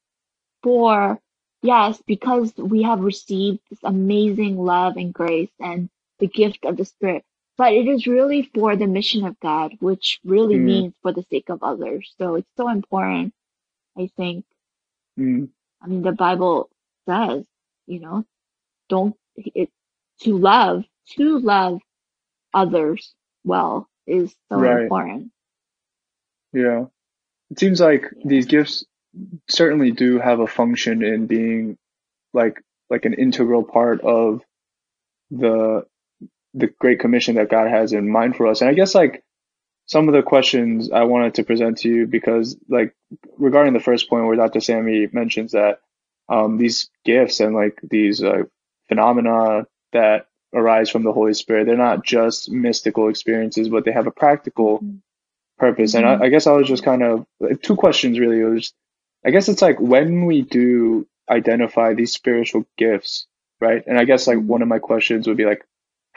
for, 0.62 1.20
yes, 1.62 2.02
because 2.06 2.54
we 2.56 2.82
have 2.82 3.00
received 3.00 3.60
this 3.70 3.80
amazing 3.84 4.58
love 4.58 4.96
and 4.96 5.14
grace 5.14 5.50
and 5.60 5.90
the 6.20 6.28
gift 6.28 6.64
of 6.64 6.76
the 6.76 6.84
Spirit, 6.84 7.24
but 7.58 7.74
it 7.74 7.88
is 7.88 8.08
really 8.08 8.50
for 8.54 8.76
the 8.76 8.88
mission 8.88 9.26
of 9.26 9.40
God, 9.40 9.76
which 9.80 10.20
really 10.24 10.56
Mm. 10.56 10.64
means 10.64 10.94
for 11.02 11.12
the 11.12 11.24
sake 11.30 11.50
of 11.50 11.64
others. 11.64 12.14
So 12.18 12.36
it's 12.36 12.50
so 12.58 12.70
important, 12.70 13.34
I 13.98 14.10
think. 14.16 14.44
Mm. 15.18 15.48
I 15.82 15.88
mean, 15.88 16.02
the 16.02 16.12
Bible 16.12 16.70
says, 17.08 17.46
you 17.86 18.00
know, 18.00 18.24
don't, 18.88 19.16
it, 19.36 19.70
to 20.22 20.38
love, 20.38 20.84
to 21.16 21.38
love 21.40 21.80
others 22.54 23.14
well 23.44 23.88
is 24.06 24.34
so 24.50 24.58
Right. 24.58 24.82
important. 24.82 25.32
Yeah. 26.52 26.86
It 27.50 27.58
seems 27.60 27.80
like 27.80 28.04
these 28.24 28.46
gifts 28.46 28.84
certainly 29.48 29.92
do 29.92 30.18
have 30.18 30.40
a 30.40 30.46
function 30.48 31.04
in 31.04 31.26
being 31.26 31.78
like 32.34 32.62
like 32.90 33.04
an 33.06 33.14
integral 33.14 33.64
part 33.64 34.02
of 34.02 34.42
the 35.30 35.86
the 36.54 36.68
great 36.68 37.00
commission 37.00 37.36
that 37.36 37.50
God 37.50 37.70
has 37.70 37.92
in 37.92 38.08
mind 38.10 38.36
for 38.36 38.46
us. 38.46 38.60
And 38.60 38.70
I 38.70 38.74
guess 38.74 38.94
like 38.94 39.22
some 39.86 40.08
of 40.08 40.14
the 40.14 40.22
questions 40.22 40.90
I 40.90 41.04
wanted 41.04 41.34
to 41.34 41.44
present 41.44 41.78
to 41.78 41.88
you 41.88 42.06
because 42.06 42.56
like 42.68 42.94
regarding 43.38 43.72
the 43.74 43.80
first 43.80 44.08
point 44.08 44.26
where 44.26 44.36
Dr. 44.36 44.60
Sammy 44.60 45.08
mentions 45.12 45.52
that 45.52 45.80
um 46.28 46.58
these 46.58 46.90
gifts 47.04 47.40
and 47.40 47.54
like 47.54 47.78
these 47.82 48.22
uh, 48.22 48.44
phenomena 48.88 49.66
that 49.92 50.26
arise 50.54 50.90
from 50.90 51.04
the 51.04 51.12
Holy 51.12 51.34
Spirit, 51.34 51.66
they're 51.66 51.76
not 51.76 52.04
just 52.04 52.50
mystical 52.50 53.08
experiences, 53.08 53.68
but 53.68 53.84
they 53.84 53.92
have 53.92 54.06
a 54.06 54.10
practical 54.12 54.80
Mhm. 54.80 55.00
purpose. 55.58 55.94
And 55.94 56.06
I, 56.06 56.24
I 56.24 56.28
guess 56.28 56.46
I 56.46 56.52
was 56.52 56.68
just 56.68 56.84
kind 56.84 57.02
of 57.02 57.26
like, 57.40 57.62
two 57.62 57.76
questions 57.76 58.18
really. 58.18 58.40
It 58.40 58.44
was, 58.44 58.72
I 59.24 59.30
guess 59.30 59.48
it's 59.48 59.62
like 59.62 59.80
when 59.80 60.26
we 60.26 60.42
do 60.42 61.06
identify 61.30 61.94
these 61.94 62.12
spiritual 62.12 62.66
gifts, 62.78 63.26
right? 63.60 63.82
And 63.86 63.98
I 63.98 64.04
guess 64.04 64.26
like 64.26 64.38
Mhm. 64.38 64.46
one 64.46 64.62
of 64.62 64.68
my 64.68 64.78
questions 64.78 65.26
would 65.28 65.36
be 65.36 65.44
like, 65.46 65.64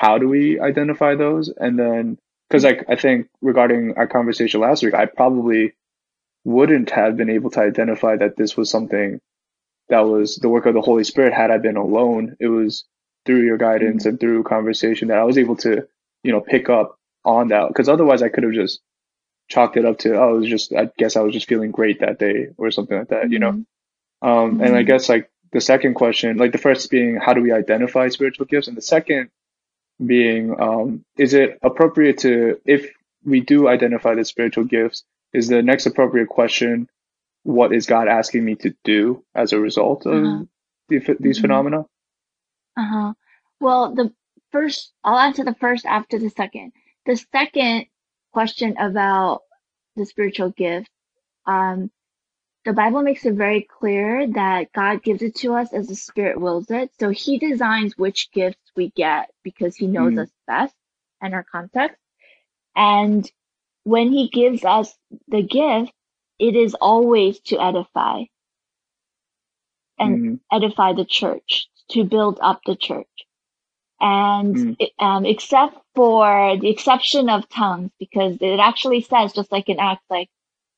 how 0.01 0.17
do 0.17 0.27
we 0.27 0.59
identify 0.59 1.15
those? 1.15 1.49
And 1.65 1.77
then, 1.77 2.17
cause 2.51 2.63
like 2.63 2.85
I 2.89 2.95
think 2.95 3.27
regarding 3.41 3.83
our 3.97 4.07
conversation 4.07 4.61
last 4.61 4.83
week, 4.83 4.95
I 4.95 5.05
probably 5.05 5.73
wouldn't 6.45 6.89
have 6.91 7.17
been 7.17 7.29
able 7.29 7.51
to 7.51 7.61
identify 7.61 8.17
that 8.17 8.37
this 8.37 8.57
was 8.57 8.69
something 8.71 9.19
that 9.89 10.01
was 10.01 10.37
the 10.37 10.49
work 10.49 10.65
of 10.65 10.73
the 10.73 10.81
Holy 10.81 11.03
Spirit 11.03 11.33
had 11.33 11.51
I 11.51 11.57
been 11.59 11.77
alone. 11.77 12.37
It 12.39 12.47
was 12.47 12.85
through 13.25 13.43
your 13.45 13.57
guidance 13.57 14.05
and 14.05 14.19
through 14.19 14.43
conversation 14.43 15.09
that 15.09 15.19
I 15.19 15.23
was 15.25 15.37
able 15.37 15.57
to, 15.57 15.87
you 16.23 16.31
know, 16.31 16.41
pick 16.41 16.69
up 16.69 16.97
on 17.25 17.49
that. 17.49 17.67
Because 17.69 17.89
otherwise, 17.89 18.23
I 18.23 18.29
could 18.29 18.43
have 18.43 18.53
just 18.53 18.81
chalked 19.49 19.77
it 19.77 19.85
up 19.85 19.99
to, 19.99 20.15
oh, 20.21 20.35
it 20.35 20.39
was 20.39 20.49
just, 20.49 20.73
I 20.73 20.89
guess 20.97 21.17
I 21.17 21.21
was 21.21 21.33
just 21.33 21.47
feeling 21.49 21.71
great 21.71 22.01
that 22.01 22.19
day 22.19 22.49
or 22.57 22.71
something 22.71 22.97
like 22.97 23.09
that, 23.09 23.31
you 23.31 23.39
know? 23.39 23.53
Mhm. 23.53 23.65
Um, 24.21 24.61
and 24.61 24.75
I 24.75 24.83
Mhm. 24.83 24.87
guess 24.87 25.09
like 25.09 25.29
the 25.51 25.61
second 25.61 25.95
question, 25.95 26.37
like 26.37 26.51
the 26.53 26.57
first 26.57 26.91
being, 26.91 27.17
how 27.17 27.33
do 27.33 27.41
we 27.41 27.51
identify 27.51 28.09
spiritual 28.09 28.47
gifts? 28.47 28.67
And 28.69 28.77
the 28.77 28.81
second 28.81 29.29
being, 30.05 30.59
um, 30.59 31.05
is 31.17 31.33
it 31.33 31.59
appropriate 31.63 32.19
to, 32.19 32.59
if 32.65 32.91
we 33.23 33.41
do 33.41 33.67
identify 33.67 34.15
the 34.15 34.25
spiritual 34.25 34.63
gifts, 34.65 35.03
is 35.33 35.47
the 35.47 35.61
next 35.61 35.85
appropriate 35.85 36.27
question, 36.29 36.87
what 37.43 37.73
is 37.73 37.85
God 37.87 38.07
asking 38.07 38.43
me 38.45 38.55
to 38.55 38.73
do 38.83 39.23
as 39.35 39.53
a 39.53 39.59
result 39.59 40.05
of 40.05 40.23
Uh-huh. 40.23 40.45
the, 40.89 41.17
these 41.19 41.37
Mhm. 41.39 41.41
phenomena? 41.41 41.85
Uh-huh. 42.77 43.13
Well, 43.59 43.93
the 43.95 44.13
first, 44.51 44.93
I'll 45.03 45.17
answer 45.19 45.43
the 45.43 45.55
first 45.55 45.85
after 45.85 46.19
the 46.19 46.29
second. 46.29 46.73
The 47.05 47.15
second 47.17 47.85
question 48.33 48.77
about 48.77 49.41
the 49.95 50.05
spiritual 50.05 50.51
gift, 50.51 50.89
um, 51.45 51.91
the 52.65 52.73
Bible 52.73 53.01
makes 53.01 53.25
it 53.25 53.33
very 53.33 53.61
clear 53.63 54.27
that 54.27 54.71
God 54.73 55.03
gives 55.03 55.23
it 55.23 55.35
to 55.37 55.55
us 55.55 55.73
as 55.73 55.87
the 55.87 55.95
Spirit 55.95 56.39
wills 56.39 56.69
it. 56.69 56.91
So 56.99 57.09
He 57.09 57.39
designs 57.39 57.97
which 57.97 58.31
gifts 58.31 58.60
we 58.75 58.91
get 58.91 59.31
because 59.43 59.75
He 59.75 59.87
knows 59.87 60.17
Mm. 60.17 60.17
us 60.17 60.31
best 60.47 60.75
and 61.21 61.33
our 61.33 61.45
context. 61.51 61.97
And 62.75 63.29
when 63.83 64.11
He 64.11 64.29
gives 64.29 64.65
us 64.65 64.95
the 65.29 65.43
gift, 65.43 65.93
it 66.39 66.55
is 66.55 66.75
always 66.75 67.39
to 67.41 67.61
edify 67.61 68.23
and 69.99 70.21
Mm, 70.21 70.39
edify 70.51 70.93
the 70.93 71.05
church, 71.05 71.69
to 71.91 72.03
build 72.03 72.39
up 72.41 72.61
the 72.65 72.75
church. 72.75 73.07
And 74.01 74.57
Mm. 74.57 74.77
it- 74.79 74.93
um, 74.99 75.25
except 75.25 75.77
for 75.95 76.57
the 76.57 76.69
exception 76.69 77.29
of 77.29 77.49
tongues, 77.49 77.91
because 77.99 78.37
it 78.41 78.59
actually 78.59 79.01
says, 79.01 79.33
just 79.33 79.51
like 79.51 79.69
in 79.69 79.79
Acts, 79.79 80.05
like 80.09 80.29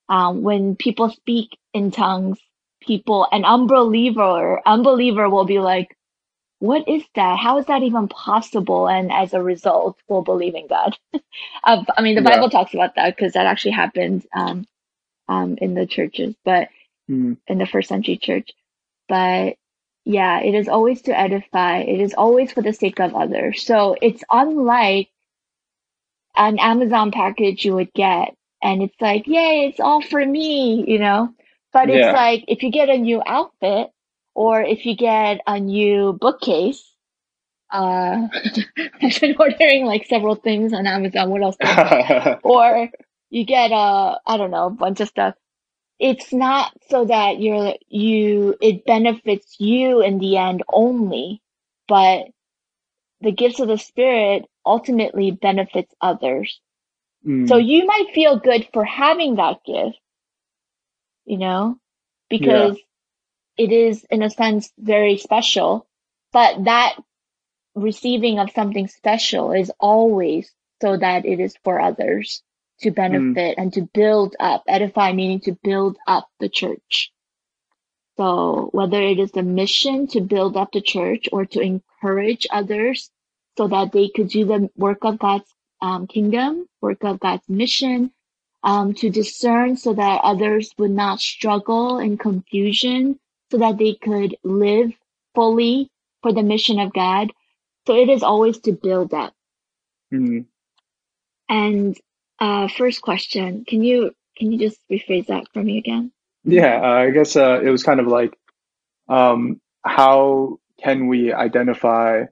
um, 0.09 0.43
when 0.43 0.75
people 0.75 1.09
speak 1.09 1.57
in 1.73 1.91
tongues, 1.91 2.39
people, 2.81 3.27
an 3.31 3.45
unbeliever, 3.45 4.61
unbeliever 4.67 5.29
will 5.29 5.45
be 5.45 5.59
like, 5.59 5.95
"What 6.63 6.87
is 6.89 7.03
that? 7.15 7.39
How 7.39 7.59
is 7.59 7.67
that 7.67 7.83
even 7.83 8.07
possible?" 8.09 8.87
And 8.89 9.11
as 9.11 9.33
a 9.33 9.43
result, 9.43 9.97
we'll 10.09 10.23
believe 10.23 10.55
in 10.55 10.67
God. 10.67 10.97
Uh, 11.63 11.83
I 11.97 12.01
mean, 12.03 12.15
the 12.15 12.21
Yeah. 12.21 12.29
Bible 12.31 12.49
talks 12.49 12.73
about 12.73 12.95
that 12.95 13.15
because 13.15 13.33
that 13.33 13.45
actually 13.47 13.71
happened 13.73 14.25
um, 14.35 14.67
um, 15.29 15.57
in 15.61 15.75
the 15.75 15.85
churches, 15.87 16.35
but 16.45 16.69
mm, 17.09 17.37
in 17.47 17.57
the 17.59 17.67
first 17.67 17.89
century 17.89 18.17
church. 18.17 18.51
But 19.09 19.57
yeah, 20.05 20.41
it 20.41 20.55
is 20.55 20.69
always 20.69 21.03
to 21.03 21.19
edify. 21.19 21.79
It 21.79 22.01
is 22.01 22.13
always 22.15 22.51
for 22.53 22.61
the 22.61 22.73
sake 22.73 22.99
of 22.99 23.15
others. 23.15 23.63
So 23.65 23.95
it's 24.01 24.23
unlike 24.31 25.09
an 26.35 26.59
Amazon 26.59 27.11
package 27.11 27.65
you 27.65 27.75
would 27.75 27.93
get 27.93 28.35
and 28.63 28.81
it's 28.83 28.99
like, 29.01 29.27
yay, 29.27 29.67
it's 29.69 29.79
all 29.79 30.01
for 30.01 30.25
me, 30.25 30.83
you 30.87 30.99
know? 30.99 31.33
But 31.73 31.89
it's 31.89 31.99
Yeah. 31.99 32.13
like 32.13 32.45
if 32.47 32.63
you 32.63 32.71
get 32.71 32.89
a 32.89 32.97
new 32.97 33.21
outfit 33.25 33.91
or 34.35 34.61
if 34.61 34.85
you 34.85 34.95
get 34.95 35.41
a 35.45 35.59
new 35.59 36.13
bookcase, 36.13 36.83
uh, 37.71 38.27
I've 39.01 39.19
been 39.19 39.35
ordering 39.39 39.85
like 39.85 40.05
several 40.05 40.35
things 40.35 40.73
on 40.73 40.87
Amazon. 40.87 41.29
What 41.29 41.43
else? 41.43 41.57
or 42.43 42.89
you 43.29 43.45
get 43.45 43.71
a, 43.71 44.19
I 44.25 44.37
don't 44.37 44.51
know, 44.51 44.67
a 44.67 44.71
bunch 44.71 44.99
of 45.01 45.07
stuff. 45.07 45.35
It's 45.99 46.33
not 46.33 46.71
so 46.89 47.05
that 47.05 47.39
you're, 47.39 47.75
you, 47.87 48.55
it 48.61 48.85
benefits 48.85 49.55
you 49.59 50.01
in 50.01 50.19
the 50.19 50.37
end 50.37 50.63
only, 50.71 51.41
but 51.87 52.25
the 53.21 53.31
gifts 53.31 53.59
of 53.59 53.67
the 53.67 53.77
spirit 53.77 54.45
ultimately 54.65 55.31
benefits 55.31 55.93
others. 56.01 56.59
Mm. 57.25 57.47
So 57.47 57.57
you 57.57 57.85
might 57.85 58.13
feel 58.13 58.37
good 58.37 58.67
for 58.73 58.83
having 58.83 59.35
that 59.35 59.63
gift, 59.65 59.99
you 61.25 61.37
know, 61.37 61.77
because 62.29 62.77
it 63.57 63.71
is 63.71 64.05
in 64.09 64.23
a 64.23 64.29
sense 64.29 64.71
very 64.79 65.17
special, 65.17 65.87
but 66.31 66.63
that 66.65 66.95
receiving 67.75 68.39
of 68.39 68.51
something 68.51 68.87
special 68.87 69.51
is 69.51 69.71
always 69.79 70.51
so 70.81 70.97
that 70.97 71.25
it 71.25 71.39
is 71.39 71.55
for 71.63 71.79
others 71.79 72.41
to 72.81 72.91
benefit 72.91 73.55
and 73.57 73.73
to 73.73 73.81
build 73.93 74.35
up, 74.39 74.63
edify 74.67 75.13
meaning 75.13 75.39
to 75.41 75.57
build 75.63 75.97
up 76.07 76.27
the 76.39 76.49
church. 76.49 77.11
So 78.17 78.69
whether 78.73 79.01
it 79.01 79.19
is 79.19 79.31
the 79.31 79.43
mission 79.43 80.07
to 80.07 80.21
build 80.21 80.57
up 80.57 80.71
the 80.71 80.81
church 80.81 81.29
or 81.31 81.45
to 81.45 81.61
encourage 81.61 82.45
others 82.51 83.09
so 83.57 83.67
that 83.67 83.91
they 83.91 84.09
could 84.09 84.29
do 84.29 84.45
the 84.45 84.69
work 84.75 84.99
of 85.03 85.19
God's 85.19 85.51
um, 85.81 86.07
kingdom, 86.07 86.67
work 86.81 87.03
of 87.03 87.19
God's 87.19 87.47
mission, 87.49 88.11
um, 88.63 88.93
to 88.95 89.09
discern 89.09 89.77
so 89.77 89.93
that 89.93 90.21
others 90.23 90.71
would 90.77 90.91
not 90.91 91.19
struggle 91.19 91.99
in 91.99 92.17
confusion, 92.17 93.19
so 93.53 93.59
that 93.59 93.77
they 93.77 93.93
could 93.93 94.35
live 94.43 94.91
fully 95.35 95.87
for 96.23 96.33
the 96.33 96.41
mission 96.41 96.79
of 96.79 96.91
God. 96.91 97.31
So 97.85 97.95
it 97.95 98.09
is 98.09 98.23
always 98.23 98.57
to 98.61 98.71
build 98.71 99.13
up. 99.13 99.35
Mm. 100.11 100.45
And 101.47 101.95
uh, 102.39 102.67
first 102.67 103.03
question, 103.03 103.63
can 103.67 103.83
you 103.83 104.15
can 104.35 104.51
you 104.51 104.57
just 104.57 104.79
rephrase 104.91 105.27
that 105.27 105.45
for 105.53 105.61
me 105.61 105.77
again? 105.77 106.11
Yeah, 106.43 106.81
uh, 106.81 106.93
I 106.93 107.11
guess 107.11 107.35
uh, 107.35 107.61
it 107.63 107.69
was 107.69 107.83
kind 107.83 107.99
of 107.99 108.07
like, 108.07 108.35
um, 109.07 109.61
how 109.83 110.57
can 110.83 111.05
we 111.05 111.31
identify 111.31 112.23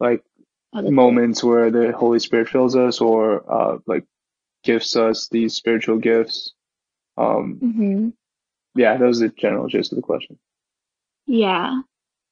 like 0.00 0.24
Oh, 0.72 0.90
moments 0.90 1.44
where 1.44 1.70
the 1.70 1.92
Holy 1.92 2.18
Spirit 2.18 2.48
fills 2.48 2.74
us 2.74 3.00
or 3.00 3.50
uh, 3.50 3.78
like 3.86 4.04
gifts 4.64 4.96
us 4.96 5.28
these 5.28 5.54
spiritual 5.54 5.98
gifts? 5.98 6.54
Um, 7.16 7.58
hmm 7.60 8.08
yeah, 8.74 8.96
that 8.96 9.06
was 9.06 9.20
the 9.20 9.30
general 9.30 9.68
gist 9.68 9.92
of 9.92 9.96
the 9.96 10.02
question. 10.02 10.38
Yeah. 11.26 11.80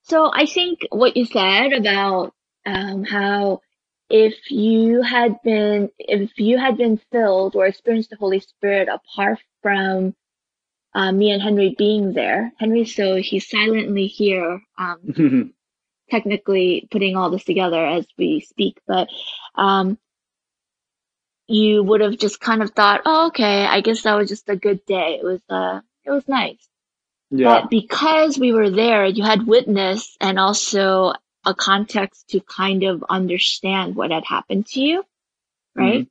So 0.02 0.30
I 0.32 0.46
think 0.46 0.80
what 0.90 1.16
you 1.16 1.24
said 1.24 1.72
about 1.72 2.34
um, 2.66 3.04
how 3.04 3.60
if 4.10 4.50
you 4.50 5.02
had 5.02 5.42
been 5.42 5.90
if 5.98 6.38
you 6.38 6.58
had 6.58 6.76
been 6.76 7.00
filled 7.10 7.56
or 7.56 7.66
experienced 7.66 8.10
the 8.10 8.16
Holy 8.16 8.40
Spirit 8.40 8.88
apart 8.88 9.38
from 9.62 10.14
uh, 10.94 11.10
me 11.10 11.30
and 11.30 11.42
Henry 11.42 11.74
being 11.76 12.12
there, 12.12 12.52
Henry, 12.58 12.84
so 12.84 13.16
he's 13.16 13.48
silently 13.48 14.06
here, 14.06 14.60
um, 14.78 15.52
technically 16.10 16.86
putting 16.90 17.16
all 17.16 17.30
this 17.30 17.44
together 17.44 17.84
as 17.84 18.06
we 18.16 18.40
speak, 18.40 18.78
but 18.86 19.08
um, 19.56 19.98
you 21.48 21.82
would 21.82 22.00
have 22.00 22.16
just 22.16 22.40
kind 22.40 22.62
of 22.62 22.70
thought, 22.70 23.02
oh, 23.06 23.28
okay, 23.28 23.66
I 23.66 23.80
guess 23.80 24.02
that 24.02 24.14
was 24.14 24.28
just 24.28 24.48
a 24.48 24.56
good 24.56 24.84
day. 24.86 25.18
It 25.20 25.24
was 25.24 25.40
uh, 25.50 25.80
it 26.04 26.10
was 26.10 26.28
nice. 26.28 26.68
Yeah. 27.36 27.62
But 27.62 27.70
because 27.70 28.38
we 28.38 28.52
were 28.52 28.70
there, 28.70 29.06
you 29.06 29.24
had 29.24 29.44
witness 29.44 30.16
and 30.20 30.38
also 30.38 31.14
a 31.44 31.52
context 31.52 32.28
to 32.28 32.40
kind 32.40 32.84
of 32.84 33.04
understand 33.10 33.96
what 33.96 34.12
had 34.12 34.24
happened 34.24 34.66
to 34.68 34.80
you, 34.80 35.04
right? 35.74 36.06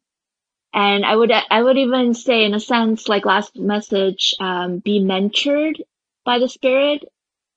And 0.73 1.05
I 1.05 1.15
would, 1.15 1.31
I 1.31 1.63
would 1.63 1.77
even 1.77 2.13
say 2.13 2.43
in 2.43 2.53
a 2.53 2.59
sense, 2.59 3.07
like 3.07 3.25
last 3.25 3.57
message, 3.57 4.33
um, 4.41 4.79
be 4.79 4.99
mentored 4.99 5.79
by 6.25 6.39
the 6.39 6.49
spirit 6.49 7.05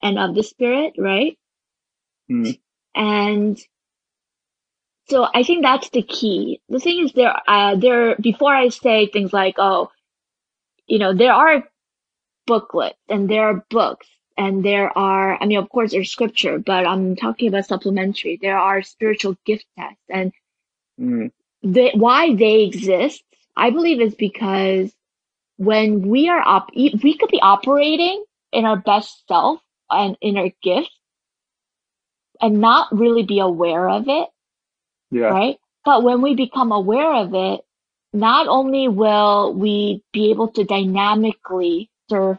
and 0.01 0.17
of 0.17 0.37
the 0.37 0.45
spirit, 0.45 0.93
right? 0.97 1.37
Mm. 2.31 2.61
And 2.95 3.59
so 5.09 5.27
I 5.35 5.43
think 5.43 5.63
that's 5.63 5.91
the 5.91 6.03
key. 6.03 6.61
The 6.69 6.79
thing 6.79 7.05
is 7.05 7.13
there, 7.15 7.35
uh, 7.49 7.75
there, 7.75 8.15
before 8.15 8.55
I 8.55 8.69
say 8.69 9.07
things 9.07 9.33
like, 9.33 9.57
oh, 9.59 9.91
you 10.87 11.01
know, 11.01 11.15
there 11.15 11.33
are 11.33 11.65
booklets 12.47 12.99
and 13.09 13.29
there 13.29 13.45
are 13.49 13.65
books 13.71 14.09
and 14.37 14.65
there 14.65 14.97
are, 14.97 15.39
I 15.43 15.47
mean, 15.47 15.59
of 15.59 15.69
course 15.69 15.93
there's 15.93 16.11
scripture, 16.11 16.59
but 16.59 16.87
I'm 16.87 17.17
talking 17.17 17.49
about 17.49 17.67
supplementary. 17.67 18.39
There 18.41 18.59
are 18.59 18.83
spiritual 18.83 19.37
gift 19.47 19.67
tests 19.79 20.03
and 20.09 20.33
Mm. 21.01 21.31
the, 21.63 21.91
why 21.95 22.35
they 22.35 22.63
exist, 22.65 23.23
I 23.57 23.71
believe 23.71 24.01
is 24.01 24.15
because 24.15 24.95
when 25.57 26.09
we 26.09 26.29
are 26.29 26.41
op, 26.41 26.71
e- 26.75 26.99
we 27.03 27.17
could 27.17 27.31
be 27.31 27.41
operating 27.41 28.25
in 28.53 28.65
our 28.65 28.77
best 28.77 29.27
self 29.29 29.61
and 29.91 30.17
in 30.21 30.37
our 30.39 30.51
gifts 30.63 30.91
and 32.41 32.61
not 32.61 32.89
really 32.93 33.23
be 33.23 33.39
aware 33.41 33.89
of 33.89 34.09
it, 34.09 34.29
Yeah. 35.11 35.31
right? 35.31 35.59
But 35.85 36.03
when 36.03 36.23
we 36.23 36.35
become 36.35 36.73
aware 36.73 37.15
of 37.15 37.35
it, 37.35 37.65
not 38.13 38.49
only 38.49 38.89
will 38.89 39.55
we 39.55 40.03
be 40.13 40.31
able 40.31 40.49
to 40.49 40.65
dynamically 40.65 41.91
serve 42.09 42.39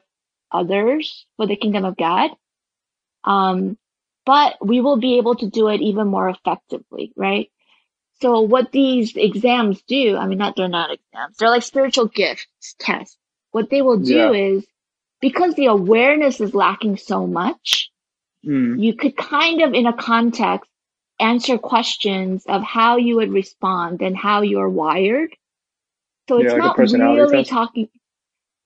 others 0.51 1.26
for 1.38 1.47
the 1.47 1.55
kingdom 1.55 1.86
of 1.86 1.97
God, 1.97 2.32
um, 3.24 3.78
but 4.26 4.57
we 4.65 4.82
will 4.82 4.97
be 4.97 5.18
able 5.18 5.36
to 5.36 5.49
do 5.49 5.70
it 5.70 5.82
even 5.82 6.07
more 6.07 6.30
effectively, 6.30 7.13
right? 7.15 7.49
So 8.22 8.41
what 8.41 8.72
these 8.72 9.15
exams 9.15 9.82
do, 9.84 10.18
I 10.18 10.26
mean, 10.28 10.39
not, 10.39 10.55
they're 10.55 10.68
not 10.68 10.91
exams. 10.91 11.38
They're 11.38 11.49
like 11.49 11.63
spiritual 11.63 12.07
gifts 12.07 12.76
tests. 12.80 13.18
What 13.51 13.70
they 13.70 13.82
will 13.82 13.99
do 13.99 14.34
Yeah. 14.34 14.57
is 14.57 14.65
because 15.22 15.55
the 15.55 15.68
awareness 15.68 16.41
is 16.41 16.53
lacking 16.53 16.97
so 16.97 17.28
much, 17.28 17.91
Mm. 18.45 18.82
you 18.82 18.93
could 18.95 19.18
kind 19.18 19.61
of 19.61 19.74
in 19.74 19.88
a 19.88 19.93
context 19.93 20.70
answer 21.20 21.57
questions 21.57 22.45
of 22.45 22.61
how 22.63 22.97
you 22.97 23.15
would 23.18 23.32
respond 23.32 24.01
and 24.01 24.15
how 24.15 24.41
you're 24.41 24.70
wired. 24.70 25.36
So 26.30 26.38
it's 26.38 26.53
Yeah, 26.53 26.59
like 26.59 26.78
not 26.78 27.15
really 27.15 27.38
test? 27.39 27.49
talking, 27.49 27.89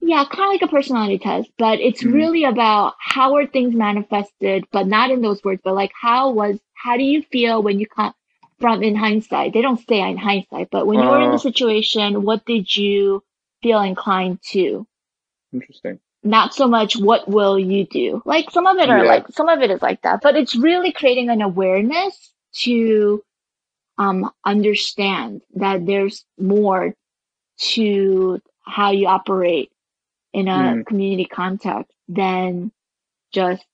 yeah, 0.02 0.26
kind 0.26 0.44
of 0.56 0.62
like 0.62 0.62
a 0.64 0.68
personality 0.76 1.20
test, 1.20 1.50
but 1.58 1.80
it's 1.80 2.04
Mhm. 2.04 2.14
really 2.14 2.44
about 2.44 2.96
how 3.00 3.36
are 3.36 3.48
things 3.48 3.74
manifested, 3.76 4.66
but 4.72 4.88
not 4.88 5.12
in 5.12 5.22
those 5.22 5.44
words, 5.44 5.62
but 5.64 5.76
like 5.76 5.92
how 6.00 6.32
was, 6.32 6.60
how 6.74 6.98
do 6.98 7.04
you 7.04 7.22
feel 7.24 7.62
when 7.64 7.80
you 7.80 7.88
come 7.88 8.14
from 8.60 8.84
in 8.84 8.96
hindsight? 8.96 9.54
They 9.54 9.62
don't 9.62 9.86
say 9.88 10.00
in 10.02 10.18
hindsight, 10.18 10.70
but 10.72 10.88
when 10.88 11.02
you 11.02 11.10
were 11.10 11.20
in 11.20 11.30
Uh. 11.30 11.32
the 11.32 11.40
situation, 11.40 12.24
what 12.24 12.46
did 12.46 12.76
you 12.76 13.24
feel 13.64 13.82
inclined 13.82 14.42
to? 14.52 14.88
Interesting. 15.54 16.00
not 16.24 16.54
so 16.54 16.68
much 16.68 16.96
what 16.98 17.28
will 17.28 17.58
you 17.58 17.86
do. 17.88 18.22
Like 18.26 18.50
some 18.52 18.68
of 18.68 18.78
it 18.78 18.90
are 18.90 19.04
Yeah. 19.04 19.06
like 19.06 19.28
some 19.30 19.50
of 19.50 19.62
it 19.62 19.72
is 19.72 19.82
like 19.82 20.02
that, 20.04 20.22
but 20.22 20.36
it's 20.36 20.56
really 20.56 20.92
creating 20.92 21.30
an 21.30 21.42
awareness 21.42 22.34
to 22.64 23.24
um 23.98 24.32
understand 24.46 25.42
that 25.56 25.86
there's 25.86 26.26
more 26.40 26.96
to 27.60 28.40
how 28.66 28.92
you 28.92 29.08
operate 29.08 29.71
in 30.34 30.48
a 30.48 30.78
Mm. 30.78 30.86
community 30.86 31.26
context 31.26 31.92
than 32.08 32.72
just 33.34 33.66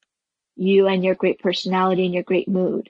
you 0.55 0.87
and 0.87 1.03
your 1.03 1.15
great 1.15 1.39
personality 1.39 2.05
and 2.05 2.13
your 2.13 2.23
great 2.23 2.47
mood. 2.47 2.89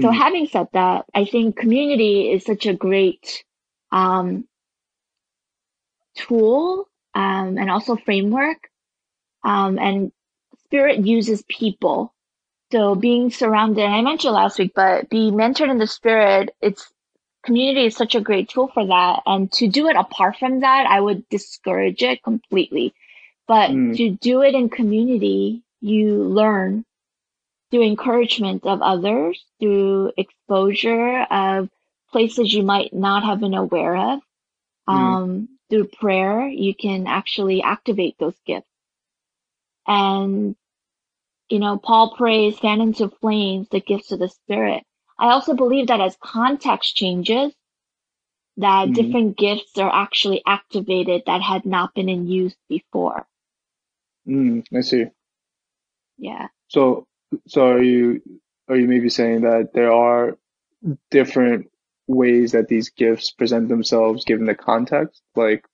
So 0.00 0.10
Mm. 0.10 0.12
having 0.12 0.46
said 0.46 0.68
that, 0.72 1.06
I 1.14 1.24
think 1.24 1.56
community 1.56 2.30
is 2.32 2.44
such 2.44 2.66
a 2.66 2.74
great 2.74 3.44
um, 3.90 4.46
tool 6.16 6.88
um, 7.14 7.58
and 7.58 7.70
also 7.70 7.96
framework. 7.96 8.68
Um, 9.44 9.78
and 9.78 10.12
spirit 10.64 11.06
uses 11.06 11.42
people. 11.48 12.14
So 12.72 12.94
being 12.94 13.30
surrounded, 13.30 13.84
I 13.84 14.02
mentioned 14.02 14.34
last 14.34 14.58
week, 14.58 14.72
but 14.74 15.10
be 15.10 15.30
mentored 15.30 15.70
in 15.70 15.78
the 15.78 15.86
spirit, 15.86 16.54
it's 16.60 16.91
community 17.42 17.86
is 17.86 17.96
such 17.96 18.14
a 18.14 18.20
great 18.20 18.48
tool 18.48 18.68
for 18.72 18.86
that. 18.86 19.22
And 19.26 19.50
to 19.52 19.68
do 19.68 19.88
it 19.88 19.96
apart 19.96 20.36
from 20.38 20.60
that, 20.60 20.86
I 20.86 21.00
would 21.00 21.28
discourage 21.28 22.02
it 22.02 22.22
completely. 22.22 22.94
But 23.46 23.70
Mm. 23.70 23.96
to 23.96 24.10
do 24.10 24.42
it 24.42 24.54
in 24.54 24.68
community, 24.68 25.62
you 25.80 26.22
learn 26.22 26.84
through 27.70 27.82
encouragement 27.82 28.64
of 28.64 28.82
others, 28.82 29.44
through 29.58 30.12
exposure 30.16 31.22
of 31.22 31.68
places 32.12 32.52
you 32.52 32.62
might 32.62 32.92
not 32.92 33.24
have 33.24 33.40
been 33.40 33.54
aware 33.54 33.96
of. 33.96 34.20
Mm. 34.88 34.94
Um, 34.94 35.48
through 35.68 35.88
prayer, 35.88 36.46
you 36.46 36.74
can 36.74 37.06
actually 37.06 37.62
activate 37.62 38.16
those 38.18 38.38
gifts. 38.46 38.68
And, 39.86 40.54
you 41.48 41.58
know, 41.58 41.78
Paul 41.78 42.14
prays, 42.14 42.58
fan 42.58 42.80
into 42.80 43.08
flames 43.08 43.68
the 43.70 43.80
gifts 43.80 44.12
of 44.12 44.18
the 44.18 44.28
Spirit. 44.28 44.84
I 45.22 45.30
also 45.30 45.54
believe 45.54 45.86
that 45.88 46.02
as 46.02 46.18
context 46.20 46.96
changes, 46.96 47.54
that 48.58 48.88
Mhm. 48.88 48.94
different 48.94 49.38
gifts 49.38 49.78
are 49.78 49.92
actually 49.92 50.42
activated 50.46 51.22
that 51.26 51.42
had 51.42 51.64
not 51.64 51.94
been 51.94 52.08
in 52.08 52.26
use 52.26 52.56
before. 52.68 53.26
Mm. 54.26 54.64
I 54.74 54.80
see. 54.82 55.06
Yeah. 56.18 56.48
So, 56.68 57.06
so 57.48 57.66
are 57.68 57.82
you 57.82 58.22
are 58.68 58.76
you 58.76 58.88
maybe 58.88 59.10
saying 59.10 59.42
that 59.42 59.72
there 59.74 59.92
are 59.92 60.38
different 61.10 61.70
ways 62.06 62.52
that 62.52 62.68
these 62.68 62.90
gifts 62.90 63.30
present 63.32 63.68
themselves 63.68 64.24
given 64.24 64.46
the 64.46 64.54
context? 64.54 65.22
Like, 65.36 65.66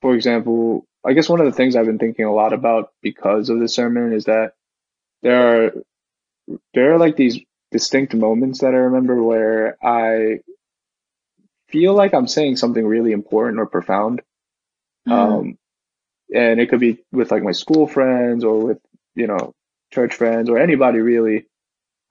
for 0.00 0.14
example, 0.14 0.86
I 1.04 1.12
guess 1.12 1.28
one 1.28 1.40
of 1.40 1.46
the 1.46 1.52
things 1.52 1.76
I've 1.76 1.86
been 1.86 1.98
thinking 1.98 2.24
a 2.24 2.34
lot 2.34 2.52
about 2.52 2.92
because 3.02 3.50
of 3.50 3.60
the 3.60 3.68
sermon 3.68 4.12
is 4.12 4.26
that 4.26 4.54
there 5.22 5.66
are 5.66 5.72
there 6.74 6.94
are 6.94 6.98
like 6.98 7.16
these 7.16 7.40
distinct 7.74 8.14
moments 8.14 8.60
that 8.60 8.72
I 8.72 8.86
remember 8.88 9.20
where 9.20 9.76
I 9.84 10.42
feel 11.68 11.94
like 11.94 12.14
I'm 12.14 12.28
saying 12.28 12.56
something 12.56 12.86
really 12.86 13.10
important 13.12 13.58
or 13.58 13.66
profound. 13.66 14.22
Mhm. 15.08 15.12
Um, 15.12 15.58
and 16.34 16.60
it 16.60 16.68
could 16.70 16.80
be 16.80 17.04
with 17.12 17.32
like 17.32 17.42
my 17.42 17.52
school 17.52 17.86
friends 17.88 18.44
or 18.44 18.58
with, 18.60 18.78
you 19.16 19.26
know, 19.26 19.54
church 19.92 20.14
friends 20.14 20.48
or 20.50 20.58
anybody 20.58 21.00
really. 21.00 21.46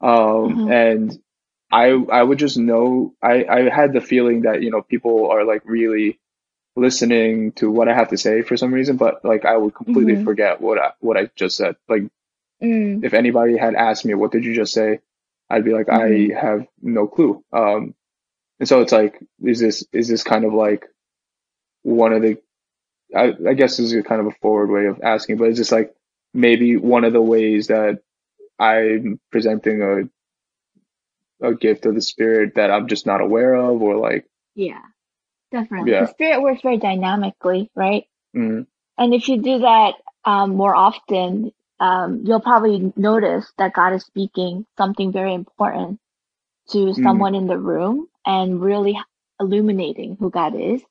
Um, 0.01 0.57
Mhm. 0.57 0.71
and 0.71 1.23
I, 1.71 1.91
I 1.91 2.23
would 2.23 2.39
just 2.39 2.57
know, 2.57 3.15
I, 3.21 3.45
I 3.45 3.69
had 3.69 3.93
the 3.93 4.01
feeling 4.01 4.41
that, 4.43 4.61
you 4.63 4.71
know, 4.71 4.81
people 4.81 5.31
are 5.31 5.45
like 5.45 5.63
really 5.65 6.19
listening 6.75 7.53
to 7.53 7.71
what 7.71 7.89
I 7.89 7.95
have 7.95 8.09
to 8.09 8.17
say 8.17 8.41
for 8.41 8.57
some 8.57 8.73
reason, 8.73 8.97
but 8.97 9.23
like 9.25 9.45
I 9.45 9.57
would 9.57 9.75
completely 9.75 10.15
Mhm. 10.17 10.25
forget 10.25 10.61
what 10.61 10.79
I, 10.79 10.91
what 10.99 11.17
I 11.17 11.29
just 11.35 11.57
said. 11.57 11.77
Like 11.89 12.03
Mm. 12.61 13.03
if 13.03 13.13
anybody 13.13 13.57
had 13.57 13.75
asked 13.75 14.05
me, 14.05 14.13
what 14.15 14.31
did 14.31 14.45
you 14.45 14.53
just 14.55 14.73
say? 14.73 14.99
I'd 15.53 15.65
be 15.65 15.73
like, 15.73 15.87
Mhm. 15.87 16.31
I 16.35 16.39
have 16.39 16.67
no 16.81 17.07
clue. 17.07 17.43
Um, 17.53 17.95
and 18.59 18.69
so 18.69 18.81
it's 18.81 18.93
like, 18.93 19.19
is 19.43 19.59
this, 19.59 19.85
is 19.93 20.07
this 20.09 20.23
kind 20.23 20.45
of 20.45 20.53
like 20.53 20.85
one 21.83 22.13
of 22.13 22.21
the, 22.23 22.37
I, 23.15 23.33
I 23.49 23.53
guess 23.53 23.77
this 23.77 23.93
is 23.93 24.05
kind 24.05 24.21
of 24.21 24.27
a 24.27 24.35
forward 24.41 24.71
way 24.71 24.87
of 24.87 25.01
asking, 25.03 25.37
but 25.37 25.49
it's 25.49 25.59
just 25.59 25.71
like 25.73 25.95
maybe 26.33 26.77
one 26.77 27.05
of 27.05 27.13
the 27.13 27.21
ways 27.21 27.67
that 27.67 28.01
I'm 28.59 29.19
presenting 29.31 29.81
a, 29.83 30.23
a 31.47 31.55
gift 31.55 31.85
of 31.85 31.95
the 31.95 32.01
spirit 32.01 32.55
that 32.55 32.71
I'm 32.71 32.87
just 32.87 33.05
not 33.05 33.21
aware 33.21 33.55
of 33.55 33.81
or 33.81 33.97
like, 33.97 34.27
Yeah. 34.55 34.81
Definitely. 35.51 35.91
Yeah. 35.91 36.01
The 36.05 36.07
spirit 36.07 36.41
works 36.41 36.61
very 36.63 36.77
dynamically, 36.77 37.69
right? 37.75 38.05
mm, 38.35 38.67
And 38.97 39.13
if 39.13 39.29
you 39.29 39.41
do 39.41 39.59
that 39.59 39.93
um, 40.25 40.55
more 40.55 40.75
often, 40.75 41.51
um, 41.79 42.23
you'll 42.25 42.41
probably 42.41 42.93
notice 42.95 43.51
that 43.57 43.73
God 43.73 43.93
is 43.93 44.03
speaking 44.05 44.65
something 44.77 45.11
very 45.11 45.33
important 45.33 45.99
to 46.71 46.93
Mm. 46.97 47.03
someone 47.03 47.35
in 47.35 47.47
the 47.47 47.57
room 47.57 48.07
and 48.25 48.61
really 48.61 48.99
illuminating 49.39 50.17
who 50.19 50.29
God 50.29 50.55
is. 50.55 50.81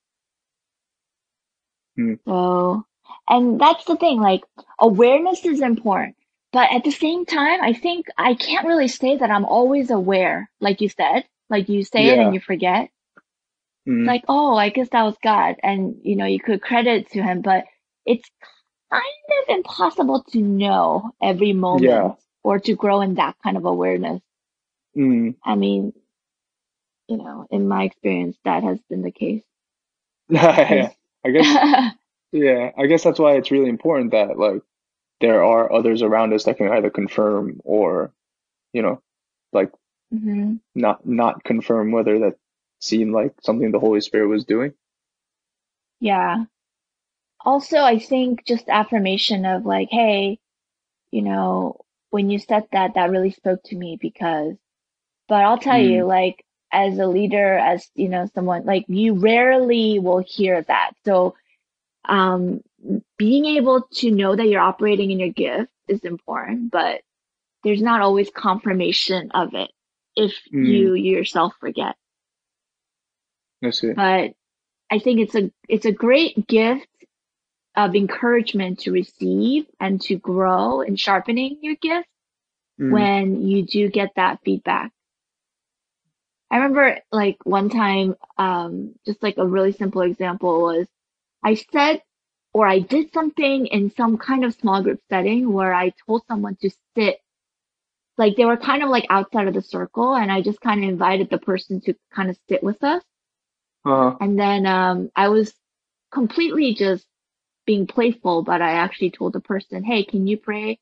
Mm. 1.98 2.18
So, 2.26 2.84
and 3.28 3.60
that's 3.60 3.84
the 3.84 3.96
thing, 3.96 4.20
like 4.20 4.42
awareness 4.80 5.44
is 5.44 5.60
important. 5.60 6.16
But 6.52 6.72
at 6.72 6.84
the 6.84 6.90
same 6.90 7.24
time, 7.26 7.60
I 7.62 7.72
think 7.72 8.06
I 8.18 8.34
can't 8.34 8.66
really 8.66 8.88
say 8.88 9.16
that 9.16 9.30
I'm 9.30 9.44
always 9.46 9.90
aware, 9.90 10.50
like 10.60 10.80
you 10.80 10.88
said. 10.88 11.24
Like 11.50 11.68
you 11.68 11.84
say 11.84 12.10
it 12.10 12.18
and 12.18 12.32
you 12.34 12.40
forget. 12.40 12.90
mm, 13.86 14.06
like, 14.06 14.24
oh, 14.28 14.54
I 14.56 14.70
guess 14.70 14.88
that 14.90 15.02
was 15.02 15.16
God. 15.22 15.56
And, 15.62 15.96
you 16.02 16.16
know, 16.16 16.26
you 16.26 16.40
could 16.40 16.62
credit 16.62 17.10
to 17.10 17.22
him, 17.22 17.42
but 17.42 17.64
it's 18.06 18.28
kind 18.92 19.48
of 19.48 19.56
impossible 19.56 20.22
to 20.32 20.40
know 20.42 21.12
every 21.22 21.52
moment 21.52 21.84
Yeah. 21.84 22.14
or 22.44 22.58
to 22.60 22.74
grow 22.76 23.00
in 23.02 23.14
that 23.16 23.36
kind 23.42 23.56
of 23.56 23.64
awareness. 23.64 24.22
mm. 24.96 25.34
I 25.44 25.54
mean, 25.56 25.92
you 27.08 27.16
know, 27.18 27.46
in 27.50 27.68
my 27.68 27.84
experience, 27.84 28.36
that 28.44 28.62
has 28.64 28.78
been 28.88 29.02
the 29.02 29.10
case. 29.12 29.44
yeah. 30.28 30.90
I 31.24 31.30
guess, 31.30 31.94
yeah, 32.32 32.70
I 32.76 32.86
guess 32.86 33.04
that's 33.04 33.18
why 33.18 33.34
it's 33.36 33.50
really 33.50 33.68
important 33.68 34.12
that 34.12 34.38
like 34.38 34.62
there 35.20 35.44
are 35.44 35.72
others 35.72 36.02
around 36.02 36.32
us 36.34 36.44
that 36.44 36.58
can 36.58 36.68
either 36.68 36.90
confirm 36.90 37.60
or, 37.64 38.12
you 38.72 38.82
know, 38.82 39.02
like 39.52 39.72
Mm-hmm. 40.14 40.56
not 40.74 41.06
not 41.06 41.42
confirm 41.44 41.90
whether 41.92 42.20
that 42.20 42.36
seemed 42.80 43.12
like 43.14 43.34
something 43.42 43.72
the 43.72 43.80
Holy 43.80 44.00
Spirit 44.02 44.28
was 44.28 44.44
doing. 44.44 44.74
Yeah. 46.00 46.44
Also, 47.44 47.78
I 47.78 47.98
think 47.98 48.44
just 48.46 48.68
affirmation 48.68 49.44
of 49.46 49.66
like, 49.66 49.88
hey, 49.90 50.38
you 51.10 51.22
know, 51.22 51.78
when 52.10 52.30
you 52.30 52.38
said 52.38 52.64
that, 52.72 52.94
that 52.94 53.10
really 53.10 53.30
spoke 53.30 53.62
to 53.64 53.76
me 53.76 53.98
because, 54.00 54.54
but 55.28 55.44
I'll 55.44 55.58
tell 55.58 55.78
you, 55.80 56.04
like, 56.04 56.44
as 56.72 56.98
a 56.98 57.06
leader, 57.06 57.54
as, 57.58 57.88
you 57.94 58.08
know, 58.08 58.28
someone, 58.34 58.64
like, 58.64 58.84
you 58.88 59.14
rarely 59.14 59.98
will 59.98 60.24
hear 60.26 60.62
that. 60.62 60.92
So, 61.04 61.34
um, 62.04 62.62
being 63.18 63.46
able 63.46 63.82
to 63.94 64.10
know 64.10 64.34
that 64.36 64.48
you're 64.48 64.60
operating 64.60 65.10
in 65.10 65.20
your 65.20 65.30
gift 65.30 65.70
is 65.88 66.00
important, 66.04 66.70
but 66.70 67.02
there's 67.64 67.82
not 67.82 68.00
always 68.00 68.30
confirmation 68.30 69.30
of 69.32 69.54
it 69.54 69.70
if 70.16 70.32
Mm. 70.52 70.66
you 70.68 70.94
yourself 70.94 71.54
forget 71.60 71.96
I 73.62 73.70
see. 73.70 73.92
but 73.94 74.32
I 74.90 74.98
think 74.98 75.20
it's 75.20 75.34
a 75.34 75.50
it's 75.68 75.86
a 75.86 75.92
great 75.92 76.46
gift 76.46 76.86
of 77.74 77.94
encouragement 77.94 78.80
to 78.80 78.92
receive 78.92 79.66
and 79.80 80.00
to 80.02 80.16
grow 80.16 80.82
in 80.82 80.96
sharpening 80.96 81.58
your 81.62 81.76
gift 81.76 82.08
Mm. 82.80 82.90
when 82.90 83.42
you 83.46 83.64
do 83.64 83.88
get 83.88 84.10
that 84.16 84.40
feedback. 84.44 84.92
I 86.50 86.56
remember 86.56 86.98
like 87.10 87.36
one 87.44 87.68
time, 87.70 88.16
um, 88.38 88.94
just 89.06 89.22
like 89.22 89.38
a 89.38 89.46
really 89.46 89.72
simple 89.72 90.02
example 90.02 90.62
was 90.62 90.86
I 91.42 91.54
said 91.54 92.02
or 92.52 92.66
I 92.66 92.80
did 92.80 93.12
something 93.12 93.66
in 93.66 93.90
some 93.94 94.18
kind 94.18 94.44
of 94.44 94.54
small 94.54 94.82
group 94.82 95.00
setting 95.08 95.52
where 95.52 95.72
I 95.72 95.92
told 96.06 96.22
someone 96.28 96.56
to 96.56 96.70
sit 96.96 97.18
like 98.18 98.36
they 98.36 98.44
were 98.44 98.58
kind 98.58 98.82
of 98.82 98.90
like 98.90 99.06
outside 99.08 99.48
of 99.48 99.54
the 99.54 99.62
circle 99.62 100.14
and 100.14 100.30
I 100.30 100.42
just 100.42 100.60
kind 100.60 100.84
of 100.84 100.90
invited 100.90 101.30
the 101.30 101.38
person 101.38 101.80
to 101.82 101.94
kind 102.14 102.28
of 102.28 102.38
sit 102.48 102.62
with 102.62 102.82
us. 102.84 103.02
Uh-huh. 103.84 104.16
And 104.20 104.38
then 104.38 104.66
um, 104.66 105.10
I 105.16 105.28
was 105.28 105.54
completely 106.12 106.74
just 106.74 107.06
being 107.66 107.86
playful, 107.86 108.42
but 108.42 108.62
I 108.62 108.72
actually 108.72 109.10
told 109.10 109.32
the 109.32 109.40
person, 109.40 109.84
"Hey, 109.84 110.04
can 110.04 110.26
you 110.26 110.36
pray 110.38 110.78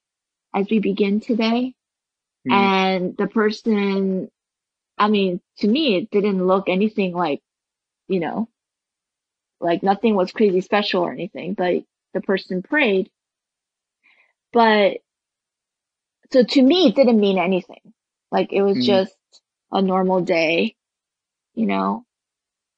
as 0.54 0.68
we 0.70 0.78
begin 0.80 1.20
today?" 1.20 1.74
Mm. 2.46 2.52
And 2.52 3.16
the 3.16 3.26
person, 3.28 4.30
I 4.98 5.08
mean, 5.08 5.40
to 5.58 5.68
me, 5.68 5.96
it 5.96 6.10
didn't 6.10 6.46
look 6.46 6.68
anything 6.68 7.12
like, 7.14 7.42
you 8.08 8.20
know, 8.20 8.48
like 9.60 9.82
nothing 9.82 10.14
was 10.14 10.32
crazy 10.32 10.60
special 10.60 11.02
or 11.02 11.12
anything, 11.12 11.54
but 11.54 11.84
the 12.14 12.20
person 12.20 12.62
prayed. 12.62 13.10
But 14.52 14.98
so 16.32 16.42
to 16.42 16.62
me, 16.62 16.86
it 16.88 16.94
didn't 16.94 17.20
mean 17.20 17.38
anything. 17.38 17.92
Like 18.30 18.52
it 18.52 18.62
was 18.62 18.78
Mm. 18.78 18.86
just 18.86 19.16
a 19.72 19.82
normal 19.82 20.20
day, 20.22 20.76
you 21.54 21.66
know. 21.66 22.04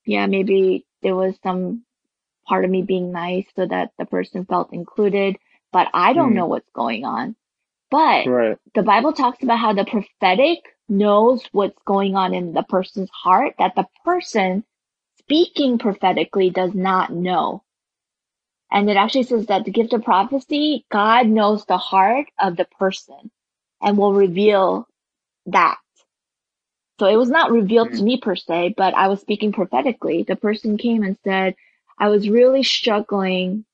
Yeah, 0.04 0.26
maybe 0.26 0.86
there 1.02 1.16
was 1.16 1.38
some 1.42 1.84
part 2.52 2.66
of 2.66 2.70
me 2.70 2.82
being 2.82 3.12
nice 3.12 3.46
so 3.56 3.66
that 3.66 3.92
the 3.98 4.04
person 4.04 4.44
felt 4.44 4.74
included, 4.74 5.38
but 5.72 5.88
I 5.94 6.12
don't 6.12 6.34
Mm. 6.34 6.36
know 6.36 6.48
what's 6.48 6.68
going 6.74 7.06
on. 7.06 7.34
But 7.90 8.28
Right. 8.28 8.58
the 8.74 8.82
Bible 8.82 9.14
talks 9.14 9.42
about 9.42 9.58
how 9.58 9.72
the 9.72 9.86
prophetic 9.86 10.58
knows 10.86 11.42
what's 11.52 11.82
going 11.86 12.14
on 12.14 12.34
in 12.34 12.52
the 12.52 12.62
person's 12.64 13.08
heart 13.10 13.54
that 13.58 13.74
the 13.74 13.86
person 14.04 14.64
speaking 15.20 15.78
prophetically 15.78 16.50
does 16.50 16.74
not 16.74 17.10
know. 17.10 17.64
And 18.70 18.90
it 18.90 18.98
actually 18.98 19.24
says 19.24 19.46
that 19.46 19.64
the 19.64 19.72
gift 19.72 19.94
of 19.94 20.04
prophecy, 20.04 20.84
God 20.90 21.28
knows 21.28 21.64
the 21.64 21.78
heart 21.78 22.26
of 22.38 22.58
the 22.58 22.66
person 22.78 23.30
and 23.80 23.96
will 23.96 24.12
reveal 24.12 24.86
that. 25.46 25.78
So 27.00 27.06
it 27.06 27.16
was 27.16 27.30
not 27.30 27.50
revealed 27.50 27.94
to 27.94 28.02
me 28.02 28.18
per 28.20 28.36
se, 28.36 28.74
but 28.76 28.94
I 28.94 29.08
was 29.08 29.20
speaking 29.22 29.52
prophetically. 29.52 30.24
The 30.24 30.36
person 30.36 30.76
came 30.78 31.02
and 31.02 31.16
said, 31.24 31.56
I 32.02 32.08
was 32.08 32.28
really 32.28 32.64
struggling 32.64 33.64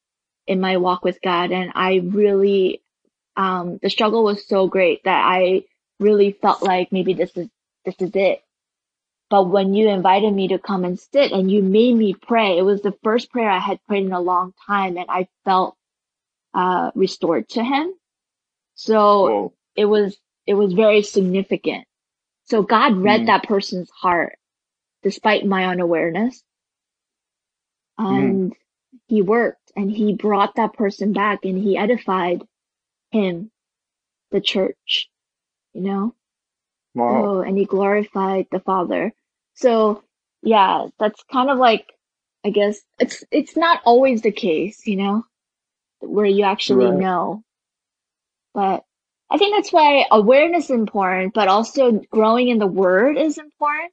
in 0.46 0.60
my 0.60 0.76
walk 0.76 1.02
with 1.02 1.22
God 1.22 1.50
and 1.50 1.72
I 1.74 2.02
really, 2.04 2.82
um, 3.36 3.78
the 3.82 3.90
struggle 3.90 4.22
was 4.22 4.46
so 4.46 4.68
great 4.68 5.04
that 5.04 5.24
I 5.26 5.64
really 5.98 6.32
felt 6.32 6.62
like 6.62 6.92
maybe 6.92 7.14
this 7.14 7.34
is, 7.36 7.48
this 7.86 7.96
is 8.00 8.12
it. 8.14 8.42
But 9.30 9.48
when 9.48 9.74
you 9.74 9.88
invited 9.88 10.32
me 10.34 10.48
to 10.48 10.58
come 10.58 10.84
and 10.84 11.00
sit 11.00 11.32
and 11.32 11.50
you 11.50 11.62
made 11.62 11.96
me 11.96 12.14
pray, 12.14 12.58
it 12.58 12.62
was 12.62 12.82
the 12.82 12.96
first 13.02 13.30
prayer 13.30 13.50
I 13.50 13.60
had 13.60 13.80
prayed 13.86 14.04
in 14.06 14.12
a 14.12 14.20
long 14.20 14.54
time 14.66 14.98
and 14.98 15.06
I 15.08 15.28
felt, 15.46 15.76
uh, 16.54 16.90
restored 16.94 17.48
to 17.50 17.64
him. 17.64 17.94
So 18.74 18.96
Whoa. 18.98 19.54
it 19.76 19.86
was, 19.86 20.18
it 20.46 20.54
was 20.54 20.74
very 20.74 21.02
significant. 21.02 21.86
So 22.46 22.62
God 22.62 22.96
read 22.98 23.22
Mm. 23.22 23.26
that 23.28 23.44
person's 23.44 23.90
heart 23.90 24.38
despite 25.02 25.46
my 25.46 25.66
unawareness. 25.66 26.42
And 27.98 28.54
he 29.08 29.22
worked 29.22 29.72
and 29.76 29.90
he 29.90 30.14
brought 30.14 30.56
that 30.56 30.74
person 30.74 31.12
back 31.12 31.44
and 31.44 31.58
he 31.58 31.76
edified 31.76 32.42
him, 33.10 33.50
the 34.30 34.40
church, 34.40 35.10
you 35.74 35.82
know? 35.82 36.14
Wow. 36.94 37.24
Oh, 37.24 37.40
and 37.40 37.58
he 37.58 37.64
glorified 37.64 38.46
the 38.52 38.60
Father. 38.60 39.12
So 39.54 40.04
yeah, 40.42 40.86
that's 40.98 41.22
kind 41.32 41.50
of 41.50 41.58
like, 41.58 41.86
I 42.44 42.50
guess 42.50 42.80
it's, 42.98 43.24
it's 43.30 43.56
not 43.56 43.82
always 43.84 44.22
the 44.22 44.32
case, 44.32 44.86
you 44.86 44.96
know, 44.96 45.24
where 46.00 46.26
you 46.26 46.44
actually 46.44 46.86
Right. 46.86 47.00
know, 47.00 47.42
but 48.54 48.84
I 49.30 49.38
think 49.38 49.56
that's 49.56 49.72
why 49.72 50.06
awareness 50.10 50.64
is 50.66 50.70
important, 50.70 51.34
but 51.34 51.48
also 51.48 51.92
growing 52.10 52.48
in 52.48 52.58
the 52.58 52.66
word 52.66 53.16
is 53.18 53.38
important 53.38 53.92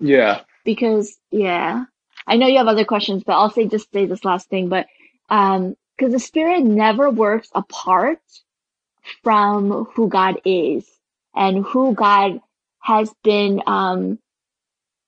Yeah. 0.00 0.42
because 0.64 1.16
yeah, 1.30 1.84
I 2.26 2.36
know 2.36 2.46
you 2.46 2.58
have 2.58 2.68
other 2.68 2.84
questions, 2.84 3.24
but 3.24 3.34
I'll 3.34 3.50
say 3.50 3.66
just 3.66 3.92
say 3.92 4.06
this 4.06 4.24
last 4.24 4.48
thing, 4.48 4.68
but 4.68 4.86
um, 5.28 5.76
because 5.96 6.12
the 6.12 6.20
spirit 6.20 6.62
never 6.62 7.10
works 7.10 7.48
apart 7.54 8.20
from 9.22 9.86
who 9.94 10.08
God 10.08 10.40
is 10.44 10.86
and 11.34 11.64
who 11.64 11.94
God 11.94 12.40
has 12.80 13.12
been 13.24 13.62
um 13.66 14.18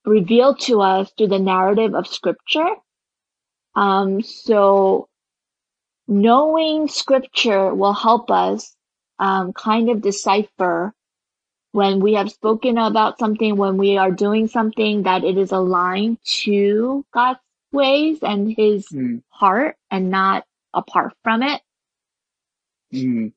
revealed 0.04 0.60
to 0.60 0.80
us 0.80 1.12
through 1.16 1.28
the 1.28 1.38
narrative 1.38 1.94
of 1.94 2.06
scripture. 2.06 2.68
Um, 3.74 4.22
so 4.22 5.08
knowing 6.08 6.88
scripture 6.88 7.74
will 7.74 7.92
help 7.92 8.30
us 8.30 8.74
um, 9.18 9.52
kind 9.52 9.90
of 9.90 10.00
decipher 10.02 10.94
when 11.72 12.00
we 12.00 12.14
have 12.14 12.30
spoken 12.32 12.78
about 12.78 13.18
something, 13.18 13.56
when 13.56 13.76
we 13.78 13.98
are 13.98 14.10
doing 14.10 14.48
something 14.48 15.04
that 15.04 15.24
it 15.24 15.38
is 15.38 15.52
aligned 15.52 16.18
to 16.44 17.04
God's 17.12 17.40
ways 17.72 18.20
and 18.22 18.54
his 18.56 18.88
Mm. 18.88 19.22
heart 19.30 19.76
and 19.90 20.10
not 20.10 20.46
apart 20.74 21.14
from 21.24 21.42
it. 21.42 21.62
Mm. 22.92 23.32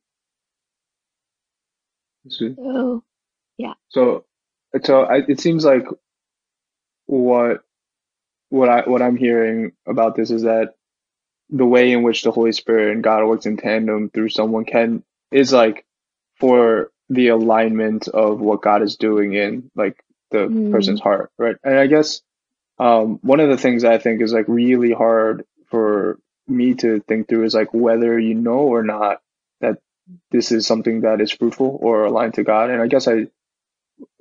So, 2.30 2.56
So, 2.56 3.04
so, 3.90 4.26
so 4.84 5.02
I, 5.04 5.18
it 5.28 5.40
seems 5.40 5.66
like 5.66 5.86
what 7.08 7.64
what 8.50 8.70
I 8.70 8.82
what 8.90 9.02
I'm 9.02 9.18
hearing 9.18 9.74
about 9.88 10.16
this 10.16 10.32
is 10.32 10.44
that 10.44 10.76
the 11.50 11.66
way 11.66 11.92
in 11.94 12.04
which 12.04 12.24
the 12.24 12.32
Holy 12.32 12.54
Spirit 12.54 12.94
and 12.94 13.04
God 13.04 13.26
works 13.28 13.48
in 13.48 13.58
tandem 13.58 14.10
through 14.12 14.30
someone 14.30 14.66
can 14.66 15.04
is 15.32 15.54
like 15.54 15.86
for 16.40 16.91
the 17.12 17.30
alignment 17.30 18.10
of 18.10 18.42
what 18.42 18.64
God 18.64 18.84
is 18.84 18.98
doing 18.98 19.36
in 19.36 19.72
like 19.76 20.04
the 20.32 20.50
Mm. 20.50 20.72
person's 20.72 21.02
heart, 21.02 21.32
right? 21.40 21.58
And 21.64 21.80
I 21.80 21.88
guess 21.88 22.22
um, 22.80 23.20
one 23.22 23.40
of 23.40 23.50
the 23.50 23.58
things 23.58 23.84
I 23.84 23.98
think 24.00 24.22
is 24.22 24.34
like 24.34 24.46
really 24.48 24.92
hard 24.94 25.46
for 25.68 26.20
me 26.48 26.76
to 26.76 27.02
think 27.02 27.30
through 27.30 27.46
is 27.46 27.56
like 27.56 27.74
whether 27.74 28.20
you 28.20 28.36
know 28.36 28.60
or 28.60 28.84
not 28.84 29.22
that 29.62 29.80
this 30.32 30.52
is 30.52 30.68
something 30.68 31.02
that 31.02 31.22
is 31.22 31.32
fruitful 31.32 31.80
or 31.82 32.06
aligned 32.06 32.36
to 32.36 32.44
God. 32.44 32.70
And 32.72 32.82
I 32.82 32.88
guess 32.88 33.08
I, 33.08 33.28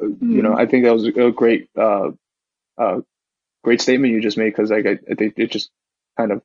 you 0.01 0.43
know, 0.43 0.55
I 0.57 0.67
think 0.67 0.85
that 0.85 0.95
was 0.95 1.07
a 1.07 1.31
great, 1.33 1.71
uh, 1.77 2.11
uh, 2.79 3.01
great 3.65 3.83
statement 3.83 4.13
you 4.15 4.21
just 4.23 4.39
made 4.39 4.51
because 4.51 4.71
like 4.71 4.87
I, 4.87 4.99
I 5.11 5.15
think 5.17 5.35
it 5.39 5.53
just 5.53 5.71
kind 6.17 6.33
of 6.33 6.43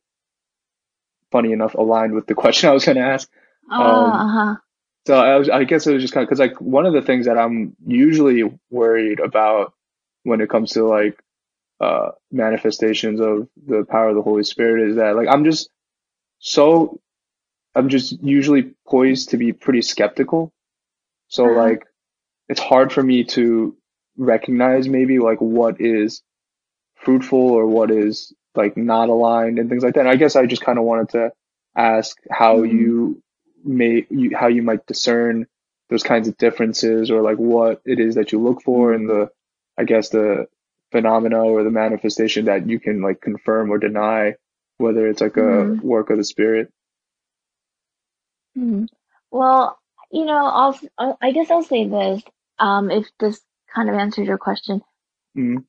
funny 1.31 1.53
enough 1.53 1.75
aligned 1.75 2.13
with 2.13 2.27
the 2.27 2.35
question 2.43 2.69
I 2.69 2.73
was 2.73 2.85
going 2.85 2.97
to 2.97 3.03
ask. 3.03 3.29
uh, 3.71 3.75
Um, 3.83 4.25
uh-huh. 4.25 4.55
So 5.05 5.15
I 5.19 5.37
was, 5.37 5.49
I 5.49 5.63
guess 5.65 5.85
it 5.87 5.93
was 5.93 6.01
just 6.03 6.13
kind 6.13 6.23
of 6.23 6.29
because 6.29 6.39
like 6.39 6.59
one 6.59 6.85
of 6.85 6.93
the 6.93 7.01
things 7.01 7.27
that 7.27 7.37
I'm 7.37 7.75
usually 7.85 8.43
worried 8.71 9.19
about 9.19 9.73
when 10.23 10.41
it 10.41 10.49
comes 10.49 10.71
to 10.73 10.85
like 10.85 11.19
uh 11.81 12.11
manifestations 12.31 13.19
of 13.21 13.49
the 13.67 13.85
power 13.89 14.09
of 14.09 14.15
the 14.15 14.21
Holy 14.21 14.43
Spirit 14.43 14.89
is 14.89 14.95
that 14.97 15.15
like 15.15 15.27
I'm 15.29 15.45
just 15.45 15.69
so 16.39 16.99
I'm 17.75 17.89
just 17.89 18.21
usually 18.23 18.73
poised 18.87 19.29
to 19.31 19.37
be 19.37 19.53
pretty 19.53 19.81
skeptical. 19.81 20.51
So 21.29 21.47
Uh-huh. 21.47 21.51
like 21.51 21.85
it's 22.49 22.61
hard 22.61 22.93
for 22.93 23.03
me 23.03 23.23
to 23.25 23.77
recognize 24.17 24.89
maybe 24.89 25.19
like 25.19 25.39
what 25.39 25.81
is 25.81 26.23
fruitful 26.95 27.39
or 27.39 27.67
what 27.67 27.91
is 27.91 28.33
like 28.55 28.77
not 28.77 29.09
aligned 29.09 29.59
and 29.59 29.69
things 29.69 29.83
like 29.83 29.95
that. 29.95 30.01
And 30.01 30.09
I 30.09 30.15
guess 30.15 30.35
I 30.35 30.45
just 30.45 30.63
kind 30.63 30.77
of 30.79 30.85
wanted 30.85 31.09
to 31.09 31.31
ask 31.75 32.17
how 32.31 32.63
Mhm. 32.63 32.63
you 32.63 33.21
may 33.65 34.07
you, 34.11 34.37
how 34.37 34.47
you 34.49 34.63
might 34.63 34.87
discern 34.87 35.47
those 35.89 36.03
kinds 36.03 36.29
of 36.29 36.37
differences 36.37 37.11
or 37.11 37.23
like 37.23 37.37
what 37.37 37.81
it 37.85 37.99
is 37.99 38.15
that 38.15 38.33
you 38.33 38.41
look 38.41 38.63
for 38.63 38.93
in 38.95 39.07
the 39.07 39.29
I 39.77 39.85
guess 39.85 40.09
the 40.11 40.47
phenomena 40.93 41.39
or 41.43 41.63
the 41.63 41.71
manifestation 41.71 42.47
that 42.47 42.69
you 42.69 42.79
can 42.79 43.01
like 43.03 43.21
confirm 43.21 43.71
or 43.71 43.79
deny 43.79 44.35
whether 44.79 45.07
it's 45.07 45.21
like 45.21 45.37
a 45.37 45.41
Mhm. 45.41 45.83
work 45.83 46.11
of 46.11 46.17
the 46.19 46.25
spirit. 46.25 46.71
Mhm. 48.57 48.87
Well, 49.31 49.79
you 50.11 50.25
know, 50.25 50.45
I'll, 50.45 50.79
I'll, 50.97 51.17
I 51.21 51.31
guess 51.31 51.51
I'll 51.51 51.63
say 51.63 51.87
this, 51.87 52.23
um, 52.59 52.91
if 52.91 53.07
this 53.19 53.41
kind 53.73 53.89
of 53.89 53.95
answers 53.95 54.27
your 54.27 54.39
question. 54.39 54.81
Mm, 55.37 55.65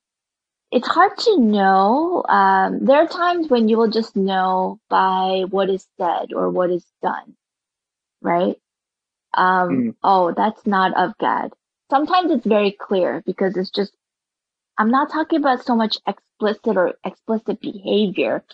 It's 0.70 0.88
hard 0.88 1.16
to 1.18 1.38
know. 1.40 2.24
Um, 2.28 2.84
there 2.84 2.98
are 3.02 3.08
times 3.08 3.48
when 3.48 3.68
you 3.68 3.78
will 3.78 3.90
just 3.90 4.16
know 4.16 4.80
by 4.90 5.44
what 5.50 5.70
is 5.70 5.86
said 5.98 6.32
or 6.34 6.50
what 6.50 6.70
is 6.70 6.86
done, 7.02 7.36
right? 8.26 8.56
Um, 9.34 9.70
Mm. 9.70 9.96
oh, 10.02 10.32
that's 10.36 10.66
not 10.66 10.96
of 10.96 11.16
God. 11.18 11.52
Sometimes 11.90 12.32
it's 12.32 12.46
very 12.46 12.72
clear 12.72 13.22
because 13.26 13.56
it's 13.56 13.70
just, 13.70 13.94
I'm 14.78 14.90
not 14.90 15.10
talking 15.12 15.40
about 15.40 15.64
so 15.64 15.76
much 15.76 15.98
explicit 16.06 16.76
or 16.76 16.94
explicit 17.04 17.60
behavior. 17.60 18.44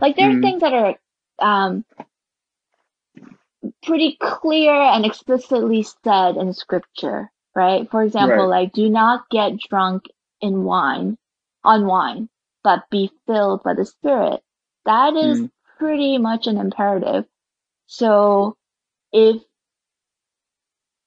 Like 0.00 0.16
there 0.16 0.30
are 0.30 0.36
Mm. 0.36 0.42
things 0.42 0.60
that 0.62 0.74
are, 0.74 0.96
um, 1.40 1.84
pretty 3.84 4.16
clear 4.20 4.74
and 4.74 5.06
explicitly 5.06 5.82
said 5.82 6.36
in 6.36 6.54
scripture, 6.54 7.30
right? 7.54 7.90
For 7.90 8.02
example, 8.02 8.48
Right. 8.48 8.64
like 8.66 8.72
do 8.72 8.88
not 8.90 9.28
get 9.30 9.58
drunk 9.58 10.04
in 10.40 10.64
wine, 10.64 11.18
on 11.64 11.86
wine, 11.86 12.28
but 12.64 12.90
be 12.90 13.10
filled 13.26 13.62
by 13.62 13.74
the 13.74 13.86
Spirit. 13.86 14.42
That 14.86 15.16
is 15.16 15.40
Mm. 15.42 15.50
pretty 15.78 16.18
much 16.18 16.46
an 16.48 16.58
imperative. 16.58 17.26
So 17.86 18.56
if, 19.12 19.42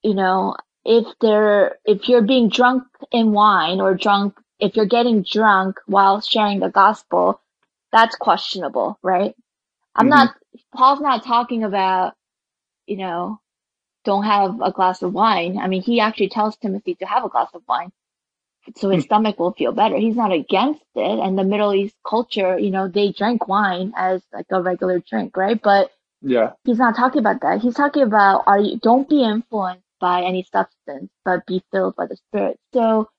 you 0.02 0.14
know, 0.14 0.56
if 0.84 1.06
they're 1.20 1.78
if 1.84 2.08
you're 2.08 2.22
being 2.22 2.48
drunk 2.50 2.84
in 3.12 3.32
wine 3.32 3.80
or 3.80 3.94
drunk, 3.94 4.38
if 4.60 4.76
you're 4.76 4.86
getting 4.86 5.22
drunk 5.22 5.78
while 5.86 6.20
sharing 6.20 6.60
the 6.60 6.70
gospel, 6.70 7.40
that's 7.92 8.16
questionable, 8.16 8.98
right? 9.02 9.34
I'm 9.96 10.08
Mhm. 10.08 10.10
not, 10.10 10.36
Paul's 10.74 11.00
not 11.00 11.24
talking 11.24 11.64
about, 11.64 12.14
you 12.86 12.96
know, 12.98 13.40
don't 14.04 14.24
have 14.24 14.60
a 14.62 14.72
glass 14.72 15.02
of 15.02 15.14
wine. 15.14 15.58
I 15.58 15.68
mean, 15.68 15.82
he 15.82 16.00
actually 16.00 16.30
tells 16.30 16.56
Timothy 16.56 16.94
to 16.96 17.06
have 17.06 17.24
a 17.24 17.30
glass 17.30 17.50
of 17.54 17.62
wine 17.68 17.92
so 18.76 18.90
his 18.90 19.04
stomach 19.04 19.38
will 19.38 19.52
feel 19.52 19.72
better. 19.72 19.96
He's 19.98 20.16
not 20.16 20.32
against 20.32 20.82
it. 20.96 21.20
And 21.20 21.38
the 21.38 21.44
Middle 21.44 21.74
East 21.74 21.96
culture, 22.08 22.58
you 22.58 22.70
know, 22.70 22.88
they 22.88 23.12
drank 23.12 23.48
wine 23.48 23.92
as 23.96 24.22
like 24.32 24.46
a 24.50 24.62
regular 24.62 25.00
drink, 25.00 25.36
right? 25.36 25.60
But 25.62 25.90
Yeah. 26.24 26.52
he's 26.64 26.78
not 26.78 26.96
talking 26.96 27.20
about 27.20 27.42
that. 27.42 27.60
He's 27.60 27.74
talking 27.74 28.02
about 28.02 28.44
are 28.46 28.58
you 28.60 28.78
don't 28.78 29.08
be 29.08 29.22
influenced 29.24 29.84
by 30.00 30.22
any 30.22 30.44
substance, 30.50 31.10
but 31.24 31.46
be 31.46 31.62
filled 31.70 31.96
by 31.96 32.06
the 32.06 32.16
Spirit. 32.16 32.58
So 32.72 33.10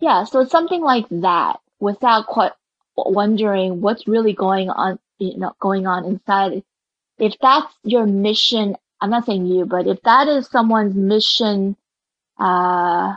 yeah, 0.00 0.24
so 0.24 0.40
it's 0.40 0.52
something 0.52 0.82
like 0.82 1.06
that 1.10 1.60
without 1.80 2.26
quite 2.26 2.52
wondering 2.96 3.80
what's 3.80 4.06
really 4.08 4.32
going 4.32 4.70
on, 4.70 4.98
you 5.18 5.38
know, 5.38 5.54
going 5.60 5.86
on 5.86 6.04
inside. 6.04 6.62
If 7.18 7.34
that's 7.40 7.72
your 7.84 8.06
mission, 8.06 8.76
I'm 9.00 9.10
not 9.10 9.26
saying 9.26 9.46
you, 9.46 9.66
but 9.66 9.86
if 9.88 10.00
that 10.02 10.28
is 10.28 10.48
someone's 10.48 10.94
mission, 10.94 11.76
uh, 12.38 13.16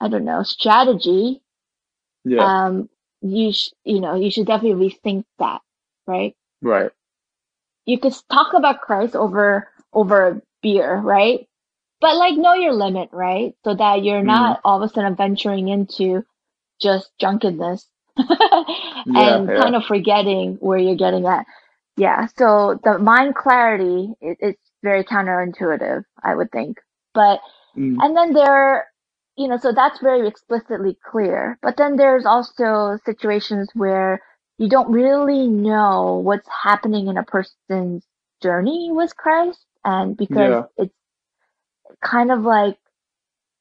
I 0.00 0.08
don't 0.08 0.24
know, 0.24 0.42
strategy, 0.42 1.42
Yeah. 2.24 2.66
um, 2.66 2.90
you 3.22 3.52
sh- 3.52 3.70
you 3.84 4.00
know, 4.00 4.14
you 4.14 4.30
should 4.30 4.46
definitely 4.46 4.90
rethink 4.90 5.24
that, 5.38 5.62
right? 6.06 6.36
right. 6.62 6.92
You 7.88 8.00
could 8.00 8.14
talk 8.30 8.54
about 8.54 8.82
Christ 8.82 9.16
over 9.16 9.68
over 9.94 10.42
beer, 10.62 10.96
right? 10.98 11.48
But 12.00 12.16
like 12.16 12.36
know 12.36 12.54
your 12.54 12.74
limit, 12.74 13.10
right? 13.12 13.54
So 13.64 13.74
that 13.76 14.04
you're 14.04 14.22
not 14.24 14.60
all 14.64 14.82
of 14.82 14.90
a 14.90 14.94
sudden 14.94 15.16
venturing 15.16 15.68
into 15.68 16.24
just 16.82 17.10
drunkenness 17.20 17.88
and 18.18 19.50
yeah. 19.50 19.56
kind 19.56 19.76
of 19.76 19.84
forgetting 19.86 20.58
where 20.60 20.78
you're 20.78 20.96
getting 20.96 21.26
at. 21.26 21.46
Yeah. 21.96 22.28
So 22.38 22.80
the 22.84 22.98
mind 22.98 23.36
clarity 23.36 24.14
is 24.22 24.36
it's 24.40 24.72
very 24.84 25.04
counterintuitive, 25.04 26.04
I 26.24 26.36
would 26.36 26.52
think. 26.52 26.78
But 27.14 27.40
Mm. 27.78 27.96
and 28.00 28.16
then 28.16 28.34
there, 28.34 28.88
you 29.36 29.48
know, 29.48 29.58
so 29.58 29.72
that's 29.72 30.00
very 30.00 30.28
explicitly 30.28 30.98
clear. 31.10 31.58
But 31.62 31.76
then 31.78 31.96
there's 31.96 32.26
also 32.26 32.98
situations 33.06 33.70
where 33.74 34.20
you 34.58 34.68
don't 34.68 34.90
really 34.90 35.48
know 35.48 36.16
what's 36.24 36.48
happening 36.64 37.08
in 37.08 37.16
a 37.18 37.24
person's 37.24 38.06
journey 38.42 38.90
with 38.92 39.16
Christ. 39.16 39.64
And 39.84 40.16
because 40.16 40.56
Yeah. 40.58 40.66
it's 40.76 40.94
kind 42.02 42.30
of 42.30 42.42
like 42.42 42.78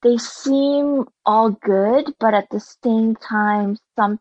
they 0.04 0.18
seem 0.18 1.06
all 1.26 1.52
good, 1.52 2.14
but 2.20 2.34
at 2.34 2.50
the 2.50 2.60
same 2.60 3.16
time, 3.16 3.78
some, 3.98 4.20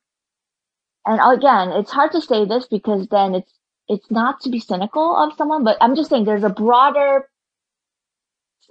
and 1.07 1.21
again, 1.39 1.71
it's 1.73 1.91
hard 1.91 2.13
to 2.13 2.21
say 2.21 2.45
this 2.45 2.67
because 2.67 3.07
then 3.09 3.35
it's, 3.35 3.53
it's 3.89 4.11
not 4.11 4.41
to 4.41 4.51
be 4.51 4.59
cynical 4.61 5.17
of 5.17 5.35
someone, 5.37 5.65
but 5.65 5.77
I'm 5.81 5.95
just 5.97 6.11
saying 6.11 6.25
there's 6.25 6.45
a 6.45 6.51
broader, 6.51 7.29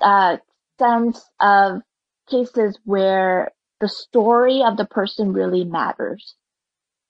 uh, 0.02 0.38
sense 0.80 1.30
of 1.40 1.82
cases 2.30 2.80
where 2.86 3.52
the 3.80 3.88
story 3.90 4.64
of 4.64 4.78
the 4.78 4.86
person 4.86 5.34
really 5.34 5.64
matters, 5.64 6.36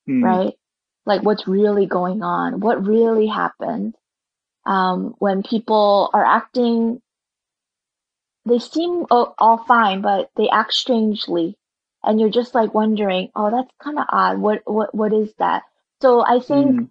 Mm. 0.08 0.22
right? 0.22 0.54
Like 1.06 1.24
what's 1.24 1.48
really 1.48 1.86
going 1.86 2.24
on, 2.24 2.60
what 2.60 2.86
really 2.86 3.28
happened. 3.28 3.96
Um, 4.66 5.14
when 5.20 5.44
people 5.44 6.10
are 6.14 6.26
acting 6.26 7.02
they 8.46 8.60
seem 8.60 9.06
all 9.10 9.64
fine, 9.68 10.02
but 10.02 10.30
they 10.36 10.50
act 10.50 10.74
strangely, 10.74 11.58
and 12.04 12.20
you're 12.20 12.30
just 12.30 12.54
like 12.54 12.74
wondering, 12.74 13.30
oh, 13.36 13.50
that's 13.50 13.72
kind 13.82 13.98
of 13.98 14.06
odd. 14.10 14.40
What 14.40 14.62
what 14.66 14.94
what 14.94 15.14
is 15.14 15.34
that? 15.40 15.64
So 16.02 16.24
I 16.26 16.40
think 16.40 16.72
mm. 16.72 16.90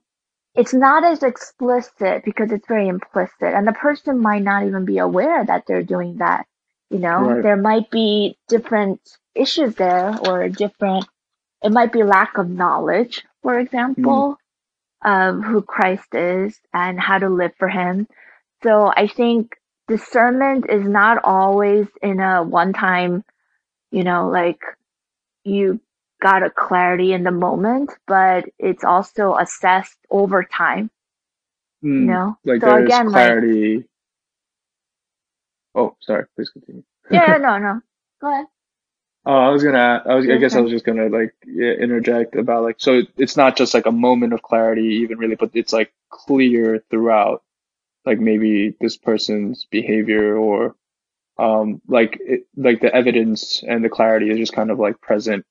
it's 0.55 0.75
not 0.75 1.05
as 1.05 1.23
explicit 1.23 2.25
because 2.25 2.51
it's 2.51 2.67
very 2.67 2.89
implicit, 2.89 3.55
and 3.55 3.67
the 3.67 3.73
person 3.73 4.19
might 4.19 4.43
not 4.43 4.67
even 4.67 4.85
be 4.85 4.99
aware 4.99 5.45
that 5.45 5.65
they're 5.67 5.85
doing 5.85 6.17
that. 6.17 6.47
You 6.91 6.99
know, 6.99 7.21
right. 7.21 7.43
there 7.43 7.57
might 7.57 7.91
be 7.91 8.37
different 8.49 9.01
issues 9.35 9.77
there, 9.77 10.17
or 10.27 10.49
different. 10.49 11.07
It 11.63 11.73
might 11.73 11.93
be 11.93 12.03
lack 12.03 12.37
of 12.37 12.51
knowledge, 12.51 13.25
for 13.45 13.61
example, 13.61 14.39
mm. 15.05 15.37
of 15.37 15.45
who 15.45 15.63
Christ 15.63 16.15
is 16.15 16.59
and 16.73 16.99
how 16.99 17.19
to 17.19 17.29
live 17.29 17.53
for 17.59 17.69
Him. 17.69 18.09
So 18.65 18.91
I 18.97 19.07
think 19.07 19.55
discernment 19.87 20.65
is 20.69 20.83
not 20.83 21.23
always 21.23 21.87
in 22.03 22.19
a 22.21 22.43
one 22.43 22.73
time, 22.73 23.23
you 23.93 24.03
know, 24.03 24.29
like 24.29 24.61
you 25.45 25.79
got 26.23 26.43
a 26.43 26.51
clarity 26.51 27.13
in 27.13 27.23
the 27.23 27.31
moment, 27.31 27.91
but 28.07 28.47
it's 28.59 28.83
also 28.83 29.37
assessed 29.37 29.99
over 30.11 30.43
time. 30.43 30.91
Mm, 31.85 32.01
you 32.01 32.07
know, 32.07 32.39
like 32.47 32.63
so 32.63 32.67
there's 32.67 32.87
again, 32.87 33.11
clarity. 33.11 33.77
Like, 33.77 33.87
oh, 35.75 35.97
sorry. 36.01 36.25
Please 36.35 36.49
continue. 36.49 36.83
yeah, 37.11 37.37
no, 37.41 37.59
no. 37.59 37.81
Go 38.23 38.33
ahead. 38.33 38.47
Oh, 39.27 39.33
I 39.33 39.49
was 39.49 39.65
gonna. 39.65 40.03
I 40.05 40.15
was. 40.15 40.29
I 40.29 40.37
guess 40.37 40.55
I 40.55 40.61
was 40.61 40.71
just 40.71 40.85
gonna 40.85 41.09
like 41.09 41.35
interject 41.47 42.37
about 42.37 42.63
like. 42.63 42.77
So 42.79 43.03
it's 43.17 43.37
not 43.37 43.57
just 43.57 43.73
like 43.73 43.87
a 43.87 43.93
moment 43.93 44.35
of 44.35 44.43
clarity, 44.43 45.01
even 45.03 45.19
really, 45.19 45.35
but 45.35 45.51
it's 45.55 45.73
like 45.73 45.93
clear 46.11 46.83
throughout 46.91 47.43
like 48.05 48.21
maybe 48.21 48.77
this 48.81 48.97
person's 48.99 49.67
behavior 49.71 50.37
or 50.37 50.77
um, 51.39 51.81
like 51.89 52.19
it, 52.21 52.47
like 52.57 52.81
the 52.81 52.95
evidence 52.95 53.63
and 53.67 53.83
the 53.85 53.89
clarity 53.89 54.31
is 54.31 54.39
just 54.39 54.53
kind 54.53 54.71
of 54.71 54.79
like 54.79 55.01
present, 55.01 55.45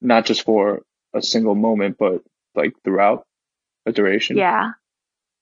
not 0.00 0.24
just 0.24 0.44
for 0.44 0.82
a 1.14 1.22
single 1.22 1.54
moment, 1.54 1.96
but 1.98 2.22
like 2.54 2.74
throughout 2.82 3.26
a 3.84 3.92
duration. 3.92 4.38
Yeah, 4.38 4.72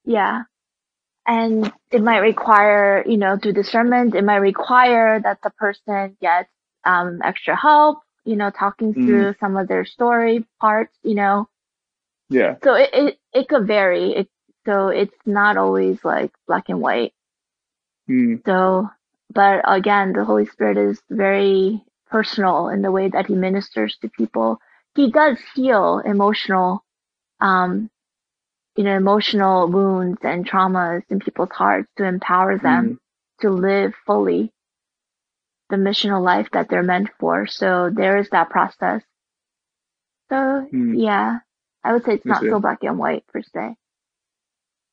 yeah, 0.05 0.43
and 1.27 1.73
it 1.93 2.03
might 2.03 2.19
require 2.19 3.05
you 3.07 3.17
know 3.17 3.39
through 3.41 3.53
discernment, 3.53 4.17
it 4.17 4.25
might 4.25 4.37
require 4.37 5.21
that 5.21 5.39
the 5.43 5.51
person 5.51 6.17
gets 6.21 6.51
um, 6.87 7.21
extra 7.23 7.57
help, 7.57 7.99
you 8.25 8.37
know, 8.37 8.51
talking 8.51 8.95
mm. 8.95 9.07
through 9.07 9.33
mm. 9.33 9.39
some 9.41 9.57
of 9.57 9.69
their 9.69 9.85
story 9.85 10.47
parts, 10.61 10.95
you 11.03 11.15
know. 11.15 11.49
Yeah. 12.31 12.57
So 12.65 12.75
it, 12.75 12.91
it, 12.93 13.19
it 13.33 13.49
could 13.49 13.67
vary. 13.67 14.13
It 14.13 14.29
so 14.65 14.89
it's 14.89 15.15
not 15.25 15.57
always 15.57 16.05
like 16.05 16.33
black 16.47 16.69
and 16.69 16.81
white. 16.81 17.13
Mm. 18.11 18.45
So, 18.45 18.89
but 19.33 19.61
again, 19.65 20.13
the 20.13 20.25
Holy 20.25 20.47
Spirit 20.47 20.77
is 20.77 21.01
very 21.09 21.83
personal 22.11 22.69
in 22.69 22.83
the 22.83 22.91
way 22.91 23.09
that 23.09 23.27
he 23.27 23.35
ministers 23.35 23.97
to 24.03 24.09
people. 24.09 24.59
He 24.95 25.11
does 25.11 25.39
heal 25.55 26.01
emotional, 26.05 26.85
um, 27.41 27.91
you 28.77 28.85
know, 28.85 28.97
emotional 28.97 29.69
wounds 29.69 30.19
and 30.23 30.49
traumas 30.49 31.03
in 31.11 31.21
people's 31.21 31.51
hearts 31.51 31.89
to 31.97 32.05
empower 32.05 32.59
them 32.59 32.95
mm. 32.95 33.43
to 33.43 33.51
live 33.51 33.93
fully 34.05 34.53
the 35.70 35.76
missional 35.76 36.22
life 36.22 36.48
that 36.52 36.68
they're 36.68 36.82
meant 36.82 37.10
for. 37.18 37.47
So 37.47 37.90
there 37.93 38.18
is 38.18 38.28
that 38.30 38.51
process. 38.51 39.02
So 40.28 40.36
mm. 40.36 40.94
yeah, 40.97 41.38
I 41.84 41.93
would 41.93 42.05
say 42.05 42.14
it's 42.14 42.26
not 42.26 42.43
so 42.43 42.60
black 42.60 42.82
and 42.82 42.98
white 42.98 43.26
per 43.28 43.43
se. 43.43 43.76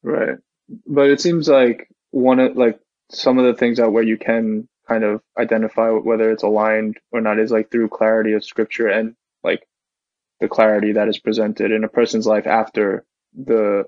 Right. 0.03 0.37
But 0.85 1.09
it 1.09 1.21
seems 1.21 1.47
like 1.47 1.89
one 2.11 2.39
of 2.39 2.55
like 2.55 2.79
some 3.09 3.39
of 3.39 3.45
the 3.45 3.53
things 3.53 3.77
that 3.77 3.91
where 3.91 4.03
you 4.03 4.17
can 4.17 4.67
kind 4.87 5.03
of 5.03 5.21
identify 5.37 5.89
whether 5.89 6.31
it's 6.31 6.43
aligned 6.43 6.97
or 7.11 7.21
not 7.21 7.39
is 7.39 7.51
like 7.51 7.71
through 7.71 7.89
clarity 7.89 8.33
of 8.33 8.43
scripture 8.43 8.87
and 8.87 9.15
like 9.43 9.65
the 10.39 10.47
clarity 10.47 10.93
that 10.93 11.07
is 11.07 11.19
presented 11.19 11.71
in 11.71 11.83
a 11.83 11.89
person's 11.89 12.27
life 12.27 12.47
after 12.47 13.05
the 13.33 13.85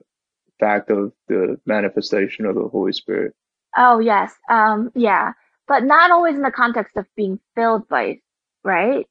fact 0.59 0.89
of 0.89 1.11
the 1.27 1.59
manifestation 1.65 2.45
of 2.45 2.55
the 2.55 2.67
Holy 2.67 2.93
Spirit. 2.93 3.33
Oh 3.77 3.99
yes. 3.99 4.33
Um 4.49 4.91
yeah. 4.95 5.33
But 5.67 5.83
not 5.83 6.11
always 6.11 6.35
in 6.35 6.41
the 6.41 6.51
context 6.51 6.97
of 6.97 7.05
being 7.15 7.39
filled 7.55 7.87
by 7.87 8.19
right? 8.63 9.07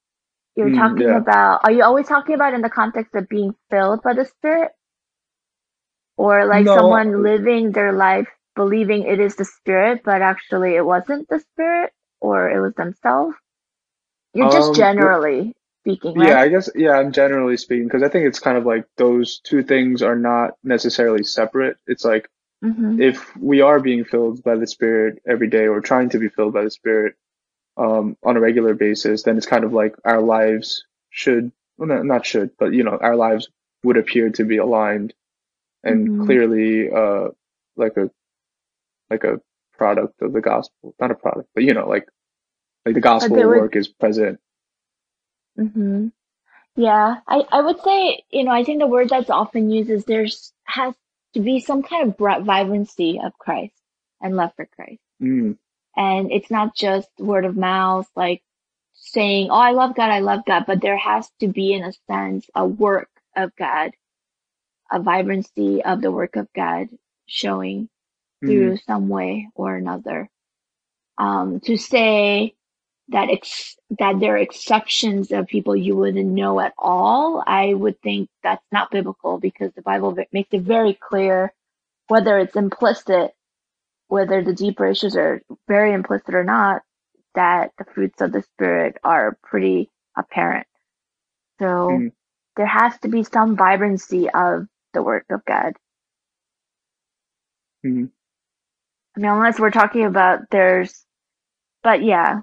You're 0.56 0.70
mm, 0.70 0.76
talking 0.76 1.08
yeah. 1.08 1.18
about 1.18 1.62
are 1.64 1.72
you 1.72 1.82
always 1.84 2.08
talking 2.08 2.34
about 2.34 2.54
in 2.54 2.62
the 2.62 2.70
context 2.70 3.14
of 3.14 3.28
being 3.28 3.54
filled 3.70 4.02
by 4.02 4.14
the 4.14 4.24
Spirit? 4.24 4.70
or 6.16 6.46
like 6.46 6.64
no. 6.64 6.76
someone 6.76 7.22
living 7.22 7.72
their 7.72 7.92
life 7.92 8.28
believing 8.56 9.04
it 9.04 9.20
is 9.20 9.36
the 9.36 9.44
spirit, 9.44 10.02
but 10.04 10.22
actually 10.22 10.76
it 10.76 10.86
wasn't 10.86 11.28
the 11.28 11.40
spirit 11.40 11.92
or 12.20 12.50
it 12.50 12.60
was 12.60 12.74
themselves. 12.76 13.36
You're 14.34 14.50
just 14.50 14.70
um, 14.70 14.74
generally 14.74 15.54
speaking, 15.82 16.18
right? 16.18 16.28
Yeah, 16.28 16.40
I 16.40 16.48
guess, 16.48 16.70
yeah, 16.74 16.92
I'm 16.92 17.12
generally 17.12 17.56
speaking 17.56 17.84
because 17.86 18.02
I 18.02 18.08
think 18.08 18.26
it's 18.26 18.40
kind 18.40 18.58
of 18.58 18.66
like 18.66 18.86
those 18.96 19.40
two 19.40 19.62
things 19.64 20.02
are 20.02 20.16
not 20.16 20.52
necessarily 20.62 21.24
separate. 21.24 21.78
It's 21.86 22.04
like 22.04 22.28
mm-hmm. 22.64 23.00
if 23.00 23.36
we 23.36 23.60
are 23.60 23.80
being 23.80 24.04
filled 24.04 24.42
by 24.42 24.56
the 24.56 24.66
spirit 24.66 25.22
every 25.26 25.48
day 25.48 25.66
or 25.66 25.80
trying 25.80 26.08
to 26.10 26.18
be 26.18 26.28
filled 26.28 26.54
by 26.54 26.64
the 26.64 26.70
spirit 26.70 27.14
um, 27.76 28.16
on 28.22 28.36
a 28.36 28.40
regular 28.40 28.74
basis, 28.74 29.22
then 29.22 29.36
it's 29.36 29.46
kind 29.46 29.64
of 29.64 29.72
like 29.72 29.94
our 30.04 30.22
lives 30.22 30.84
should, 31.10 31.52
well, 31.76 32.02
not 32.02 32.26
should, 32.26 32.50
but 32.58 32.72
you 32.72 32.84
know, 32.84 32.98
our 33.00 33.16
lives 33.16 33.48
would 33.82 33.96
appear 33.96 34.30
to 34.30 34.44
be 34.44 34.56
aligned 34.56 35.14
and 35.84 36.08
mm-hmm. 36.08 36.24
clearly 36.24 36.90
uh 36.90 37.28
like 37.76 37.96
a 37.96 38.10
like 39.10 39.22
a 39.24 39.40
product 39.76 40.20
of 40.22 40.32
the 40.32 40.40
gospel 40.40 40.94
not 41.00 41.10
a 41.10 41.14
product 41.14 41.48
but 41.54 41.62
you 41.62 41.74
know 41.74 41.88
like 41.88 42.08
like 42.84 42.94
the 42.94 43.00
gospel 43.00 43.36
would... 43.36 43.46
work 43.46 43.76
is 43.76 43.88
present 43.88 44.40
mhm 45.58 46.10
yeah 46.76 47.16
i 47.28 47.42
i 47.52 47.60
would 47.60 47.80
say 47.82 48.24
you 48.30 48.44
know 48.44 48.50
i 48.50 48.64
think 48.64 48.80
the 48.80 48.86
word 48.86 49.08
that's 49.08 49.30
often 49.30 49.70
used 49.70 49.90
is 49.90 50.04
there's 50.04 50.52
has 50.64 50.94
to 51.34 51.40
be 51.40 51.60
some 51.60 51.82
kind 51.82 52.14
of 52.18 52.44
vibrancy 52.44 53.20
of 53.22 53.36
christ 53.38 53.74
and 54.20 54.36
love 54.36 54.52
for 54.56 54.66
christ 54.66 55.00
mm. 55.22 55.56
and 55.96 56.32
it's 56.32 56.50
not 56.50 56.74
just 56.74 57.08
word 57.18 57.44
of 57.44 57.56
mouth 57.56 58.08
like 58.16 58.42
saying 58.94 59.50
oh 59.50 59.54
i 59.54 59.72
love 59.72 59.94
god 59.94 60.10
i 60.10 60.20
love 60.20 60.40
god 60.46 60.64
but 60.66 60.80
there 60.80 60.96
has 60.96 61.28
to 61.40 61.48
be 61.48 61.72
in 61.72 61.84
a 61.84 61.92
sense 62.08 62.46
a 62.54 62.66
work 62.66 63.10
of 63.36 63.54
god 63.56 63.92
a 64.94 65.00
vibrancy 65.00 65.82
of 65.82 66.00
the 66.00 66.10
work 66.10 66.36
of 66.36 66.48
God 66.54 66.88
showing 67.26 67.88
through 68.40 68.74
mm. 68.74 68.84
some 68.86 69.08
way 69.08 69.48
or 69.54 69.74
another. 69.74 70.30
Um, 71.18 71.60
to 71.60 71.76
say 71.76 72.54
that 73.08 73.28
ex- 73.30 73.76
that 73.98 74.18
there 74.18 74.34
are 74.34 74.38
exceptions 74.38 75.30
of 75.30 75.46
people 75.46 75.76
you 75.76 75.96
wouldn't 75.96 76.26
know 76.26 76.58
at 76.60 76.72
all, 76.78 77.42
I 77.46 77.74
would 77.74 78.00
think 78.00 78.28
that's 78.42 78.64
not 78.72 78.90
biblical 78.90 79.38
because 79.38 79.72
the 79.74 79.82
Bible 79.82 80.16
makes 80.32 80.48
it 80.52 80.62
very 80.62 80.94
clear, 80.94 81.52
whether 82.08 82.38
it's 82.38 82.56
implicit, 82.56 83.32
whether 84.08 84.42
the 84.42 84.54
deeper 84.54 84.86
issues 84.86 85.16
are 85.16 85.42
very 85.68 85.92
implicit 85.92 86.34
or 86.34 86.44
not, 86.44 86.82
that 87.34 87.72
the 87.78 87.84
fruits 87.84 88.20
of 88.20 88.32
the 88.32 88.42
Spirit 88.42 88.96
are 89.04 89.38
pretty 89.42 89.90
apparent. 90.16 90.66
So 91.58 91.66
mm. 91.66 92.12
there 92.56 92.66
has 92.66 92.98
to 93.00 93.08
be 93.08 93.22
some 93.22 93.56
vibrancy 93.56 94.30
of 94.30 94.66
the 94.92 95.02
work 95.02 95.26
of 95.30 95.44
God. 95.44 95.74
Mm-hmm. 97.84 98.06
I 99.16 99.20
mean, 99.20 99.30
unless 99.30 99.60
we're 99.60 99.70
talking 99.70 100.06
about 100.06 100.50
there's, 100.50 101.04
but 101.82 102.02
yeah, 102.02 102.40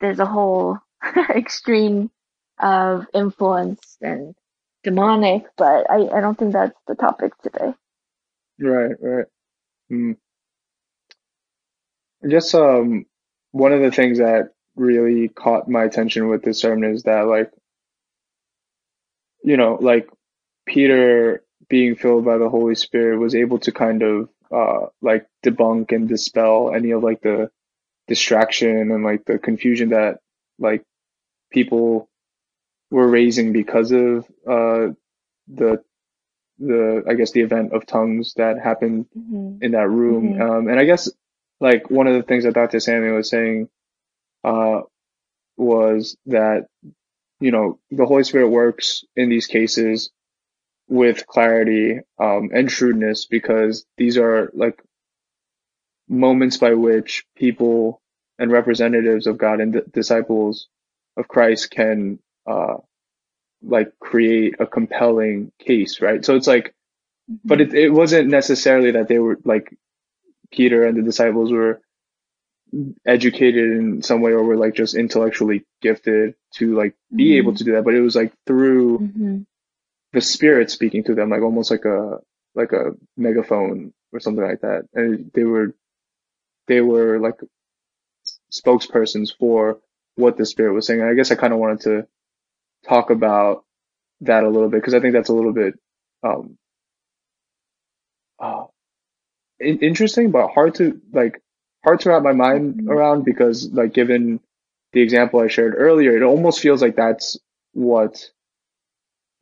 there's 0.00 0.18
a 0.18 0.26
whole 0.26 0.78
extreme 1.30 2.10
of 2.58 3.06
influence 3.14 3.96
and 4.00 4.34
demonic, 4.82 5.44
but 5.56 5.90
I, 5.90 6.08
I 6.08 6.20
don't 6.20 6.38
think 6.38 6.52
that's 6.52 6.78
the 6.86 6.94
topic 6.94 7.32
today. 7.42 7.74
Right, 8.60 8.94
right. 9.00 9.26
Mm. 9.90 10.16
I 12.24 12.28
guess 12.28 12.54
um 12.54 13.06
one 13.52 13.72
of 13.72 13.80
the 13.82 13.90
things 13.90 14.18
that 14.18 14.52
really 14.76 15.28
caught 15.28 15.68
my 15.68 15.84
attention 15.84 16.28
with 16.28 16.42
this 16.42 16.60
sermon 16.60 16.92
is 16.92 17.02
that 17.04 17.22
like 17.26 17.52
you 19.42 19.56
know 19.56 19.78
like 19.80 20.08
Peter 20.66 21.44
being 21.68 21.96
filled 21.96 22.24
by 22.24 22.38
the 22.38 22.48
Holy 22.48 22.74
Spirit 22.74 23.18
was 23.18 23.34
able 23.34 23.58
to 23.60 23.72
kind 23.72 24.02
of 24.02 24.28
uh 24.52 24.86
like 25.02 25.26
debunk 25.44 25.92
and 25.92 26.08
dispel 26.08 26.72
any 26.74 26.92
of 26.92 27.02
like 27.02 27.20
the 27.22 27.50
distraction 28.06 28.90
and 28.92 29.04
like 29.04 29.24
the 29.24 29.38
confusion 29.38 29.90
that 29.90 30.18
like 30.58 30.82
people 31.50 32.08
were 32.90 33.08
raising 33.08 33.52
because 33.52 33.92
of 33.92 34.26
uh 34.48 34.92
the 35.48 35.82
the 36.58 37.02
I 37.08 37.14
guess 37.14 37.32
the 37.32 37.40
event 37.40 37.72
of 37.72 37.86
tongues 37.86 38.34
that 38.34 38.58
happened 38.58 39.06
mm-hmm. 39.16 39.62
in 39.62 39.72
that 39.72 39.88
room. 39.88 40.34
Mm-hmm. 40.34 40.42
Um 40.42 40.68
and 40.68 40.78
I 40.78 40.84
guess 40.84 41.10
like 41.60 41.90
one 41.90 42.06
of 42.06 42.14
the 42.14 42.22
things 42.22 42.44
that 42.44 42.54
Dr. 42.54 42.80
Samuel 42.80 43.16
was 43.16 43.30
saying 43.30 43.68
uh 44.44 44.82
was 45.56 46.16
that 46.26 46.66
you 47.40 47.50
know 47.50 47.78
the 47.90 48.06
Holy 48.06 48.24
Spirit 48.24 48.48
works 48.48 49.04
in 49.16 49.28
these 49.28 49.46
cases 49.46 50.10
with 50.88 51.26
clarity 51.26 52.00
um, 52.18 52.50
and 52.52 52.70
shrewdness 52.70 53.26
because 53.26 53.86
these 53.96 54.18
are 54.18 54.50
like 54.54 54.82
moments 56.08 56.58
by 56.58 56.74
which 56.74 57.24
people 57.36 58.02
and 58.38 58.52
representatives 58.52 59.26
of 59.26 59.38
God 59.38 59.60
and 59.60 59.82
disciples 59.92 60.68
of 61.16 61.28
Christ 61.28 61.70
can 61.70 62.18
uh, 62.46 62.76
like 63.62 63.92
create 64.00 64.56
a 64.60 64.66
compelling 64.66 65.52
case, 65.60 66.00
right? 66.00 66.24
So 66.24 66.36
it's 66.36 66.48
like, 66.48 66.74
but 67.44 67.60
it 67.60 67.74
it 67.74 67.90
wasn't 67.90 68.28
necessarily 68.30 68.92
that 68.92 69.08
they 69.08 69.18
were 69.20 69.38
like 69.44 69.76
Peter 70.52 70.86
and 70.86 70.96
the 70.98 71.02
disciples 71.02 71.52
were 71.52 71.82
educated 73.06 73.72
in 73.72 74.02
some 74.02 74.20
way 74.22 74.32
or 74.32 74.42
were 74.44 74.56
like 74.56 74.74
just 74.74 74.94
intellectually 74.96 75.64
gifted 75.82 76.34
to 76.54 76.76
like 76.76 76.94
be 77.16 77.36
Mhm. 77.36 77.38
able 77.38 77.54
to 77.54 77.64
do 77.64 77.72
that, 77.72 77.84
but 77.84 77.94
it 77.94 78.00
was 78.02 78.16
like 78.16 78.32
through 78.46 79.04
hmm 79.04 79.42
the 80.12 80.20
spirit 80.20 80.70
speaking 80.70 81.04
to 81.04 81.14
them, 81.14 81.30
like 81.30 81.42
almost 81.42 81.70
like 81.70 81.84
a 81.84 82.18
like 82.54 82.72
a 82.72 82.92
megaphone 83.16 83.92
or 84.12 84.20
something 84.20 84.44
like 84.44 84.62
that. 84.62 84.88
And 84.94 85.30
they 85.34 85.44
were 85.44 85.74
they 86.68 86.80
were 86.80 87.18
like 87.18 87.40
spokespersons 88.52 89.30
for 89.38 89.80
what 90.16 90.36
the 90.36 90.46
spirit 90.46 90.72
was 90.72 90.86
saying. 90.86 91.00
And 91.00 91.08
I 91.10 91.14
guess 91.14 91.30
I 91.30 91.34
kind 91.34 91.52
of 91.52 91.58
wanted 91.58 91.80
to 91.82 92.06
talk 92.88 93.10
about 93.10 93.64
that 94.22 94.44
a 94.44 94.48
little 94.50 94.68
bit 94.70 94.78
because 94.80 94.94
I 94.94 95.00
think 95.00 95.14
that's 95.14 95.30
a 95.30 95.34
little 95.34 95.52
bit 95.54 95.74
um 96.22 96.58
uh, 98.38 98.64
in- 99.60 99.80
interesting, 99.80 100.30
but 100.30 100.48
hard 100.50 100.74
to 100.76 101.00
like 101.12 101.42
hard 101.84 102.00
to 102.00 102.10
wrap 102.10 102.22
my 102.22 102.32
mind 102.32 102.76
Mhm. 102.76 102.90
around 102.90 103.24
because 103.24 103.70
like 103.72 103.92
given 103.94 104.40
the 104.92 105.00
example 105.02 105.40
I 105.40 105.48
shared 105.48 105.74
earlier, 105.76 106.16
it 106.16 106.22
almost 106.22 106.60
feels 106.60 106.82
like 106.82 106.96
that's 106.96 107.38
what 107.72 108.30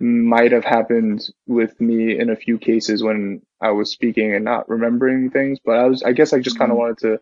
might 0.02 0.52
have 0.52 0.64
happened 0.64 1.28
with 1.46 1.80
me 1.80 2.18
in 2.18 2.30
a 2.30 2.36
few 2.36 2.58
cases 2.58 3.02
when 3.04 3.42
I 3.60 3.72
was 3.72 3.92
speaking 3.92 4.34
and 4.34 4.44
not 4.44 4.68
remembering 4.68 5.30
things. 5.30 5.58
But 5.64 5.78
I 5.78 5.86
was, 5.86 6.02
I 6.02 6.12
guess 6.12 6.34
I 6.34 6.40
just 6.40 6.58
kind 6.58 6.72
of 6.72 6.76
Mhm. 6.76 6.78
wanted 6.78 6.98
to 7.00 7.20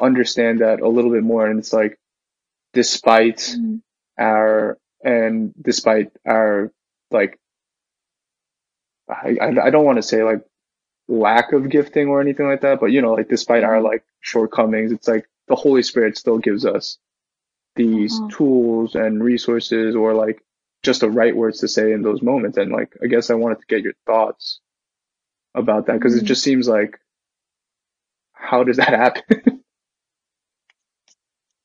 understand 0.00 0.60
that 0.60 0.80
a 0.80 0.88
little 0.88 1.12
bit 1.12 1.24
more. 1.24 1.46
And 1.46 1.60
it's 1.60 1.72
like, 1.72 1.98
despite 2.74 3.58
Mm-hmm. 3.58 3.76
our, 4.18 4.78
and 5.04 5.54
despite 5.62 6.12
our, 6.26 6.72
like, 7.10 7.38
I, 9.08 9.36
I 9.40 9.66
I 9.66 9.70
don't 9.70 9.84
want 9.84 9.96
to 9.98 10.02
say 10.02 10.22
like 10.22 10.44
lack 11.08 11.52
of 11.52 11.68
gifting 11.70 12.08
or 12.08 12.20
anything 12.20 12.46
like 12.46 12.62
that, 12.62 12.80
but 12.80 12.86
you 12.86 13.02
know, 13.02 13.14
like 13.14 13.28
despite 13.28 13.64
our 13.64 13.80
Mhm. 13.80 13.82
like 13.82 14.04
shortcomings, 14.20 14.92
it's 14.92 15.08
like 15.08 15.26
the 15.48 15.56
Holy 15.56 15.82
Spirit 15.82 16.16
still 16.18 16.38
gives 16.38 16.66
us 16.66 16.98
these 17.76 18.22
Uh-huh. 18.22 18.30
tools 18.30 18.94
and 18.94 19.22
resources 19.22 19.96
or 19.96 20.14
like 20.14 20.42
just 20.82 21.00
the 21.02 21.10
right 21.10 21.36
words 21.36 21.60
to 21.60 21.68
say 21.68 21.92
in 21.92 22.02
those 22.02 22.22
moments. 22.22 22.58
And 22.58 22.72
like, 22.72 22.96
I 23.02 23.08
guess 23.08 23.30
I 23.30 23.34
wanted 23.34 23.60
to 23.60 23.66
get 23.68 23.82
your 23.82 23.94
thoughts 24.06 24.60
about 25.54 25.86
that 25.86 25.94
because 25.94 26.16
it 26.16 26.24
Mhm. 26.24 26.26
just 26.26 26.42
seems 26.42 26.68
like, 26.68 26.98
how 28.32 28.64
does 28.64 28.78
that 28.78 28.88
happen? 28.90 29.24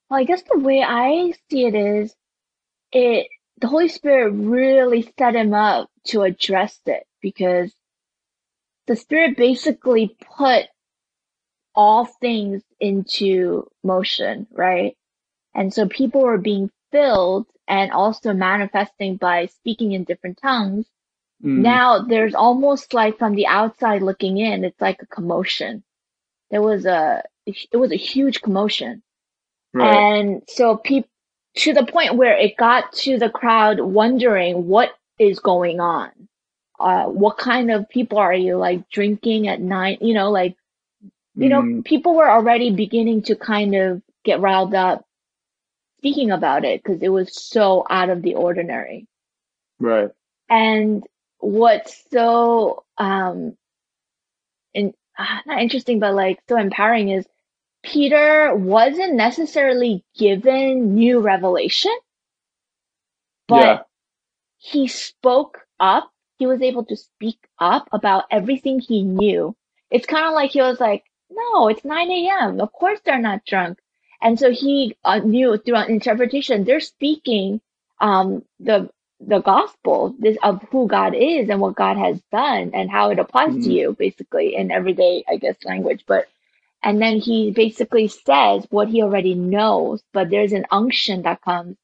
Well, 0.09 0.19
I 0.19 0.23
guess 0.25 0.43
the 0.43 0.59
way 0.59 0.83
I 0.83 1.33
see 1.49 1.65
it 1.65 1.75
is, 1.75 2.15
it 2.93 3.27
the 3.61 3.67
Holy 3.67 3.89
Spirit 3.89 4.31
really 4.31 5.03
set 5.19 5.35
him 5.35 5.53
up 5.53 5.89
to 6.07 6.23
address 6.23 6.79
it 6.87 7.05
because 7.21 7.73
the 8.87 8.95
Spirit 8.95 9.37
basically 9.37 10.17
put 10.37 10.65
all 11.75 12.05
things 12.05 12.63
into 12.79 13.67
motion, 13.83 14.47
right? 14.51 14.95
And 15.55 15.73
so 15.73 15.87
people 15.87 16.21
were 16.21 16.37
being 16.39 16.71
filled 16.95 17.47
and 17.67 17.91
also 17.91 18.33
manifesting 18.33 19.17
by 19.17 19.47
speaking 19.47 19.93
in 19.93 20.05
different 20.05 20.39
tongues. 20.41 20.87
Mm, 21.43 21.81
Now 21.81 21.99
there's 22.01 22.35
almost 22.35 22.93
like 22.93 23.17
from 23.19 23.35
the 23.35 23.47
outside 23.47 24.01
looking 24.03 24.37
in, 24.37 24.63
it's 24.65 24.81
like 24.81 25.01
a 25.01 25.07
commotion. 25.07 25.83
There 26.51 26.61
was 26.61 26.85
a, 26.85 27.23
it 27.45 27.77
was 27.77 27.91
a 27.91 27.97
huge 27.97 28.41
commotion. 28.41 29.03
right. 29.73 30.07
And 30.09 30.43
so 30.47 30.77
people, 30.77 31.09
to 31.57 31.73
the 31.73 31.85
point 31.85 32.15
where 32.15 32.37
it 32.37 32.57
got 32.57 32.93
to 32.93 33.17
the 33.17 33.29
crowd 33.29 33.79
wondering 33.79 34.67
what 34.67 34.91
is 35.19 35.39
going 35.39 35.79
on. 35.79 36.11
Uh, 36.79 37.05
what 37.05 37.37
kind 37.37 37.71
of 37.71 37.89
people 37.89 38.17
are 38.19 38.33
you 38.33 38.57
like 38.57 38.89
drinking 38.89 39.47
at 39.47 39.61
night? 39.61 40.01
You 40.01 40.13
know, 40.13 40.31
like, 40.31 40.57
you 41.37 41.49
know, 41.49 41.63
Mm, 41.63 41.83
people 41.85 42.15
were 42.15 42.29
already 42.29 42.71
beginning 42.71 43.23
to 43.23 43.35
kind 43.35 43.75
of 43.75 44.01
get 44.25 44.41
riled 44.41 44.73
up 44.75 45.05
speaking 46.05 46.29
about 46.29 46.63
it 46.63 46.83
because 46.83 47.01
it 47.01 47.09
was 47.09 47.33
so 47.33 47.83
out 47.89 48.11
of 48.11 48.21
the 48.21 48.35
ordinary. 48.35 49.07
right. 49.79 50.09
And 50.47 51.03
what's 51.39 52.03
so, 52.11 52.83
um, 52.99 53.57
in, 54.75 54.93
ah, 55.17 55.41
not 55.47 55.63
interesting, 55.63 55.99
but 55.99 56.13
like 56.13 56.39
so 56.47 56.57
empowering 56.57 57.09
is 57.09 57.25
Peter 57.83 58.53
wasn't 58.53 59.15
necessarily 59.15 60.03
given 60.15 60.93
new 60.93 61.21
revelation, 61.21 61.95
but 63.47 63.65
yeah. 63.65 63.79
he 64.57 64.87
spoke 64.87 65.61
up. 65.79 66.11
He 66.37 66.45
was 66.45 66.61
able 66.61 66.85
to 66.85 66.95
speak 66.95 67.39
up 67.57 67.89
about 67.91 68.25
everything 68.29 68.79
he 68.79 69.01
knew. 69.01 69.55
It's 69.89 70.05
kind 70.05 70.27
of 70.27 70.33
like 70.33 70.51
he 70.51 70.61
was 70.61 70.79
like, 70.79 71.03
no, 71.31 71.67
it's 71.69 71.83
9 71.83 72.11
a.m. 72.11 72.61
Of 72.61 72.71
course 72.73 72.99
they're 73.03 73.17
not 73.17 73.43
drunk. 73.45 73.79
And 74.21 74.39
so 74.39 74.51
he 74.51 74.95
uh, 75.05 75.19
knew 75.19 75.57
through 75.57 75.75
an 75.75 75.91
interpretation, 75.91 76.63
they're 76.63 76.79
speaking, 76.79 77.61
um, 78.01 78.43
the, 78.59 78.89
the 79.19 79.39
gospel 79.39 80.15
this, 80.19 80.37
of 80.43 80.61
who 80.71 80.87
God 80.87 81.15
is 81.15 81.49
and 81.49 81.61
what 81.61 81.75
God 81.75 81.97
has 81.97 82.21
done 82.31 82.71
and 82.73 82.89
how 82.89 83.11
it 83.11 83.19
applies 83.19 83.53
to 83.53 83.69
Mhm. 83.69 83.71
you 83.71 83.93
basically 83.97 84.55
in 84.55 84.71
everyday, 84.71 85.23
I 85.27 85.37
guess, 85.37 85.57
language. 85.65 86.03
But, 86.07 86.27
and 86.83 87.01
then 87.01 87.17
he 87.19 87.51
basically 87.51 88.07
says 88.09 88.67
what 88.69 88.89
he 88.89 89.03
already 89.03 89.35
knows, 89.35 90.03
but 90.13 90.29
there's 90.29 90.53
an 90.53 90.65
unction 90.71 91.23
that 91.23 91.41
comes 91.41 91.77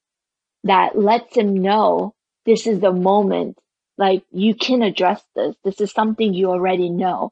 that 0.64 0.98
lets 0.98 1.36
him 1.36 1.62
know 1.62 2.14
this 2.46 2.68
is 2.68 2.80
the 2.80 2.92
moment. 2.94 3.58
Like 3.98 4.24
you 4.32 4.56
can 4.56 4.82
address 4.84 5.24
this. 5.36 5.56
This 5.64 5.82
is 5.82 5.92
something 5.92 6.34
you 6.34 6.52
already 6.52 6.90
know. 6.90 7.32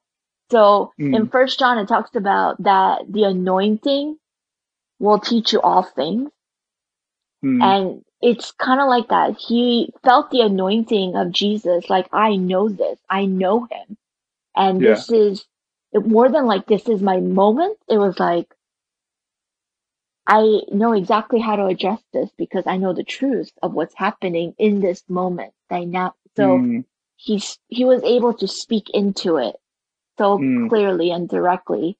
So 0.51 0.93
in 1.11 1.27
Mm, 1.27 1.31
First 1.31 1.59
John, 1.59 1.79
it 1.79 1.87
talks 1.87 2.15
about 2.15 2.61
that 2.63 3.03
the 3.11 3.23
anointing 3.25 4.17
will 4.99 5.19
teach 5.19 5.53
you 5.53 5.61
all 5.61 5.83
things. 5.83 6.31
mm, 7.43 7.61
And 7.61 8.03
it's 8.21 8.51
kind 8.53 8.81
of 8.81 8.87
like 8.89 9.09
that. 9.09 9.37
He 9.37 9.93
felt 10.03 10.31
the 10.31 10.41
anointing 10.41 11.15
of 11.15 11.31
Jesus. 11.31 11.89
Like, 11.89 12.09
I 12.13 12.35
know 12.37 12.69
this. 12.69 12.99
I 13.09 13.25
know 13.25 13.65
him. 13.65 13.97
And 14.55 14.83
Yeah. 14.83 14.85
this 14.85 15.11
is 15.11 15.45
it, 15.93 16.05
more 16.07 16.29
than 16.29 16.45
like, 16.47 16.67
this 16.67 16.89
is 16.89 17.01
my 17.01 17.19
moment. 17.19 17.77
It 17.89 17.97
was 17.97 18.19
like, 18.19 18.53
I 20.27 20.61
know 20.71 20.93
exactly 20.93 21.39
how 21.39 21.57
to 21.57 21.65
address 21.67 22.01
this 22.13 22.29
because 22.37 22.65
I 22.67 22.77
know 22.77 22.93
the 22.93 23.03
truth 23.03 23.51
of 23.63 23.73
what's 23.73 23.95
happening 23.95 24.55
in 24.59 24.81
this 24.81 25.03
moment. 25.09 25.53
Right 25.71 25.87
now. 25.87 26.15
So 26.37 26.65
mm, 26.67 26.85
he's, 27.17 27.59
he 27.69 27.85
was 27.85 28.03
able 28.03 28.33
to 28.35 28.47
speak 28.47 28.89
into 28.93 29.37
it 29.37 29.55
so 30.17 30.39
Mm. 30.39 30.69
clearly 30.69 31.11
and 31.11 31.29
directly. 31.29 31.97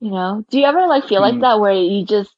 You 0.00 0.10
know, 0.10 0.44
do 0.50 0.58
you 0.58 0.66
ever 0.66 0.86
like 0.86 1.06
feel 1.06 1.20
like 1.20 1.36
Mm. 1.36 1.40
that 1.42 1.60
where 1.60 1.72
you 1.72 2.04
just, 2.06 2.34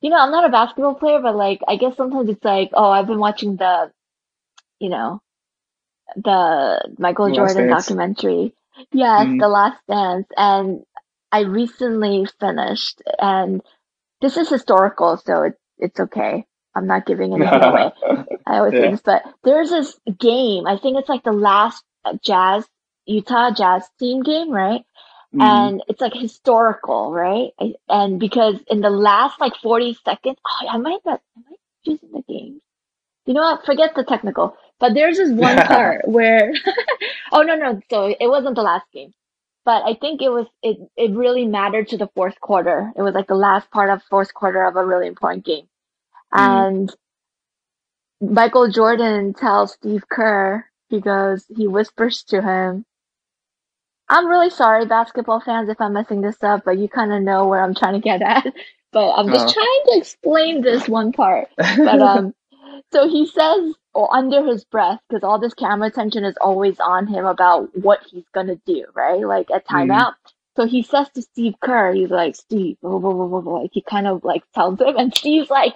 you 0.00 0.10
know, 0.10 0.18
I'm 0.18 0.30
not 0.32 0.44
a 0.44 0.50
basketball 0.50 0.94
player, 0.94 1.20
but 1.20 1.36
like, 1.36 1.60
I 1.68 1.76
guess 1.76 1.96
sometimes 1.96 2.28
it's 2.30 2.44
like, 2.44 2.70
oh, 2.74 2.90
I've 2.90 3.06
been 3.08 3.18
watching 3.20 3.56
the, 3.56 3.92
you 4.80 4.88
know, 4.90 5.20
the 6.16 6.94
Michael 6.98 7.32
Jordan 7.32 7.68
documentary. 7.68 8.54
Yes, 8.92 9.28
Mhm. 9.28 9.38
The 9.38 9.48
Last 9.48 9.80
Dance. 9.88 10.26
And 10.36 10.84
I 11.32 11.40
recently 11.40 12.26
finished 12.40 13.02
and 13.18 13.62
this 14.20 14.36
is 14.36 14.48
historical, 14.48 15.16
so 15.18 15.42
it, 15.44 15.54
it's 15.78 16.00
okay. 16.00 16.46
I'm 16.74 16.86
not 16.86 17.06
giving 17.06 17.34
anything 17.34 17.62
away. 17.64 17.92
I 18.46 18.58
always 18.58 18.74
Yeah. 18.74 18.90
this, 18.92 19.02
but 19.02 19.22
there's 19.44 19.70
this 19.70 19.98
game. 20.18 20.66
I 20.66 20.78
think 20.78 20.98
it's 20.98 21.08
like 21.08 21.24
the 21.24 21.32
last 21.32 21.84
Jazz, 22.22 22.66
Utah 23.06 23.50
Jazz 23.52 23.88
team 23.98 24.22
game, 24.22 24.50
right? 24.50 24.84
Mm, 25.34 25.40
And 25.42 25.82
it's 25.88 26.00
like 26.00 26.14
historical, 26.14 27.12
right? 27.12 27.50
I- 27.60 27.74
And 27.88 28.20
because 28.20 28.56
in 28.68 28.80
the 28.80 28.90
last 28.90 29.40
like 29.40 29.54
40 29.56 29.94
seconds, 30.04 30.38
oh, 30.46 30.68
I 30.68 30.78
might 30.78 31.00
not, 31.04 31.20
I 31.36 31.54
choosing 31.84 32.10
the 32.12 32.22
game. 32.22 32.60
You 33.26 33.34
know 33.34 33.42
what? 33.42 33.64
Forget 33.66 33.94
the 33.94 34.04
technical. 34.04 34.56
But 34.80 34.94
there's 34.94 35.18
this 35.18 35.32
one 35.32 35.62
part 35.62 36.08
where, 36.08 36.52
oh 37.32 37.42
no, 37.42 37.56
no. 37.56 37.80
So 37.90 38.06
it 38.08 38.28
wasn't 38.28 38.56
the 38.56 38.62
last 38.62 38.86
game, 38.92 39.12
but 39.64 39.82
I 39.84 39.94
think 39.94 40.22
it 40.22 40.30
was, 40.30 40.46
it, 40.62 40.78
it 40.96 41.12
really 41.16 41.46
mattered 41.46 41.88
to 41.88 41.98
the 41.98 42.08
fourth 42.14 42.40
quarter. 42.40 42.92
It 42.96 43.02
was 43.02 43.14
like 43.14 43.28
the 43.28 43.34
last 43.34 43.70
part 43.70 43.90
of 43.90 44.02
fourth 44.04 44.34
quarter 44.34 44.64
of 44.64 44.76
a 44.76 44.84
really 44.84 45.06
important 45.08 45.44
game. 45.44 45.68
Mm. 46.36 46.68
And 46.68 46.94
Michael 48.20 48.68
Jordan 48.68 49.34
tells 49.34 49.74
Steve 49.74 50.08
Kerr, 50.08 50.66
he 50.88 51.00
goes, 51.00 51.46
he 51.48 51.66
whispers 51.68 52.22
to 52.24 52.40
him, 52.42 52.84
I'm 54.12 54.28
really 54.28 54.50
sorry, 54.50 54.86
basketball 54.86 55.40
fans, 55.40 55.70
if 55.70 55.80
I'm 55.82 55.94
messing 55.94 56.22
this 56.22 56.42
up, 56.44 56.64
but 56.66 56.78
you 56.78 56.88
kind 56.88 57.12
of 57.12 57.22
know 57.22 57.48
where 57.48 57.62
I'm 57.62 57.76
trying 57.76 57.94
to 57.94 58.00
get 58.00 58.22
at. 58.22 58.46
But 58.92 59.12
I'm 59.14 59.30
just 59.30 59.48
Uh-huh. 59.48 59.54
trying 59.54 59.82
to 59.88 59.98
explain 59.98 60.62
this 60.62 60.88
one 60.88 61.12
part. 61.12 61.50
But 61.84 62.02
um, 62.02 62.34
so 62.92 63.08
he 63.08 63.26
says 63.26 63.74
or 63.94 64.14
under 64.16 64.46
his 64.46 64.64
breath, 64.64 65.00
because 65.08 65.24
all 65.24 65.40
this 65.40 65.54
camera 65.54 65.88
attention 65.88 66.24
is 66.24 66.36
always 66.40 66.80
on 66.80 67.06
him 67.08 67.26
about 67.26 67.70
what 67.76 68.00
he's 68.10 68.24
gonna 68.34 68.56
do, 68.66 68.86
right? 68.94 69.20
Like 69.26 69.50
at 69.52 69.68
Mhm. 69.72 70.08
timeout, 70.08 70.14
So 70.56 70.66
he 70.66 70.82
says 70.84 71.10
to 71.16 71.22
Steve 71.22 71.54
Kerr, 71.62 71.94
he's 71.94 72.10
like, 72.10 72.36
Steve, 72.36 72.78
blah, 72.82 72.98
blah, 72.98 73.12
blah, 73.14 73.40
blah. 73.42 73.60
Like, 73.62 73.72
he 73.74 73.82
kind 73.82 74.08
of 74.08 74.24
like 74.24 74.44
tells 74.54 74.80
him, 74.80 74.96
and 74.98 75.14
Steve's 75.14 75.50
like, 75.50 75.74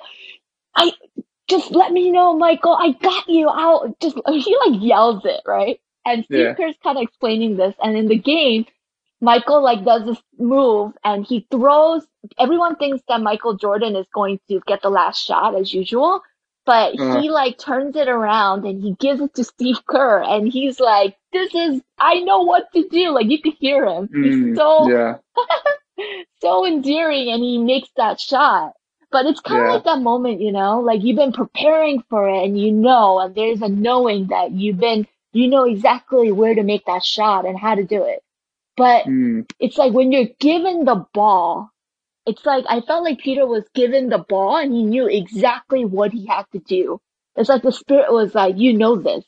I 0.77 0.93
just 1.49 1.73
let 1.73 1.93
me 1.93 2.11
know, 2.13 2.37
Michael. 2.39 2.75
I 2.75 2.93
got 2.93 3.29
you 3.29 3.49
I'll 3.49 3.95
Just 4.01 4.17
he 4.29 4.59
like 4.67 4.83
yells 4.83 5.25
it, 5.27 5.43
right? 5.47 5.81
And 6.07 6.24
Steve 6.24 6.39
Yeah. 6.39 6.55
Kerr's 6.55 6.77
kind 6.83 6.97
of 6.99 7.03
explaining 7.03 7.57
this, 7.59 7.74
and 7.83 7.97
in 7.99 8.07
the 8.09 8.19
game, 8.19 8.66
Michael 9.20 9.62
like 9.62 9.85
does 9.85 10.05
this 10.07 10.23
move, 10.39 10.93
and 11.05 11.27
he 11.27 11.47
throws. 11.51 12.07
Everyone 12.39 12.77
thinks 12.77 13.03
that 13.09 13.20
Michael 13.23 13.55
Jordan 13.57 13.97
is 13.97 14.07
going 14.15 14.41
to 14.49 14.61
get 14.66 14.83
the 14.83 14.91
last 14.91 15.24
shot 15.24 15.55
as 15.55 15.73
usual, 15.74 16.23
but 16.66 16.95
Uh-huh. 16.99 17.20
he 17.20 17.31
like 17.31 17.59
turns 17.59 17.97
it 17.97 18.09
around 18.09 18.65
and 18.66 18.83
he 18.83 18.93
gives 19.01 19.20
it 19.20 19.35
to 19.35 19.45
Steve 19.45 19.85
Kerr, 19.87 20.23
and 20.23 20.49
he's 20.53 20.81
like, 20.81 21.16
"This 21.33 21.55
is 21.55 21.83
I 21.99 22.20
know 22.20 22.43
what 22.43 22.73
to 22.74 22.89
do." 22.89 23.11
Like 23.11 23.28
you 23.31 23.41
could 23.43 23.55
hear 23.61 23.85
him. 23.87 24.09
Mm, 24.09 24.24
He's 24.24 24.57
so 24.57 24.89
yeah. 24.91 25.19
so 26.41 26.66
endearing 26.66 27.31
and 27.31 27.43
he 27.43 27.59
makes 27.59 27.89
that 27.97 28.20
shot. 28.20 28.73
But 29.11 29.27
it's 29.27 29.41
kind 29.41 29.61
of 29.62 29.66
Yeah. 29.66 29.73
like 29.74 29.85
that 29.85 30.01
moment, 30.03 30.41
you 30.41 30.53
know, 30.53 30.81
like 30.81 31.03
you've 31.03 31.16
been 31.16 31.33
preparing 31.33 32.03
for 32.11 32.28
it 32.28 32.45
and 32.45 32.59
you 32.61 32.73
know, 32.73 33.19
and 33.20 33.35
there's 33.35 33.62
a 33.62 33.69
knowing 33.69 34.27
that 34.28 34.51
you've 34.53 34.78
been, 34.78 35.07
you 35.37 35.49
know 35.49 35.65
exactly 35.65 36.33
where 36.33 36.55
to 36.55 36.65
make 36.65 36.87
that 36.87 37.05
shot 37.05 37.47
and 37.47 37.59
how 37.59 37.75
to 37.77 37.85
do 37.85 38.05
it. 38.05 38.23
But 38.77 39.07
Mm, 39.07 39.47
it's 39.61 39.79
like 39.79 39.93
when 39.93 40.13
you're 40.13 40.29
given 40.41 40.85
the 40.85 41.07
ball, 41.15 41.71
it's 42.27 42.45
like 42.47 42.65
I 42.69 42.81
felt 42.83 43.05
like 43.05 43.21
Peter 43.21 43.47
was 43.47 43.65
given 43.75 44.09
the 44.11 44.19
ball 44.19 44.57
and 44.59 44.73
he 44.73 44.85
knew 44.85 45.09
exactly 45.09 45.85
what 45.85 46.13
he 46.13 46.27
had 46.27 46.45
to 46.53 46.61
do. 46.61 47.01
It's 47.37 47.49
like 47.51 47.63
the 47.63 47.73
spirit 47.73 48.13
was 48.13 48.35
like, 48.35 48.57
you 48.59 48.75
know 48.79 48.97
this, 48.97 49.25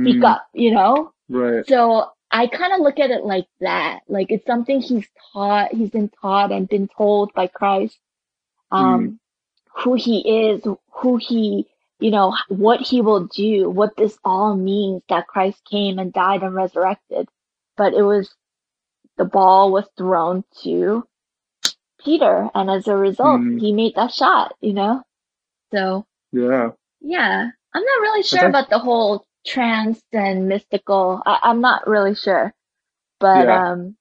speak 0.00 0.22
mm, 0.22 0.24
up, 0.24 0.46
you 0.54 0.72
know? 0.72 1.12
Right. 1.28 1.66
So 1.68 2.10
I 2.30 2.46
kind 2.48 2.72
of 2.74 2.80
look 2.80 2.98
at 3.00 3.10
it 3.10 3.24
like 3.24 3.46
that. 3.60 4.00
Like 4.08 4.30
it's 4.30 4.46
something 4.46 4.80
he's 4.80 5.06
taught, 5.32 5.72
he's 5.74 5.90
been 5.90 6.10
taught 6.20 6.52
and 6.52 6.68
been 6.68 6.88
told 6.96 7.32
by 7.34 7.48
Christ, 7.48 7.98
um, 8.72 9.14
who 9.84 9.94
he 9.94 10.48
is, 10.50 10.62
who 10.92 11.16
he, 11.18 11.68
you 12.00 12.10
know, 12.10 12.36
what 12.48 12.80
he 12.80 13.00
will 13.02 13.26
do, 13.26 13.70
what 13.70 13.96
this 13.96 14.18
all 14.24 14.56
means 14.56 15.02
that 15.08 15.26
Christ 15.28 15.62
came 15.70 15.98
and 15.98 16.12
died 16.12 16.42
and 16.42 16.54
resurrected. 16.54 17.28
But 17.76 17.94
it 17.94 18.02
was, 18.02 18.34
the 19.18 19.24
ball 19.24 19.72
was 19.72 19.86
thrown 19.96 20.44
to 20.62 21.06
Peter. 22.04 22.50
And 22.54 22.70
as 22.70 22.88
a 22.88 22.96
result, 22.96 23.40
Mm. 23.42 23.60
he 23.60 23.72
made 23.72 23.94
that 23.96 24.12
shot, 24.12 24.54
you 24.60 24.72
know? 24.72 25.02
So 25.72 26.06
Yeah. 26.32 26.72
yeah, 27.00 27.50
I'm 27.74 27.84
not 27.84 28.00
really 28.02 28.22
sure 28.22 28.46
about 28.46 28.70
the 28.70 28.78
whole 28.78 29.26
trance 29.46 30.02
and 30.12 30.48
mystical. 30.48 31.22
I, 31.26 31.40
I'm 31.42 31.60
not 31.60 31.86
really 31.86 32.14
sure, 32.14 32.54
but 33.20 33.48
Yeah. 33.48 33.72
um, 33.72 33.96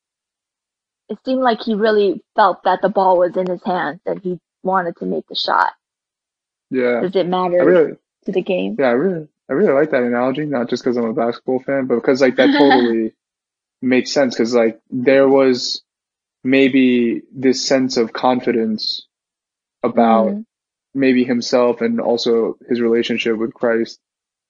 it 1.10 1.20
seemed 1.26 1.42
like 1.42 1.62
he 1.62 1.76
really 1.76 2.24
felt 2.36 2.64
that 2.64 2.82
the 2.82 2.90
ball 2.90 3.18
was 3.20 3.36
in 3.38 3.48
his 3.50 3.64
hands 3.64 4.02
and 4.06 4.22
he 4.22 4.40
wanted 4.64 4.98
to 4.98 5.06
make 5.06 5.28
the 5.28 5.36
shot. 5.36 5.74
Yeah. 6.70 7.02
Does 7.02 7.16
it 7.16 7.28
matter 7.28 7.64
really, 7.66 7.94
to 8.26 8.32
the 8.32 8.42
game? 8.42 8.76
yeah, 8.80 8.88
I 8.90 8.92
really, 8.92 9.28
I 9.50 9.54
really 9.54 9.74
like 9.74 9.92
that 9.92 10.04
analogy. 10.04 10.46
Not 10.46 10.70
just 10.70 10.84
because 10.84 10.98
I'm 10.98 11.06
a 11.06 11.14
basketball 11.14 11.60
fan, 11.60 11.86
but 11.88 11.96
because 11.96 12.22
like 12.22 12.36
that 12.38 12.52
totally 12.52 13.14
makes 13.82 14.12
sense. 14.12 14.36
Because 14.36 14.54
like 14.54 14.80
there 14.90 15.28
was 15.28 15.84
maybe 16.44 17.24
this 17.34 17.66
sense 17.66 17.98
of 17.98 18.14
confidence 18.14 19.08
about 19.84 20.36
Mhm. 20.36 20.46
maybe 20.94 21.24
himself 21.24 21.82
and 21.82 22.00
also 22.02 22.58
his 22.68 22.82
relationship 22.82 23.38
with 23.38 23.54
Christ, 23.54 24.00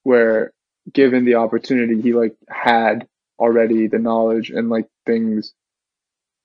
where 0.03 0.53
given 0.91 1.25
the 1.25 1.35
opportunity, 1.35 2.01
he 2.01 2.13
like 2.13 2.35
had 2.47 3.07
already 3.39 3.87
the 3.87 3.99
knowledge 3.99 4.49
and 4.51 4.69
like 4.69 4.87
things 5.05 5.53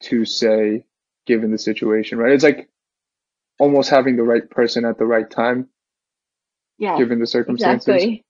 to 0.01 0.25
say 0.25 0.85
given 1.27 1.51
the 1.51 1.59
situation, 1.59 2.19
right? 2.19 2.33
It's 2.33 2.45
like 2.45 2.69
almost 3.59 3.91
having 3.91 4.17
the 4.17 4.23
right 4.25 4.49
person 4.51 4.85
at 4.85 4.99
the 4.99 5.07
right 5.07 5.31
time 5.31 5.69
Yeah, 6.79 6.99
given 6.99 7.19
the 7.21 7.27
circumstances. 7.27 7.89
exactly. 7.89 8.25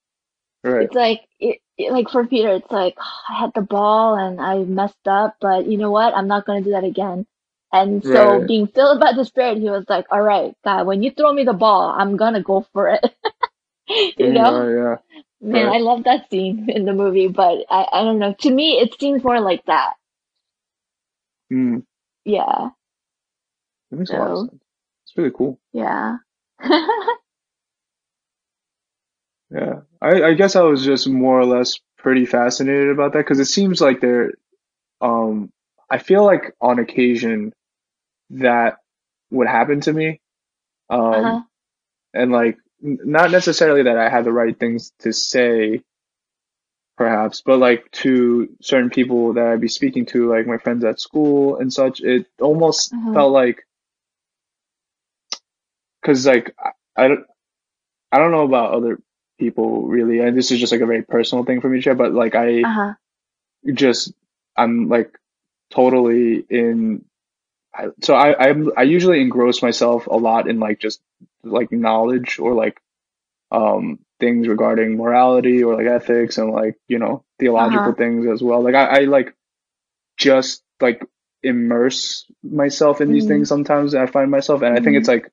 Right. 0.65 0.83
It's 0.85 0.95
like 0.95 1.23
it, 1.41 1.61
it- 1.79 1.93
like 1.93 2.11
for 2.11 2.27
Peter, 2.27 2.55
it's 2.55 2.71
like 2.73 2.97
I 3.31 3.39
had 3.41 3.53
the 3.55 3.63
ball 3.63 4.17
and 4.17 4.41
I 4.41 4.59
messed 4.59 5.09
up, 5.09 5.37
but 5.41 5.67
you 5.67 5.79
know 5.79 5.91
what? 5.91 6.15
I'm 6.15 6.29
not 6.29 6.47
going 6.47 6.63
to 6.63 6.69
do 6.69 6.73
that 6.73 6.85
again. 6.85 7.27
And 7.73 8.05
so 8.05 8.41
Right. 8.41 8.49
being 8.49 8.67
filled 8.69 9.01
by 9.01 9.13
the 9.15 9.25
Spirit, 9.25 9.59
he 9.59 9.71
was 9.71 9.85
like, 9.89 10.07
"All 10.13 10.23
right, 10.23 10.55
God, 10.65 10.87
when 10.87 11.03
you 11.03 11.11
throw 11.11 11.33
me 11.33 11.45
the 11.45 11.53
ball, 11.55 11.91
I'm 11.99 12.17
gonna 12.17 12.43
go 12.43 12.67
for 12.73 12.89
it." 12.91 13.05
you 14.19 14.31
know, 14.33 14.65
Yeah, 14.69 14.97
man, 15.41 15.67
right. 15.67 15.77
I 15.77 15.79
love 15.79 16.05
that 16.05 16.31
scene 16.31 16.71
in 16.71 16.85
the 16.87 16.93
movie, 16.95 17.29
but 17.29 17.65
I 17.71 17.87
I 17.93 18.05
don't 18.05 18.19
know. 18.21 18.35
To 18.41 18.51
me, 18.51 18.79
it 18.81 18.99
seems 19.01 19.25
more 19.25 19.41
like 19.41 19.65
that. 19.67 19.95
yeah. 21.51 21.57
Mm, 21.57 21.85
Yeah, 22.25 22.71
that 23.91 23.99
makes 23.99 24.13
a 24.13 24.17
lot 24.17 24.31
of 24.33 24.39
So- 24.39 24.47
sense. 24.51 24.64
It's 25.15 25.19
really 25.19 25.31
cool. 25.31 25.61
yeah. 25.73 26.17
Yeah. 29.51 29.81
I, 30.01 30.23
I 30.23 30.35
guess 30.35 30.57
I 30.57 30.63
was 30.63 30.85
just 30.85 31.09
more 31.09 31.39
or 31.41 31.47
less 31.47 31.79
pretty 31.99 32.27
fascinated 32.27 32.89
about 32.91 33.13
that 33.13 33.21
because 33.21 33.39
it 33.41 33.45
seems 33.47 33.81
like 33.81 34.01
there, 34.01 34.33
um, 35.01 35.51
I 35.91 35.99
feel 35.99 36.25
like 36.25 36.55
on 36.61 36.79
occasion 36.79 37.53
that 38.31 38.79
would 39.31 39.47
happen 39.49 39.81
to 39.83 39.93
me. 39.93 40.21
Um, 40.91 41.01
Uh-huh. 41.01 41.41
and 42.15 42.33
like 42.33 42.59
n- 42.85 42.99
not 43.05 43.31
necessarily 43.31 43.85
that 43.85 43.99
I 43.99 44.09
had 44.09 44.25
the 44.25 44.33
right 44.33 44.59
things 44.59 44.93
to 45.01 45.13
say, 45.13 45.83
perhaps, 46.97 47.43
but 47.45 47.59
like 47.59 47.91
to 47.93 48.49
certain 48.63 48.91
people 48.91 49.35
that 49.35 49.47
I'd 49.47 49.61
be 49.61 49.69
speaking 49.69 50.07
to, 50.07 50.31
like 50.31 50.47
my 50.47 50.59
friends 50.59 50.85
at 50.85 51.01
school 51.01 51.59
and 51.59 51.73
such, 51.73 52.01
it 52.01 52.27
almost 52.41 52.93
Mhm. 52.93 53.15
felt 53.15 53.33
like, 53.33 53.65
cause 56.05 56.27
like 56.27 56.55
I, 56.59 56.71
I 56.97 57.09
don't, 57.09 57.27
I 58.13 58.19
don't 58.19 58.33
know 58.33 58.45
about 58.45 58.75
other 58.75 59.01
people 59.39 59.83
really, 59.89 60.21
and 60.21 60.37
this 60.37 60.51
is 60.53 60.61
just 60.61 60.73
like 60.73 60.83
a 60.83 60.87
very 60.87 61.03
personal 61.03 61.45
thing 61.45 61.61
for 61.61 61.69
me 61.69 61.79
to 61.79 61.83
share, 61.83 61.95
but 61.95 62.13
like 62.13 62.35
I 62.35 62.67
Uh-huh. 62.67 62.95
just, 63.73 64.13
I'm 64.57 64.89
like 64.89 65.19
totally 65.71 66.45
in 66.51 67.05
I, 67.75 67.89
so 68.03 68.15
I 68.15 68.49
I'm, 68.51 68.71
I 68.77 68.83
usually 68.85 69.21
engross 69.21 69.63
myself 69.63 70.07
a 70.07 70.17
lot 70.17 70.49
in 70.49 70.61
like 70.61 70.81
just 70.81 71.01
like 71.45 71.73
knowledge 71.73 72.39
or 72.39 72.55
like 72.55 72.81
um 73.53 73.99
things 74.21 74.49
regarding 74.49 74.97
morality 74.97 75.63
or 75.65 75.77
like 75.77 75.87
ethics 75.87 76.39
and 76.39 76.53
like 76.53 76.77
you 76.89 76.99
know 76.99 77.25
theological 77.41 77.93
Uh-huh. 77.93 77.95
things 77.95 78.27
as 78.33 78.43
well. 78.43 78.63
Like 78.63 78.75
I, 78.75 78.87
I 78.87 78.99
like 79.05 79.35
just 80.17 80.63
like 80.81 81.05
immerse 81.43 82.27
myself 82.43 83.01
in 83.01 83.11
these 83.13 83.27
things 83.27 83.49
sometimes. 83.49 83.95
I 83.95 84.07
find 84.07 84.31
myself, 84.31 84.63
and 84.63 84.77
I 84.77 84.81
think 84.81 84.97
it's 84.97 85.09
like 85.09 85.31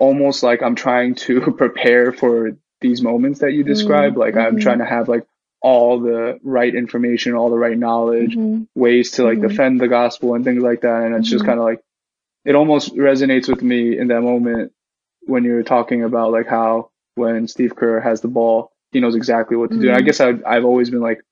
almost 0.00 0.42
like 0.42 0.62
I'm 0.62 0.76
trying 0.76 1.14
to 1.26 1.52
prepare 1.58 2.12
for 2.12 2.56
these 2.80 3.02
moments 3.02 3.40
that 3.40 3.52
you 3.52 3.64
describe. 3.64 4.16
Like 4.18 4.36
I'm 4.36 4.56
mhm. 4.56 4.62
trying 4.62 4.80
to 4.80 4.86
have 4.86 5.08
like 5.08 5.26
all 5.62 6.00
the 6.00 6.40
right 6.42 6.74
information, 6.74 7.34
all 7.34 7.50
the 7.50 7.58
right 7.58 7.78
knowledge 7.78 8.34
Mhm. 8.36 8.68
ways 8.74 9.12
to 9.12 9.24
like 9.24 9.38
Mhm. 9.38 9.48
defend 9.48 9.80
the 9.80 9.88
gospel 9.88 10.34
and 10.34 10.44
things 10.44 10.62
like 10.62 10.82
that. 10.82 11.04
And 11.04 11.14
it's 11.16 11.28
just 11.30 11.44
Mhm. 11.44 11.48
kind 11.48 11.58
of 11.60 11.66
like, 11.66 11.82
it 12.44 12.54
almost 12.56 12.94
resonates 12.96 13.48
with 13.48 13.62
me 13.62 13.98
in 13.98 14.08
that 14.08 14.22
moment 14.22 14.72
when 15.26 15.44
you're 15.44 15.62
talking 15.62 16.04
about 16.04 16.32
like 16.32 16.48
how 16.48 16.90
when 17.16 17.48
Steve 17.48 17.76
Kerr 17.76 18.00
has 18.00 18.22
the 18.22 18.28
ball, 18.28 18.72
he 18.92 19.00
knows 19.00 19.16
exactly 19.16 19.56
what 19.56 19.72
to 19.72 19.78
do. 19.78 19.88
And 19.88 19.96
I 19.96 20.02
Mhm. 20.02 20.06
guess 20.06 20.20
I, 20.20 20.34
I've 20.46 20.64
always 20.64 20.90
been 20.90 21.00
like 21.02 21.22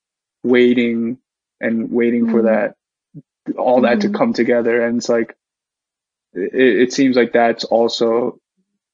waiting 0.44 1.18
and 1.60 1.90
waiting 1.90 2.28
for 2.28 2.42
that, 2.42 2.76
all 3.56 3.82
that 3.82 4.02
to 4.02 4.10
come 4.10 4.32
together. 4.34 4.84
And 4.84 4.98
it's 4.98 5.08
like, 5.08 5.36
it, 6.34 6.54
it 6.82 6.92
seems 6.92 7.16
like 7.16 7.32
that's 7.32 7.64
also 7.64 8.38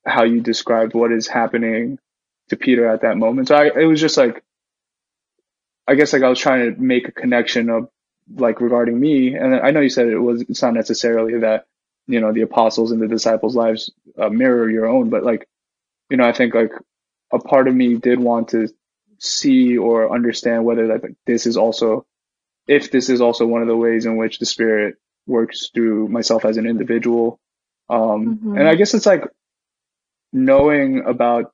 how 0.05 0.24
you 0.24 0.40
described 0.40 0.94
what 0.94 1.12
is 1.12 1.26
happening 1.26 1.98
to 2.48 2.56
Peter 2.56 2.89
at 2.89 3.02
that 3.02 3.16
moment. 3.16 3.48
So 3.48 3.56
I, 3.56 3.66
it 3.66 3.86
was 3.86 4.01
just 4.01 4.16
like, 4.16 4.43
I 5.86 5.94
guess 5.94 6.12
like 6.12 6.22
I 6.22 6.28
was 6.28 6.39
trying 6.39 6.74
to 6.74 6.81
make 6.81 7.09
a 7.09 7.12
connection 7.12 7.70
of 7.70 7.89
like 8.36 8.60
regarding 8.60 8.98
me, 8.98 9.35
and 9.35 9.55
I 9.55 9.70
know 9.70 9.81
you 9.81 9.90
said 9.90 10.09
it 10.09 10.18
was 10.18 10.43
it's 10.43 10.62
not 10.62 10.74
necessarily 10.74 11.40
that 11.40 11.66
you 12.06 12.20
know 12.20 12.32
the 12.32 12.43
apostles 12.43 12.90
and 12.90 13.01
the 13.01 13.09
disciples' 13.09 13.56
lives 13.56 13.90
uh, 14.18 14.28
mirror 14.31 14.68
your 14.70 14.86
own, 14.86 15.10
but 15.10 15.24
like 15.24 15.47
you 16.10 16.16
know 16.16 16.24
I 16.24 16.32
think 16.32 16.55
like 16.55 16.72
a 17.32 17.39
part 17.39 17.68
of 17.68 17.74
me 17.74 17.97
did 17.97 18.18
want 18.18 18.48
to 18.48 18.68
see 19.18 19.76
or 19.76 20.12
understand 20.12 20.64
whether 20.64 20.89
that 20.89 21.02
like, 21.02 21.16
this 21.26 21.47
is 21.47 21.56
also 21.56 22.06
if 22.66 22.90
this 22.90 23.10
is 23.10 23.20
also 23.20 23.47
one 23.47 23.60
of 23.62 23.68
the 23.68 23.76
ways 23.76 24.06
in 24.06 24.16
which 24.16 24.39
the 24.39 24.47
Spirit 24.47 24.97
works 25.26 25.70
through 25.74 26.09
myself 26.09 26.44
as 26.47 26.56
an 26.56 26.66
individual, 26.66 27.39
um, 27.90 28.39
Mhm. 28.39 28.59
and 28.59 28.68
I 28.68 28.74
guess 28.74 28.94
it's 28.94 29.06
like 29.06 29.24
knowing 30.35 31.05
about 31.06 31.52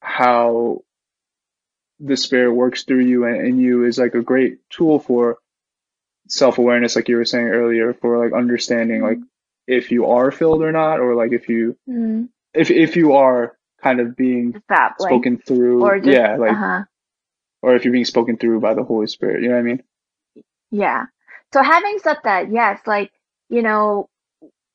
how 0.00 0.82
the 1.98 2.16
spirit 2.16 2.52
works 2.52 2.84
through 2.84 3.00
you 3.04 3.24
and, 3.24 3.36
and 3.36 3.60
you 3.60 3.84
is 3.84 3.98
like 3.98 4.14
a 4.14 4.20
great 4.22 4.58
tool 4.70 4.98
for 5.00 5.38
self-awareness 6.28 6.94
like 6.96 7.08
you 7.08 7.16
were 7.16 7.24
saying 7.24 7.48
earlier 7.48 7.94
for 7.94 8.22
like 8.22 8.32
understanding 8.32 9.02
like 9.02 9.18
if 9.66 9.90
you 9.90 10.06
are 10.06 10.30
filled 10.30 10.62
or 10.62 10.72
not 10.72 11.00
or 11.00 11.14
like 11.14 11.32
if 11.32 11.48
you 11.48 11.76
Mhm. 11.88 12.28
if 12.52 12.70
if 12.70 12.96
you 12.96 13.14
are 13.14 13.56
kind 13.82 14.00
of 14.00 14.16
being 14.16 14.60
like, 14.70 14.92
spoken 14.98 15.38
through 15.38 15.82
or 15.84 15.98
just, 15.98 16.08
yeah 16.10 16.36
like 16.36 16.52
uh-huh. 16.52 16.84
or 17.62 17.74
if 17.74 17.84
you're 17.84 17.92
being 17.92 18.04
spoken 18.04 18.36
through 18.36 18.60
by 18.60 18.74
the 18.74 18.84
holy 18.84 19.06
spirit 19.06 19.42
you 19.42 19.48
know 19.48 19.54
what 19.54 19.60
i 19.60 19.64
mean 19.64 19.82
Yeah. 20.70 21.06
so 21.52 21.62
having 21.62 21.98
said 22.02 22.18
that, 22.24 22.50
yes, 22.50 22.80
like, 22.86 23.12
you 23.48 23.62
know, 23.62 24.08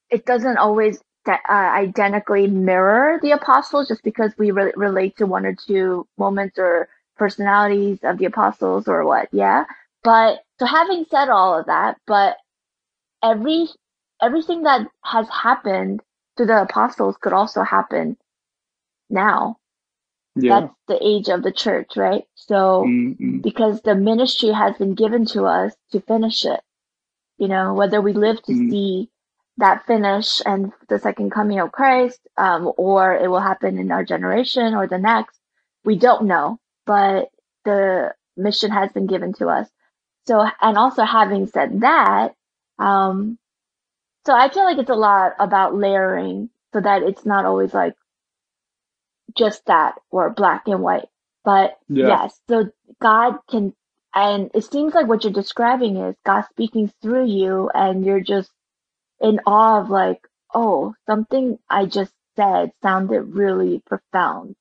it 0.09 0.25
doesn't 0.25 0.57
always 0.57 0.99
uh, 1.29 1.41
identically 1.49 2.47
mirror 2.47 3.19
the 3.21 3.31
apostles 3.31 3.87
just 3.87 4.03
because 4.03 4.31
we 4.37 4.51
re- 4.51 4.73
relate 4.75 5.17
to 5.17 5.25
one 5.25 5.45
or 5.45 5.55
two 5.55 6.07
moments 6.17 6.57
or 6.57 6.87
personalities 7.17 7.99
of 8.03 8.17
the 8.17 8.25
apostles 8.25 8.87
or 8.87 9.05
what. 9.05 9.29
Yeah. 9.31 9.65
But 10.03 10.39
so 10.59 10.65
having 10.65 11.05
said 11.09 11.29
all 11.29 11.59
of 11.59 11.65
that, 11.67 11.97
but 12.07 12.37
every, 13.23 13.67
everything 14.21 14.63
that 14.63 14.87
has 15.03 15.27
happened 15.29 16.01
to 16.37 16.45
the 16.45 16.61
apostles 16.61 17.17
could 17.19 17.33
also 17.33 17.63
happen 17.63 18.17
now. 19.09 19.57
Yeah. 20.35 20.61
That's 20.61 20.73
the 20.87 21.05
age 21.05 21.27
of 21.27 21.43
the 21.43 21.51
church, 21.51 21.97
right? 21.97 22.23
So, 22.35 22.85
mm-hmm. 22.87 23.39
because 23.39 23.81
the 23.81 23.95
ministry 23.95 24.49
has 24.49 24.77
been 24.77 24.95
given 24.95 25.25
to 25.27 25.43
us 25.43 25.73
to 25.91 25.99
finish 25.99 26.45
it, 26.45 26.61
you 27.37 27.49
know, 27.49 27.73
whether 27.73 27.99
we 27.99 28.13
live 28.13 28.41
to 28.43 28.53
mm-hmm. 28.53 28.69
see 28.69 29.09
that 29.59 29.85
finish 29.85 30.41
and 30.45 30.71
the 30.87 30.99
second 30.99 31.31
coming 31.31 31.59
of 31.59 31.71
Christ, 31.71 32.19
um, 32.37 32.71
or 32.77 33.13
it 33.13 33.29
will 33.29 33.41
happen 33.41 33.77
in 33.77 33.91
our 33.91 34.03
generation 34.03 34.73
or 34.73 34.87
the 34.87 34.97
next, 34.97 35.37
we 35.83 35.97
don't 35.97 36.25
know, 36.25 36.59
but 36.85 37.29
the 37.65 38.13
mission 38.37 38.71
has 38.71 38.91
been 38.91 39.05
given 39.05 39.33
to 39.33 39.47
us. 39.47 39.69
So, 40.27 40.47
and 40.61 40.77
also 40.77 41.03
having 41.03 41.47
said 41.47 41.81
that, 41.81 42.35
um, 42.77 43.37
so 44.25 44.33
I 44.33 44.49
feel 44.49 44.63
like 44.63 44.77
it's 44.77 44.89
a 44.89 44.95
lot 44.95 45.33
about 45.39 45.75
layering 45.75 46.49
so 46.73 46.79
that 46.79 47.03
it's 47.03 47.25
not 47.25 47.45
always 47.45 47.73
like 47.73 47.95
just 49.37 49.65
that 49.65 49.95
or 50.09 50.29
black 50.29 50.67
and 50.67 50.81
white. 50.81 51.07
But 51.43 51.77
yeah. 51.89 52.07
yes, 52.07 52.39
so 52.49 52.69
God 53.01 53.37
can, 53.49 53.73
and 54.13 54.51
it 54.53 54.63
seems 54.63 54.93
like 54.93 55.07
what 55.07 55.23
you're 55.23 55.33
describing 55.33 55.97
is 55.97 56.15
God 56.25 56.43
speaking 56.49 56.91
through 57.01 57.27
you 57.27 57.69
and 57.73 58.05
you're 58.05 58.21
just 58.21 58.51
in 59.21 59.39
awe 59.45 59.81
of 59.81 59.89
like, 59.89 60.21
oh, 60.53 60.93
something 61.05 61.59
I 61.69 61.85
just 61.85 62.13
said 62.35 62.71
sounded 62.81 63.21
really 63.35 63.81
profound, 63.85 64.55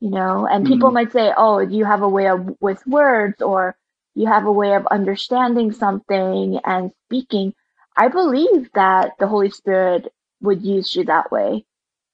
you 0.00 0.10
know? 0.10 0.46
And 0.46 0.64
mm-hmm. 0.64 0.72
people 0.72 0.90
might 0.90 1.12
say, 1.12 1.32
oh, 1.36 1.60
you 1.60 1.84
have 1.84 2.02
a 2.02 2.08
way 2.08 2.28
of, 2.28 2.56
with 2.60 2.86
words 2.86 3.40
or 3.42 3.76
you 4.14 4.26
have 4.26 4.46
a 4.46 4.52
way 4.52 4.74
of 4.74 4.86
understanding 4.86 5.72
something 5.72 6.58
and 6.64 6.90
speaking. 7.06 7.54
I 7.96 8.08
believe 8.08 8.70
that 8.74 9.12
the 9.18 9.26
Holy 9.26 9.50
Spirit 9.50 10.12
would 10.40 10.62
use 10.62 10.94
you 10.94 11.04
that 11.04 11.32
way, 11.32 11.64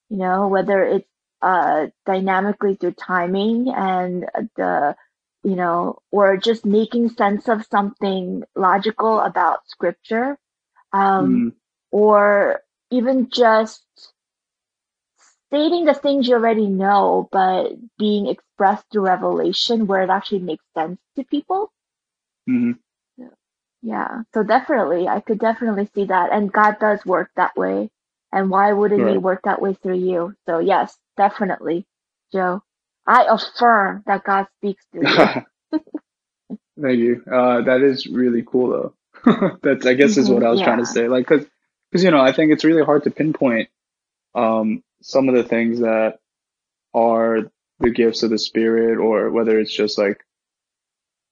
you 0.08 0.16
know, 0.16 0.48
whether 0.48 0.82
it's 0.82 1.08
uh, 1.42 1.86
dynamically 2.06 2.76
through 2.76 2.92
timing 2.92 3.72
and 3.74 4.26
the, 4.56 4.94
you 5.42 5.56
know, 5.56 5.98
or 6.12 6.36
just 6.36 6.64
making 6.64 7.08
sense 7.10 7.48
of 7.48 7.66
something 7.70 8.44
logical 8.54 9.18
about 9.18 9.66
scripture, 9.66 10.38
um, 10.92 11.52
mm. 11.52 11.52
Or 11.92 12.60
even 12.90 13.30
just 13.30 13.84
stating 15.48 15.84
the 15.84 15.94
things 15.94 16.26
you 16.26 16.34
already 16.34 16.66
know, 16.66 17.28
but 17.30 17.72
being 17.98 18.26
expressed 18.26 18.84
through 18.90 19.06
revelation 19.06 19.86
where 19.86 20.02
it 20.02 20.10
actually 20.10 20.40
makes 20.40 20.64
sense 20.76 20.98
to 21.16 21.24
people. 21.24 21.70
Mm-hmm. 22.48 22.72
Yeah, 23.82 24.22
so 24.32 24.44
definitely, 24.44 25.08
I 25.08 25.20
could 25.20 25.40
definitely 25.40 25.90
see 25.94 26.04
that, 26.06 26.32
and 26.32 26.52
God 26.52 26.78
does 26.80 27.04
work 27.04 27.30
that 27.36 27.56
way. 27.56 27.90
And 28.32 28.48
why 28.48 28.72
wouldn't 28.72 29.02
right. 29.02 29.12
He 29.12 29.18
work 29.18 29.42
that 29.44 29.60
way 29.60 29.74
through 29.74 29.98
you? 29.98 30.34
So 30.46 30.60
yes, 30.60 30.96
definitely, 31.16 31.84
Joe. 32.32 32.62
I 33.06 33.26
affirm 33.28 34.04
that 34.06 34.24
God 34.24 34.46
speaks 34.58 34.84
through 34.92 35.08
you. 35.08 35.26
Thank 36.80 36.98
you. 36.98 37.22
Uh, 37.30 37.62
that 37.62 37.82
is 37.82 38.06
really 38.06 38.44
cool, 38.46 38.92
though. 39.24 39.58
That's, 39.62 39.84
I 39.86 39.94
guess, 39.94 40.16
is 40.16 40.30
what 40.30 40.44
I 40.44 40.50
was 40.50 40.60
yeah. 40.60 40.66
trying 40.66 40.78
to 40.78 40.86
say. 40.86 41.08
Like, 41.08 41.26
cause, 41.26 41.44
cause, 41.92 42.04
you 42.04 42.10
know, 42.10 42.20
I 42.20 42.32
think 42.32 42.52
it's 42.52 42.64
really 42.64 42.84
hard 42.84 43.04
to 43.04 43.12
pinpoint, 43.12 43.68
um, 44.34 44.82
some 45.02 45.28
of 45.28 45.34
the 45.36 45.44
things 45.44 45.80
that 45.80 46.18
are 46.94 47.50
the 47.80 47.90
gifts 47.90 48.22
of 48.22 48.30
the 48.30 48.38
spirit 48.38 48.98
or 48.98 49.30
whether 49.30 49.58
it's 49.60 49.72
just 49.72 49.98
like, 49.98 50.24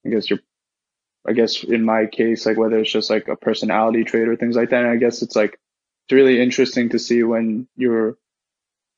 I 0.05 0.09
guess 0.09 0.29
you're, 0.29 0.39
I 1.27 1.33
guess 1.33 1.63
in 1.63 1.85
my 1.85 2.07
case, 2.07 2.45
like 2.45 2.57
whether 2.57 2.79
it's 2.79 2.91
just 2.91 3.09
like 3.09 3.27
a 3.27 3.35
personality 3.37 4.03
trait 4.05 4.27
or 4.27 4.35
things 4.37 4.55
like 4.55 4.71
that. 4.71 4.83
And 4.83 4.91
I 4.91 4.97
guess 4.97 5.21
it's 5.21 5.35
like, 5.35 5.53
it's 5.53 6.13
really 6.13 6.41
interesting 6.41 6.89
to 6.89 6.99
see 6.99 7.23
when 7.23 7.67
you're 7.77 8.17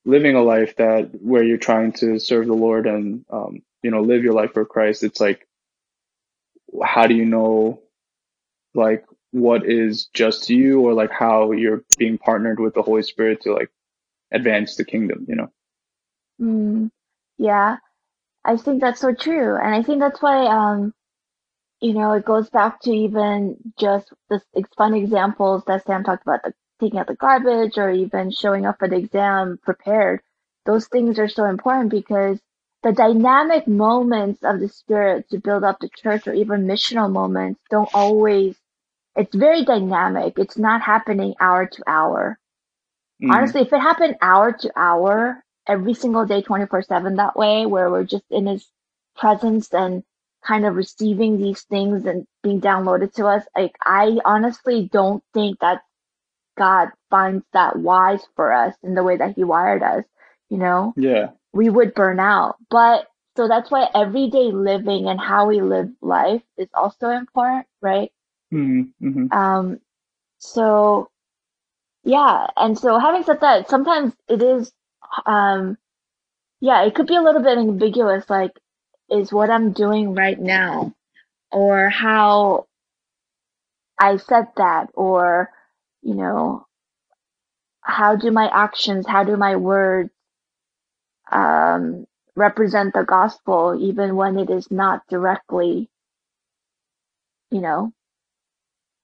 living 0.06 0.36
a 0.36 0.42
life 0.42 0.76
that 0.78 1.10
where 1.22 1.44
you're 1.44 1.58
trying 1.58 1.92
to 1.94 2.20
serve 2.20 2.48
the 2.48 2.54
Lord 2.54 2.88
and 2.88 3.26
um, 3.30 3.62
you 3.84 3.92
know 3.92 4.02
live 4.02 4.24
your 4.24 4.34
life 4.34 4.54
for 4.54 4.66
Christ, 4.66 5.04
it's 5.04 5.20
like 5.20 5.48
how 6.84 7.06
do 7.06 7.14
you 7.14 7.24
know 7.24 7.80
like 8.74 9.04
what 9.34 9.68
is 9.68 10.06
just 10.14 10.48
you 10.48 10.80
or 10.80 10.94
like 10.94 11.10
how 11.10 11.50
you're 11.50 11.82
being 11.98 12.16
partnered 12.16 12.60
with 12.60 12.72
the 12.72 12.82
Holy 12.82 13.02
Spirit 13.02 13.40
to 13.40 13.52
like 13.52 13.68
advance 14.30 14.76
the 14.76 14.84
kingdom, 14.84 15.26
you 15.28 15.34
know? 15.34 15.50
Mm, 16.40 16.90
yeah, 17.36 17.78
I 18.44 18.56
think 18.56 18.80
that's 18.80 19.00
so 19.00 19.12
true, 19.12 19.56
and 19.56 19.74
I 19.74 19.82
think 19.82 19.98
that's 19.98 20.22
why 20.22 20.46
um, 20.46 20.94
you 21.80 21.94
know 21.94 22.12
it 22.12 22.24
goes 22.24 22.48
back 22.48 22.80
to 22.82 22.92
even 22.92 23.56
just 23.76 24.12
the 24.30 24.40
fun 24.76 24.94
examples 24.94 25.64
that 25.66 25.84
Sam 25.84 26.04
talked 26.04 26.22
about 26.22 26.44
the 26.44 26.52
taking 26.80 27.00
out 27.00 27.08
the 27.08 27.16
garbage 27.16 27.76
or 27.76 27.90
even 27.90 28.30
showing 28.30 28.66
up 28.66 28.78
for 28.78 28.88
the 28.88 28.96
exam 28.96 29.58
prepared. 29.64 30.20
Those 30.64 30.86
things 30.86 31.18
are 31.18 31.28
so 31.28 31.44
important 31.44 31.90
because 31.90 32.38
the 32.84 32.92
dynamic 32.92 33.66
moments 33.66 34.44
of 34.44 34.60
the 34.60 34.68
spirit 34.68 35.28
to 35.30 35.38
build 35.38 35.64
up 35.64 35.78
the 35.80 35.88
church 35.88 36.28
or 36.28 36.34
even 36.34 36.66
missional 36.66 37.10
moments 37.10 37.60
don't 37.70 37.90
always 37.94 38.56
it's 39.16 39.34
very 39.34 39.64
dynamic. 39.64 40.38
It's 40.38 40.58
not 40.58 40.82
happening 40.82 41.34
hour 41.40 41.66
to 41.66 41.82
hour. 41.86 42.38
Mm. 43.22 43.32
Honestly, 43.32 43.62
if 43.62 43.72
it 43.72 43.80
happened 43.80 44.16
hour 44.20 44.52
to 44.52 44.72
hour 44.76 45.44
every 45.66 45.94
single 45.94 46.26
day, 46.26 46.42
24 46.42 46.82
seven 46.82 47.16
that 47.16 47.36
way, 47.36 47.66
where 47.66 47.90
we're 47.90 48.04
just 48.04 48.24
in 48.30 48.46
his 48.46 48.66
presence 49.16 49.72
and 49.72 50.02
kind 50.44 50.66
of 50.66 50.76
receiving 50.76 51.38
these 51.38 51.62
things 51.62 52.04
and 52.04 52.26
being 52.42 52.60
downloaded 52.60 53.12
to 53.14 53.26
us, 53.26 53.44
like 53.56 53.74
I 53.82 54.18
honestly 54.24 54.88
don't 54.92 55.22
think 55.32 55.60
that 55.60 55.82
God 56.56 56.88
finds 57.10 57.44
that 57.52 57.76
wise 57.76 58.22
for 58.36 58.52
us 58.52 58.74
in 58.82 58.94
the 58.94 59.02
way 59.02 59.16
that 59.16 59.34
He 59.34 59.44
wired 59.44 59.82
us, 59.82 60.04
you 60.50 60.58
know? 60.58 60.92
Yeah. 60.96 61.30
We 61.52 61.68
would 61.68 61.94
burn 61.94 62.20
out. 62.20 62.56
But 62.70 63.06
so 63.36 63.48
that's 63.48 63.70
why 63.70 63.88
everyday 63.94 64.52
living 64.52 65.08
and 65.08 65.20
how 65.20 65.46
we 65.46 65.60
live 65.60 65.90
life 66.00 66.42
is 66.56 66.68
also 66.74 67.08
important, 67.08 67.66
right? 67.80 68.12
Mm-hmm. 68.52 69.06
Mm-hmm. 69.06 69.32
Um, 69.32 69.80
so 70.38 71.08
yeah. 72.04 72.46
And 72.56 72.78
so 72.78 72.98
having 72.98 73.24
said 73.24 73.40
that, 73.40 73.68
sometimes 73.68 74.12
it 74.28 74.42
is, 74.42 74.72
um, 75.26 75.78
yeah, 76.60 76.82
it 76.84 76.94
could 76.94 77.06
be 77.06 77.16
a 77.16 77.22
little 77.22 77.42
bit 77.42 77.58
ambiguous, 77.58 78.28
like, 78.28 78.52
is 79.10 79.32
what 79.32 79.50
I'm 79.50 79.72
doing 79.72 80.14
right 80.14 80.38
now 80.38 80.94
or 81.52 81.90
how 81.90 82.66
I 84.00 84.16
said 84.16 84.46
that 84.56 84.88
or 84.94 85.50
you 86.02 86.14
know, 86.14 86.66
how 87.80 88.14
do 88.16 88.30
my 88.30 88.48
actions, 88.48 89.06
how 89.06 89.24
do 89.24 89.36
my 89.36 89.56
words 89.56 90.10
um, 91.32 92.06
represent 92.36 92.92
the 92.92 93.04
gospel, 93.04 93.76
even 93.80 94.14
when 94.16 94.38
it 94.38 94.50
is 94.50 94.70
not 94.70 95.02
directly, 95.08 95.88
you 97.50 97.60
know, 97.60 97.92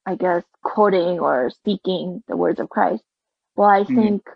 I 0.05 0.15
guess 0.15 0.43
quoting 0.63 1.19
or 1.19 1.49
speaking 1.49 2.23
the 2.27 2.37
words 2.37 2.59
of 2.59 2.69
Christ. 2.69 3.03
Well, 3.55 3.69
I 3.69 3.81
mm-hmm. 3.81 3.95
think 3.95 4.29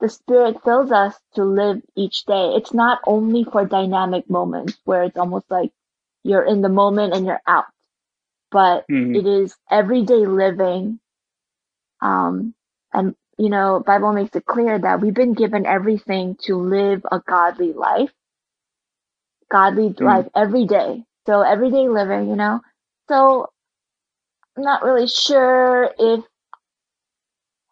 the 0.00 0.08
Spirit 0.08 0.62
fills 0.64 0.90
us 0.92 1.14
to 1.34 1.44
live 1.44 1.82
each 1.96 2.24
day. 2.24 2.52
It's 2.56 2.74
not 2.74 3.00
only 3.06 3.44
for 3.44 3.64
dynamic 3.64 4.28
moments 4.28 4.78
where 4.84 5.04
it's 5.04 5.16
almost 5.16 5.50
like 5.50 5.72
you're 6.22 6.44
in 6.44 6.62
the 6.62 6.68
moment 6.68 7.14
and 7.14 7.26
you're 7.26 7.42
out, 7.46 7.66
but 8.50 8.86
mm-hmm. 8.88 9.14
it 9.14 9.26
is 9.26 9.56
everyday 9.70 10.26
living 10.26 11.00
um, 12.00 12.54
and 12.92 13.14
you 13.38 13.48
know, 13.48 13.82
Bible 13.84 14.12
makes 14.12 14.36
it 14.36 14.44
clear 14.44 14.78
that 14.78 15.00
we've 15.00 15.14
been 15.14 15.32
given 15.32 15.64
everything 15.64 16.36
to 16.42 16.56
live 16.56 17.06
a 17.10 17.20
godly 17.20 17.72
life, 17.72 18.10
godly 19.50 19.90
mm. 19.90 20.00
life 20.00 20.26
every 20.36 20.66
day. 20.66 21.04
So 21.26 21.40
everyday 21.40 21.88
living, 21.88 22.28
you 22.28 22.36
know. 22.36 22.60
So 23.08 23.48
not 24.56 24.82
really 24.82 25.06
sure 25.06 25.90
if 25.98 26.24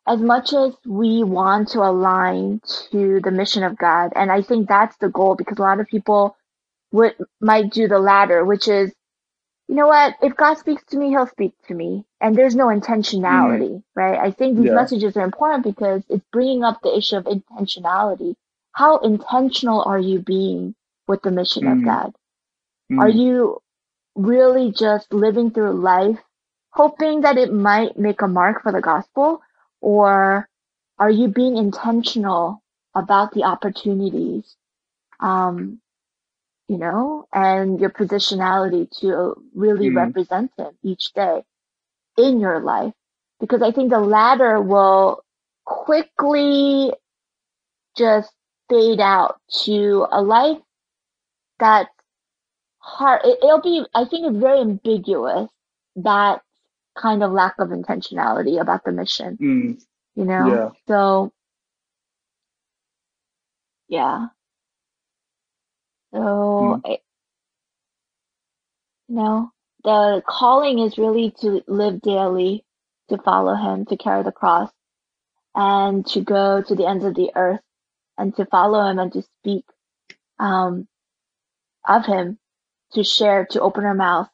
as 0.06 0.20
much 0.20 0.54
as 0.54 0.74
we 0.86 1.22
want 1.22 1.68
to 1.68 1.80
align 1.80 2.60
to 2.90 3.20
the 3.22 3.30
mission 3.30 3.62
of 3.62 3.76
God, 3.76 4.12
and 4.16 4.32
I 4.32 4.40
think 4.42 4.68
that's 4.68 4.96
the 4.96 5.08
goal 5.08 5.34
because 5.34 5.58
a 5.58 5.62
lot 5.62 5.80
of 5.80 5.86
people 5.86 6.36
would 6.92 7.14
might 7.40 7.70
do 7.70 7.88
the 7.88 7.98
latter, 7.98 8.44
which 8.44 8.68
is 8.68 8.92
you 9.68 9.74
know 9.74 9.86
what? 9.86 10.14
If 10.22 10.34
God 10.34 10.54
speaks 10.56 10.82
to 10.86 10.96
me, 10.96 11.10
he'll 11.10 11.26
speak 11.26 11.52
to 11.68 11.74
me. 11.74 12.04
And 12.20 12.34
there's 12.34 12.56
no 12.56 12.68
intentionality, 12.68 13.68
mm 13.70 13.82
right? 13.94 14.18
I 14.18 14.30
think 14.30 14.56
these 14.56 14.66
yeah. 14.66 14.74
messages 14.74 15.16
are 15.16 15.24
important 15.24 15.64
because 15.64 16.02
it's 16.08 16.24
bringing 16.32 16.64
up 16.64 16.80
the 16.82 16.96
issue 16.96 17.16
of 17.16 17.24
intentionality. 17.24 18.34
How 18.72 18.98
intentional 18.98 19.82
are 19.82 19.98
you 19.98 20.20
being 20.20 20.74
with 21.06 21.20
the 21.22 21.30
mission 21.30 21.64
mm 21.64 21.72
of 21.72 21.84
God? 21.84 22.14
mm 22.90 23.00
Are 23.00 23.08
you 23.08 23.60
really 24.14 24.72
just 24.72 25.12
living 25.12 25.50
through 25.50 25.72
life 25.72 26.18
hoping 26.78 27.22
that 27.22 27.36
it 27.38 27.52
might 27.52 27.98
make 27.98 28.22
a 28.22 28.28
mark 28.28 28.62
for 28.62 28.72
the 28.72 28.80
gospel? 28.80 29.42
Or 29.80 30.48
are 30.98 31.10
you 31.10 31.28
being 31.28 31.56
intentional 31.56 32.62
about 32.94 33.32
the 33.32 33.44
opportunities, 33.44 34.56
um, 35.20 35.80
you 36.68 36.78
know, 36.78 37.26
and 37.32 37.80
your 37.80 37.90
positionality 37.90 38.84
to 39.00 39.34
really 39.54 39.90
Mhm. 39.90 39.96
represent 40.02 40.52
him 40.58 40.72
each 40.82 41.12
day 41.14 41.44
in 42.16 42.40
your 42.40 42.60
life? 42.60 42.94
Because 43.40 43.62
I 43.62 43.72
think 43.72 43.90
the 43.90 44.00
latter 44.00 44.60
will 44.62 45.24
quickly 45.64 46.92
just 47.96 48.32
fade 48.70 49.00
out 49.00 49.40
to 49.64 50.06
a 50.10 50.22
life 50.22 50.58
that's 51.58 51.90
hard. 52.78 53.22
It, 53.24 53.38
it'll 53.42 53.60
be, 53.62 53.84
I 53.94 54.04
think 54.04 54.26
it's 54.26 54.36
very 54.38 54.60
ambiguous, 54.60 55.50
that 55.96 56.42
kind 57.00 57.22
of 57.22 57.32
lack 57.32 57.54
of 57.58 57.68
intentionality 57.68 58.60
about 58.60 58.84
the 58.84 58.92
mission, 58.92 59.36
Mm. 59.40 59.82
you 60.14 60.24
know? 60.24 60.48
Yeah. 60.48 60.70
So, 60.86 61.32
yeah. 63.88 64.26
So, 66.12 66.18
Mm. 66.18 66.80
I, 66.84 66.98
you 69.08 69.16
know, 69.16 69.52
the 69.84 70.22
calling 70.26 70.78
is 70.80 70.98
really 70.98 71.30
to 71.40 71.62
live 71.66 72.00
daily, 72.02 72.64
to 73.08 73.18
follow 73.18 73.54
him, 73.54 73.86
to 73.86 73.96
carry 73.96 74.22
the 74.22 74.32
cross, 74.32 74.70
and 75.54 76.06
to 76.08 76.20
go 76.20 76.62
to 76.62 76.74
the 76.74 76.86
ends 76.86 77.04
of 77.04 77.14
the 77.14 77.30
earth, 77.34 77.60
and 78.16 78.34
to 78.36 78.44
follow 78.46 78.84
him 78.88 78.98
and 78.98 79.12
to 79.12 79.22
speak 79.22 79.64
um, 80.38 80.86
of 81.86 82.04
him, 82.04 82.38
to 82.92 83.04
share, 83.04 83.46
to 83.46 83.60
open 83.60 83.84
our 83.84 83.94
mouth, 83.94 84.28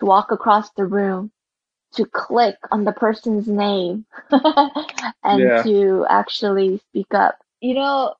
to 0.00 0.06
walk 0.06 0.32
across 0.32 0.70
the 0.72 0.84
room, 0.84 1.30
to 1.96 2.06
click 2.06 2.56
on 2.70 2.84
the 2.84 2.92
person's 2.92 3.48
name, 3.48 4.06
and 5.24 5.54
Yeah. 5.54 5.62
to 5.62 6.06
actually 6.08 6.78
speak 6.78 7.14
up. 7.14 7.38
You 7.60 7.74
know, 7.74 8.14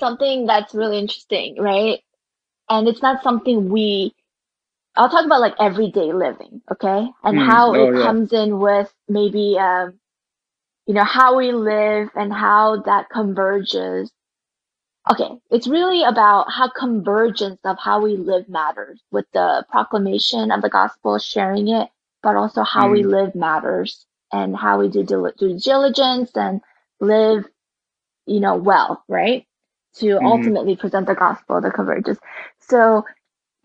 something 0.00 0.46
that's 0.46 0.74
really 0.74 0.98
interesting, 0.98 1.56
right? 1.60 2.00
And 2.68 2.88
it's 2.88 3.02
not 3.02 3.22
something 3.22 3.70
we, 3.70 4.14
I'll 4.96 5.10
talk 5.10 5.26
about 5.26 5.40
like 5.40 5.54
everyday 5.60 6.12
living, 6.12 6.62
okay? 6.72 7.08
And 7.22 7.38
Mm, 7.38 7.40
how 7.40 7.74
oh, 7.74 7.74
it 7.74 7.94
yeah. 7.94 7.94
comes 7.94 8.32
in 8.32 8.58
with 8.60 8.92
maybe, 9.08 9.58
um, 9.58 9.98
you 10.86 10.94
know, 10.94 11.04
how 11.04 11.36
we 11.36 11.52
live 11.52 12.10
and 12.14 12.32
how 12.32 12.82
that 12.82 13.08
converges. 13.10 14.12
Okay, 15.10 15.30
it's 15.50 15.68
really 15.68 16.02
about 16.02 16.50
how 16.50 16.68
convergence 16.68 17.60
of 17.64 17.78
how 17.78 18.00
we 18.02 18.16
live 18.16 18.48
matters 18.48 19.02
with 19.12 19.26
the 19.32 19.64
proclamation 19.70 20.50
of 20.50 20.62
the 20.62 20.70
gospel, 20.70 21.18
sharing 21.18 21.68
it, 21.68 21.88
but 22.22 22.36
also 22.36 22.62
how 22.62 22.90
we 22.90 23.02
Mm. 23.02 23.04
live 23.04 23.34
matters 23.34 24.06
and 24.32 24.56
how 24.56 24.78
we 24.80 24.88
do 24.88 25.04
dil- 25.04 25.32
due 25.38 25.58
diligence 25.58 26.30
and 26.36 26.60
live, 27.00 27.44
you 28.26 28.40
know, 28.40 28.56
well, 28.56 29.04
right? 29.08 29.46
To 29.96 30.20
Mhm. 30.20 30.24
ultimately 30.24 30.76
present 30.76 31.06
the 31.06 31.14
gospel, 31.14 31.60
the 31.60 31.70
convergence. 31.70 32.18
So, 32.60 33.04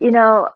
you 0.00 0.10
know, 0.10 0.48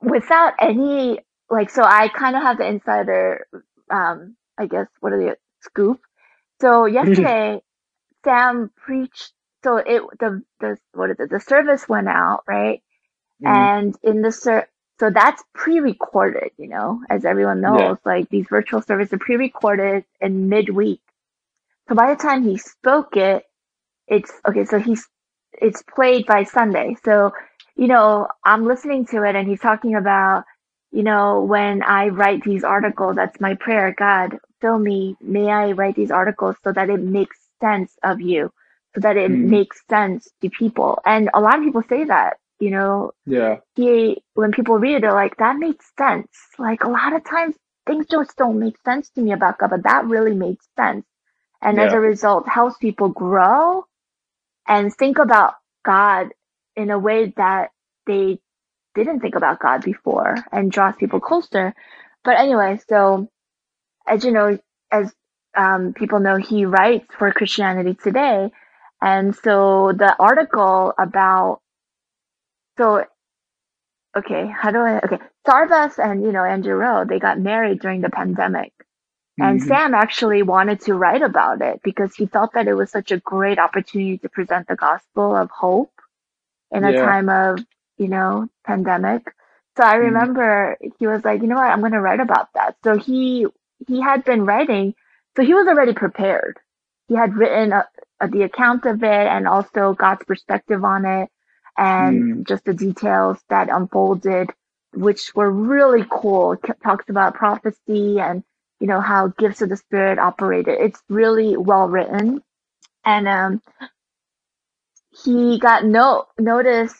without 0.00 0.54
any, 0.60 1.20
like, 1.50 1.70
so 1.70 1.82
I 1.82 2.08
kind 2.08 2.36
of 2.36 2.42
have 2.42 2.58
the 2.58 2.66
insider, 2.66 3.46
um, 3.90 4.36
I 4.58 4.66
guess, 4.66 4.86
what 5.00 5.12
are 5.12 5.18
the 5.20 5.36
scoop? 5.60 6.00
So 6.60 6.86
yesterday, 6.86 7.60
Sam 8.24 8.70
preached. 8.76 9.32
So 9.64 9.76
it 9.78 10.02
the 10.20 10.42
the 10.60 10.78
what 10.92 11.10
is 11.10 11.16
it? 11.20 11.30
The 11.30 11.40
service 11.40 11.88
went 11.88 12.08
out 12.08 12.42
right, 12.48 12.82
Mm. 13.42 13.68
and 13.74 13.96
in 14.02 14.22
the 14.22 14.32
ser 14.32 14.68
so 15.04 15.10
that's 15.10 15.42
pre-recorded. 15.54 16.52
You 16.58 16.68
know, 16.68 17.02
as 17.10 17.24
everyone 17.26 17.60
knows, 17.62 17.98
Yeah. 17.98 17.98
like 18.06 18.30
these 18.30 18.46
virtual 18.48 18.82
services 18.82 19.14
are 19.14 19.18
pre-recorded 19.18 20.04
in 20.20 20.48
midweek. 20.48 21.00
So 21.88 21.94
by 21.94 22.14
the 22.14 22.22
time 22.22 22.44
he 22.44 22.58
spoke 22.58 23.16
it, 23.16 23.44
it's 24.08 24.32
okay. 24.48 24.64
So 24.64 24.78
he's 24.80 25.08
it's 25.60 25.82
played 25.82 26.26
by 26.26 26.44
Sunday. 26.44 26.96
So 27.04 27.32
you 27.76 27.88
know, 27.88 28.28
I'm 28.44 28.64
listening 28.66 29.06
to 29.08 29.24
it, 29.24 29.36
and 29.36 29.48
he's 29.48 29.60
talking 29.60 29.96
about 29.96 30.44
you 30.92 31.04
know 31.04 31.42
when 31.42 31.82
I 31.82 32.08
write 32.08 32.44
these 32.44 32.64
articles, 32.64 33.16
that's 33.16 33.40
my 33.40 33.54
prayer. 33.56 33.94
God, 33.98 34.38
fill 34.60 34.78
me. 34.78 35.16
May 35.20 35.50
I 35.50 35.72
write 35.72 35.96
these 35.96 36.12
articles 36.12 36.56
so 36.64 36.72
that 36.72 36.90
it 36.90 37.00
makes 37.00 37.38
sense 37.60 37.96
of 38.04 38.20
you, 38.20 38.52
so 38.94 39.00
that 39.02 39.16
it 39.16 39.30
Mhm. 39.30 39.50
makes 39.50 39.82
sense 39.90 40.30
to 40.42 40.50
people. 40.50 41.00
And 41.06 41.30
a 41.34 41.40
lot 41.40 41.58
of 41.58 41.64
people 41.64 41.82
say 41.88 42.04
that. 42.04 42.38
You 42.60 42.70
know, 42.70 43.12
Yeah. 43.26 43.58
he 43.74 44.22
when 44.34 44.52
people 44.52 44.78
read 44.78 44.96
it, 44.96 45.02
they're 45.02 45.12
like, 45.12 45.36
that 45.38 45.56
makes 45.56 45.90
sense. 45.98 46.28
Like 46.58 46.84
a 46.84 46.88
lot 46.90 47.12
of 47.14 47.24
times 47.24 47.56
things 47.86 48.06
just 48.06 48.36
don't 48.36 48.58
make 48.58 48.76
sense 48.84 49.10
to 49.10 49.20
me 49.22 49.32
about 49.32 49.58
God, 49.58 49.70
but 49.70 49.82
that 49.84 50.06
really 50.06 50.34
made 50.34 50.58
sense. 50.76 51.04
And 51.60 51.80
as 51.80 51.92
a 51.92 52.00
result, 52.00 52.48
helps 52.48 52.76
people 52.78 53.08
grow 53.08 53.86
and 54.68 54.94
think 54.94 55.18
about 55.18 55.54
God 55.84 56.28
in 56.76 56.90
a 56.90 56.98
way 56.98 57.32
that 57.36 57.70
they 58.06 58.38
didn't 58.94 59.20
think 59.20 59.34
about 59.34 59.60
God 59.60 59.82
before 59.82 60.36
and 60.52 60.70
draws 60.70 60.96
people 60.96 61.20
closer. 61.20 61.74
But 62.22 62.38
anyway, 62.38 62.78
so 62.88 63.28
as 64.06 64.24
you 64.24 64.32
know, 64.32 64.58
as 64.90 65.12
um, 65.56 65.92
people 65.94 66.20
know, 66.20 66.36
he 66.36 66.64
writes 66.64 67.06
for 67.18 67.30
Christianity 67.32 67.94
Today. 67.94 68.50
And 69.00 69.34
so 69.34 69.92
the 69.96 70.14
article 70.18 70.92
about, 70.98 71.60
so, 72.76 73.04
okay, 74.16 74.46
how 74.48 74.70
do 74.70 74.78
I, 74.78 74.98
okay, 74.98 75.18
Starbeth 75.46 75.98
and, 75.98 76.22
you 76.22 76.32
know, 76.32 76.44
Andrew 76.44 76.74
Rowe, 76.74 77.04
they 77.04 77.18
got 77.18 77.38
married 77.40 77.80
during 77.80 78.00
the 78.00 78.10
pandemic. 78.10 78.72
And 79.40 79.60
Mhm. 79.60 79.62
Sam 79.62 79.94
actually 79.94 80.42
wanted 80.42 80.80
to 80.82 80.94
write 80.94 81.22
about 81.22 81.62
it 81.62 81.80
because 81.84 82.14
he 82.14 82.26
felt 82.26 82.54
that 82.54 82.68
it 82.68 82.74
was 82.74 82.90
such 82.90 83.12
a 83.12 83.18
great 83.20 83.58
opportunity 83.58 84.18
to 84.18 84.28
present 84.28 84.68
the 84.68 84.76
gospel 84.76 85.36
of 85.36 85.50
hope 85.50 85.92
in 86.70 86.84
a 86.84 86.92
Yeah. 86.92 86.94
time 86.94 87.28
of, 87.28 87.60
you 87.98 88.08
know, 88.08 88.48
pandemic. 88.66 89.22
So 89.76 89.84
I 89.84 89.96
Mhm. 90.00 90.08
remember 90.08 90.76
he 90.98 91.06
was 91.06 91.24
like, 91.24 91.42
you 91.42 91.48
know 91.48 91.56
what, 91.56 91.70
I'm 91.70 91.80
going 91.80 91.92
to 91.92 92.00
write 92.00 92.20
about 92.20 92.48
that. 92.54 92.76
So 92.84 92.98
he, 92.98 93.46
he 93.86 94.00
had 94.00 94.24
been 94.24 94.44
writing, 94.46 94.94
so 95.36 95.44
he 95.44 95.54
was 95.54 95.66
already 95.68 95.94
prepared. 95.94 96.58
He 97.08 97.16
had 97.16 97.34
written 97.36 97.72
a, 97.72 97.88
a, 98.20 98.28
the 98.28 98.42
account 98.42 98.86
of 98.86 99.02
it 99.02 99.08
and 99.28 99.48
also 99.48 99.94
God's 99.94 100.24
perspective 100.24 100.84
on 100.84 101.04
it 101.06 101.30
and 101.76 102.24
Mm. 102.24 102.48
just 102.48 102.64
the 102.64 102.74
details 102.74 103.38
that 103.48 103.68
unfolded, 103.70 104.50
which 104.94 105.34
were 105.34 105.50
really 105.50 106.04
cool. 106.10 106.52
It 106.54 106.60
talks 106.82 107.08
about 107.08 107.34
prophecy 107.34 108.20
and, 108.20 108.44
you 108.80 108.86
know, 108.86 109.00
how 109.00 109.28
gifts 109.28 109.62
of 109.62 109.68
the 109.70 109.76
spirit 109.76 110.18
operated. 110.18 110.78
It's 110.80 111.02
really 111.08 111.56
well 111.56 111.88
written. 111.88 112.42
And, 113.04 113.28
um, 113.28 113.62
he 115.24 115.58
got 115.58 115.84
no 115.84 116.26
notice 116.38 116.94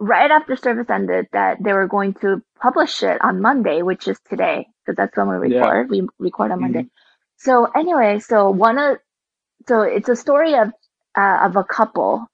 right 0.00 0.30
after 0.30 0.56
service 0.56 0.90
ended 0.90 1.28
that 1.32 1.62
they 1.62 1.72
were 1.72 1.88
going 1.88 2.14
to 2.14 2.42
publish 2.60 3.02
it 3.02 3.20
on 3.22 3.40
Monday, 3.40 3.82
which 3.82 4.08
is 4.08 4.18
today, 4.28 4.68
because 4.84 4.96
that's 4.96 5.16
when 5.16 5.28
we 5.28 5.48
Yeah. 5.48 5.66
record. 5.66 5.90
We 5.90 6.08
record 6.18 6.52
on 6.52 6.60
Monday. 6.60 6.88
So 7.38 7.66
anyway, 7.66 8.20
so 8.20 8.50
one 8.50 8.78
of 8.78 8.98
so 9.68 9.82
it's 9.82 10.08
a 10.08 10.16
story 10.16 10.54
of 10.54 10.72
uh, 11.16 11.40
of 11.44 11.56
a 11.56 11.64
couple, 11.64 12.26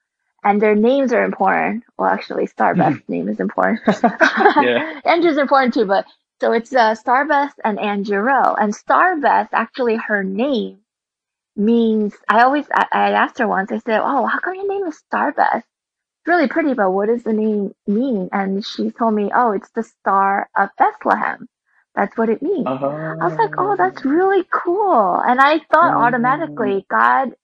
and 0.45 0.61
their 0.63 0.75
names 0.77 1.13
are 1.13 1.25
important. 1.25 1.85
Well, 1.99 2.09
actually, 2.11 2.47
Starbeth's 2.49 3.03
name 3.09 3.29
is 3.29 3.41
important. 3.41 3.81
Yeah. 4.57 5.01
Andrew's 5.05 5.39
important 5.39 5.75
too, 5.75 5.87
but 5.87 6.07
so 6.41 6.53
it's 6.53 6.75
uh, 6.75 6.95
Starbeth 6.95 7.55
and 7.65 7.79
Andrew 7.81 8.19
Rowe. 8.19 8.55
And 8.55 8.75
Starbeth, 8.75 9.49
actually, 9.53 9.97
her 9.97 10.23
name 10.25 10.79
means. 11.57 12.15
I 12.29 12.43
always 12.43 12.67
I, 12.73 12.87
I 12.93 13.11
asked 13.13 13.39
her 13.39 13.49
once. 13.49 13.73
I 13.73 13.79
said, 13.79 14.01
"Oh, 14.03 14.27
how 14.27 14.39
come 14.41 14.55
your 14.55 14.69
name 14.69 14.87
is 14.87 15.03
Starbeth?" 15.13 15.59
It's 16.03 16.29
really 16.29 16.49
pretty, 16.49 16.75
but 16.75 16.91
what 16.93 17.09
does 17.09 17.25
the 17.25 17.33
name 17.33 17.75
mean? 17.87 18.29
And 18.33 18.65
she 18.65 18.91
told 18.91 19.15
me, 19.15 19.31
"Oh, 19.35 19.53
it's 19.53 19.71
the 19.73 19.83
Star 19.85 20.49
of 20.57 20.71
Bethlehem. 20.79 21.49
That's 21.95 22.17
what 22.19 22.31
it 22.31 22.43
means." 22.43 22.67
Uh-huh. 22.67 22.87
I 23.21 23.25
was 23.25 23.39
like, 23.39 23.53
"Oh, 23.59 23.77
that's 23.79 24.05
really 24.05 24.45
cool." 24.53 25.21
And 25.27 25.41
I 25.41 25.61
thought 25.73 25.95
Mhm. 25.95 26.03
automatically, 26.07 26.87
God. 26.91 27.35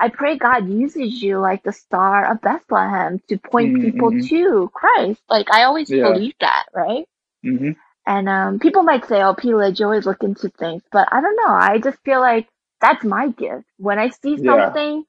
I 0.00 0.08
pray 0.08 0.36
God 0.38 0.68
uses 0.68 1.22
you 1.22 1.38
like 1.38 1.62
the 1.62 1.72
Star 1.72 2.30
of 2.32 2.40
Bethlehem 2.42 3.20
to 3.28 3.38
point 3.38 3.74
Mhm, 3.74 3.80
people 3.80 4.12
mhm. 4.12 4.30
to 4.30 4.70
Christ. 4.74 5.22
Like 5.28 5.50
I 5.52 5.64
always 5.64 5.90
Yeah. 5.90 6.02
believe 6.02 6.34
that, 6.40 6.66
right? 6.74 7.06
hmm 7.42 7.72
And 8.06 8.28
um, 8.28 8.58
people 8.58 8.82
might 8.82 9.04
say, 9.06 9.22
"Oh, 9.22 9.34
Pila, 9.34 9.70
you 9.70 9.84
always 9.84 10.06
look 10.06 10.22
into 10.24 10.48
things," 10.48 10.82
but 10.90 11.08
I 11.12 11.20
don't 11.20 11.36
know. 11.36 11.52
I 11.54 11.78
just 11.78 11.98
feel 12.04 12.20
like 12.20 12.48
that's 12.80 13.04
my 13.04 13.28
gift. 13.28 13.66
When 13.78 13.98
I 13.98 14.08
see 14.08 14.36
Yeah. 14.36 14.78
something, 14.78 15.04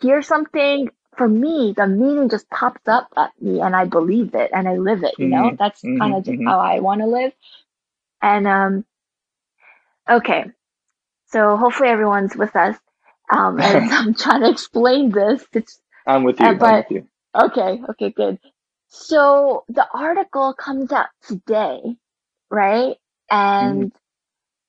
hear 0.00 0.22
something, 0.22 0.90
for 1.16 1.28
me, 1.28 1.74
the 1.76 1.86
meaning 1.86 2.28
just 2.28 2.48
pops 2.50 2.86
up 2.88 3.08
at 3.16 3.32
me, 3.40 3.60
and 3.60 3.74
I 3.76 3.84
believe 3.86 4.34
it 4.34 4.50
and 4.52 4.68
I 4.68 4.76
live 4.76 5.04
it. 5.04 5.14
You 5.20 5.28
know, 5.28 5.54
Mhm, 5.54 5.58
that's 5.58 5.84
mhm, 5.84 5.98
kind 5.98 6.16
of 6.16 6.24
just 6.24 6.38
mhm. 6.38 6.44
how 6.44 6.58
I 6.60 6.80
want 6.80 7.00
to 7.02 7.06
live. 7.06 7.32
And 8.22 8.46
um, 8.46 8.84
okay, 10.08 10.44
so 11.26 11.56
hopefully 11.56 11.88
everyone's 11.88 12.36
with 12.36 12.56
us. 12.56 12.76
Um, 13.30 13.60
as 13.60 13.92
I'm 13.92 14.14
trying 14.14 14.42
to 14.42 14.50
explain 14.50 15.10
this, 15.10 15.44
it's 15.52 15.80
I'm 16.06 16.24
with 16.24 16.40
you. 16.40 16.46
Uh, 16.46 16.50
I'm 16.50 16.58
with 16.58 16.90
you. 16.90 17.08
Okay, 17.34 17.82
okay, 17.90 18.10
good. 18.10 18.38
So 18.88 19.64
the 19.68 19.86
article 19.92 20.54
comes 20.54 20.92
out 20.92 21.08
today, 21.28 21.80
right? 22.50 22.96
and 23.30 23.92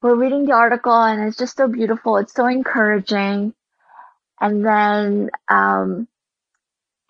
we're 0.01 0.15
reading 0.15 0.45
the 0.45 0.53
article 0.53 0.93
and 0.93 1.27
it's 1.27 1.37
just 1.37 1.57
so 1.57 1.67
beautiful. 1.67 2.17
It's 2.17 2.33
so 2.33 2.47
encouraging. 2.47 3.53
And 4.39 4.65
then 4.65 5.29
um, 5.49 6.07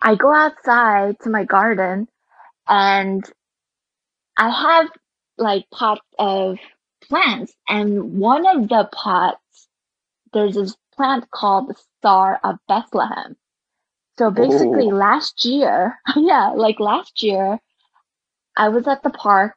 I 0.00 0.14
go 0.14 0.32
outside 0.34 1.20
to 1.20 1.30
my 1.30 1.44
garden 1.44 2.08
and 2.68 3.24
I 4.36 4.50
have 4.50 4.90
like 5.38 5.66
pots 5.70 6.02
of 6.18 6.58
plants 7.08 7.54
and 7.68 8.18
one 8.18 8.46
of 8.46 8.68
the 8.68 8.88
pots, 8.92 9.68
there's 10.32 10.54
this 10.54 10.76
plant 10.98 11.30
called 11.30 11.68
the 11.68 11.76
Star 12.00 12.40
of 12.44 12.58
Bethlehem. 12.68 13.36
So 14.18 14.30
basically 14.30 14.88
Ooh. 14.88 14.94
last 14.96 15.44
year, 15.44 15.98
yeah, 16.16 16.48
like 16.50 16.80
last 16.80 17.22
year, 17.22 17.60
I 18.56 18.68
was 18.70 18.86
at 18.88 19.02
the 19.02 19.10
park 19.10 19.54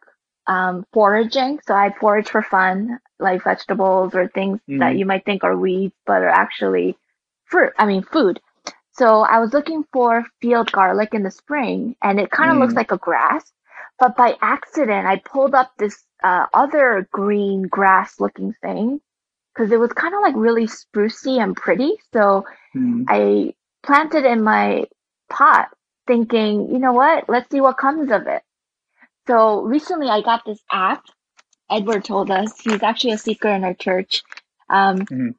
um, 0.48 0.86
foraging. 0.94 1.60
So 1.68 1.74
I 1.76 1.94
forage 2.00 2.30
for 2.30 2.44
fun, 2.44 3.00
like 3.20 3.44
vegetables 3.44 4.16
or 4.16 4.28
things 4.28 4.60
that 4.68 4.94
Mhm. 4.94 5.00
you 5.00 5.06
might 5.06 5.26
think 5.26 5.44
are 5.44 5.58
weeds, 5.58 5.96
but 6.06 6.22
are 6.24 6.30
actually 6.30 6.98
fruit. 7.46 7.74
I 7.80 7.86
mean, 7.86 8.04
food. 8.04 8.40
So 8.94 9.22
I 9.22 9.40
was 9.40 9.54
looking 9.54 9.84
for 9.94 10.26
field 10.42 10.72
garlic 10.72 11.14
in 11.14 11.24
the 11.24 11.32
spring, 11.32 11.96
and 12.02 12.20
it 12.20 12.32
kind 12.32 12.52
of 12.52 12.58
looks 12.58 12.74
Mm. 12.74 12.78
like 12.78 12.92
a 12.92 12.98
grass. 12.98 13.52
But 14.00 14.16
by 14.16 14.38
accident, 14.42 15.08
I 15.08 15.18
pulled 15.18 15.56
up 15.56 15.72
this 15.78 16.06
uh, 16.24 16.48
other 16.54 17.08
green 17.12 17.64
grass-looking 17.64 18.54
thing 18.62 19.02
because 19.54 19.72
it 19.72 19.80
was 19.80 19.92
kind 19.94 20.14
of 20.14 20.22
like 20.22 20.36
really 20.36 20.68
sprucey 20.68 21.42
and 21.42 21.56
pretty. 21.56 21.98
So 22.14 22.46
Mm. 22.76 23.06
I 23.08 23.54
planted 23.84 24.26
in 24.26 24.44
my 24.44 24.86
pot 25.30 25.70
thinking, 26.08 26.70
you 26.72 26.80
know 26.80 26.94
what? 26.94 27.28
Let's 27.30 27.50
see 27.52 27.62
what 27.62 27.78
comes 27.78 28.12
of 28.12 28.28
it. 28.28 28.44
So 29.28 29.62
recently 29.62 30.08
I 30.08 30.22
got 30.22 30.46
this 30.46 30.62
app. 30.72 31.04
Edward 31.70 32.04
told 32.06 32.32
us 32.32 32.60
he's 32.60 32.84
actually 32.84 33.14
a 33.14 33.18
seeker 33.18 33.50
in 33.50 33.64
our 33.64 33.74
church. 33.74 34.24
Um, 34.70 35.00
Mhm. 35.00 35.36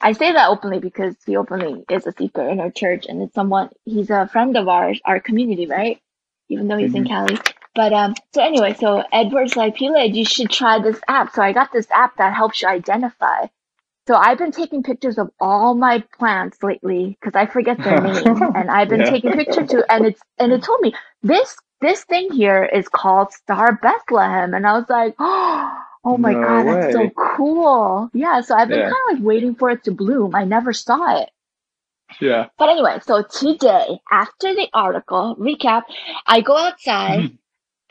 I 0.00 0.12
say 0.12 0.32
that 0.32 0.48
openly 0.48 0.80
because 0.80 1.16
he 1.24 1.36
openly 1.36 1.84
is 1.88 2.06
a 2.06 2.12
seeker 2.12 2.48
in 2.48 2.60
our 2.60 2.70
church 2.70 3.06
and 3.06 3.22
it's 3.22 3.34
someone, 3.34 3.70
he's 3.84 4.10
a 4.10 4.26
friend 4.28 4.56
of 4.56 4.68
ours, 4.68 5.00
our 5.04 5.20
community, 5.20 5.66
right? 5.66 6.00
Even 6.48 6.68
though 6.68 6.76
he's 6.76 6.94
in 6.94 7.04
Cali. 7.04 7.38
But, 7.74 7.92
um, 7.92 8.14
so 8.34 8.42
anyway, 8.42 8.74
so 8.74 9.02
Edward's 9.12 9.56
like, 9.56 9.76
Pila, 9.76 10.04
you 10.06 10.24
should 10.24 10.50
try 10.50 10.78
this 10.80 11.00
app. 11.08 11.34
So 11.34 11.42
I 11.42 11.52
got 11.52 11.72
this 11.72 11.90
app 11.90 12.16
that 12.18 12.34
helps 12.34 12.62
you 12.62 12.68
identify. 12.68 13.46
So 14.08 14.14
I've 14.16 14.38
been 14.38 14.52
taking 14.52 14.82
pictures 14.82 15.18
of 15.18 15.30
all 15.40 15.74
my 15.74 16.00
plants 16.18 16.62
lately 16.62 17.16
because 17.20 17.34
I 17.36 17.46
forget 17.46 17.82
their 17.82 17.98
names, 18.00 18.40
and 18.54 18.70
I've 18.70 18.88
been 18.88 19.00
Yeah. 19.00 19.10
taking 19.10 19.32
pictures 19.32 19.68
too. 19.70 19.84
And 19.88 20.04
it's 20.06 20.20
and 20.38 20.52
it 20.52 20.62
told 20.62 20.80
me 20.80 20.94
this 21.22 21.56
this 21.80 22.04
thing 22.04 22.32
here 22.32 22.64
is 22.64 22.88
called 22.88 23.32
Star 23.32 23.72
Bethlehem, 23.82 24.54
and 24.54 24.66
I 24.66 24.72
was 24.74 24.88
like, 24.88 25.14
oh 25.18 25.78
Oh 26.04 26.18
my 26.18 26.34
No 26.34 26.40
god, 26.42 26.66
that's 26.66 26.90
so 26.90 27.10
cool. 27.10 28.10
Yeah, 28.12 28.40
so 28.40 28.56
I've 28.56 28.70
been 28.70 28.80
Yeah. 28.80 28.84
kind 28.84 29.02
of 29.10 29.18
like 29.18 29.24
waiting 29.26 29.54
for 29.54 29.70
it 29.70 29.84
to 29.84 29.92
bloom. 29.92 30.34
I 30.34 30.44
never 30.44 30.72
saw 30.72 31.20
it. 31.22 31.30
Yeah. 32.20 32.48
But 32.58 32.70
anyway, 32.70 32.98
so 33.02 33.22
today, 33.22 34.00
after 34.10 34.54
the 34.54 34.68
article 34.72 35.36
recap, 35.36 35.82
I 36.26 36.40
go 36.40 36.56
outside 36.56 37.26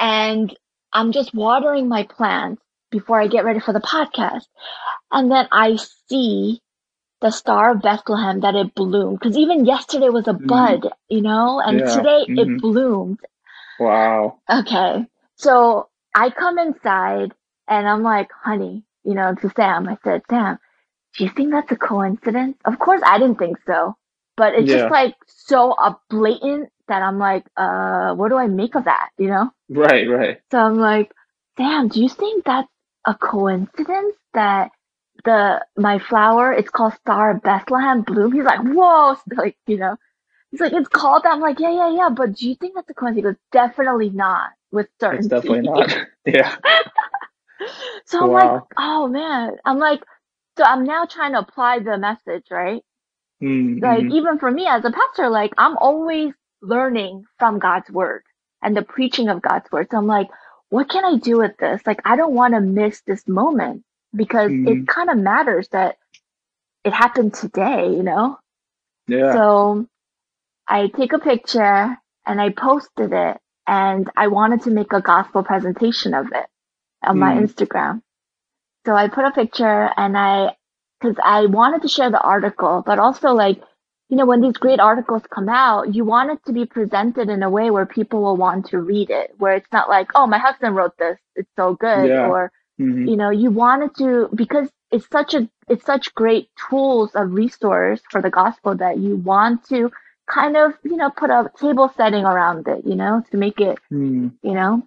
and 0.01 0.53
I'm 0.91 1.13
just 1.13 1.33
watering 1.33 1.87
my 1.87 2.03
plants 2.03 2.61
before 2.91 3.21
I 3.21 3.27
get 3.27 3.45
ready 3.45 3.61
for 3.61 3.73
the 3.73 3.79
podcast. 3.79 4.45
And 5.11 5.31
then 5.31 5.47
I 5.51 5.77
see 6.09 6.61
the 7.21 7.31
Star 7.31 7.71
of 7.71 7.81
Bethlehem 7.81 8.41
that 8.41 8.55
it 8.55 8.75
bloomed. 8.75 9.21
Cause 9.21 9.37
even 9.37 9.65
yesterday 9.65 10.09
was 10.09 10.27
a 10.27 10.33
Mm. 10.33 10.47
bud, 10.47 10.93
you 11.09 11.21
know, 11.21 11.61
and 11.61 11.79
Yeah. 11.79 11.95
today 11.95 12.25
Mhm. 12.27 12.39
it 12.57 12.61
bloomed. 12.61 13.19
Wow. 13.79 14.39
Okay. 14.49 15.07
So 15.35 15.89
I 16.15 16.29
come 16.31 16.57
inside 16.59 17.33
and 17.67 17.87
I'm 17.87 18.03
like, 18.03 18.31
honey, 18.31 18.83
you 19.03 19.13
know, 19.13 19.35
to 19.35 19.49
Sam, 19.51 19.87
I 19.87 19.97
said, 20.03 20.23
Sam, 20.29 20.59
do 21.17 21.23
you 21.25 21.29
think 21.29 21.51
that's 21.51 21.71
a 21.71 21.77
coincidence? 21.77 22.57
Of 22.65 22.79
course 22.79 23.01
I 23.05 23.19
didn't 23.19 23.39
think 23.39 23.59
so, 23.67 23.95
but 24.37 24.55
it's 24.55 24.69
Yeah. 24.69 24.79
just 24.79 24.91
like 24.91 25.15
so 25.27 25.75
blatant 26.09 26.69
that 26.87 27.01
I'm 27.01 27.19
like, 27.19 27.45
uh, 27.57 28.15
what 28.15 28.29
do 28.29 28.37
I 28.37 28.47
make 28.47 28.75
of 28.75 28.85
that? 28.85 29.09
You 29.17 29.27
know? 29.29 29.51
Right, 29.71 30.09
right. 30.09 30.41
So 30.51 30.59
I'm 30.59 30.75
like, 30.77 31.11
Sam, 31.57 31.89
do 31.89 32.01
you 32.01 32.09
think 32.09 32.45
that's 32.45 32.69
a 33.07 33.15
coincidence 33.15 34.15
that 34.33 34.71
the, 35.25 35.65
my 35.77 35.99
flower, 35.99 36.53
it's 36.53 36.69
called 36.71 36.93
Star 36.95 37.31
of 37.31 37.43
Bethlehem 37.43 38.03
bloom? 38.03 38.33
He's 38.33 38.45
like, 38.45 38.61
whoa, 38.61 39.17
like, 39.37 39.57
you 39.67 39.77
know, 39.77 39.97
he's 40.51 40.61
like, 40.61 40.73
it's 40.73 40.89
called 40.89 41.23
that. 41.23 41.33
I'm 41.33 41.41
like, 41.41 41.59
yeah, 41.59 41.71
yeah, 41.73 41.95
yeah, 41.95 42.09
but 42.09 42.35
do 42.35 42.49
you 42.49 42.55
think 42.55 42.75
that's 42.75 42.89
a 42.89 42.95
coincidence? 42.95 43.17
He 43.27 43.33
goes, 43.33 43.69
definitely 43.69 44.09
not 44.11 44.51
with 44.71 44.87
certainty. 44.99 45.25
It's 45.25 45.27
definitely 45.29 45.61
not. 45.69 45.95
yeah. 46.25 46.57
So 48.05 48.23
I'm 48.23 48.31
like, 48.31 48.53
oh 48.77 49.07
man, 49.07 49.57
I'm 49.65 49.79
like, 49.79 50.03
so 50.57 50.63
I'm 50.65 50.85
now 50.85 51.05
trying 51.05 51.33
to 51.33 51.39
apply 51.39 51.79
the 51.79 51.97
message, 51.97 52.45
right? 52.51 52.83
Mm, 53.43 53.81
Like 53.81 54.07
even 54.09 54.39
for 54.39 54.51
me 54.51 54.67
as 54.67 54.85
a 54.85 54.91
pastor, 54.91 55.29
like 55.29 55.53
I'm 55.57 55.77
always 55.77 56.33
learning 56.61 57.25
from 57.39 57.59
God's 57.59 57.89
word 57.91 58.23
and 58.61 58.75
the 58.75 58.81
preaching 58.83 59.29
of 59.29 59.41
God's 59.41 59.71
word. 59.71 59.87
So 59.91 59.97
I'm 59.97 60.07
like, 60.07 60.29
what 60.69 60.89
can 60.89 61.05
I 61.05 61.17
do 61.17 61.37
with 61.39 61.57
this? 61.57 61.81
Like 61.85 62.01
I 62.05 62.15
don't 62.15 62.33
want 62.33 62.53
to 62.53 62.61
miss 62.61 63.01
this 63.01 63.27
moment 63.27 63.83
because 64.15 64.51
Mhm. 64.51 64.67
it 64.83 64.87
kind 64.87 65.09
of 65.09 65.17
matters 65.17 65.67
that 65.69 65.97
it 66.83 66.93
happened 66.93 67.33
today, 67.33 67.89
you 67.89 68.03
know? 68.03 68.37
Yeah. 69.07 69.33
So 69.33 69.87
I 70.67 70.87
take 70.87 71.13
a 71.13 71.19
picture 71.19 71.97
and 72.25 72.41
I 72.41 72.49
posted 72.51 73.13
it 73.13 73.37
and 73.67 74.09
I 74.15 74.27
wanted 74.27 74.63
to 74.63 74.71
make 74.71 74.93
a 74.93 75.01
gospel 75.01 75.43
presentation 75.43 76.13
of 76.13 76.27
it 76.33 76.47
on 77.03 77.19
my 77.19 77.33
Mm. 77.35 77.43
Instagram. 77.45 78.01
So 78.85 78.95
I 78.95 79.07
put 79.09 79.25
a 79.25 79.31
picture 79.31 79.91
and 79.97 80.17
I, 80.17 80.57
cause 81.01 81.15
I 81.23 81.45
wanted 81.47 81.83
to 81.83 81.87
share 81.87 82.11
the 82.11 82.21
article, 82.21 82.83
but 82.85 82.99
also 82.99 83.33
like, 83.33 83.61
you 84.11 84.17
know, 84.17 84.25
when 84.25 84.41
these 84.41 84.57
great 84.57 84.81
articles 84.81 85.23
come 85.33 85.47
out, 85.47 85.95
you 85.95 86.03
want 86.03 86.31
it 86.31 86.39
to 86.45 86.51
be 86.51 86.65
presented 86.65 87.29
in 87.29 87.41
a 87.43 87.49
way 87.49 87.71
where 87.71 87.85
people 87.85 88.21
will 88.21 88.35
want 88.35 88.65
to 88.67 88.77
read 88.79 89.09
it, 89.09 89.33
where 89.37 89.53
it's 89.53 89.71
not 89.71 89.87
like, 89.87 90.09
oh, 90.15 90.27
my 90.27 90.37
husband 90.37 90.75
wrote 90.75 90.97
this. 90.97 91.17
It's 91.37 91.49
so 91.55 91.75
good. 91.75 92.09
Yeah. 92.09 92.27
Or, 92.27 92.51
Mhm. 92.77 93.09
you 93.09 93.15
know, 93.15 93.29
you 93.29 93.51
wanted 93.51 93.95
to, 93.95 94.27
because 94.35 94.69
it's 94.91 95.07
such 95.09 95.33
a, 95.33 95.49
it's 95.69 95.85
such 95.85 96.13
great 96.13 96.49
tools 96.69 97.15
of 97.15 97.33
resource 97.33 98.01
for 98.11 98.21
the 98.21 98.29
gospel 98.29 98.75
that 98.75 98.97
you 98.97 99.15
want 99.15 99.63
to 99.69 99.89
kind 100.27 100.57
of, 100.57 100.73
you 100.83 100.97
know, 100.97 101.09
put 101.09 101.29
a 101.29 101.49
table 101.57 101.89
setting 101.95 102.25
around 102.25 102.67
it, 102.67 102.85
you 102.85 102.95
know, 102.95 103.23
to 103.31 103.37
make 103.37 103.61
it, 103.61 103.79
Mm. 103.89 104.33
you 104.43 104.53
know, 104.53 104.83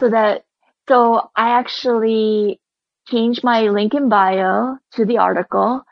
so 0.00 0.10
that, 0.10 0.44
so 0.86 1.30
I 1.34 1.48
actually 1.60 2.60
changed 3.08 3.42
my 3.42 3.62
link 3.68 3.94
in 3.94 4.10
bio 4.10 4.76
to 4.96 5.06
the 5.06 5.16
article 5.16 5.82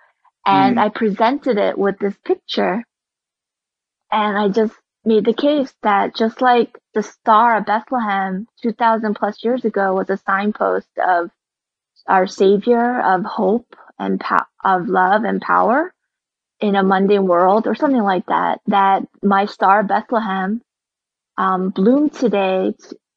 and 0.46 0.76
Mm. 0.76 0.78
I 0.78 0.90
presented 0.90 1.58
it 1.58 1.78
with 1.78 1.98
this 1.98 2.16
picture 2.24 2.84
and 4.12 4.38
I 4.38 4.48
just 4.50 4.74
made 5.04 5.26
the 5.26 5.34
case 5.34 5.74
that 5.82 6.16
just 6.16 6.42
like 6.42 6.78
the 6.94 7.04
star 7.04 7.58
of 7.58 7.66
Bethlehem 7.66 8.48
2000 8.62 9.14
plus 9.16 9.44
years 9.44 9.64
ago 9.66 9.94
was 9.94 10.10
a 10.10 10.18
signpost 10.18 10.88
of 10.98 11.30
our 12.08 12.26
savior 12.26 13.00
of 13.02 13.24
hope 13.24 13.76
and 13.98 14.20
po- 14.20 14.46
of 14.64 14.88
love 14.88 15.24
and 15.24 15.40
power 15.42 15.94
in 16.60 16.76
a 16.76 16.84
mundane 16.84 17.26
world 17.26 17.66
or 17.66 17.74
something 17.74 18.02
like 18.02 18.26
that 18.26 18.60
that 18.68 19.04
my 19.22 19.46
star 19.46 19.82
Bethlehem 19.82 20.62
um, 21.38 21.70
bloomed 21.70 22.14
today 22.14 22.74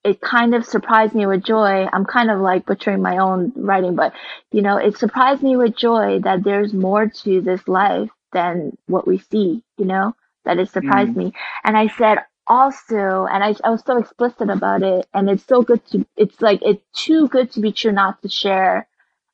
it 0.08 0.22
kind 0.22 0.56
of 0.56 0.66
surprised 0.66 1.16
me 1.16 1.26
with 1.28 1.44
joy 1.44 1.88
i'm 1.94 2.06
kind 2.06 2.32
of 2.32 2.40
like 2.40 2.66
butchering 2.66 3.02
my 3.02 3.18
own 3.18 3.52
writing 3.56 3.96
but 3.96 4.14
you 4.52 4.62
know 4.62 4.78
it 4.78 4.98
surprised 4.98 5.44
me 5.44 5.58
with 5.58 5.76
joy 5.78 6.20
that 6.20 6.44
there's 6.44 6.74
more 6.74 7.08
to 7.08 7.42
this 7.42 7.68
life 7.68 8.10
than 8.34 8.78
what 8.88 9.08
we 9.08 9.20
see 9.20 9.64
you 9.78 9.86
know 9.86 10.16
that 10.46 10.60
it 10.60 10.70
surprised 10.70 11.14
mm. 11.14 11.16
me 11.16 11.34
and 11.66 11.78
i 11.78 11.88
said 11.88 12.20
also 12.48 13.28
and 13.32 13.44
I, 13.44 13.56
I 13.64 13.72
was 13.72 13.84
so 13.86 13.98
explicit 13.98 14.50
about 14.50 14.84
it 14.84 15.08
and 15.14 15.30
it's 15.30 15.46
so 15.46 15.62
good 15.64 15.86
to 15.88 16.06
it's 16.18 16.42
like 16.42 16.62
it's 16.64 16.84
too 16.94 17.28
good 17.30 17.52
to 17.54 17.62
be 17.62 17.72
true 17.74 17.92
not 17.92 18.22
to 18.24 18.30
share 18.30 18.88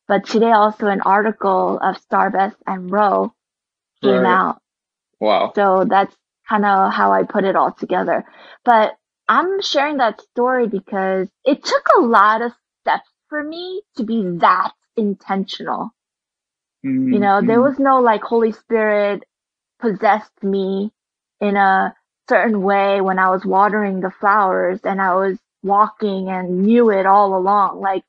but 0.08 0.26
today 0.26 0.52
also 0.52 0.88
an 0.88 1.02
article 1.02 1.80
of 1.82 1.98
Starbeth 1.98 2.56
and 2.68 2.91
Rowe 2.91 3.34
came 4.04 4.26
Right. 4.26 4.28
out 4.28 4.62
Wow. 5.20 5.56
so 5.56 5.86
that's 5.90 6.16
kind 6.50 6.66
of 6.66 6.94
how 6.94 7.12
I 7.12 7.24
put 7.24 7.44
it 7.45 7.56
all 7.56 7.72
together. 7.72 8.26
But 8.66 8.98
I'm 9.34 9.62
sharing 9.62 9.98
that 9.98 10.22
story 10.22 10.68
because 10.68 11.30
it 11.46 11.64
took 11.64 11.86
a 11.98 12.02
lot 12.02 12.42
of 12.42 12.54
steps 12.82 13.10
for 13.30 13.44
me 13.44 13.82
to 13.98 14.04
be 14.04 14.24
that 14.40 14.74
intentional. 14.98 15.92
Mm, 16.86 17.14
You 17.14 17.20
know, 17.20 17.42
there 17.42 17.60
mm. 17.60 17.64
was 17.64 17.80
no 17.80 18.00
like 18.02 18.22
Holy 18.24 18.52
Spirit 18.52 19.24
possessed 19.80 20.44
me 20.44 20.92
in 21.42 21.58
a 21.58 21.96
certain 22.30 22.62
way 22.64 23.02
when 23.02 23.20
I 23.20 23.30
was 23.32 23.46
watering 23.46 24.02
the 24.02 24.12
flowers 24.12 24.82
and 24.84 25.02
I 25.02 25.16
was 25.16 25.40
walking 25.64 26.30
and 26.30 26.64
knew 26.64 26.90
it 26.92 27.06
all 27.06 27.36
along. 27.36 27.82
Like 27.82 28.04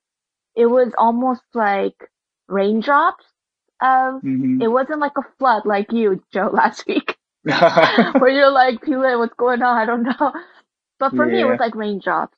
it 0.56 0.66
was 0.66 0.92
almost 0.98 1.42
like 1.54 2.10
raindrops 2.48 3.26
of, 3.80 4.22
Mhm. 4.22 4.62
it 4.62 4.68
wasn't 4.68 5.00
like 5.00 5.16
a 5.18 5.22
flood 5.38 5.66
like 5.66 5.92
you, 5.92 6.22
Joe, 6.32 6.50
last 6.52 6.86
week. 6.86 7.16
where 8.18 8.30
you're 8.30 8.50
like, 8.50 8.82
Pila, 8.82 9.18
what's 9.18 9.34
going 9.34 9.62
on? 9.62 9.76
I 9.78 9.86
don't 9.86 10.02
know. 10.04 10.32
But 10.98 11.14
for 11.16 11.26
me, 11.26 11.40
it 11.40 11.46
was 11.46 11.58
like 11.58 11.74
raindrops, 11.74 12.36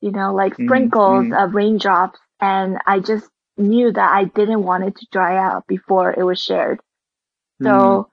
you 0.00 0.10
know, 0.12 0.34
like 0.34 0.54
Mhm, 0.58 0.60
sprinkles 0.64 1.28
mhm. 1.28 1.44
of 1.44 1.54
raindrops. 1.54 2.18
and 2.40 2.78
I 2.86 3.00
just 3.00 3.28
knew 3.56 3.92
that 3.92 4.12
I 4.14 4.24
didn't 4.24 4.64
want 4.64 4.84
it 4.84 4.96
to 4.96 5.06
dry 5.12 5.36
out 5.38 5.66
before 5.66 6.12
it 6.12 6.22
was 6.24 6.40
shared. 6.42 6.80
So, 7.62 8.08
Mm. 8.08 8.10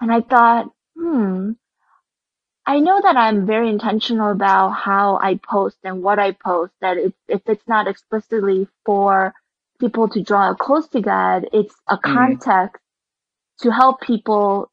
and 0.00 0.12
I 0.12 0.20
thought, 0.22 0.72
hmm, 0.96 1.52
I 2.66 2.80
know 2.80 3.00
that 3.00 3.16
I'm 3.16 3.46
very 3.46 3.68
intentional 3.70 4.30
about 4.30 4.70
how 4.70 5.18
I 5.18 5.36
post 5.36 5.78
and 5.84 6.02
what 6.02 6.18
I 6.18 6.32
post, 6.32 6.72
that 6.80 6.96
it's, 6.98 7.16
if 7.28 7.42
it's 7.46 7.66
not 7.68 7.88
explicitly 7.88 8.68
for 8.84 9.34
people 9.80 10.08
to 10.10 10.22
draw 10.22 10.54
close 10.54 10.88
to 10.88 11.00
God, 11.00 11.48
it's 11.52 11.74
a 11.88 11.98
Mhm. 12.04 12.38
context 12.38 12.82
to 13.60 13.70
help 13.72 14.00
people 14.00 14.70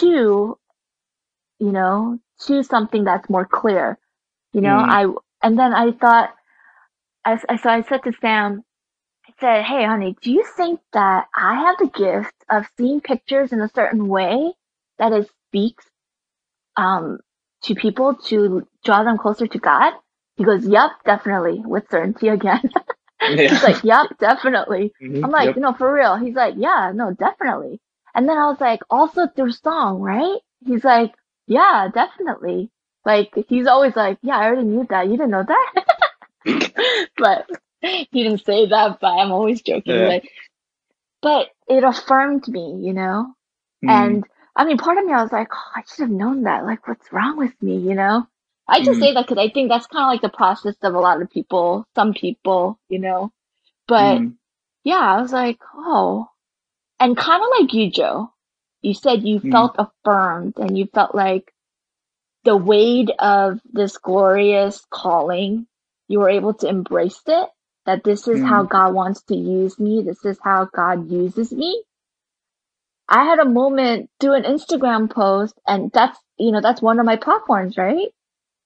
to, 0.00 0.58
you 1.58 1.72
know, 1.72 2.18
to 2.46 2.62
something 2.62 3.04
that's 3.04 3.28
more 3.30 3.46
clear. 3.46 3.98
You 4.52 4.60
know, 4.62 4.76
Mhm. 4.78 4.88
I, 4.88 5.46
and 5.46 5.58
then 5.58 5.74
I 5.74 5.92
thought, 5.92 6.34
I, 7.24 7.40
I- 7.48 7.56
so 7.56 7.70
I 7.70 7.82
said 7.82 8.02
to 8.04 8.12
Sam, 8.20 8.64
I 9.28 9.32
said, 9.40 9.64
Hey, 9.64 9.84
honey, 9.84 10.16
do 10.22 10.32
you 10.32 10.44
think 10.56 10.80
that 10.92 11.28
I 11.34 11.54
have 11.60 11.76
the 11.78 11.88
gift 11.88 12.34
of 12.50 12.66
seeing 12.78 13.00
pictures 13.00 13.52
in 13.52 13.60
a 13.60 13.68
certain 13.68 14.08
way 14.08 14.54
that 14.98 15.12
it 15.12 15.30
speaks, 15.48 15.86
um, 16.76 17.20
to 17.64 17.74
people 17.74 18.14
to 18.14 18.66
draw 18.84 19.02
them 19.04 19.18
closer 19.18 19.46
to 19.46 19.58
God? 19.58 19.94
He 20.36 20.44
goes, 20.44 20.66
Yep, 20.66 20.90
definitely, 21.04 21.62
with 21.64 21.88
certainty 21.90 22.28
again. 22.28 22.70
Yeah. 23.20 23.48
He's 23.48 23.62
like, 23.64 23.82
Yep, 23.84 24.18
definitely. 24.20 24.92
Mhm. 25.02 25.24
I'm 25.24 25.30
like, 25.30 25.46
Yep. 25.46 25.56
no, 25.56 25.72
for 25.74 25.92
real. 25.92 26.16
He's 26.16 26.34
like, 26.36 26.54
yeah, 26.56 26.92
no, 26.94 27.12
definitely. 27.12 27.80
And 28.14 28.28
then 28.28 28.38
I 28.38 28.46
was 28.46 28.60
like, 28.60 28.80
also 28.90 29.26
through 29.26 29.52
song, 29.52 30.00
right? 30.00 30.38
He's 30.64 30.84
like, 30.84 31.12
yeah, 31.48 31.88
definitely. 31.94 32.70
Like, 33.04 33.34
he's 33.48 33.66
always 33.68 33.96
like, 33.96 34.18
yeah, 34.22 34.38
I 34.38 34.46
already 34.46 34.68
knew 34.68 34.86
that. 34.90 35.06
You 35.06 35.12
didn't 35.12 35.30
know 35.32 35.44
that? 35.46 35.84
but 37.18 37.50
he 37.82 38.08
didn't 38.24 38.44
say 38.46 38.66
that, 38.68 39.00
but 39.00 39.08
I'm 39.08 39.32
always 39.32 39.62
joking. 39.62 40.00
Yeah. 40.00 40.08
Like, 40.08 40.28
but 41.22 41.48
it 41.68 41.84
affirmed 41.84 42.48
me, 42.48 42.80
you 42.84 42.94
know? 42.94 43.34
Mhm. 43.84 43.88
And 43.90 44.24
I 44.56 44.64
mean, 44.64 44.78
part 44.78 44.98
of 44.98 45.06
me, 45.06 45.12
I 45.12 45.22
was 45.22 45.32
like, 45.32 45.48
oh, 45.52 45.72
I 45.76 45.82
should 45.82 46.02
have 46.02 46.10
known 46.10 46.44
that. 46.44 46.64
Like, 46.66 46.86
what's 46.88 47.12
wrong 47.12 47.36
with 47.38 47.60
me, 47.62 47.78
you 47.78 47.94
know? 47.94 48.26
I 48.68 48.80
just 48.82 48.98
Mhm. 48.98 49.00
say 49.00 49.14
that 49.14 49.26
because 49.28 49.38
I 49.38 49.50
think 49.50 49.68
that's 49.70 49.86
kind 49.86 50.04
of 50.04 50.08
like 50.08 50.22
the 50.22 50.36
process 50.36 50.76
of 50.82 50.94
a 50.94 51.00
lot 51.00 51.22
of 51.22 51.30
people, 51.30 51.86
some 51.94 52.14
people, 52.14 52.78
you 52.88 52.98
know? 52.98 53.32
But 53.88 54.22
Mhm. 54.22 54.36
yeah, 54.84 54.98
I 55.00 55.20
was 55.22 55.32
like, 55.32 55.60
oh. 55.74 56.30
And 57.00 57.16
kind 57.16 57.42
of 57.42 57.50
like 57.60 57.72
you, 57.74 57.90
Joe, 57.90 58.32
you 58.82 58.94
said 58.94 59.24
you 59.26 59.40
Mhm. 59.44 59.50
felt 59.50 59.76
affirmed 59.78 60.54
and 60.58 60.78
you 60.78 60.86
felt 60.94 61.14
like 61.14 61.52
the 62.44 62.56
weight 62.56 63.10
of 63.18 63.60
this 63.72 63.98
glorious 63.98 64.84
calling, 64.90 65.66
you 66.08 66.20
were 66.20 66.30
able 66.30 66.54
to 66.54 66.68
embrace 66.68 67.22
it. 67.26 67.50
That 67.86 68.04
this 68.04 68.28
is 68.28 68.42
how 68.42 68.64
God 68.64 68.94
wants 68.94 69.22
to 69.24 69.36
use 69.36 69.78
me. 69.78 70.02
This 70.02 70.24
is 70.24 70.38
how 70.42 70.66
God 70.66 71.10
uses 71.10 71.52
me. 71.52 71.82
I 73.08 73.24
had 73.24 73.40
a 73.40 73.44
moment 73.46 74.10
do 74.20 74.34
an 74.34 74.44
Instagram 74.44 75.10
post 75.10 75.54
and 75.66 75.90
that's, 75.92 76.18
you 76.38 76.52
know, 76.52 76.60
that's 76.62 76.82
one 76.82 77.00
of 77.00 77.06
my 77.06 77.16
platforms, 77.16 77.76
right? 77.78 78.08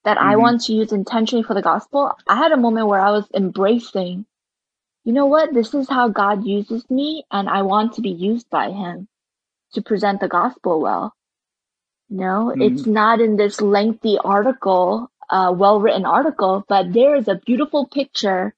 That 0.05 0.19
I 0.19 0.37
Mhm. 0.37 0.39
want 0.39 0.63
to 0.63 0.75
use 0.75 0.93
intentionally 0.93 1.45
for 1.45 1.55
the 1.55 1.63
gospel. 1.63 2.13
I 2.29 2.37
had 2.37 2.53
a 2.53 2.59
moment 2.59 2.89
where 2.89 3.01
I 3.01 3.13
was 3.13 3.29
embracing 3.35 4.25
you 5.05 5.15
know 5.15 5.27
what? 5.27 5.55
This 5.55 5.75
is 5.75 5.89
how 5.89 6.09
God 6.11 6.47
uses 6.47 6.89
me, 6.91 7.25
and 7.31 7.49
I 7.49 7.63
want 7.63 7.95
to 7.95 8.03
be 8.03 8.11
used 8.11 8.51
by 8.51 8.71
Him 8.71 9.09
to 9.75 9.83
present 9.83 10.21
the 10.21 10.29
gospel 10.29 10.81
well. 10.81 11.15
You 12.09 12.19
know, 12.19 12.55
Mhm. 12.55 12.61
it's 12.61 12.87
not 12.87 13.21
in 13.21 13.37
this 13.37 13.61
lengthy 13.61 14.19
article, 14.19 15.11
uh, 15.31 15.53
well 15.57 15.81
written 15.81 16.07
article, 16.07 16.65
but 16.69 16.93
there 16.93 17.17
is 17.17 17.29
a 17.29 17.41
beautiful 17.47 17.87
picture 17.89 18.55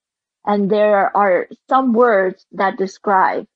and 0.46 0.70
there 0.70 1.16
are 1.16 1.48
some 1.68 1.92
words 1.94 2.46
that 2.52 2.78
describe 2.78 3.46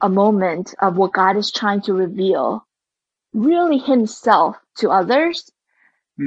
a 0.00 0.08
moment 0.08 0.74
of 0.80 0.96
what 0.96 1.12
God 1.12 1.36
is 1.36 1.52
trying 1.52 1.82
to 1.82 1.94
reveal, 1.94 2.66
really 3.34 3.78
Himself 3.78 4.56
to 4.78 4.90
others. 4.90 5.50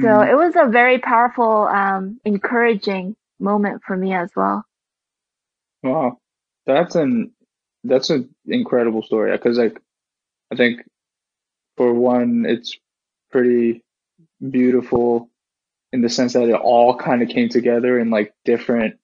So 0.02 0.20
Mhm. 0.20 0.22
it 0.22 0.34
was 0.34 0.54
a 0.56 0.70
very 0.70 0.98
powerful, 0.98 1.68
um, 1.68 2.20
encouraging 2.24 3.16
moment 3.40 3.82
for 3.86 3.96
me 3.96 4.14
as 4.14 4.30
well. 4.36 4.64
Wow, 5.82 6.18
that's 6.66 6.94
an 6.96 7.32
that's 7.84 8.10
an 8.10 8.34
incredible 8.46 9.02
story 9.02 9.32
because 9.32 9.58
like 9.58 9.80
I 10.52 10.56
think 10.56 10.82
for 11.76 11.92
one 11.92 12.44
it's 12.46 12.78
pretty 13.30 13.82
beautiful 14.50 15.30
in 15.92 16.02
the 16.02 16.10
sense 16.10 16.34
that 16.34 16.48
it 16.48 16.54
all 16.54 16.96
kind 16.96 17.22
of 17.22 17.28
came 17.28 17.48
together 17.48 17.98
in 17.98 18.10
like 18.10 18.34
different 18.44 18.98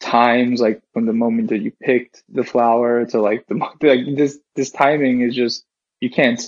times 0.00 0.60
like 0.60 0.82
from 0.92 1.06
the 1.06 1.12
moment 1.12 1.48
that 1.48 1.62
you 1.62 1.72
picked 1.82 2.22
the 2.28 2.44
flower 2.44 3.06
to 3.06 3.20
like 3.20 3.46
the 3.46 3.54
like 3.82 4.00
this 4.16 4.38
this 4.54 4.70
timing 4.70 5.22
is 5.22 5.34
just 5.34 5.64
you 6.00 6.10
can't 6.10 6.42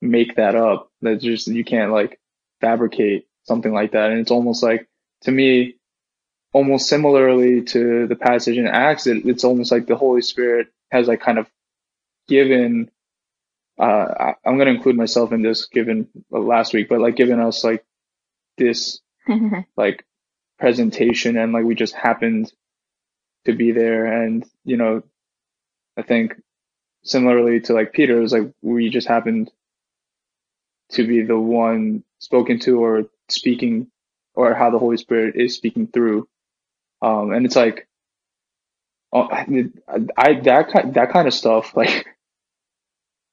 make 0.00 0.36
that 0.36 0.54
up. 0.54 0.90
That's 1.00 1.22
just 1.22 1.46
you 1.48 1.64
can't 1.64 1.92
like 1.92 2.20
fabricate 2.60 3.26
something 3.44 3.72
like 3.72 3.92
that. 3.92 4.10
And 4.10 4.20
it's 4.20 4.30
almost 4.32 4.62
like 4.62 4.88
to 5.22 5.30
me 5.30 5.76
almost 6.52 6.88
similarly 6.88 7.62
to 7.62 8.06
the 8.06 8.16
passage 8.16 8.56
in 8.58 8.66
Acts, 8.66 9.06
it, 9.06 9.26
it's 9.26 9.44
almost 9.44 9.72
like 9.72 9.86
the 9.86 9.96
Holy 9.96 10.22
Spirit 10.22 10.68
has 10.90 11.08
like 11.08 11.20
kind 11.20 11.38
of 11.38 11.48
given. 12.28 12.90
Uh, 13.78 14.34
I'm 14.44 14.56
going 14.56 14.68
to 14.68 14.74
include 14.74 14.96
myself 14.96 15.32
in 15.32 15.42
this, 15.42 15.66
given 15.66 16.08
uh, 16.32 16.38
last 16.38 16.74
week, 16.74 16.88
but 16.88 17.00
like 17.00 17.16
given 17.16 17.40
us 17.40 17.64
like 17.64 17.84
this 18.58 19.00
like 19.76 20.04
presentation, 20.58 21.36
and 21.38 21.52
like 21.52 21.64
we 21.64 21.74
just 21.74 21.94
happened 21.94 22.52
to 23.46 23.54
be 23.54 23.72
there, 23.72 24.22
and 24.24 24.46
you 24.64 24.76
know, 24.76 25.02
I 25.98 26.02
think 26.02 26.34
similarly 27.04 27.60
to 27.62 27.74
like 27.74 27.92
Peter, 27.92 28.18
it 28.18 28.22
was 28.22 28.32
like 28.32 28.52
we 28.62 28.90
just 28.90 29.08
happened 29.08 29.50
to 30.92 31.06
be 31.06 31.22
the 31.22 31.38
one 31.38 32.04
spoken 32.20 32.58
to 32.60 32.84
or 32.84 33.04
speaking, 33.28 33.88
or 34.34 34.54
how 34.54 34.70
the 34.70 34.78
Holy 34.78 34.96
Spirit 34.98 35.36
is 35.36 35.56
speaking 35.56 35.88
through. 35.88 36.28
Um, 37.02 37.32
and 37.32 37.46
it's 37.46 37.56
like, 37.56 37.88
oh, 39.12 39.28
I, 39.30 39.46
I 40.16 40.40
that 40.42 40.70
kind 40.72 40.94
that 40.94 41.12
kind 41.12 41.28
of 41.28 41.34
stuff 41.34 41.76
like 41.76 42.06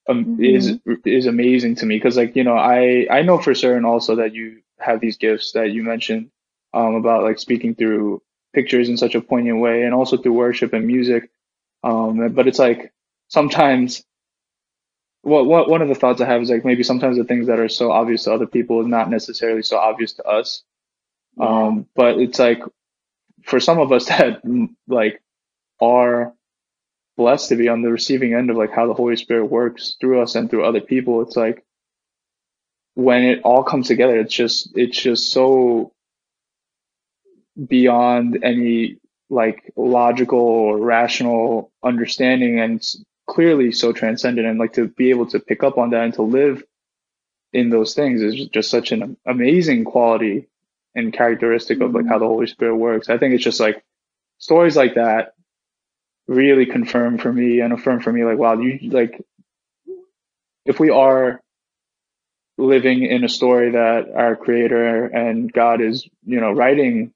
um, 0.10 0.38
is 0.42 0.80
is 1.06 1.26
amazing 1.28 1.76
to 1.76 1.86
me 1.86 1.96
because 1.98 2.18
like 2.18 2.36
you 2.36 2.44
know 2.44 2.58
I 2.58 3.08
I 3.10 3.22
know 3.22 3.38
for 3.38 3.54
certain 3.56 3.86
also 3.86 4.16
that 4.18 4.34
you 4.34 4.62
have 4.80 5.00
these 5.00 5.18
gifts 5.18 5.52
that 5.54 5.72
you 5.72 5.84
mentioned 5.84 6.32
um, 6.74 6.96
about 6.96 7.24
like 7.24 7.40
speaking 7.40 7.76
through 7.76 8.22
pictures 8.54 8.90
in 8.90 8.98
such 8.98 9.16
a 9.16 9.22
poignant 9.22 9.60
way 9.60 9.84
and 9.84 9.94
also 9.94 10.18
through 10.18 10.34
worship 10.34 10.74
and 10.74 10.88
music. 10.88 11.30
Um, 11.84 12.34
but 12.34 12.48
it's 12.48 12.60
like 12.60 12.94
sometimes. 13.28 14.04
Well, 15.24 15.46
what, 15.46 15.70
one 15.70 15.84
of 15.84 15.88
the 15.88 15.94
thoughts 15.96 16.20
I 16.20 16.26
have 16.26 16.42
is 16.42 16.50
like 16.50 16.66
maybe 16.66 16.82
sometimes 16.82 17.18
the 17.18 17.24
things 17.24 17.46
that 17.48 17.60
are 17.60 17.70
so 17.70 17.92
obvious 17.92 18.24
to 18.24 18.34
other 18.34 18.48
people 18.48 18.82
is 18.82 18.88
not 18.88 19.10
necessarily 19.10 19.62
so 19.62 19.78
obvious 19.78 20.14
to 20.14 20.24
us. 20.24 20.64
Yeah. 21.38 21.46
Um, 21.48 21.88
but 21.96 22.18
it's 22.20 22.40
like 22.40 22.62
for 23.44 23.60
some 23.60 23.80
of 23.80 23.92
us 23.92 24.06
that 24.10 24.42
like 24.88 25.22
are 25.82 26.34
blessed 27.18 27.50
to 27.50 27.56
be 27.56 27.68
on 27.68 27.82
the 27.82 27.92
receiving 27.92 28.34
end 28.34 28.50
of 28.50 28.58
like 28.58 28.72
how 28.72 28.88
the 28.88 28.94
Holy 28.94 29.16
Spirit 29.16 29.46
works 29.46 29.96
through 30.00 30.22
us 30.22 30.36
and 30.36 30.50
through 30.50 30.66
other 30.66 30.82
people, 30.82 31.22
it's 31.22 31.36
like 31.36 31.64
when 32.94 33.24
it 33.24 33.42
all 33.44 33.64
comes 33.64 33.88
together, 33.88 34.20
it's 34.20 34.34
just 34.34 34.72
it's 34.76 35.00
just 35.00 35.32
so 35.32 35.94
beyond 37.68 38.44
any 38.44 38.98
like 39.30 39.72
logical 39.76 40.40
or 40.40 40.78
rational 40.78 41.72
understanding 41.84 42.60
and 42.60 42.84
clearly 43.28 43.72
so 43.72 43.94
transcendent. 43.94 44.48
And 44.48 44.60
like 44.60 44.74
to 44.74 44.88
be 44.88 45.10
able 45.10 45.28
to 45.28 45.40
pick 45.40 45.64
up 45.64 45.78
on 45.78 45.92
that 45.92 46.04
and 46.04 46.14
to 46.16 46.24
live 46.24 46.64
in 47.54 47.70
those 47.70 47.94
things 47.94 48.22
is 48.22 48.48
just 48.48 48.70
such 48.70 48.92
an 48.92 49.18
amazing 49.26 49.84
quality 49.84 50.48
and 50.96 51.14
characteristic 51.14 51.82
of 51.82 51.94
like 51.94 52.04
mm-hmm. 52.04 52.12
how 52.12 52.20
the 52.20 52.28
Holy 52.28 52.48
Spirit 52.48 52.76
works. 52.76 53.10
I 53.10 53.18
think 53.18 53.34
it's 53.34 53.44
just 53.44 53.60
like 53.60 53.84
stories 54.38 54.76
like 54.76 54.96
that 54.96 55.34
really 56.32 56.66
confirm 56.66 57.18
for 57.18 57.32
me 57.32 57.60
and 57.60 57.74
affirm 57.74 58.00
for 58.02 58.12
me 58.12 58.24
like 58.24 58.38
wow 58.38 58.54
you 58.60 58.80
like 58.90 59.22
if 60.66 60.80
we 60.80 60.90
are 60.90 61.42
living 62.58 63.04
in 63.04 63.24
a 63.24 63.30
story 63.30 63.72
that 63.72 64.12
our 64.16 64.36
creator 64.36 65.06
and 65.06 65.52
God 65.52 65.82
is 65.82 66.08
you 66.26 66.40
know 66.40 66.52
writing 66.52 67.14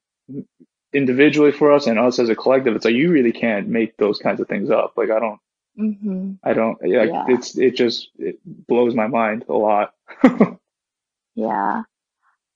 individually 0.94 1.52
for 1.52 1.72
us 1.72 1.88
and 1.88 2.00
us 2.00 2.20
as 2.20 2.30
a 2.30 2.36
collective 2.36 2.76
it's 2.76 2.86
like 2.86 2.96
you 2.96 3.12
really 3.12 3.32
can't 3.32 3.68
make 3.68 3.98
those 3.98 4.20
kinds 4.20 4.40
of 4.40 4.48
things 4.48 4.70
up 4.70 4.94
like 4.98 5.10
I 5.12 5.20
don't 5.20 5.40
hmm 5.76 6.34
I 6.44 6.54
don't 6.54 6.78
yeah, 6.84 7.04
Yeah. 7.04 7.26
it's 7.30 7.58
it 7.58 7.76
just 7.76 8.10
it 8.18 8.40
blows 8.46 8.96
my 8.96 9.08
mind 9.08 9.46
a 9.50 9.54
lot 9.54 9.94
Yeah. 11.36 11.84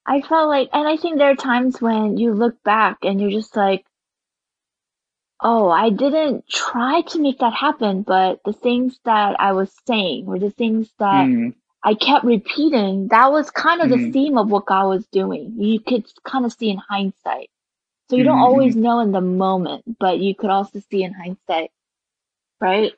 I 0.05 0.21
felt 0.21 0.47
like, 0.49 0.69
and 0.73 0.87
I 0.87 0.97
think 0.97 1.17
there 1.17 1.31
are 1.31 1.35
times 1.35 1.81
when 1.81 2.17
you 2.17 2.33
look 2.33 2.63
back 2.63 2.99
and 3.03 3.21
you're 3.21 3.29
just 3.31 3.55
like, 3.55 3.85
oh, 5.41 5.69
I 5.69 5.89
didn't 5.89 6.47
try 6.49 7.01
to 7.01 7.19
make 7.21 7.39
that 7.39 7.53
happen, 7.53 8.03
but 8.03 8.41
the 8.45 8.53
things 8.53 8.99
that 9.05 9.39
I 9.39 9.53
was 9.53 9.73
saying 9.87 10.27
or 10.27 10.39
the 10.39 10.51
things 10.51 10.89
that 10.99 11.29
Mm, 11.29 11.53
I 11.83 11.95
kept 11.95 12.25
repeating, 12.25 13.09
that 13.09 13.31
was 13.31 13.51
kind 13.51 13.81
of 13.81 13.89
the 13.89 13.99
Mhm. 13.99 14.11
theme 14.13 14.37
of 14.37 14.49
what 14.51 14.65
God 14.67 14.87
was 14.89 15.07
doing. 15.07 15.55
You 15.57 15.79
could 15.81 16.05
kind 16.25 16.45
of 16.45 16.53
see 16.53 16.69
in 16.69 16.77
hindsight. 16.77 17.49
So 18.09 18.17
you 18.17 18.23
don't 18.25 18.37
Mhm, 18.37 18.39
always 18.39 18.75
know 18.75 18.99
in 19.01 19.11
the 19.11 19.21
moment, 19.21 19.97
but 19.99 20.19
you 20.19 20.35
could 20.35 20.49
also 20.51 20.79
see 20.91 21.03
in 21.03 21.13
hindsight, 21.13 21.71
right? 22.61 22.93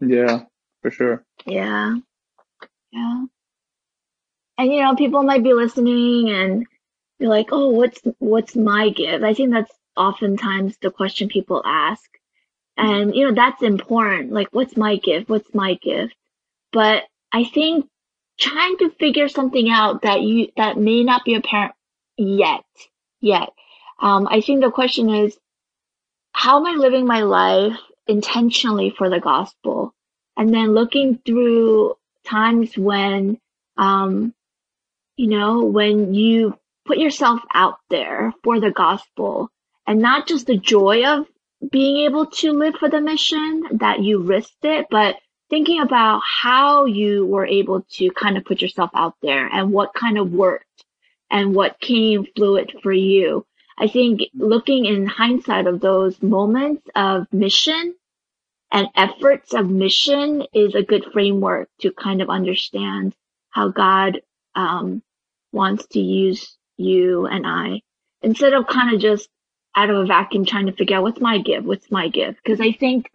Yeah, 0.00 0.46
for 0.82 0.90
sure. 0.90 1.24
Yeah. 1.46 1.96
Yeah. 2.92 3.24
And 4.58 4.72
you 4.72 4.82
know, 4.82 4.94
people 4.96 5.22
might 5.22 5.42
be 5.42 5.54
listening 5.54 6.30
and 6.30 6.66
be 7.18 7.26
like, 7.26 7.48
"Oh, 7.52 7.70
what's 7.70 8.00
what's 8.18 8.56
my 8.56 8.90
gift?" 8.90 9.24
I 9.24 9.34
think 9.34 9.52
that's 9.52 9.72
oftentimes 9.96 10.76
the 10.80 10.90
question 10.90 11.28
people 11.28 11.62
ask. 11.64 12.08
And 12.76 13.14
you 13.14 13.26
know, 13.26 13.34
that's 13.34 13.62
important. 13.62 14.32
Like, 14.32 14.48
what's 14.52 14.76
my 14.76 14.96
gift? 14.96 15.28
What's 15.28 15.54
my 15.54 15.74
gift? 15.74 16.14
But 16.72 17.04
I 17.32 17.44
think 17.44 17.88
trying 18.38 18.76
to 18.78 18.90
figure 18.90 19.28
something 19.28 19.70
out 19.70 20.02
that 20.02 20.22
you 20.22 20.48
that 20.56 20.76
may 20.76 21.02
not 21.04 21.24
be 21.24 21.34
apparent 21.34 21.74
yet, 22.16 22.64
yet. 23.20 23.50
Um, 23.98 24.28
I 24.30 24.40
think 24.40 24.60
the 24.60 24.70
question 24.70 25.08
is, 25.08 25.38
how 26.32 26.58
am 26.58 26.66
I 26.66 26.78
living 26.78 27.06
my 27.06 27.22
life 27.22 27.78
intentionally 28.06 28.90
for 28.90 29.08
the 29.08 29.20
gospel? 29.20 29.94
And 30.36 30.52
then 30.52 30.74
looking 30.74 31.18
through 31.24 31.96
times 32.26 32.76
when, 32.76 33.38
um, 33.78 34.34
you 35.16 35.28
know, 35.28 35.64
when 35.64 36.12
you 36.12 36.58
put 36.84 36.98
yourself 36.98 37.40
out 37.54 37.78
there 37.88 38.34
for 38.44 38.60
the 38.60 38.70
gospel 38.70 39.50
and 39.86 40.00
not 40.00 40.26
just 40.26 40.46
the 40.46 40.56
joy 40.56 41.04
of 41.04 41.26
being 41.70 42.04
able 42.04 42.26
to 42.26 42.52
live 42.52 42.74
for 42.76 42.88
the 42.88 43.00
mission 43.00 43.64
that 43.72 44.02
you 44.02 44.22
risked 44.22 44.64
it, 44.64 44.86
but 44.90 45.16
thinking 45.48 45.80
about 45.80 46.20
how 46.24 46.84
you 46.86 47.24
were 47.26 47.46
able 47.46 47.82
to 47.92 48.10
kind 48.10 48.36
of 48.36 48.44
put 48.44 48.60
yourself 48.60 48.90
out 48.94 49.14
there 49.22 49.46
and 49.46 49.72
what 49.72 49.94
kind 49.94 50.18
of 50.18 50.32
worked 50.32 50.84
and 51.30 51.54
what 51.54 51.80
came 51.80 52.26
fluid 52.36 52.72
for 52.82 52.92
you. 52.92 53.46
I 53.78 53.88
think 53.88 54.22
looking 54.34 54.86
in 54.86 55.06
hindsight 55.06 55.66
of 55.66 55.80
those 55.80 56.20
moments 56.22 56.82
of 56.94 57.26
mission 57.32 57.94
and 58.72 58.88
efforts 58.96 59.54
of 59.54 59.70
mission 59.70 60.44
is 60.52 60.74
a 60.74 60.82
good 60.82 61.04
framework 61.12 61.68
to 61.80 61.92
kind 61.92 62.22
of 62.22 62.30
understand 62.30 63.14
how 63.50 63.68
God 63.68 64.20
um, 64.54 65.02
wants 65.52 65.86
to 65.88 66.00
use 66.00 66.56
you 66.76 67.26
and 67.26 67.46
I 67.46 67.82
instead 68.22 68.52
of 68.52 68.66
kind 68.66 68.94
of 68.94 69.00
just 69.00 69.28
out 69.76 69.90
of 69.90 69.96
a 69.96 70.06
vacuum 70.06 70.46
trying 70.46 70.66
to 70.66 70.72
figure 70.72 70.96
out 70.96 71.02
what's 71.02 71.20
my 71.20 71.38
give, 71.38 71.64
what's 71.64 71.90
my 71.90 72.08
gift. 72.08 72.38
Because 72.42 72.60
I 72.60 72.72
think 72.72 73.10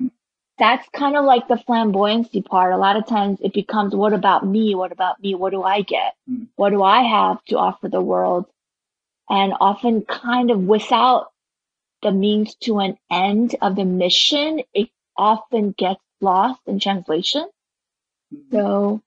that's 0.60 0.88
kind 0.90 1.18
of 1.18 1.26
like 1.26 1.48
the 1.48 1.56
flamboyancy 1.56 2.46
part. 2.46 2.72
A 2.72 2.78
lot 2.78 2.96
of 2.96 3.08
times 3.08 3.40
it 3.42 3.54
becomes, 3.54 3.96
what 3.96 4.14
about 4.14 4.46
me? 4.46 4.76
What 4.76 4.92
about 4.92 5.20
me? 5.20 5.34
What 5.34 5.50
do 5.50 5.64
I 5.64 5.82
get? 5.82 6.14
Mm. 6.30 6.48
What 6.56 6.70
do 6.70 6.84
I 6.84 7.02
have 7.02 7.44
to 7.46 7.58
offer 7.58 7.90
the 7.90 8.02
world? 8.02 8.46
And 9.28 9.54
often 9.60 10.04
kind 10.04 10.52
of 10.52 10.60
without 10.60 11.32
the 12.04 12.12
means 12.12 12.56
to 12.56 12.80
an 12.80 12.98
end 13.10 13.56
of 13.62 13.76
the 13.76 13.86
mission, 13.86 14.62
it 14.74 14.90
often 15.18 15.72
gets 15.72 16.02
lost 16.20 16.62
in 16.68 16.80
translation. 16.80 17.48
So 18.52 19.02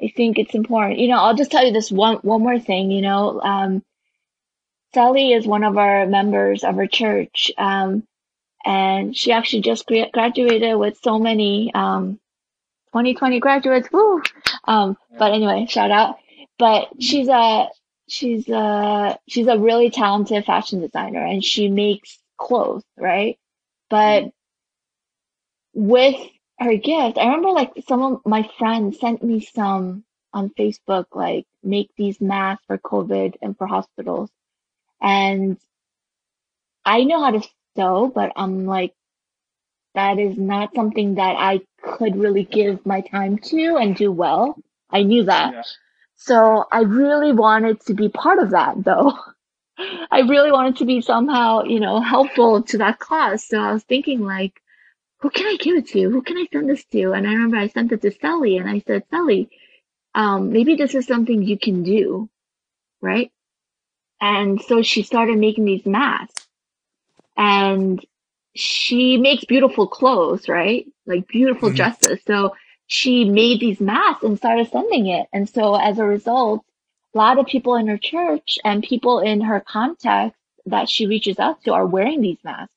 I 0.00 0.12
think 0.16 0.38
it's 0.38 0.54
important. 0.54 0.98
You 0.98 1.08
know, 1.08 1.18
I'll 1.18 1.36
just 1.36 1.50
tell 1.50 1.64
you 1.64 1.72
this 1.72 1.90
one, 1.90 2.16
one 2.18 2.42
more 2.42 2.58
thing, 2.58 2.90
you 2.90 3.02
know, 3.02 3.40
um, 3.42 3.82
Sally 4.94 5.32
is 5.32 5.46
one 5.46 5.64
of 5.64 5.78
our 5.78 6.06
members 6.06 6.64
of 6.64 6.78
our 6.78 6.86
church. 6.86 7.50
Um, 7.56 8.04
and 8.64 9.16
she 9.16 9.32
actually 9.32 9.62
just 9.62 9.86
graduated 9.86 10.76
with 10.78 10.98
so 11.02 11.18
many, 11.18 11.72
um, 11.74 12.18
2020 12.88 13.40
graduates. 13.40 13.88
Woo! 13.92 14.20
Um, 14.64 14.96
but 15.18 15.32
anyway, 15.32 15.66
shout 15.68 15.90
out. 15.90 16.16
But 16.58 16.88
she's 17.00 17.28
a, 17.28 17.68
she's 18.08 18.48
a, 18.48 19.18
she's 19.28 19.46
a 19.46 19.58
really 19.58 19.90
talented 19.90 20.44
fashion 20.44 20.80
designer 20.80 21.24
and 21.24 21.42
she 21.44 21.68
makes 21.68 22.18
clothes, 22.36 22.84
right? 22.98 23.38
But 23.88 24.32
with 25.72 26.16
her 26.58 26.76
gift, 26.76 27.16
I 27.16 27.24
remember 27.24 27.50
like 27.50 27.72
some 27.88 28.02
of 28.02 28.20
my 28.26 28.48
friends 28.58 28.98
sent 28.98 29.22
me 29.22 29.40
some 29.40 30.04
on 30.32 30.50
Facebook, 30.50 31.06
like 31.14 31.46
make 31.62 31.90
these 31.96 32.20
masks 32.20 32.64
for 32.66 32.78
COVID 32.78 33.36
and 33.40 33.56
for 33.56 33.66
hospitals. 33.66 34.30
And 35.00 35.58
I 36.84 37.04
know 37.04 37.22
how 37.22 37.30
to 37.32 37.42
sew, 37.76 38.10
but 38.14 38.32
I'm 38.36 38.66
like, 38.66 38.94
that 39.94 40.18
is 40.18 40.36
not 40.36 40.74
something 40.74 41.16
that 41.16 41.36
I 41.38 41.60
could 41.82 42.16
really 42.16 42.44
give 42.44 42.84
my 42.86 43.00
time 43.00 43.38
to 43.38 43.76
and 43.76 43.96
do 43.96 44.12
well. 44.12 44.56
I 44.90 45.02
knew 45.02 45.24
that. 45.24 45.52
Yeah. 45.52 45.62
So 46.16 46.64
I 46.70 46.80
really 46.80 47.32
wanted 47.32 47.80
to 47.86 47.94
be 47.94 48.08
part 48.08 48.38
of 48.38 48.50
that 48.50 48.84
though. 48.84 49.12
I 50.10 50.20
really 50.20 50.52
wanted 50.52 50.76
to 50.76 50.84
be 50.84 51.00
somehow, 51.00 51.62
you 51.62 51.80
know, 51.80 52.00
helpful 52.00 52.62
to 52.64 52.78
that 52.78 52.98
cause. 52.98 53.46
So 53.46 53.58
I 53.58 53.72
was 53.72 53.82
thinking 53.84 54.20
like, 54.20 54.60
who 55.20 55.30
can 55.30 55.46
I 55.46 55.56
give 55.56 55.76
it 55.76 55.88
to? 55.88 56.10
Who 56.10 56.22
can 56.22 56.36
I 56.36 56.46
send 56.52 56.68
this 56.68 56.84
to? 56.92 57.12
And 57.12 57.26
I 57.26 57.32
remember 57.32 57.56
I 57.56 57.68
sent 57.68 57.92
it 57.92 58.02
to 58.02 58.10
Sally 58.10 58.58
and 58.58 58.68
I 58.68 58.82
said, 58.86 59.04
Sally, 59.10 59.48
um, 60.14 60.52
maybe 60.52 60.76
this 60.76 60.94
is 60.94 61.06
something 61.06 61.42
you 61.42 61.58
can 61.58 61.82
do, 61.82 62.28
right? 63.00 63.30
And 64.20 64.60
so 64.60 64.82
she 64.82 65.02
started 65.02 65.38
making 65.38 65.64
these 65.64 65.86
masks 65.86 66.46
and 67.36 68.04
she 68.54 69.16
makes 69.16 69.44
beautiful 69.44 69.86
clothes, 69.86 70.48
right? 70.48 70.86
Like 71.06 71.28
beautiful 71.28 71.70
Mhm. 71.70 71.76
dresses. 71.76 72.20
So 72.26 72.54
she 72.86 73.24
made 73.24 73.60
these 73.60 73.80
masks 73.80 74.24
and 74.24 74.36
started 74.36 74.68
sending 74.70 75.06
it. 75.06 75.28
And 75.32 75.48
so 75.48 75.74
as 75.74 75.98
a 75.98 76.04
result, 76.04 76.64
a 77.14 77.18
lot 77.18 77.38
of 77.38 77.46
people 77.46 77.76
in 77.76 77.86
her 77.88 77.98
church 77.98 78.58
and 78.64 78.82
people 78.82 79.20
in 79.20 79.40
her 79.42 79.60
context 79.60 80.38
that 80.66 80.88
she 80.88 81.06
reaches 81.06 81.38
out 81.38 81.62
to 81.64 81.72
are 81.72 81.86
wearing 81.86 82.20
these 82.20 82.42
masks 82.44 82.74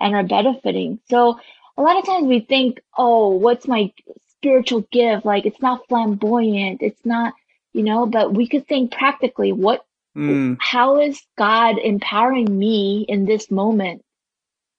and 0.00 0.14
are 0.14 0.24
benefiting. 0.24 1.00
So 1.08 1.38
a 1.76 1.82
lot 1.82 1.96
of 1.96 2.04
times 2.04 2.26
we 2.26 2.40
think, 2.40 2.80
oh, 2.98 3.30
what's 3.30 3.66
my 3.68 3.92
spiritual 4.30 4.82
gift? 4.92 5.24
Like 5.24 5.46
it's 5.46 5.62
not 5.62 5.86
flamboyant. 5.88 6.82
It's 6.82 7.04
not, 7.06 7.34
you 7.72 7.82
know, 7.84 8.06
but 8.06 8.34
we 8.34 8.48
could 8.48 8.66
think 8.66 8.92
practically, 8.92 9.52
what 9.52 9.84
Mm, 10.16 10.58
how 10.60 11.00
is 11.00 11.20
God 11.38 11.78
empowering 11.78 12.58
me 12.58 13.04
in 13.08 13.24
this 13.24 13.50
moment? 13.50 14.02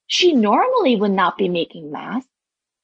She 0.07 0.33
normally 0.33 0.95
would 0.95 1.11
not 1.11 1.37
be 1.37 1.49
making 1.49 1.91
masks. 1.91 2.29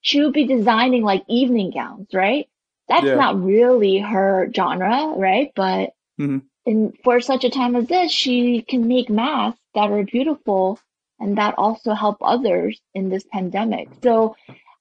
She 0.01 0.21
would 0.21 0.33
be 0.33 0.45
designing 0.45 1.03
like 1.03 1.23
evening 1.27 1.71
gowns, 1.71 2.07
right? 2.13 2.47
That's 2.87 3.05
Yeah. 3.05 3.15
not 3.15 3.43
really 3.43 3.99
her 3.99 4.51
genre, 4.55 5.13
right? 5.15 5.51
But 5.55 5.93
Mhm. 6.19 6.43
in 6.65 6.93
for 7.03 7.19
such 7.21 7.43
a 7.43 7.49
time 7.49 7.75
as 7.75 7.87
this, 7.87 8.11
she 8.11 8.61
can 8.61 8.87
make 8.87 9.09
masks 9.09 9.61
that 9.75 9.91
are 9.91 10.03
beautiful 10.03 10.79
and 11.19 11.37
that 11.37 11.55
also 11.57 11.93
help 11.93 12.17
others 12.21 12.79
in 12.93 13.09
this 13.09 13.25
pandemic. 13.31 13.89
So 14.03 14.35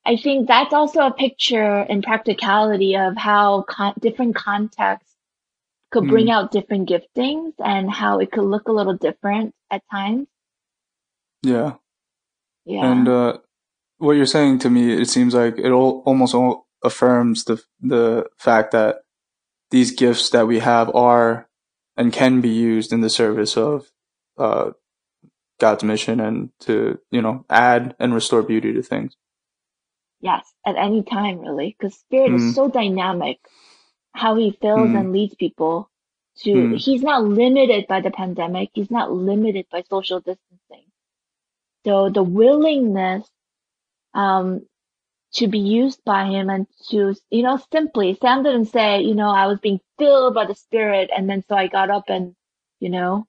I 0.06 0.16
think 0.16 0.48
that's 0.48 0.72
also 0.72 1.00
a 1.06 1.12
picture 1.12 1.82
in 1.82 2.02
practicality 2.02 2.96
of 2.96 3.16
how 3.16 3.62
con- 3.62 3.94
different 4.00 4.36
contexts 4.36 5.07
could 5.90 6.08
bring 6.08 6.26
Mm. 6.26 6.30
out 6.32 6.52
different 6.52 6.88
giftings 6.88 7.54
and 7.58 7.90
how 7.90 8.18
it 8.20 8.30
could 8.32 8.44
look 8.44 8.68
a 8.68 8.72
little 8.72 8.96
different 8.96 9.54
at 9.70 9.82
times. 9.90 10.26
yeah. 11.42 11.74
Yeah. 12.64 12.90
And 12.92 13.08
uh, 13.08 13.38
what 13.98 14.12
you're 14.12 14.26
saying 14.26 14.58
to 14.60 14.70
me, 14.70 14.92
it 14.92 15.08
seems 15.08 15.34
like 15.34 15.58
it 15.58 15.70
all, 15.70 16.02
almost 16.04 16.34
al- 16.34 16.66
affirms 16.84 17.44
the 17.44 17.62
the 17.80 18.26
fact 18.38 18.72
that 18.72 18.96
these 19.70 19.90
gifts 19.92 20.30
that 20.30 20.46
we 20.46 20.58
have 20.60 20.94
are 20.94 21.48
and 21.96 22.12
can 22.12 22.40
be 22.40 22.50
used 22.50 22.92
in 22.92 23.00
the 23.00 23.10
service 23.10 23.56
of 23.56 23.86
uh, 24.38 24.72
God's 25.58 25.82
mission 25.84 26.20
and 26.20 26.50
to 26.60 26.98
you 27.10 27.22
know 27.22 27.44
add 27.48 27.96
and 27.98 28.14
restore 28.14 28.42
beauty 28.42 28.72
to 28.74 28.82
things. 28.82 29.16
yes, 30.20 30.44
at 30.66 30.76
any 30.76 31.02
time 31.02 31.38
really, 31.40 31.74
because 31.78 31.94
spirit 31.98 32.30
Mm. 32.32 32.48
is 32.48 32.54
so 32.54 32.68
dynamic. 32.68 33.38
How 34.14 34.36
he 34.36 34.52
fills 34.52 34.92
Mm. 34.92 35.00
and 35.00 35.12
leads 35.12 35.34
people 35.36 35.90
to, 36.38 36.50
Mm. 36.50 36.78
he's 36.78 37.02
not 37.02 37.24
limited 37.24 37.86
by 37.88 38.00
the 38.00 38.10
pandemic. 38.10 38.70
He's 38.74 38.90
not 38.90 39.12
limited 39.12 39.66
by 39.70 39.82
social 39.82 40.20
distancing. 40.20 40.86
So 41.86 42.10
the 42.10 42.22
willingness, 42.22 43.28
um, 44.14 44.66
to 45.34 45.48
be 45.48 45.58
used 45.60 46.02
by 46.04 46.26
him 46.26 46.50
and 46.50 46.66
to, 46.90 47.14
you 47.30 47.42
know, 47.42 47.60
simply, 47.72 48.14
Sam 48.20 48.42
didn't 48.42 48.66
say, 48.66 49.02
you 49.02 49.14
know, 49.14 49.30
I 49.30 49.46
was 49.46 49.60
being 49.60 49.80
filled 49.98 50.34
by 50.34 50.46
the 50.46 50.54
spirit 50.54 51.10
and 51.16 51.28
then 51.28 51.44
so 51.48 51.56
I 51.56 51.68
got 51.68 51.90
up 51.90 52.04
and, 52.08 52.34
you 52.80 52.90
know, 52.90 53.26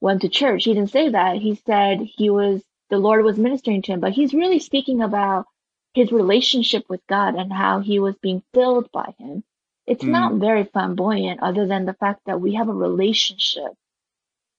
went 0.00 0.22
to 0.22 0.28
church. 0.28 0.64
He 0.64 0.74
didn't 0.74 0.90
say 0.92 1.10
that. 1.10 1.36
He 1.36 1.56
said 1.66 2.00
he 2.00 2.30
was, 2.30 2.62
the 2.90 2.98
Lord 2.98 3.24
was 3.24 3.38
ministering 3.38 3.82
to 3.82 3.92
him, 3.92 4.00
but 4.00 4.12
he's 4.12 4.34
really 4.34 4.58
speaking 4.60 5.02
about 5.02 5.46
his 5.94 6.12
relationship 6.12 6.84
with 6.88 7.00
God 7.08 7.36
and 7.36 7.52
how 7.52 7.80
he 7.80 7.98
was 8.00 8.16
being 8.22 8.42
filled 8.54 8.90
by 8.92 9.14
him. 9.18 9.44
It's 9.86 10.04
Mm. 10.04 10.10
not 10.10 10.32
very 10.34 10.64
flamboyant 10.64 11.42
other 11.42 11.66
than 11.66 11.84
the 11.84 11.94
fact 11.94 12.22
that 12.26 12.40
we 12.40 12.54
have 12.54 12.68
a 12.68 12.74
relationship 12.74 13.72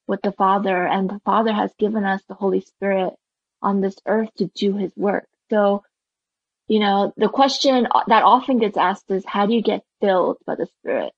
with 0.07 0.21
the 0.21 0.31
Father 0.31 0.85
and 0.85 1.09
the 1.09 1.19
Father 1.25 1.51
has 1.53 1.73
given 1.79 2.03
us 2.03 2.23
the 2.27 2.35
Holy 2.35 2.61
Spirit 2.61 3.13
on 3.61 3.81
this 3.81 3.97
earth 4.05 4.29
to 4.35 4.47
do 4.55 4.75
his 4.75 4.95
work. 4.95 5.27
So, 5.49 5.83
you 6.67 6.79
know, 6.79 7.13
the 7.17 7.29
question 7.29 7.87
that 8.07 8.23
often 8.23 8.59
gets 8.59 8.77
asked 8.77 9.09
is, 9.09 9.25
how 9.25 9.45
do 9.45 9.53
you 9.53 9.61
get 9.61 9.83
filled 10.01 10.37
by 10.45 10.55
the 10.55 10.67
Spirit? 10.79 11.13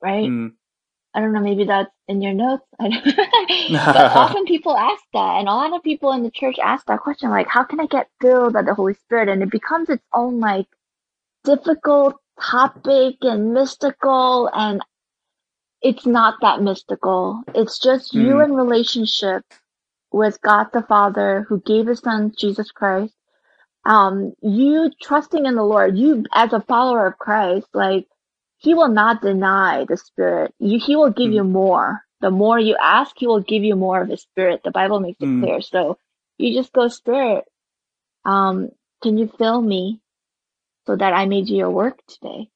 Right? 0.00 0.28
Mm. 0.28 0.54
I 1.14 1.20
don't 1.20 1.32
know, 1.32 1.40
maybe 1.40 1.64
that's 1.64 1.90
in 2.06 2.22
your 2.22 2.34
notes. 2.34 2.64
but 2.78 4.16
often 4.16 4.44
people 4.44 4.76
ask 4.76 5.02
that, 5.12 5.38
and 5.38 5.48
a 5.48 5.52
lot 5.54 5.74
of 5.74 5.82
people 5.82 6.12
in 6.12 6.22
the 6.22 6.30
church 6.30 6.58
ask 6.62 6.86
that 6.86 7.00
question, 7.00 7.30
like, 7.30 7.48
how 7.48 7.64
can 7.64 7.80
I 7.80 7.86
get 7.86 8.08
filled 8.20 8.52
by 8.52 8.62
the 8.62 8.74
Holy 8.74 8.94
Spirit? 8.94 9.28
And 9.28 9.42
it 9.42 9.50
becomes 9.50 9.88
its 9.88 10.04
own, 10.14 10.40
like, 10.40 10.66
difficult 11.44 12.16
topic 12.40 13.16
and 13.22 13.52
mystical, 13.52 14.50
and 14.52 14.80
it's 15.82 16.06
not 16.06 16.34
that 16.42 16.62
mystical. 16.62 17.42
It's 17.54 17.78
just 17.78 18.12
mm. 18.12 18.22
you 18.22 18.40
in 18.40 18.52
relationship 18.52 19.44
with 20.10 20.40
God 20.42 20.68
the 20.72 20.82
Father 20.82 21.44
who 21.48 21.60
gave 21.60 21.86
his 21.86 22.00
son, 22.00 22.32
Jesus 22.36 22.70
Christ. 22.70 23.14
Um, 23.84 24.34
you 24.42 24.90
trusting 25.00 25.46
in 25.46 25.54
the 25.54 25.62
Lord, 25.62 25.96
you 25.96 26.24
as 26.32 26.52
a 26.52 26.60
follower 26.60 27.06
of 27.06 27.18
Christ, 27.18 27.68
like, 27.72 28.06
he 28.58 28.74
will 28.74 28.88
not 28.88 29.22
deny 29.22 29.84
the 29.88 29.96
spirit. 29.96 30.52
You, 30.58 30.80
he 30.80 30.96
will 30.96 31.10
give 31.10 31.30
mm. 31.30 31.34
you 31.34 31.44
more. 31.44 32.00
The 32.20 32.30
more 32.30 32.58
you 32.58 32.76
ask, 32.80 33.14
he 33.16 33.28
will 33.28 33.40
give 33.40 33.62
you 33.62 33.76
more 33.76 34.02
of 34.02 34.08
his 34.08 34.22
spirit. 34.22 34.62
The 34.64 34.72
Bible 34.72 34.98
makes 34.98 35.20
it 35.20 35.26
mm. 35.26 35.42
clear. 35.42 35.60
So 35.60 35.98
you 36.38 36.52
just 36.58 36.72
go, 36.72 36.88
Spirit, 36.88 37.44
um, 38.24 38.70
can 39.02 39.16
you 39.16 39.30
fill 39.38 39.60
me 39.62 40.00
so 40.88 40.96
that 40.96 41.12
I 41.12 41.26
may 41.26 41.42
do 41.42 41.54
your 41.54 41.70
work 41.70 42.00
today? 42.08 42.48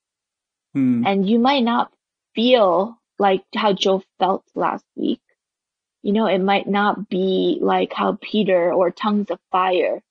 Mm. 0.74 1.06
And 1.06 1.28
you 1.28 1.38
might 1.38 1.62
not 1.62 1.92
feel 2.34 2.98
like 3.18 3.44
how 3.54 3.74
Joe 3.74 4.02
felt 4.18 4.42
last 4.54 4.86
week. 4.96 5.20
You 6.02 6.14
know, 6.14 6.26
it 6.26 6.38
might 6.38 6.66
not 6.66 7.10
be 7.10 7.58
like 7.60 7.92
how 7.92 8.18
Peter 8.22 8.72
or 8.72 8.90
tongues 8.90 9.30
of 9.30 9.38
fire, 9.50 10.02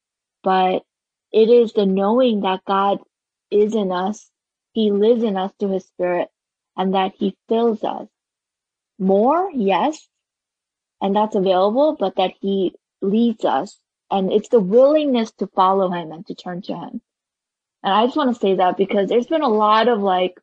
but 0.43 0.83
it 1.31 1.49
is 1.49 1.73
the 1.73 1.87
knowing 1.87 2.41
that 2.41 2.63
God 2.65 2.99
is 3.49 3.73
in 3.73 3.91
us 3.91 4.29
he 4.73 4.91
lives 4.91 5.23
in 5.23 5.35
us 5.35 5.51
through 5.59 5.73
his 5.73 5.85
spirit 5.85 6.29
and 6.77 6.93
that 6.93 7.13
he 7.17 7.35
fills 7.49 7.83
us. 7.83 8.07
More, 8.97 9.49
yes, 9.51 10.07
and 11.01 11.15
that's 11.15 11.35
available, 11.35 11.97
but 11.99 12.15
that 12.17 12.33
he 12.39 12.73
leads 13.01 13.43
us. 13.43 13.77
And 14.09 14.31
it's 14.31 14.49
the 14.49 14.59
willingness 14.59 15.31
to 15.39 15.47
follow 15.47 15.89
him 15.89 16.11
and 16.11 16.25
to 16.27 16.35
turn 16.35 16.61
to 16.63 16.75
him. 16.75 17.01
And 17.83 17.93
I 17.93 18.05
just 18.05 18.17
want 18.17 18.33
to 18.33 18.39
say 18.39 18.55
that 18.55 18.77
because 18.77 19.09
there's 19.09 19.27
been 19.27 19.41
a 19.41 19.49
lot 19.49 19.87
of 19.87 20.01
like, 20.01 20.39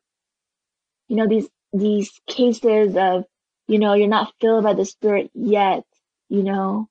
you 1.07 1.15
know, 1.15 1.27
these, 1.27 1.47
these 1.73 2.11
cases 2.27 2.95
of, 2.95 3.25
you 3.67 3.79
know, 3.79 3.93
you're 3.93 4.07
not 4.07 4.33
filled 4.41 4.63
by 4.63 4.73
the 4.73 4.85
spirit 4.85 5.31
yet, 5.33 5.83
you 6.27 6.43
know, 6.43 6.89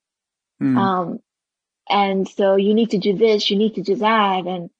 mm. 0.62 0.76
um, 0.76 1.20
and 1.88 2.28
so 2.28 2.56
you 2.56 2.74
need 2.74 2.90
to 2.90 2.98
do 2.98 3.14
this, 3.16 3.50
you 3.50 3.56
need 3.56 3.74
to 3.76 3.82
do 3.82 3.96
that. 3.96 4.46
And, 4.46 4.70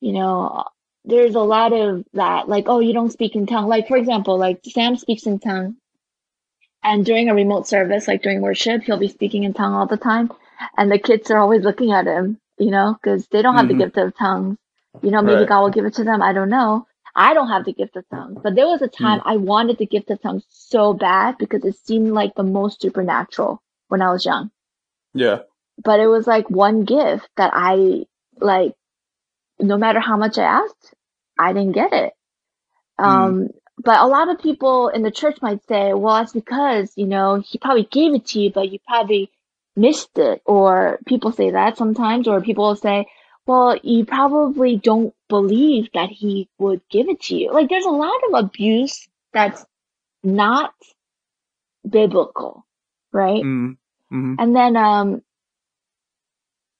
you 0.00 0.12
know, 0.12 0.64
there's 1.04 1.34
a 1.34 1.40
lot 1.40 1.72
of 1.72 2.04
that, 2.12 2.48
like, 2.48 2.64
oh, 2.68 2.80
you 2.80 2.92
don't 2.92 3.12
speak 3.12 3.34
in 3.34 3.46
tongue. 3.46 3.68
Like, 3.68 3.88
for 3.88 3.96
example, 3.96 4.38
like 4.38 4.60
Sam 4.64 4.96
speaks 4.96 5.26
in 5.26 5.38
tongue. 5.38 5.76
And 6.84 7.06
during 7.06 7.28
a 7.28 7.34
remote 7.34 7.68
service, 7.68 8.08
like 8.08 8.22
during 8.22 8.40
worship, 8.40 8.82
he'll 8.82 8.98
be 8.98 9.08
speaking 9.08 9.44
in 9.44 9.54
tongue 9.54 9.74
all 9.74 9.86
the 9.86 9.96
time. 9.96 10.32
And 10.76 10.90
the 10.90 10.98
kids 10.98 11.30
are 11.30 11.38
always 11.38 11.62
looking 11.62 11.92
at 11.92 12.06
him, 12.06 12.38
you 12.58 12.70
know, 12.70 12.96
because 13.00 13.26
they 13.28 13.40
don't 13.40 13.54
have 13.54 13.66
mm-hmm. 13.66 13.78
the 13.78 13.84
gift 13.84 13.96
of 13.98 14.16
tongues. 14.16 14.58
You 15.00 15.10
know, 15.10 15.22
maybe 15.22 15.40
right. 15.40 15.48
God 15.48 15.62
will 15.62 15.70
give 15.70 15.86
it 15.86 15.94
to 15.94 16.04
them. 16.04 16.22
I 16.22 16.32
don't 16.32 16.50
know. 16.50 16.86
I 17.14 17.34
don't 17.34 17.48
have 17.48 17.64
the 17.64 17.72
gift 17.72 17.96
of 17.96 18.08
tongues. 18.08 18.40
But 18.42 18.54
there 18.54 18.66
was 18.66 18.82
a 18.82 18.88
time 18.88 19.20
mm. 19.20 19.24
I 19.26 19.36
wanted 19.36 19.78
the 19.78 19.86
gift 19.86 20.10
of 20.10 20.20
tongues 20.20 20.44
so 20.48 20.92
bad 20.92 21.36
because 21.38 21.64
it 21.64 21.76
seemed 21.76 22.12
like 22.12 22.34
the 22.34 22.42
most 22.42 22.80
supernatural 22.80 23.62
when 23.88 24.02
I 24.02 24.12
was 24.12 24.24
young. 24.24 24.50
Yeah. 25.14 25.40
But 25.82 26.00
it 26.00 26.06
was 26.06 26.26
like 26.26 26.50
one 26.50 26.84
gift 26.84 27.28
that 27.36 27.52
I 27.54 28.06
like 28.38 28.74
no 29.58 29.76
matter 29.76 30.00
how 30.00 30.16
much 30.16 30.38
I 30.38 30.44
asked, 30.44 30.94
I 31.38 31.52
didn't 31.52 31.72
get 31.72 31.92
it. 31.92 32.12
Hmm. 32.98 33.04
Um, 33.04 33.40
mm. 33.40 33.48
but 33.78 34.00
a 34.00 34.06
lot 34.06 34.28
of 34.28 34.40
people 34.40 34.88
in 34.88 35.02
the 35.02 35.10
church 35.10 35.38
might 35.40 35.64
say, 35.66 35.94
well, 35.94 36.16
that's 36.16 36.32
because, 36.32 36.92
you 36.96 37.06
know, 37.06 37.42
he 37.46 37.58
probably 37.58 37.84
gave 37.84 38.14
it 38.14 38.26
to 38.28 38.40
you, 38.40 38.50
but 38.52 38.70
you 38.70 38.78
probably 38.86 39.30
missed 39.76 40.18
it. 40.18 40.42
Or 40.44 40.98
people 41.06 41.32
say 41.32 41.50
that 41.50 41.76
sometimes, 41.76 42.28
or 42.28 42.40
people 42.40 42.66
will 42.66 42.76
say, 42.76 43.06
well, 43.46 43.78
you 43.82 44.04
probably 44.04 44.76
don't 44.76 45.14
believe 45.28 45.88
that 45.94 46.10
he 46.10 46.48
would 46.58 46.80
give 46.90 47.08
it 47.08 47.20
to 47.22 47.36
you. 47.36 47.52
Like 47.52 47.68
there's 47.68 47.84
a 47.84 47.90
lot 47.90 48.20
of 48.28 48.44
abuse 48.44 49.08
that's 49.32 49.64
not 50.22 50.74
biblical, 51.88 52.64
right? 53.12 53.42
Mm. 53.42 53.76
Mm-hmm. 54.12 54.34
And 54.38 54.54
then, 54.54 54.76
um, 54.76 55.22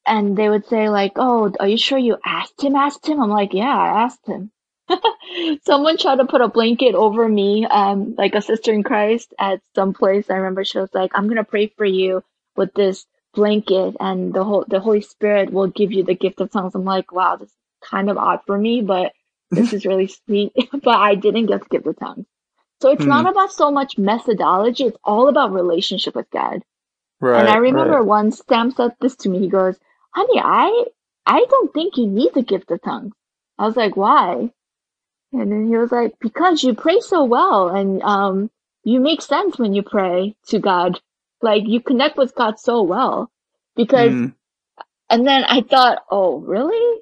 and 0.05 0.37
they 0.37 0.49
would 0.49 0.67
say 0.67 0.89
like, 0.89 1.13
"Oh, 1.17 1.53
are 1.59 1.69
you 1.69 1.79
sure 1.79 1.99
you 1.99 2.17
asked 2.25 2.63
him? 2.63 2.75
Asked 2.77 3.07
him?" 3.07 3.21
I'm 3.21 3.31
like, 3.31 3.55
"Yeah, 3.55 3.75
I 3.75 4.03
asked 4.03 4.27
him." 4.27 4.51
Someone 5.65 5.97
tried 5.97 6.17
to 6.17 6.27
put 6.27 6.41
a 6.41 6.49
blanket 6.49 6.95
over 6.95 7.29
me, 7.29 7.67
um, 7.67 8.15
like 8.17 8.35
a 8.35 8.43
sister 8.43 8.73
in 8.73 8.83
Christ 8.83 9.33
at 9.39 9.61
some 9.75 9.95
place. 9.95 10.29
I 10.29 10.35
remember 10.35 10.65
she 10.65 10.79
was 10.79 10.93
like, 10.93 11.13
"I'm 11.15 11.29
gonna 11.29 11.45
pray 11.45 11.69
for 11.69 11.85
you 11.85 12.23
with 12.57 12.75
this 12.75 13.07
blanket, 13.35 13.97
and 14.01 14.33
the 14.33 14.45
whole 14.45 14.65
the 14.69 14.81
Holy 14.81 15.01
Spirit 15.01 15.53
will 15.53 15.69
give 15.69 15.93
you 15.93 16.05
the 16.05 16.15
gift 16.15 16.41
of 16.41 16.51
tongues." 16.51 16.75
I'm 16.75 16.85
like, 16.85 17.13
"Wow, 17.13 17.37
this 17.37 17.49
is 17.49 17.57
kind 17.83 18.11
of 18.11 18.19
odd 18.19 18.41
for 18.47 18.59
me, 18.59 18.83
but 18.83 19.13
this 19.51 19.73
is 19.73 19.87
really 19.87 20.07
sweet." 20.27 20.53
but 20.73 20.97
I 20.97 21.15
didn't 21.15 21.47
get 21.47 21.63
the 21.63 21.69
gift 21.69 21.87
of 21.87 21.99
tongues. 21.99 22.27
So 22.81 22.91
it's 22.91 23.05
hmm. 23.05 23.11
not 23.11 23.31
about 23.31 23.53
so 23.53 23.71
much 23.71 23.99
methodology; 23.99 24.85
it's 24.85 24.99
all 25.05 25.29
about 25.29 25.53
relationship 25.53 26.15
with 26.15 26.31
God. 26.31 26.63
Right, 27.21 27.41
and 27.41 27.49
I 27.49 27.59
remember 27.59 27.99
right. 27.99 28.07
once 28.07 28.43
Sam 28.49 28.73
said 28.73 28.97
this 29.01 29.15
to 29.17 29.29
me. 29.29 29.39
He 29.39 29.49
goes, 29.49 29.79
honey, 30.13 30.41
I, 30.43 30.85
I 31.27 31.45
don't 31.49 31.73
think 31.73 31.97
you 31.97 32.07
need 32.07 32.35
the 32.35 32.43
gift 32.43 32.71
of 32.71 32.83
tongues. 32.83 33.15
I 33.59 33.67
was 33.67 33.77
like, 33.77 33.97
why? 33.97 34.51
And 35.33 35.53
then 35.53 35.67
he 35.67 35.77
was 35.77 35.93
like, 35.93 36.15
because 36.21 36.63
you 36.63 36.75
pray 36.75 37.01
so 37.01 37.25
well 37.25 37.69
and, 37.69 38.03
um, 38.03 38.51
you 38.85 39.01
make 39.01 39.23
sense 39.23 39.59
when 39.59 39.73
you 39.73 39.83
pray 39.83 40.35
to 40.49 40.59
God. 40.59 41.01
Like 41.43 41.65
you 41.67 41.81
connect 41.81 42.17
with 42.17 42.35
God 42.35 42.59
so 42.59 42.83
well 42.83 43.31
because, 43.77 44.13
mm. 44.13 44.35
and 45.11 45.27
then 45.27 45.45
I 45.45 45.63
thought, 45.63 46.05
oh, 46.11 46.39
really? 46.39 47.01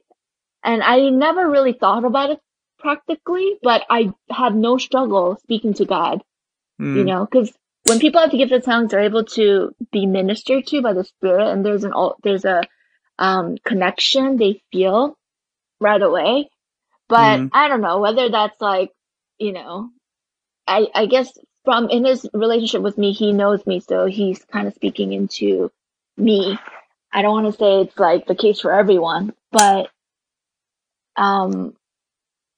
And 0.65 0.83
I 0.83 1.11
never 1.11 1.49
really 1.49 1.75
thought 1.75 2.05
about 2.05 2.31
it 2.31 2.41
practically, 2.79 3.59
but 3.63 3.85
I 3.91 4.13
had 4.31 4.55
no 4.55 4.79
struggle 4.79 5.39
speaking 5.43 5.75
to 5.75 5.85
God, 5.85 6.23
mm. 6.81 6.97
you 6.97 7.05
know, 7.05 7.27
cause 7.27 7.53
when 7.85 7.99
people 7.99 8.21
have 8.21 8.31
the 8.31 8.39
gift 8.39 8.53
of 8.53 8.65
tongues, 8.65 8.91
they're 8.91 9.01
able 9.01 9.25
to 9.25 9.75
be 9.91 10.07
ministered 10.07 10.67
to 10.67 10.83
by 10.83 10.93
the 10.93 11.05
Spirit, 11.05 11.49
and 11.49 11.65
there's 11.65 11.85
an 11.85 11.93
there's 12.23 12.45
a 12.45 12.63
um, 13.19 13.57
connection 13.65 14.37
they 14.37 14.63
feel 14.73 15.17
right 15.81 16.01
away. 16.01 16.51
But 17.09 17.41
mm. 17.41 17.51
I 17.53 17.69
don't 17.69 17.81
know 17.81 17.99
whether 17.99 18.31
that's 18.31 18.61
like, 18.61 18.91
you 19.39 19.53
know, 19.53 19.91
I, 20.67 20.87
I 20.95 21.07
guess 21.07 21.37
from 21.65 21.89
in 21.91 22.05
his 22.05 22.27
relationship 22.33 22.83
with 22.83 22.99
me, 22.99 23.13
he 23.13 23.33
knows 23.33 23.67
me, 23.67 23.81
so 23.81 24.07
he's 24.07 24.45
kind 24.45 24.67
of 24.67 24.75
speaking 24.75 25.13
into 25.13 25.71
me. 26.17 26.59
I 27.13 27.23
don't 27.23 27.43
want 27.43 27.53
to 27.53 27.59
say 27.59 27.81
it's 27.83 27.99
like 27.99 28.27
the 28.27 28.35
case 28.35 28.61
for 28.61 28.73
everyone, 28.73 29.35
but, 29.51 29.91
um, 31.17 31.75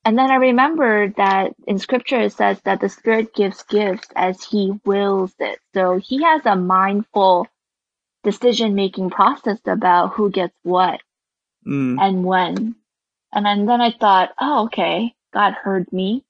and 0.05 0.19
then 0.19 0.31
I 0.31 0.37
remembered 0.37 1.17
that 1.17 1.55
in 1.67 1.79
scripture 1.79 2.21
it 2.21 2.33
says 2.33 2.61
that 2.65 2.81
the 2.81 2.89
spirit 2.89 3.35
gives 3.35 3.63
gifts 3.63 4.09
as 4.17 4.43
he 4.45 4.81
wills 4.85 5.33
it. 5.39 5.59
So 5.75 5.97
he 5.97 6.23
has 6.23 6.43
a 6.45 6.57
mindful 6.57 7.47
decision 8.25 8.75
making 8.75 9.11
process 9.11 9.59
about 9.67 10.15
who 10.15 10.31
gets 10.31 10.55
what 10.63 11.01
mm. 11.67 11.97
and 12.01 12.25
when. 12.25 12.75
And 13.33 13.47
then, 13.47 13.67
then 13.67 13.81
I 13.81 13.93
thought, 13.93 14.31
oh, 14.41 14.65
okay, 14.65 15.15
God 15.33 15.55
heard 15.55 15.91
me. 15.93 16.25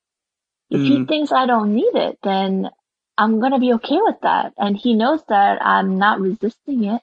If 0.73 0.81
mm. 0.81 0.87
he 0.87 1.05
thinks 1.05 1.33
I 1.33 1.45
don't 1.45 1.75
need 1.75 1.95
it, 1.95 2.19
then 2.23 2.71
I'm 3.19 3.41
going 3.41 3.53
to 3.53 3.59
be 3.59 3.75
okay 3.75 3.99
with 4.01 4.17
that. 4.23 4.55
And 4.57 4.75
he 4.75 4.95
knows 4.95 5.23
that 5.29 5.65
I'm 5.65 5.99
not 5.99 6.19
resisting 6.19 6.85
it. 6.85 7.03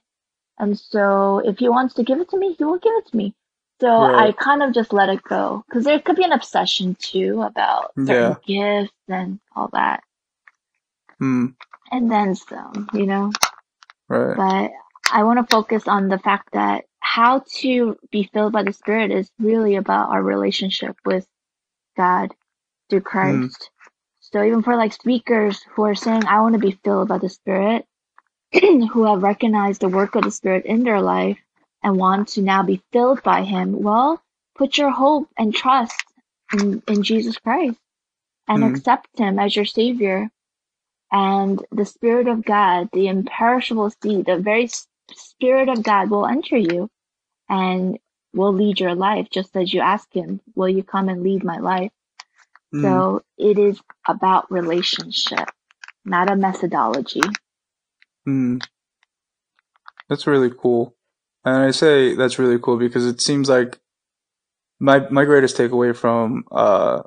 And 0.57 0.77
so 0.77 1.37
if 1.45 1.59
he 1.59 1.69
wants 1.69 1.93
to 1.95 2.03
give 2.03 2.19
it 2.19 2.29
to 2.31 2.37
me, 2.37 2.55
he 2.57 2.63
will 2.63 2.79
give 2.79 2.95
it 2.95 3.05
to 3.11 3.17
me. 3.17 3.35
So 3.79 3.87
right. 3.87 4.29
I 4.29 4.31
kind 4.31 4.63
of 4.63 4.73
just 4.73 4.91
let 4.91 5.09
it 5.09 5.21
go 5.23 5.63
because 5.67 5.85
there 5.85 5.99
could 5.99 6.15
be 6.15 6.23
an 6.23 6.31
obsession 6.31 6.95
too 6.99 7.43
about 7.43 7.91
certain 7.95 8.37
yeah. 8.47 8.81
gifts 8.81 8.93
and 9.07 9.39
all 9.55 9.69
that. 9.71 10.01
Mm. 11.21 11.53
And 11.91 12.11
then 12.11 12.35
some, 12.35 12.89
you 12.93 13.05
know. 13.05 13.31
Right. 14.07 14.35
But 14.35 14.71
I 15.13 15.23
want 15.23 15.39
to 15.39 15.55
focus 15.55 15.87
on 15.87 16.09
the 16.09 16.17
fact 16.17 16.49
that 16.53 16.85
how 17.01 17.43
to 17.59 17.97
be 18.11 18.29
filled 18.33 18.51
by 18.51 18.63
the 18.63 18.73
Spirit 18.73 19.11
is 19.11 19.29
really 19.39 19.75
about 19.75 20.09
our 20.09 20.23
relationship 20.23 20.97
with 21.05 21.27
God 21.95 22.33
through 22.89 23.01
Christ. 23.01 23.61
Mm. 23.61 23.89
So 24.19 24.43
even 24.43 24.61
for 24.61 24.75
like 24.75 24.93
speakers 24.93 25.61
who 25.71 25.83
are 25.83 25.95
saying, 25.95 26.25
I 26.25 26.41
want 26.41 26.53
to 26.53 26.59
be 26.59 26.79
filled 26.83 27.07
by 27.07 27.17
the 27.17 27.29
Spirit, 27.29 27.85
who 28.53 29.03
have 29.03 29.23
recognized 29.23 29.81
the 29.81 29.89
work 29.89 30.15
of 30.15 30.23
the 30.23 30.31
Spirit 30.31 30.65
in 30.65 30.83
their 30.83 31.01
life 31.01 31.39
and 31.83 31.97
want 31.97 32.29
to 32.29 32.41
now 32.41 32.63
be 32.63 32.81
filled 32.91 33.23
by 33.23 33.43
Him, 33.43 33.81
well, 33.81 34.21
put 34.55 34.77
your 34.77 34.91
hope 34.91 35.29
and 35.37 35.55
trust 35.55 36.03
in, 36.53 36.83
in 36.87 37.03
Jesus 37.03 37.37
Christ 37.37 37.79
and 38.47 38.63
mm. 38.63 38.75
accept 38.75 39.07
Him 39.17 39.39
as 39.39 39.55
your 39.55 39.65
Savior 39.65 40.29
and 41.11 41.65
the 41.71 41.85
Spirit 41.85 42.27
of 42.27 42.45
God, 42.45 42.89
the 42.93 43.07
imperishable 43.07 43.91
seed, 44.01 44.25
the 44.25 44.37
very 44.37 44.69
Spirit 45.11 45.69
of 45.69 45.81
God 45.81 46.09
will 46.09 46.27
enter 46.27 46.57
you 46.57 46.89
and 47.47 47.97
will 48.33 48.53
lead 48.53 48.79
your 48.79 48.93
life 48.93 49.27
just 49.31 49.55
as 49.57 49.73
you 49.73 49.81
ask 49.81 50.07
Him, 50.13 50.39
Will 50.55 50.69
you 50.69 50.83
come 50.83 51.09
and 51.09 51.23
lead 51.23 51.43
my 51.43 51.57
life? 51.57 51.91
Mm. 52.73 52.81
So 52.81 53.23
it 53.37 53.57
is 53.57 53.79
about 54.07 54.51
relationship. 54.51 55.49
not 56.05 56.31
a 56.31 56.35
methodology. 56.35 57.21
Mm. 58.27 58.61
That's 60.07 60.25
really 60.25 60.49
cool. 60.49 60.95
And 61.45 61.57
I 61.57 61.71
say 61.71 62.15
that's 62.15 62.39
really 62.39 62.59
cool 62.59 62.77
because 62.77 63.05
it 63.05 63.21
seems 63.21 63.49
like 63.49 63.79
my 64.79 65.07
my 65.09 65.25
greatest 65.25 65.57
takeaway 65.57 65.95
from 65.95 66.45
uh 66.51 67.03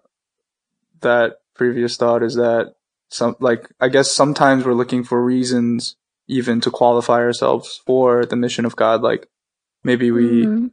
that 1.01 1.39
previous 1.55 1.97
thought 1.97 2.23
is 2.23 2.35
that 2.37 2.75
some 3.11 3.37
like 3.41 3.69
I 3.81 3.89
guess 3.89 4.11
sometimes 4.11 4.65
we're 4.65 4.75
looking 4.75 5.05
for 5.05 5.23
reasons 5.23 5.97
even 6.29 6.61
to 6.61 6.71
qualify 6.71 7.21
ourselves 7.21 7.83
for 7.85 8.25
the 8.25 8.37
mission 8.37 8.65
of 8.65 8.77
God. 8.77 9.03
Like 9.03 9.29
maybe 9.85 10.11
we 10.11 10.47
mm-hmm. 10.47 10.67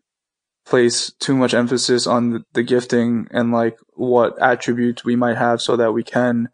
Place 0.70 1.12
too 1.20 1.36
much 1.36 1.54
emphasis 1.54 2.06
on 2.06 2.46
the, 2.54 2.64
gifting 2.64 3.28
and 3.32 3.52
like 3.52 3.78
what 3.96 4.40
attributes 4.40 5.04
we 5.04 5.16
might 5.16 5.38
have 5.38 5.62
so 5.62 5.76
that 5.76 5.92
we 5.92 6.04
can 6.04 6.50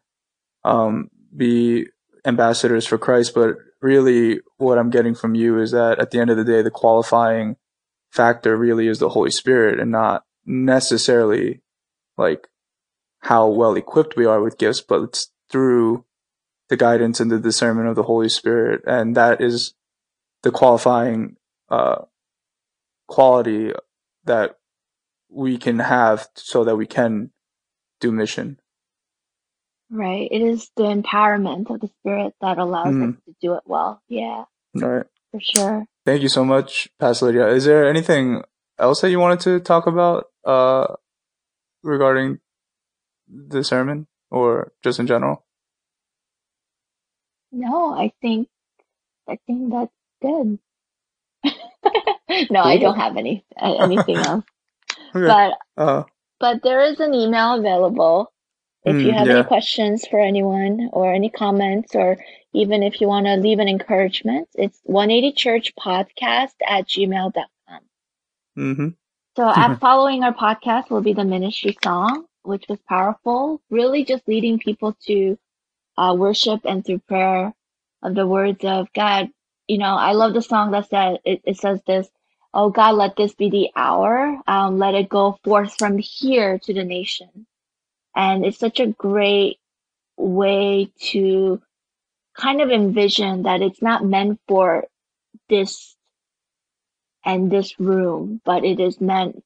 um, 0.64 1.10
be 1.36 1.88
ambassadors 2.26 2.88
for 2.88 2.98
Christ. 2.98 3.36
But 3.36 3.58
really, 3.82 4.40
what 4.58 4.78
I'm 4.78 4.90
getting 4.90 5.16
from 5.16 5.36
you 5.36 5.60
is 5.60 5.72
that 5.72 6.00
at 6.00 6.12
the 6.12 6.20
end 6.20 6.30
of 6.30 6.38
the 6.38 6.46
day, 6.46 6.62
the 6.62 6.72
qualifying 6.72 7.58
factor 8.10 8.56
really 8.56 8.88
is 8.88 9.00
the 9.00 9.10
Holy 9.10 9.32
Spirit 9.32 9.80
and 9.80 9.92
not 9.92 10.24
necessarily 10.46 11.62
like 12.18 12.48
how 13.20 13.48
well 13.48 13.76
equipped 13.76 14.16
we 14.16 14.26
are 14.26 14.42
with 14.42 14.58
gifts, 14.58 14.80
but 14.80 15.02
it's 15.02 15.32
through 15.52 16.06
the 16.70 16.78
guidance 16.78 17.20
and 17.20 17.30
the 17.30 17.40
discernment 17.40 17.90
of 17.90 17.96
the 17.96 18.04
Holy 18.04 18.30
Spirit. 18.30 18.82
And 18.88 19.16
that 19.18 19.42
is 19.42 19.74
the 20.44 20.52
qualifying, 20.52 21.36
uh, 21.70 22.04
quality 23.08 23.74
that 24.26 24.57
we 25.30 25.57
can 25.57 25.80
have 25.80 26.27
so 26.35 26.64
that 26.64 26.76
we 26.76 26.85
can 26.85 27.31
do 27.99 28.11
mission. 28.11 28.60
Right. 29.89 30.27
It 30.31 30.41
is 30.41 30.72
the 30.76 30.84
empowerment 30.84 31.69
of 31.69 31.80
the 31.80 31.88
Spirit 31.99 32.34
that 32.41 32.57
allows 32.57 32.88
mm. 32.88 33.10
us 33.10 33.15
to 33.26 33.35
do 33.41 33.53
it 33.53 33.64
well. 33.65 34.02
Yeah. 34.07 34.45
Right. 34.73 35.06
For 35.31 35.39
sure. 35.39 35.85
Thank 36.06 36.22
you 36.22 36.30
so 36.30 36.43
much, 36.43 36.89
Pastor 36.99 37.27
Lydia. 37.27 37.47
Is 37.47 37.65
there 37.65 37.88
anything 37.88 38.41
else 38.77 39.02
that 39.02 39.10
you 39.10 39.19
wanted 39.19 39.39
to 39.41 39.60
talk 39.60 39.88
about 39.88 40.26
uh, 40.43 40.88
regarding 41.84 42.39
the 43.27 43.64
sermon 43.64 44.07
or 44.30 44.72
just 44.84 44.99
in 44.99 45.07
general? 45.07 45.45
No, 47.52 47.93
I 47.93 48.11
think 48.22 48.49
I 49.27 49.39
think 49.47 49.72
that's 49.72 49.91
good. 50.22 50.60
no, 52.49 52.62
I 52.62 52.78
don't 52.78 52.98
have 52.98 53.18
any 53.18 53.45
uh, 53.62 53.76
anything 53.76 54.16
else. 54.18 54.45
Okay. 55.16 55.28
But 55.28 55.57
uh, 55.78 56.03
but 56.40 56.64
there 56.64 56.82
is 56.82 56.99
an 56.99 57.14
email 57.14 57.56
available 57.56 58.32
if 58.84 58.95
you 58.95 59.12
mm, 59.12 59.18
have 59.18 59.28
yeah. 59.28 59.36
any 59.36 59.44
questions 59.44 60.06
for 60.07 60.20
anyone 60.20 60.90
or 60.94 61.14
any 61.14 61.30
comments 61.30 61.95
or 61.95 62.18
even 62.53 62.84
if 62.84 63.02
you 63.02 63.07
want 63.07 63.26
to 63.26 63.36
leave 63.36 63.60
an 63.60 63.68
encouragement. 63.68 64.48
It's 64.56 64.80
180churchpodcast 64.88 66.53
at 66.68 66.88
gmail.com. 66.88 67.80
Mm-hmm. 68.57 68.88
So 69.36 69.44
mm-hmm. 69.44 69.76
following 69.82 70.24
our 70.24 70.34
podcast 70.34 70.90
will 70.90 71.02
be 71.02 71.14
the 71.14 71.26
ministry 71.26 71.78
song, 71.84 72.26
which 72.44 72.66
was 72.70 72.80
powerful, 72.88 73.62
really 73.70 74.06
just 74.06 74.28
leading 74.28 74.60
people 74.60 74.95
to 75.07 75.38
uh, 75.98 76.16
worship 76.18 76.62
and 76.66 76.86
through 76.86 76.99
prayer 76.99 77.53
of 78.03 78.16
the 78.16 78.28
words 78.28 78.64
of 78.64 78.88
God. 78.94 79.30
You 79.68 79.78
know, 79.78 79.96
I 79.96 80.14
love 80.14 80.34
the 80.34 80.42
song 80.42 80.72
that 80.72 80.90
said, 80.90 81.20
it, 81.26 81.42
it 81.44 81.58
says 81.58 81.82
this, 81.88 82.08
Oh 82.54 82.70
God, 82.70 82.96
let 82.96 83.16
this 83.16 83.34
be 83.34 83.50
the 83.50 83.70
hour. 83.76 84.40
Um, 84.48 84.78
let 84.80 84.96
it 84.96 85.10
go 85.10 85.38
forth 85.44 85.76
from 85.78 85.98
here 85.98 86.58
to 86.60 86.74
the 86.74 86.86
nation. 86.86 87.46
And 88.16 88.46
it's 88.46 88.60
such 88.60 88.80
a 88.80 88.88
great 88.88 89.60
way 90.16 90.92
to 91.12 91.62
kind 92.38 92.62
of 92.62 92.70
envision 92.70 93.44
that 93.44 93.62
it's 93.62 93.82
not 93.82 94.06
meant 94.06 94.40
for 94.48 94.86
this 95.50 95.96
and 97.26 97.52
this 97.52 97.78
room, 97.80 98.40
but 98.46 98.64
it 98.64 98.80
is 98.80 99.02
meant 99.02 99.44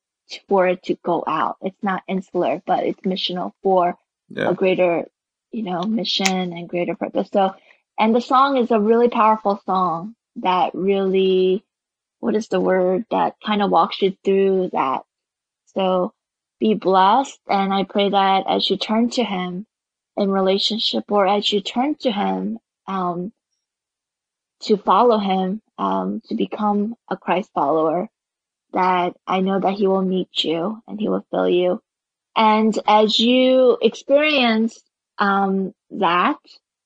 for 0.48 0.68
it 0.68 0.84
to 0.84 0.96
go 1.04 1.24
out. 1.26 1.58
It's 1.62 1.82
not 1.82 2.04
insular, 2.08 2.62
but 2.68 2.84
it's 2.86 3.02
missional 3.02 3.54
for 3.64 3.98
yeah. 4.30 4.50
a 4.50 4.54
greater 4.54 5.06
you 5.52 5.64
know, 5.64 5.84
mission 5.84 6.54
and 6.54 6.70
greater 6.70 6.96
purpose. 6.96 7.30
So, 7.32 7.54
and 8.00 8.16
the 8.16 8.22
song 8.22 8.56
is 8.56 8.72
a 8.72 8.80
really 8.80 9.10
powerful 9.10 9.62
song 9.66 10.16
that 10.38 10.72
really, 10.74 11.66
what 12.22 12.34
is 12.34 12.48
the 12.48 12.62
word 12.62 13.04
that 13.12 13.36
kind 13.46 13.62
of 13.62 13.70
walks 13.70 14.02
you 14.02 14.16
through 14.24 14.70
that. 14.72 15.02
So 15.76 16.14
be 16.62 16.76
blessed. 16.76 17.40
And 17.50 17.74
I 17.74 17.84
pray 17.84 18.10
that 18.10 18.46
as 18.48 18.70
you 18.70 18.78
turn 18.78 19.10
to 19.12 19.24
him 19.24 19.68
in 20.16 20.32
relationship 20.32 21.12
or 21.12 21.28
as 21.28 21.52
you 21.52 21.62
turn 21.62 21.96
to 22.02 22.12
him, 22.12 22.60
um, 22.88 23.34
to 24.62 24.78
follow 24.78 25.18
him, 25.18 25.62
um, 25.78 26.22
to 26.30 26.36
become 26.36 26.96
a 27.10 27.18
Christ 27.18 27.50
follower, 27.54 28.10
that 28.72 29.14
I 29.28 29.42
know 29.42 29.60
that 29.60 29.74
he 29.74 29.88
will 29.88 30.04
meet 30.04 30.44
you 30.44 30.82
and 30.88 31.00
he 31.00 31.10
will 31.10 31.26
fill 31.32 31.50
you. 31.50 31.82
And 32.36 32.78
as 32.88 33.20
you 33.20 33.78
experience 33.82 34.82
um, 35.18 35.74
that, 35.92 36.38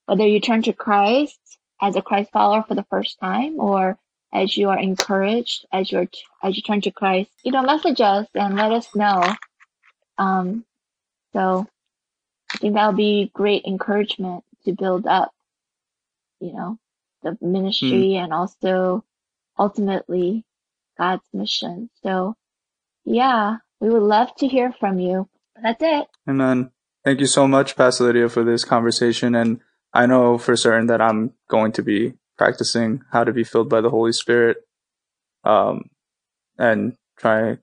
whether 0.06 0.26
you 0.26 0.40
turn 0.40 0.62
to 0.64 0.74
Christ 0.74 1.40
as 1.82 1.96
a 1.96 2.02
Christ 2.02 2.32
follower 2.32 2.64
for 2.68 2.76
the 2.76 2.86
first 2.90 3.20
time 3.20 3.60
or 3.60 3.98
as 4.34 4.58
you 4.58 4.70
are 4.70 4.80
encouraged, 4.80 5.66
as 5.72 5.92
you 5.92 6.08
as 6.42 6.56
you 6.56 6.64
turn 6.64 6.82
to 6.82 6.92
Christ, 6.92 7.30
you 7.44 7.52
know, 7.52 7.62
message 7.62 8.02
us 8.02 8.28
and 8.34 8.56
let 8.56 8.72
us 8.72 8.96
know. 8.96 9.24
Um, 10.18 10.66
so 11.34 11.68
I 12.52 12.58
think 12.58 12.74
that 12.74 12.88
would 12.88 12.98
be 12.98 13.32
great 13.34 13.66
encouragement 13.66 14.44
to 14.66 14.74
build 14.74 15.06
up, 15.06 15.32
you 16.40 16.54
know, 16.54 16.78
the 17.22 17.38
ministry 17.42 18.14
mm. 18.14 18.24
and 18.24 18.34
also 18.34 19.04
ultimately 19.58 20.44
God's 20.98 21.24
mission. 21.34 21.90
So 22.02 22.36
yeah, 23.06 23.58
we 23.80 23.90
would 23.90 24.04
love 24.04 24.36
to 24.38 24.48
hear 24.48 24.74
from 24.80 25.00
you. 25.00 25.30
That's 25.62 25.82
it. 25.82 26.08
Amen. 26.28 26.72
Thank 27.04 27.20
you 27.20 27.28
so 27.28 27.48
much, 27.48 27.76
Pastor 27.76 28.06
Lydia, 28.06 28.30
for 28.30 28.44
this 28.44 28.64
conversation. 28.64 29.36
And 29.36 29.60
I 29.94 30.06
know 30.06 30.38
for 30.38 30.56
certain 30.56 30.88
that 30.88 31.02
I'm 31.02 31.34
going 31.50 31.72
to 31.74 31.84
be 31.84 32.14
practicing 32.38 33.04
how 33.12 33.24
to 33.24 33.32
be 33.32 33.44
filled 33.44 33.70
by 33.70 33.82
the 33.82 33.90
Holy 33.90 34.12
Spirit, 34.12 34.58
um, 35.44 35.90
and 36.58 36.96
try 37.18 37.58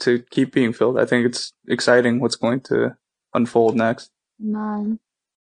to 0.00 0.22
keep 0.30 0.52
being 0.52 0.72
filled. 0.72 0.98
I 0.98 1.06
think 1.06 1.26
it's 1.26 1.52
exciting 1.68 2.20
what's 2.20 2.36
going 2.36 2.60
to 2.62 2.96
unfold 3.34 3.76
next. 3.76 4.10
None. 4.38 5.00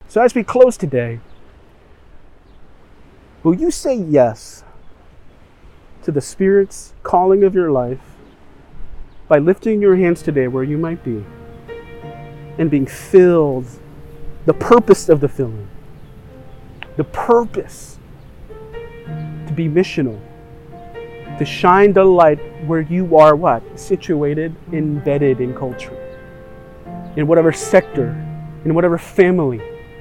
So 0.08 0.22
as 0.22 0.34
we 0.34 0.44
close 0.44 0.76
today, 0.76 1.20
will 3.42 3.54
you 3.54 3.70
say 3.70 3.94
yes 3.94 4.62
to 6.02 6.12
the 6.12 6.20
Spirit's 6.20 6.94
calling 7.02 7.42
of 7.42 7.54
your 7.54 7.70
life 7.70 8.00
by 9.28 9.38
lifting 9.38 9.80
your 9.80 9.96
hands 9.96 10.22
today 10.22 10.46
where 10.48 10.64
you 10.64 10.76
might 10.76 11.02
be? 11.02 11.24
and 12.58 12.70
being 12.70 12.86
filled, 12.86 13.66
the 14.46 14.54
purpose 14.54 15.08
of 15.08 15.20
the 15.20 15.28
filling, 15.28 15.68
the 16.96 17.04
purpose 17.04 17.98
to 19.46 19.52
be 19.54 19.68
missional, 19.68 20.20
to 21.38 21.44
shine 21.44 21.92
the 21.92 22.04
light 22.04 22.38
where 22.66 22.80
you 22.80 23.16
are 23.16 23.34
what? 23.34 23.62
Situated, 23.78 24.54
embedded 24.72 25.40
in 25.40 25.54
culture, 25.54 25.96
in 27.16 27.26
whatever 27.26 27.52
sector, 27.52 28.10
in 28.64 28.74
whatever 28.74 28.98
family, 28.98 29.60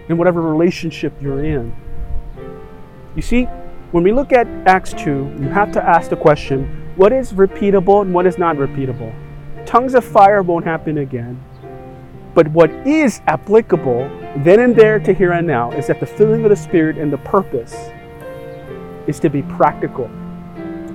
in 0.10 0.18
whatever 0.18 0.42
relationship 0.42 1.14
you're 1.22 1.44
in. 1.44 1.74
You 3.16 3.22
see, 3.22 3.44
when 3.92 4.04
we 4.04 4.12
look 4.12 4.32
at 4.32 4.48
Acts 4.68 4.94
2, 4.94 5.10
you 5.40 5.50
have 5.50 5.72
to 5.74 5.84
ask 5.84 6.10
the 6.10 6.16
question 6.16 6.94
what 6.96 7.12
is 7.12 7.34
repeatable 7.34 8.02
and 8.02 8.14
what 8.14 8.26
is 8.26 8.38
not 8.38 8.58
repeatable? 8.58 9.14
Tongues 9.66 9.96
of 9.96 10.04
fire 10.04 10.42
won't 10.42 10.66
happen 10.66 10.98
again. 10.98 11.42
But 12.34 12.48
what 12.50 12.72
is 12.88 13.22
applicable 13.28 14.10
then 14.38 14.62
and 14.62 14.76
there 14.76 15.00
to 15.00 15.14
here 15.14 15.34
and 15.34 15.46
now 15.46 15.72
is 15.72 15.88
that 15.88 16.00
the 16.00 16.06
filling 16.06 16.44
of 16.46 16.50
the 16.50 16.56
Spirit 16.56 16.98
and 16.98 17.12
the 17.12 17.18
purpose 17.18 17.76
is 19.08 19.20
to 19.20 19.30
be 19.30 19.42
practical, 19.44 20.06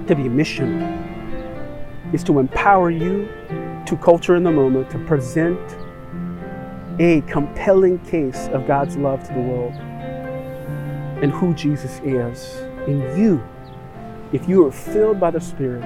to 0.06 0.14
be 0.14 0.24
missional, 0.24 1.04
is 2.14 2.24
to 2.24 2.38
empower 2.38 2.90
you 2.90 3.28
to 3.84 3.96
culture 4.02 4.36
in 4.36 4.42
the 4.42 4.50
moment, 4.50 4.90
to 4.90 4.98
present 5.00 5.60
a 6.98 7.20
compelling 7.22 7.98
case 8.06 8.48
of 8.48 8.66
God's 8.66 8.96
love 8.96 9.22
to 9.28 9.34
the 9.34 9.40
world 9.40 9.74
and 11.22 11.30
who 11.30 11.52
Jesus 11.54 12.00
is 12.02 12.56
in 12.88 13.00
you. 13.18 13.42
If 14.32 14.48
you 14.48 14.66
are 14.66 14.72
filled 14.72 15.20
by 15.20 15.30
the 15.30 15.40
Spirit, 15.40 15.84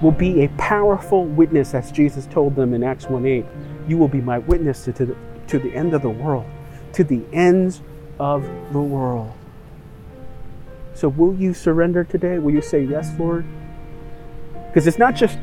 will 0.00 0.12
be 0.12 0.44
a 0.44 0.48
powerful 0.50 1.26
witness, 1.26 1.74
as 1.74 1.90
Jesus 1.92 2.26
told 2.26 2.54
them 2.54 2.74
in 2.74 2.82
Acts 2.82 3.06
1 3.06 3.26
8 3.26 3.44
you 3.88 3.98
will 3.98 4.08
be 4.08 4.20
my 4.20 4.38
witness 4.38 4.84
to, 4.84 4.92
to, 4.92 5.06
the, 5.06 5.16
to 5.48 5.58
the 5.58 5.74
end 5.74 5.94
of 5.94 6.02
the 6.02 6.10
world, 6.10 6.46
to 6.94 7.04
the 7.04 7.22
ends 7.32 7.82
of 8.18 8.42
the 8.72 8.80
world. 8.80 9.32
So, 10.94 11.08
will 11.08 11.34
you 11.34 11.54
surrender 11.54 12.04
today? 12.04 12.38
Will 12.38 12.52
you 12.52 12.62
say, 12.62 12.84
Yes, 12.84 13.12
Lord? 13.18 13.44
Because 14.66 14.86
it's 14.86 14.98
not 14.98 15.14
just 15.14 15.38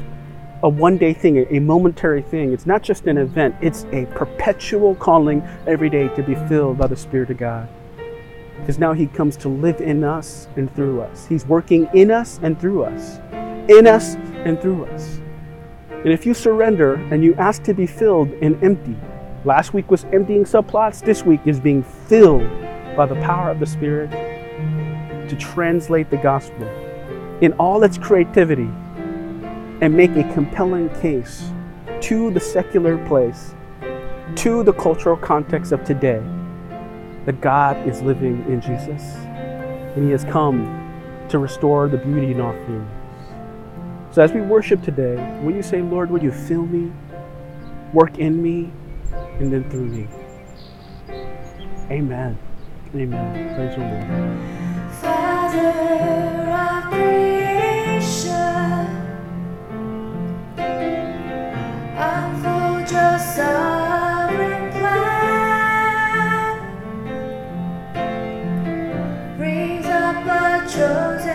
a 0.64 0.70
one 0.70 0.98
day 0.98 1.14
thing, 1.14 1.46
a 1.50 1.60
momentary 1.60 2.22
thing. 2.22 2.52
It's 2.52 2.66
not 2.66 2.84
just 2.84 3.08
an 3.08 3.18
event, 3.18 3.56
it's 3.62 3.86
a 3.92 4.06
perpetual 4.08 4.96
calling 4.96 5.42
every 5.68 5.90
day 5.90 6.08
to 6.16 6.24
be 6.24 6.36
filled 6.48 6.78
by 6.78 6.88
the 6.88 6.96
Spirit 6.96 7.30
of 7.30 7.38
God. 7.38 7.70
Because 8.60 8.78
now 8.78 8.94
He 8.94 9.08
comes 9.08 9.38
to 9.38 9.50
live 9.50 9.82
in 9.82 10.04
us 10.04 10.48
and 10.56 10.74
through 10.76 11.02
us. 11.02 11.26
He's 11.28 11.46
working 11.46 11.90
in 11.94 12.12
us 12.12 12.40
and 12.44 12.60
through 12.60 12.84
us, 12.84 13.20
in 13.70 13.88
us 13.88 14.16
and 14.16 14.62
through 14.62 14.86
us. 14.86 15.20
And 16.04 16.14
if 16.14 16.26
you 16.26 16.34
surrender 16.34 16.94
and 17.12 17.26
you 17.26 17.36
ask 17.36 17.64
to 17.64 17.74
be 17.74 17.86
filled 17.86 18.30
and 18.42 18.62
empty, 18.64 18.96
last 19.44 19.74
week 19.74 19.92
was 19.92 20.06
emptying 20.14 20.46
subplots, 20.46 21.04
this 21.04 21.24
week 21.24 21.42
is 21.46 21.60
being 21.60 21.84
filled 21.84 22.50
by 22.96 23.06
the 23.06 23.16
power 23.16 23.52
of 23.52 23.60
the 23.60 23.66
Spirit 23.66 24.10
to 24.12 25.36
translate 25.36 26.10
the 26.10 26.16
gospel 26.16 26.66
in 27.42 27.52
all 27.54 27.84
its 27.84 27.98
creativity 27.98 28.70
and 29.82 29.94
make 29.94 30.12
a 30.12 30.24
compelling 30.34 30.90
case 31.02 31.52
to 32.00 32.32
the 32.32 32.40
secular 32.40 32.98
place, 33.06 33.54
to 34.38 34.64
the 34.64 34.74
cultural 34.74 35.18
context 35.18 35.74
of 35.74 35.84
today, 35.84 36.24
that 37.26 37.42
God 37.42 37.76
is 37.86 38.02
living 38.02 38.46
in 38.48 38.62
Jesus. 38.62 39.04
And 39.96 40.06
He 40.06 40.12
has 40.12 40.24
come 40.24 41.28
to 41.28 41.40
restore 41.40 41.90
the 41.90 41.98
beauty 41.98 42.32
in 42.32 42.40
our 42.40 42.54
field. 42.66 42.88
So 44.12 44.24
as 44.24 44.34
we 44.34 44.42
worship 44.42 44.82
today, 44.82 45.16
will 45.44 45.54
you 45.54 45.62
say, 45.62 45.82
Lord, 45.84 46.10
will 46.10 46.24
you 46.24 46.32
fill 46.32 46.66
me, 46.66 46.92
work 47.94 48.18
in 48.18 48.42
me, 48.42 48.72
and 49.40 49.54
then 49.54 49.70
through 49.70 49.86
me? 49.86 50.08
Amen. 51.92 52.38
Amen. 52.96 53.56
Praise 53.56 53.76
the 53.76 53.82
Lord. 53.82 54.08
Father 54.96 55.70
of 56.50 56.90
creation, 56.92 58.32
unfold 61.96 62.90
your 62.92 63.20
sovereign 63.20 64.72
plan. 64.72 66.58
Raise 69.40 69.86
up 69.86 70.26
a 70.26 70.66
chosen. 70.68 71.29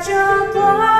let 0.00 0.08
your 0.08 0.52
glory 0.52 0.99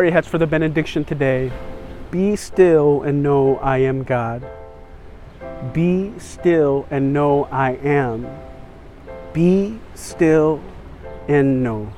your 0.00 0.12
heads 0.12 0.28
for 0.28 0.38
the 0.38 0.46
benediction 0.46 1.04
today? 1.04 1.52
Be 2.10 2.36
still 2.36 3.02
and 3.02 3.22
know 3.22 3.56
I 3.58 3.78
am 3.78 4.04
God. 4.04 4.46
Be 5.72 6.12
still 6.18 6.86
and 6.90 7.12
know 7.12 7.44
I 7.44 7.72
am. 7.72 8.26
Be 9.32 9.78
still 9.94 10.62
and 11.28 11.62
know. 11.62 11.92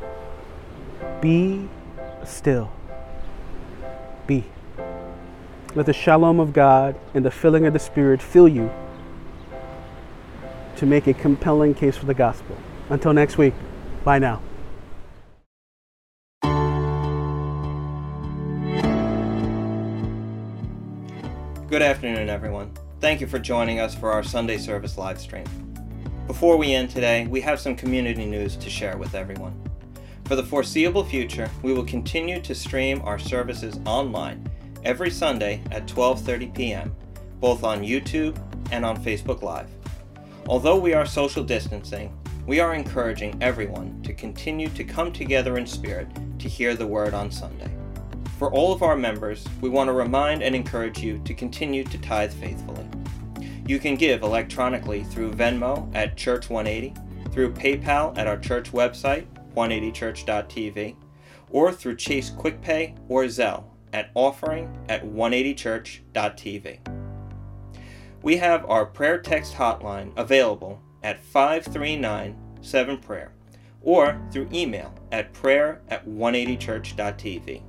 Be 1.20 1.68
still. 2.24 2.70
Be. 4.26 4.44
Let 5.74 5.86
the 5.86 5.92
shalom 5.92 6.40
of 6.40 6.52
God 6.52 6.94
and 7.14 7.24
the 7.24 7.30
filling 7.30 7.66
of 7.66 7.72
the 7.72 7.78
Spirit 7.78 8.22
fill 8.22 8.48
you 8.48 8.70
to 10.76 10.86
make 10.86 11.06
a 11.06 11.14
compelling 11.14 11.74
case 11.74 11.96
for 11.96 12.06
the 12.06 12.14
gospel. 12.14 12.56
Until 12.90 13.12
next 13.12 13.38
week, 13.38 13.54
bye 14.04 14.18
now. 14.18 14.40
Good 21.74 21.82
afternoon, 21.82 22.30
everyone. 22.30 22.70
Thank 23.00 23.20
you 23.20 23.26
for 23.26 23.40
joining 23.40 23.80
us 23.80 23.96
for 23.96 24.12
our 24.12 24.22
Sunday 24.22 24.58
service 24.58 24.96
live 24.96 25.20
stream. 25.20 25.44
Before 26.28 26.56
we 26.56 26.72
end 26.72 26.88
today, 26.88 27.26
we 27.26 27.40
have 27.40 27.58
some 27.58 27.74
community 27.74 28.26
news 28.26 28.54
to 28.58 28.70
share 28.70 28.96
with 28.96 29.16
everyone. 29.16 29.60
For 30.26 30.36
the 30.36 30.44
foreseeable 30.44 31.02
future, 31.02 31.50
we 31.64 31.72
will 31.72 31.84
continue 31.84 32.40
to 32.42 32.54
stream 32.54 33.02
our 33.02 33.18
services 33.18 33.80
online 33.86 34.48
every 34.84 35.10
Sunday 35.10 35.64
at 35.72 35.88
12:30 35.88 36.54
p.m., 36.54 36.94
both 37.40 37.64
on 37.64 37.82
YouTube 37.82 38.38
and 38.70 38.84
on 38.84 39.02
Facebook 39.02 39.42
Live. 39.42 39.68
Although 40.46 40.78
we 40.78 40.94
are 40.94 41.04
social 41.04 41.42
distancing, 41.42 42.16
we 42.46 42.60
are 42.60 42.76
encouraging 42.76 43.36
everyone 43.40 44.00
to 44.02 44.12
continue 44.12 44.68
to 44.68 44.84
come 44.84 45.12
together 45.12 45.58
in 45.58 45.66
spirit 45.66 46.06
to 46.38 46.48
hear 46.48 46.76
the 46.76 46.86
word 46.86 47.14
on 47.14 47.32
Sunday. 47.32 47.74
For 48.38 48.52
all 48.52 48.72
of 48.72 48.82
our 48.82 48.96
members, 48.96 49.46
we 49.60 49.68
want 49.68 49.88
to 49.88 49.92
remind 49.92 50.42
and 50.42 50.56
encourage 50.56 50.98
you 50.98 51.18
to 51.24 51.34
continue 51.34 51.84
to 51.84 51.98
tithe 51.98 52.32
faithfully. 52.32 52.84
You 53.66 53.78
can 53.78 53.94
give 53.94 54.22
electronically 54.22 55.04
through 55.04 55.32
Venmo 55.32 55.88
at 55.94 56.16
Church 56.16 56.50
180, 56.50 56.94
through 57.30 57.52
PayPal 57.52 58.16
at 58.18 58.26
our 58.26 58.36
church 58.36 58.72
website, 58.72 59.26
180church.tv, 59.56 60.96
or 61.50 61.72
through 61.72 61.96
Chase 61.96 62.30
QuickPay 62.30 62.98
or 63.08 63.24
Zelle 63.24 63.64
at 63.92 64.10
offering 64.14 64.76
at 64.88 65.04
180church.tv. 65.04 66.78
We 68.22 68.36
have 68.38 68.68
our 68.68 68.86
prayer 68.86 69.18
text 69.18 69.54
hotline 69.54 70.12
available 70.16 70.82
at 71.04 71.22
539 71.22 72.36
7 72.62 72.98
prayer 72.98 73.32
or 73.82 74.18
through 74.32 74.48
email 74.52 74.92
at 75.12 75.32
prayer 75.34 75.82
at 75.88 76.06
180church.tv. 76.08 77.62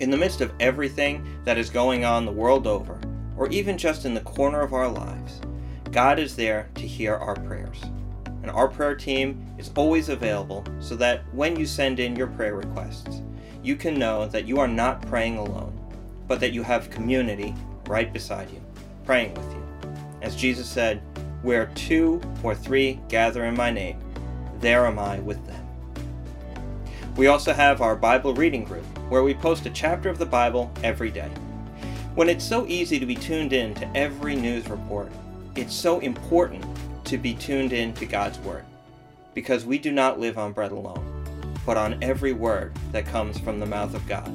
In 0.00 0.10
the 0.10 0.16
midst 0.16 0.40
of 0.40 0.52
everything 0.58 1.24
that 1.44 1.56
is 1.56 1.70
going 1.70 2.04
on 2.04 2.26
the 2.26 2.32
world 2.32 2.66
over, 2.66 2.98
or 3.36 3.48
even 3.50 3.78
just 3.78 4.04
in 4.04 4.12
the 4.12 4.20
corner 4.22 4.60
of 4.60 4.72
our 4.72 4.88
lives, 4.88 5.40
God 5.92 6.18
is 6.18 6.34
there 6.34 6.68
to 6.74 6.86
hear 6.86 7.14
our 7.14 7.36
prayers. 7.36 7.80
And 8.42 8.50
our 8.50 8.66
prayer 8.66 8.96
team 8.96 9.46
is 9.56 9.70
always 9.76 10.08
available 10.08 10.64
so 10.80 10.96
that 10.96 11.22
when 11.32 11.54
you 11.54 11.64
send 11.64 12.00
in 12.00 12.16
your 12.16 12.26
prayer 12.26 12.56
requests, 12.56 13.22
you 13.62 13.76
can 13.76 13.94
know 13.96 14.26
that 14.26 14.46
you 14.46 14.58
are 14.58 14.66
not 14.66 15.00
praying 15.02 15.38
alone, 15.38 15.78
but 16.26 16.40
that 16.40 16.52
you 16.52 16.64
have 16.64 16.90
community 16.90 17.54
right 17.86 18.12
beside 18.12 18.50
you, 18.50 18.60
praying 19.04 19.32
with 19.34 19.52
you. 19.52 19.62
As 20.22 20.34
Jesus 20.34 20.68
said, 20.68 21.02
Where 21.42 21.66
two 21.76 22.20
or 22.42 22.56
three 22.56 22.98
gather 23.08 23.44
in 23.44 23.56
my 23.56 23.70
name, 23.70 24.00
there 24.58 24.86
am 24.86 24.98
I 24.98 25.20
with 25.20 25.46
them. 25.46 25.66
We 27.16 27.28
also 27.28 27.52
have 27.52 27.80
our 27.80 27.94
Bible 27.94 28.34
reading 28.34 28.64
group, 28.64 28.84
where 29.14 29.22
we 29.22 29.32
post 29.32 29.64
a 29.64 29.70
chapter 29.70 30.08
of 30.08 30.18
the 30.18 30.26
Bible 30.26 30.72
every 30.82 31.08
day. 31.08 31.28
When 32.16 32.28
it's 32.28 32.44
so 32.44 32.66
easy 32.66 32.98
to 32.98 33.06
be 33.06 33.14
tuned 33.14 33.52
in 33.52 33.72
to 33.74 33.96
every 33.96 34.34
news 34.34 34.68
report, 34.68 35.12
it's 35.54 35.72
so 35.72 36.00
important 36.00 36.64
to 37.04 37.16
be 37.16 37.32
tuned 37.32 37.72
in 37.72 37.94
to 37.94 38.06
God's 38.06 38.40
Word, 38.40 38.64
because 39.32 39.64
we 39.64 39.78
do 39.78 39.92
not 39.92 40.18
live 40.18 40.36
on 40.36 40.50
bread 40.50 40.72
alone, 40.72 41.54
but 41.64 41.76
on 41.76 42.02
every 42.02 42.32
word 42.32 42.76
that 42.90 43.06
comes 43.06 43.38
from 43.38 43.60
the 43.60 43.66
mouth 43.66 43.94
of 43.94 44.04
God, 44.08 44.28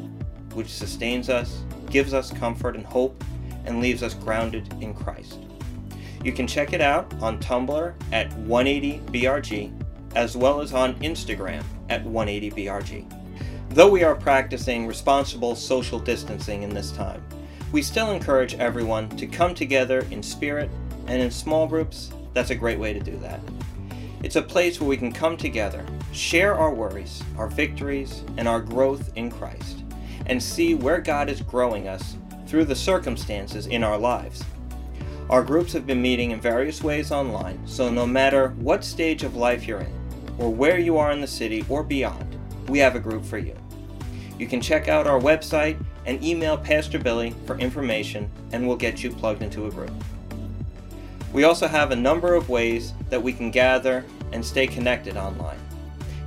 which 0.53 0.69
sustains 0.69 1.29
us, 1.29 1.61
gives 1.89 2.13
us 2.13 2.31
comfort 2.31 2.77
and 2.77 2.85
hope, 2.85 3.21
and 3.65 3.81
leaves 3.81 4.01
us 4.01 4.13
grounded 4.13 4.73
in 4.79 4.93
Christ. 4.93 5.39
You 6.23 6.31
can 6.31 6.47
check 6.47 6.71
it 6.71 6.79
out 6.79 7.13
on 7.21 7.39
Tumblr 7.39 7.93
at 8.13 8.29
180BRG, 8.29 9.73
as 10.15 10.37
well 10.37 10.61
as 10.61 10.73
on 10.73 10.93
Instagram 11.01 11.65
at 11.89 12.05
180BRG. 12.05 13.18
Though 13.71 13.89
we 13.89 14.03
are 14.03 14.15
practicing 14.15 14.87
responsible 14.87 15.53
social 15.55 15.99
distancing 15.99 16.63
in 16.63 16.73
this 16.73 16.91
time, 16.91 17.23
we 17.71 17.83
still 17.83 18.09
encourage 18.09 18.55
everyone 18.55 19.09
to 19.09 19.27
come 19.27 19.53
together 19.53 20.07
in 20.09 20.23
spirit 20.23 20.71
and 21.05 21.21
in 21.21 21.29
small 21.29 21.67
groups. 21.67 22.11
That's 22.33 22.49
a 22.49 22.55
great 22.55 22.79
way 22.79 22.93
to 22.93 22.99
do 22.99 23.15
that. 23.17 23.39
It's 24.23 24.37
a 24.37 24.41
place 24.41 24.81
where 24.81 24.89
we 24.89 24.97
can 24.97 25.11
come 25.11 25.37
together, 25.37 25.85
share 26.11 26.55
our 26.55 26.73
worries, 26.73 27.21
our 27.37 27.47
victories, 27.47 28.23
and 28.37 28.47
our 28.47 28.59
growth 28.59 29.11
in 29.15 29.29
Christ, 29.29 29.83
and 30.25 30.41
see 30.41 30.73
where 30.73 30.99
God 30.99 31.29
is 31.29 31.43
growing 31.43 31.87
us 31.87 32.17
through 32.47 32.65
the 32.65 32.75
circumstances 32.75 33.67
in 33.67 33.83
our 33.83 33.99
lives. 33.99 34.43
Our 35.29 35.43
groups 35.43 35.73
have 35.73 35.85
been 35.85 36.01
meeting 36.01 36.31
in 36.31 36.41
various 36.41 36.83
ways 36.83 37.11
online, 37.11 37.59
so 37.67 37.91
no 37.91 38.07
matter 38.07 38.49
what 38.57 38.83
stage 38.83 39.21
of 39.21 39.35
life 39.35 39.67
you're 39.67 39.81
in, 39.81 39.93
or 40.39 40.51
where 40.51 40.79
you 40.79 40.97
are 40.97 41.11
in 41.11 41.21
the 41.21 41.27
city 41.27 41.63
or 41.69 41.83
beyond, 41.83 42.28
we 42.69 42.79
have 42.79 42.95
a 42.95 42.99
group 42.99 43.25
for 43.25 43.37
you. 43.37 43.55
You 44.37 44.47
can 44.47 44.61
check 44.61 44.87
out 44.87 45.07
our 45.07 45.19
website 45.19 45.77
and 46.05 46.23
email 46.23 46.57
Pastor 46.57 46.99
Billy 46.99 47.35
for 47.45 47.57
information, 47.57 48.29
and 48.51 48.67
we'll 48.67 48.77
get 48.77 49.03
you 49.03 49.11
plugged 49.11 49.41
into 49.41 49.67
a 49.67 49.71
group. 49.71 49.91
We 51.33 51.43
also 51.43 51.67
have 51.67 51.91
a 51.91 51.95
number 51.95 52.33
of 52.33 52.49
ways 52.49 52.93
that 53.09 53.21
we 53.21 53.33
can 53.33 53.51
gather 53.51 54.05
and 54.31 54.43
stay 54.43 54.65
connected 54.65 55.17
online. 55.17 55.59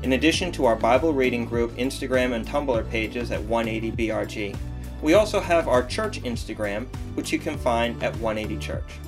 In 0.03 0.13
addition 0.13 0.53
to 0.53 0.67
our 0.67 0.77
Bible 0.77 1.13
reading 1.13 1.45
group, 1.45 1.73
Instagram, 1.77 2.33
and 2.33 2.47
Tumblr 2.47 2.91
pages 2.91 3.31
at 3.31 3.41
180BRG, 3.41 4.57
we 5.01 5.15
also 5.15 5.41
have 5.41 5.67
our 5.67 5.85
church 5.85 6.23
Instagram, 6.23 6.87
which 7.15 7.33
you 7.33 7.39
can 7.39 7.57
find 7.57 8.01
at 8.03 8.17
180 8.17 8.61
Church. 8.65 8.99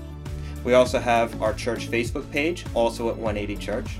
We 0.65 0.75
also 0.75 0.99
have 0.99 1.41
our 1.43 1.53
church 1.53 1.91
Facebook 1.91 2.29
page, 2.31 2.65
also 2.75 3.11
at 3.11 3.17
180 3.17 3.57
Church. 3.61 3.99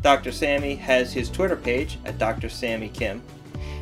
Dr. 0.00 0.30
Sammy 0.30 0.76
has 0.76 1.12
his 1.12 1.30
Twitter 1.30 1.56
page 1.56 1.98
at 2.04 2.18
Dr. 2.18 2.48
Sammy 2.48 2.88
Kim, 2.88 3.22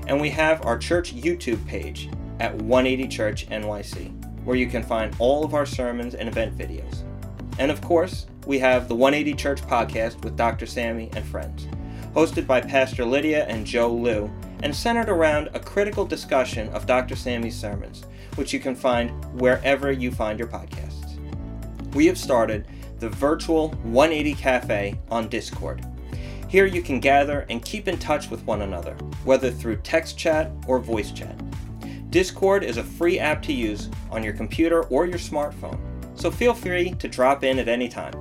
and 0.06 0.20
we 0.20 0.30
have 0.30 0.64
our 0.64 0.78
church 0.78 1.14
YouTube 1.14 1.64
page 1.66 2.08
at 2.40 2.54
180 2.54 3.08
Church 3.08 3.48
NYC, 3.48 4.44
where 4.44 4.56
you 4.56 4.66
can 4.66 4.82
find 4.82 5.14
all 5.18 5.44
of 5.44 5.54
our 5.54 5.66
sermons 5.66 6.14
and 6.14 6.28
event 6.28 6.56
videos. 6.56 7.02
And 7.58 7.70
of 7.70 7.80
course, 7.80 8.26
we 8.46 8.58
have 8.58 8.88
the 8.88 8.94
180 8.94 9.36
Church 9.36 9.62
podcast 9.62 10.22
with 10.24 10.36
Dr. 10.36 10.66
Sammy 10.66 11.10
and 11.14 11.24
friends, 11.24 11.66
hosted 12.14 12.46
by 12.46 12.60
Pastor 12.60 13.04
Lydia 13.04 13.44
and 13.46 13.66
Joe 13.66 13.92
Liu, 13.92 14.32
and 14.62 14.74
centered 14.74 15.08
around 15.08 15.50
a 15.52 15.60
critical 15.60 16.06
discussion 16.06 16.68
of 16.70 16.86
Dr. 16.86 17.16
Sammy's 17.16 17.58
sermons, 17.58 18.04
which 18.36 18.52
you 18.52 18.60
can 18.60 18.74
find 18.74 19.10
wherever 19.40 19.92
you 19.92 20.10
find 20.10 20.38
your 20.38 20.48
podcasts. 20.48 21.18
We 21.94 22.06
have 22.06 22.18
started 22.18 22.66
the 22.98 23.08
virtual 23.08 23.70
180 23.82 24.34
Cafe 24.34 24.98
on 25.10 25.28
Discord. 25.28 25.84
Here 26.48 26.66
you 26.66 26.82
can 26.82 27.00
gather 27.00 27.46
and 27.48 27.64
keep 27.64 27.88
in 27.88 27.98
touch 27.98 28.30
with 28.30 28.44
one 28.46 28.62
another, 28.62 28.94
whether 29.24 29.50
through 29.50 29.78
text 29.78 30.16
chat 30.18 30.50
or 30.66 30.78
voice 30.78 31.10
chat. 31.10 31.40
Discord 32.10 32.62
is 32.62 32.76
a 32.76 32.84
free 32.84 33.18
app 33.18 33.42
to 33.42 33.52
use 33.52 33.90
on 34.10 34.22
your 34.22 34.34
computer 34.34 34.84
or 34.84 35.06
your 35.06 35.18
smartphone, 35.18 35.80
so 36.14 36.30
feel 36.30 36.54
free 36.54 36.92
to 36.92 37.08
drop 37.08 37.42
in 37.42 37.58
at 37.58 37.68
any 37.68 37.88
time. 37.88 38.14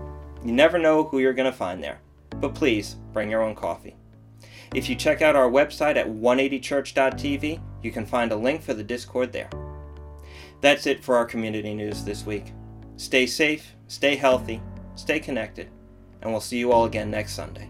You 0.44 0.52
never 0.52 0.80
know 0.80 1.04
who 1.04 1.20
you're 1.20 1.34
going 1.34 1.52
to 1.52 1.58
find 1.58 1.84
there, 1.84 2.00
but 2.42 2.56
please 2.56 2.96
bring 3.12 3.30
your 3.30 3.44
own 3.44 3.54
coffee. 3.54 3.96
If 4.74 4.90
you 4.90 4.96
check 4.96 5.22
out 5.22 5.36
our 5.36 5.50
website 5.50 5.96
at 5.96 6.08
180church.tv, 6.08 7.62
you 7.84 7.92
can 7.92 8.06
find 8.06 8.32
a 8.32 8.36
link 8.36 8.64
for 8.64 8.74
the 8.74 8.84
Discord 8.84 9.32
there. 9.32 9.50
That's 10.62 10.88
it 10.88 11.04
for 11.04 11.16
our 11.16 11.26
community 11.26 11.76
news 11.76 12.04
this 12.04 12.26
week. 12.26 12.52
Stay 12.98 13.28
safe, 13.28 13.76
stay 13.88 14.16
healthy, 14.16 14.62
stay 14.96 15.20
connected, 15.20 15.70
and 16.22 16.32
we'll 16.32 16.42
see 16.42 16.58
you 16.58 16.72
all 16.72 16.86
again 16.86 17.12
next 17.12 17.34
Sunday. 17.34 17.70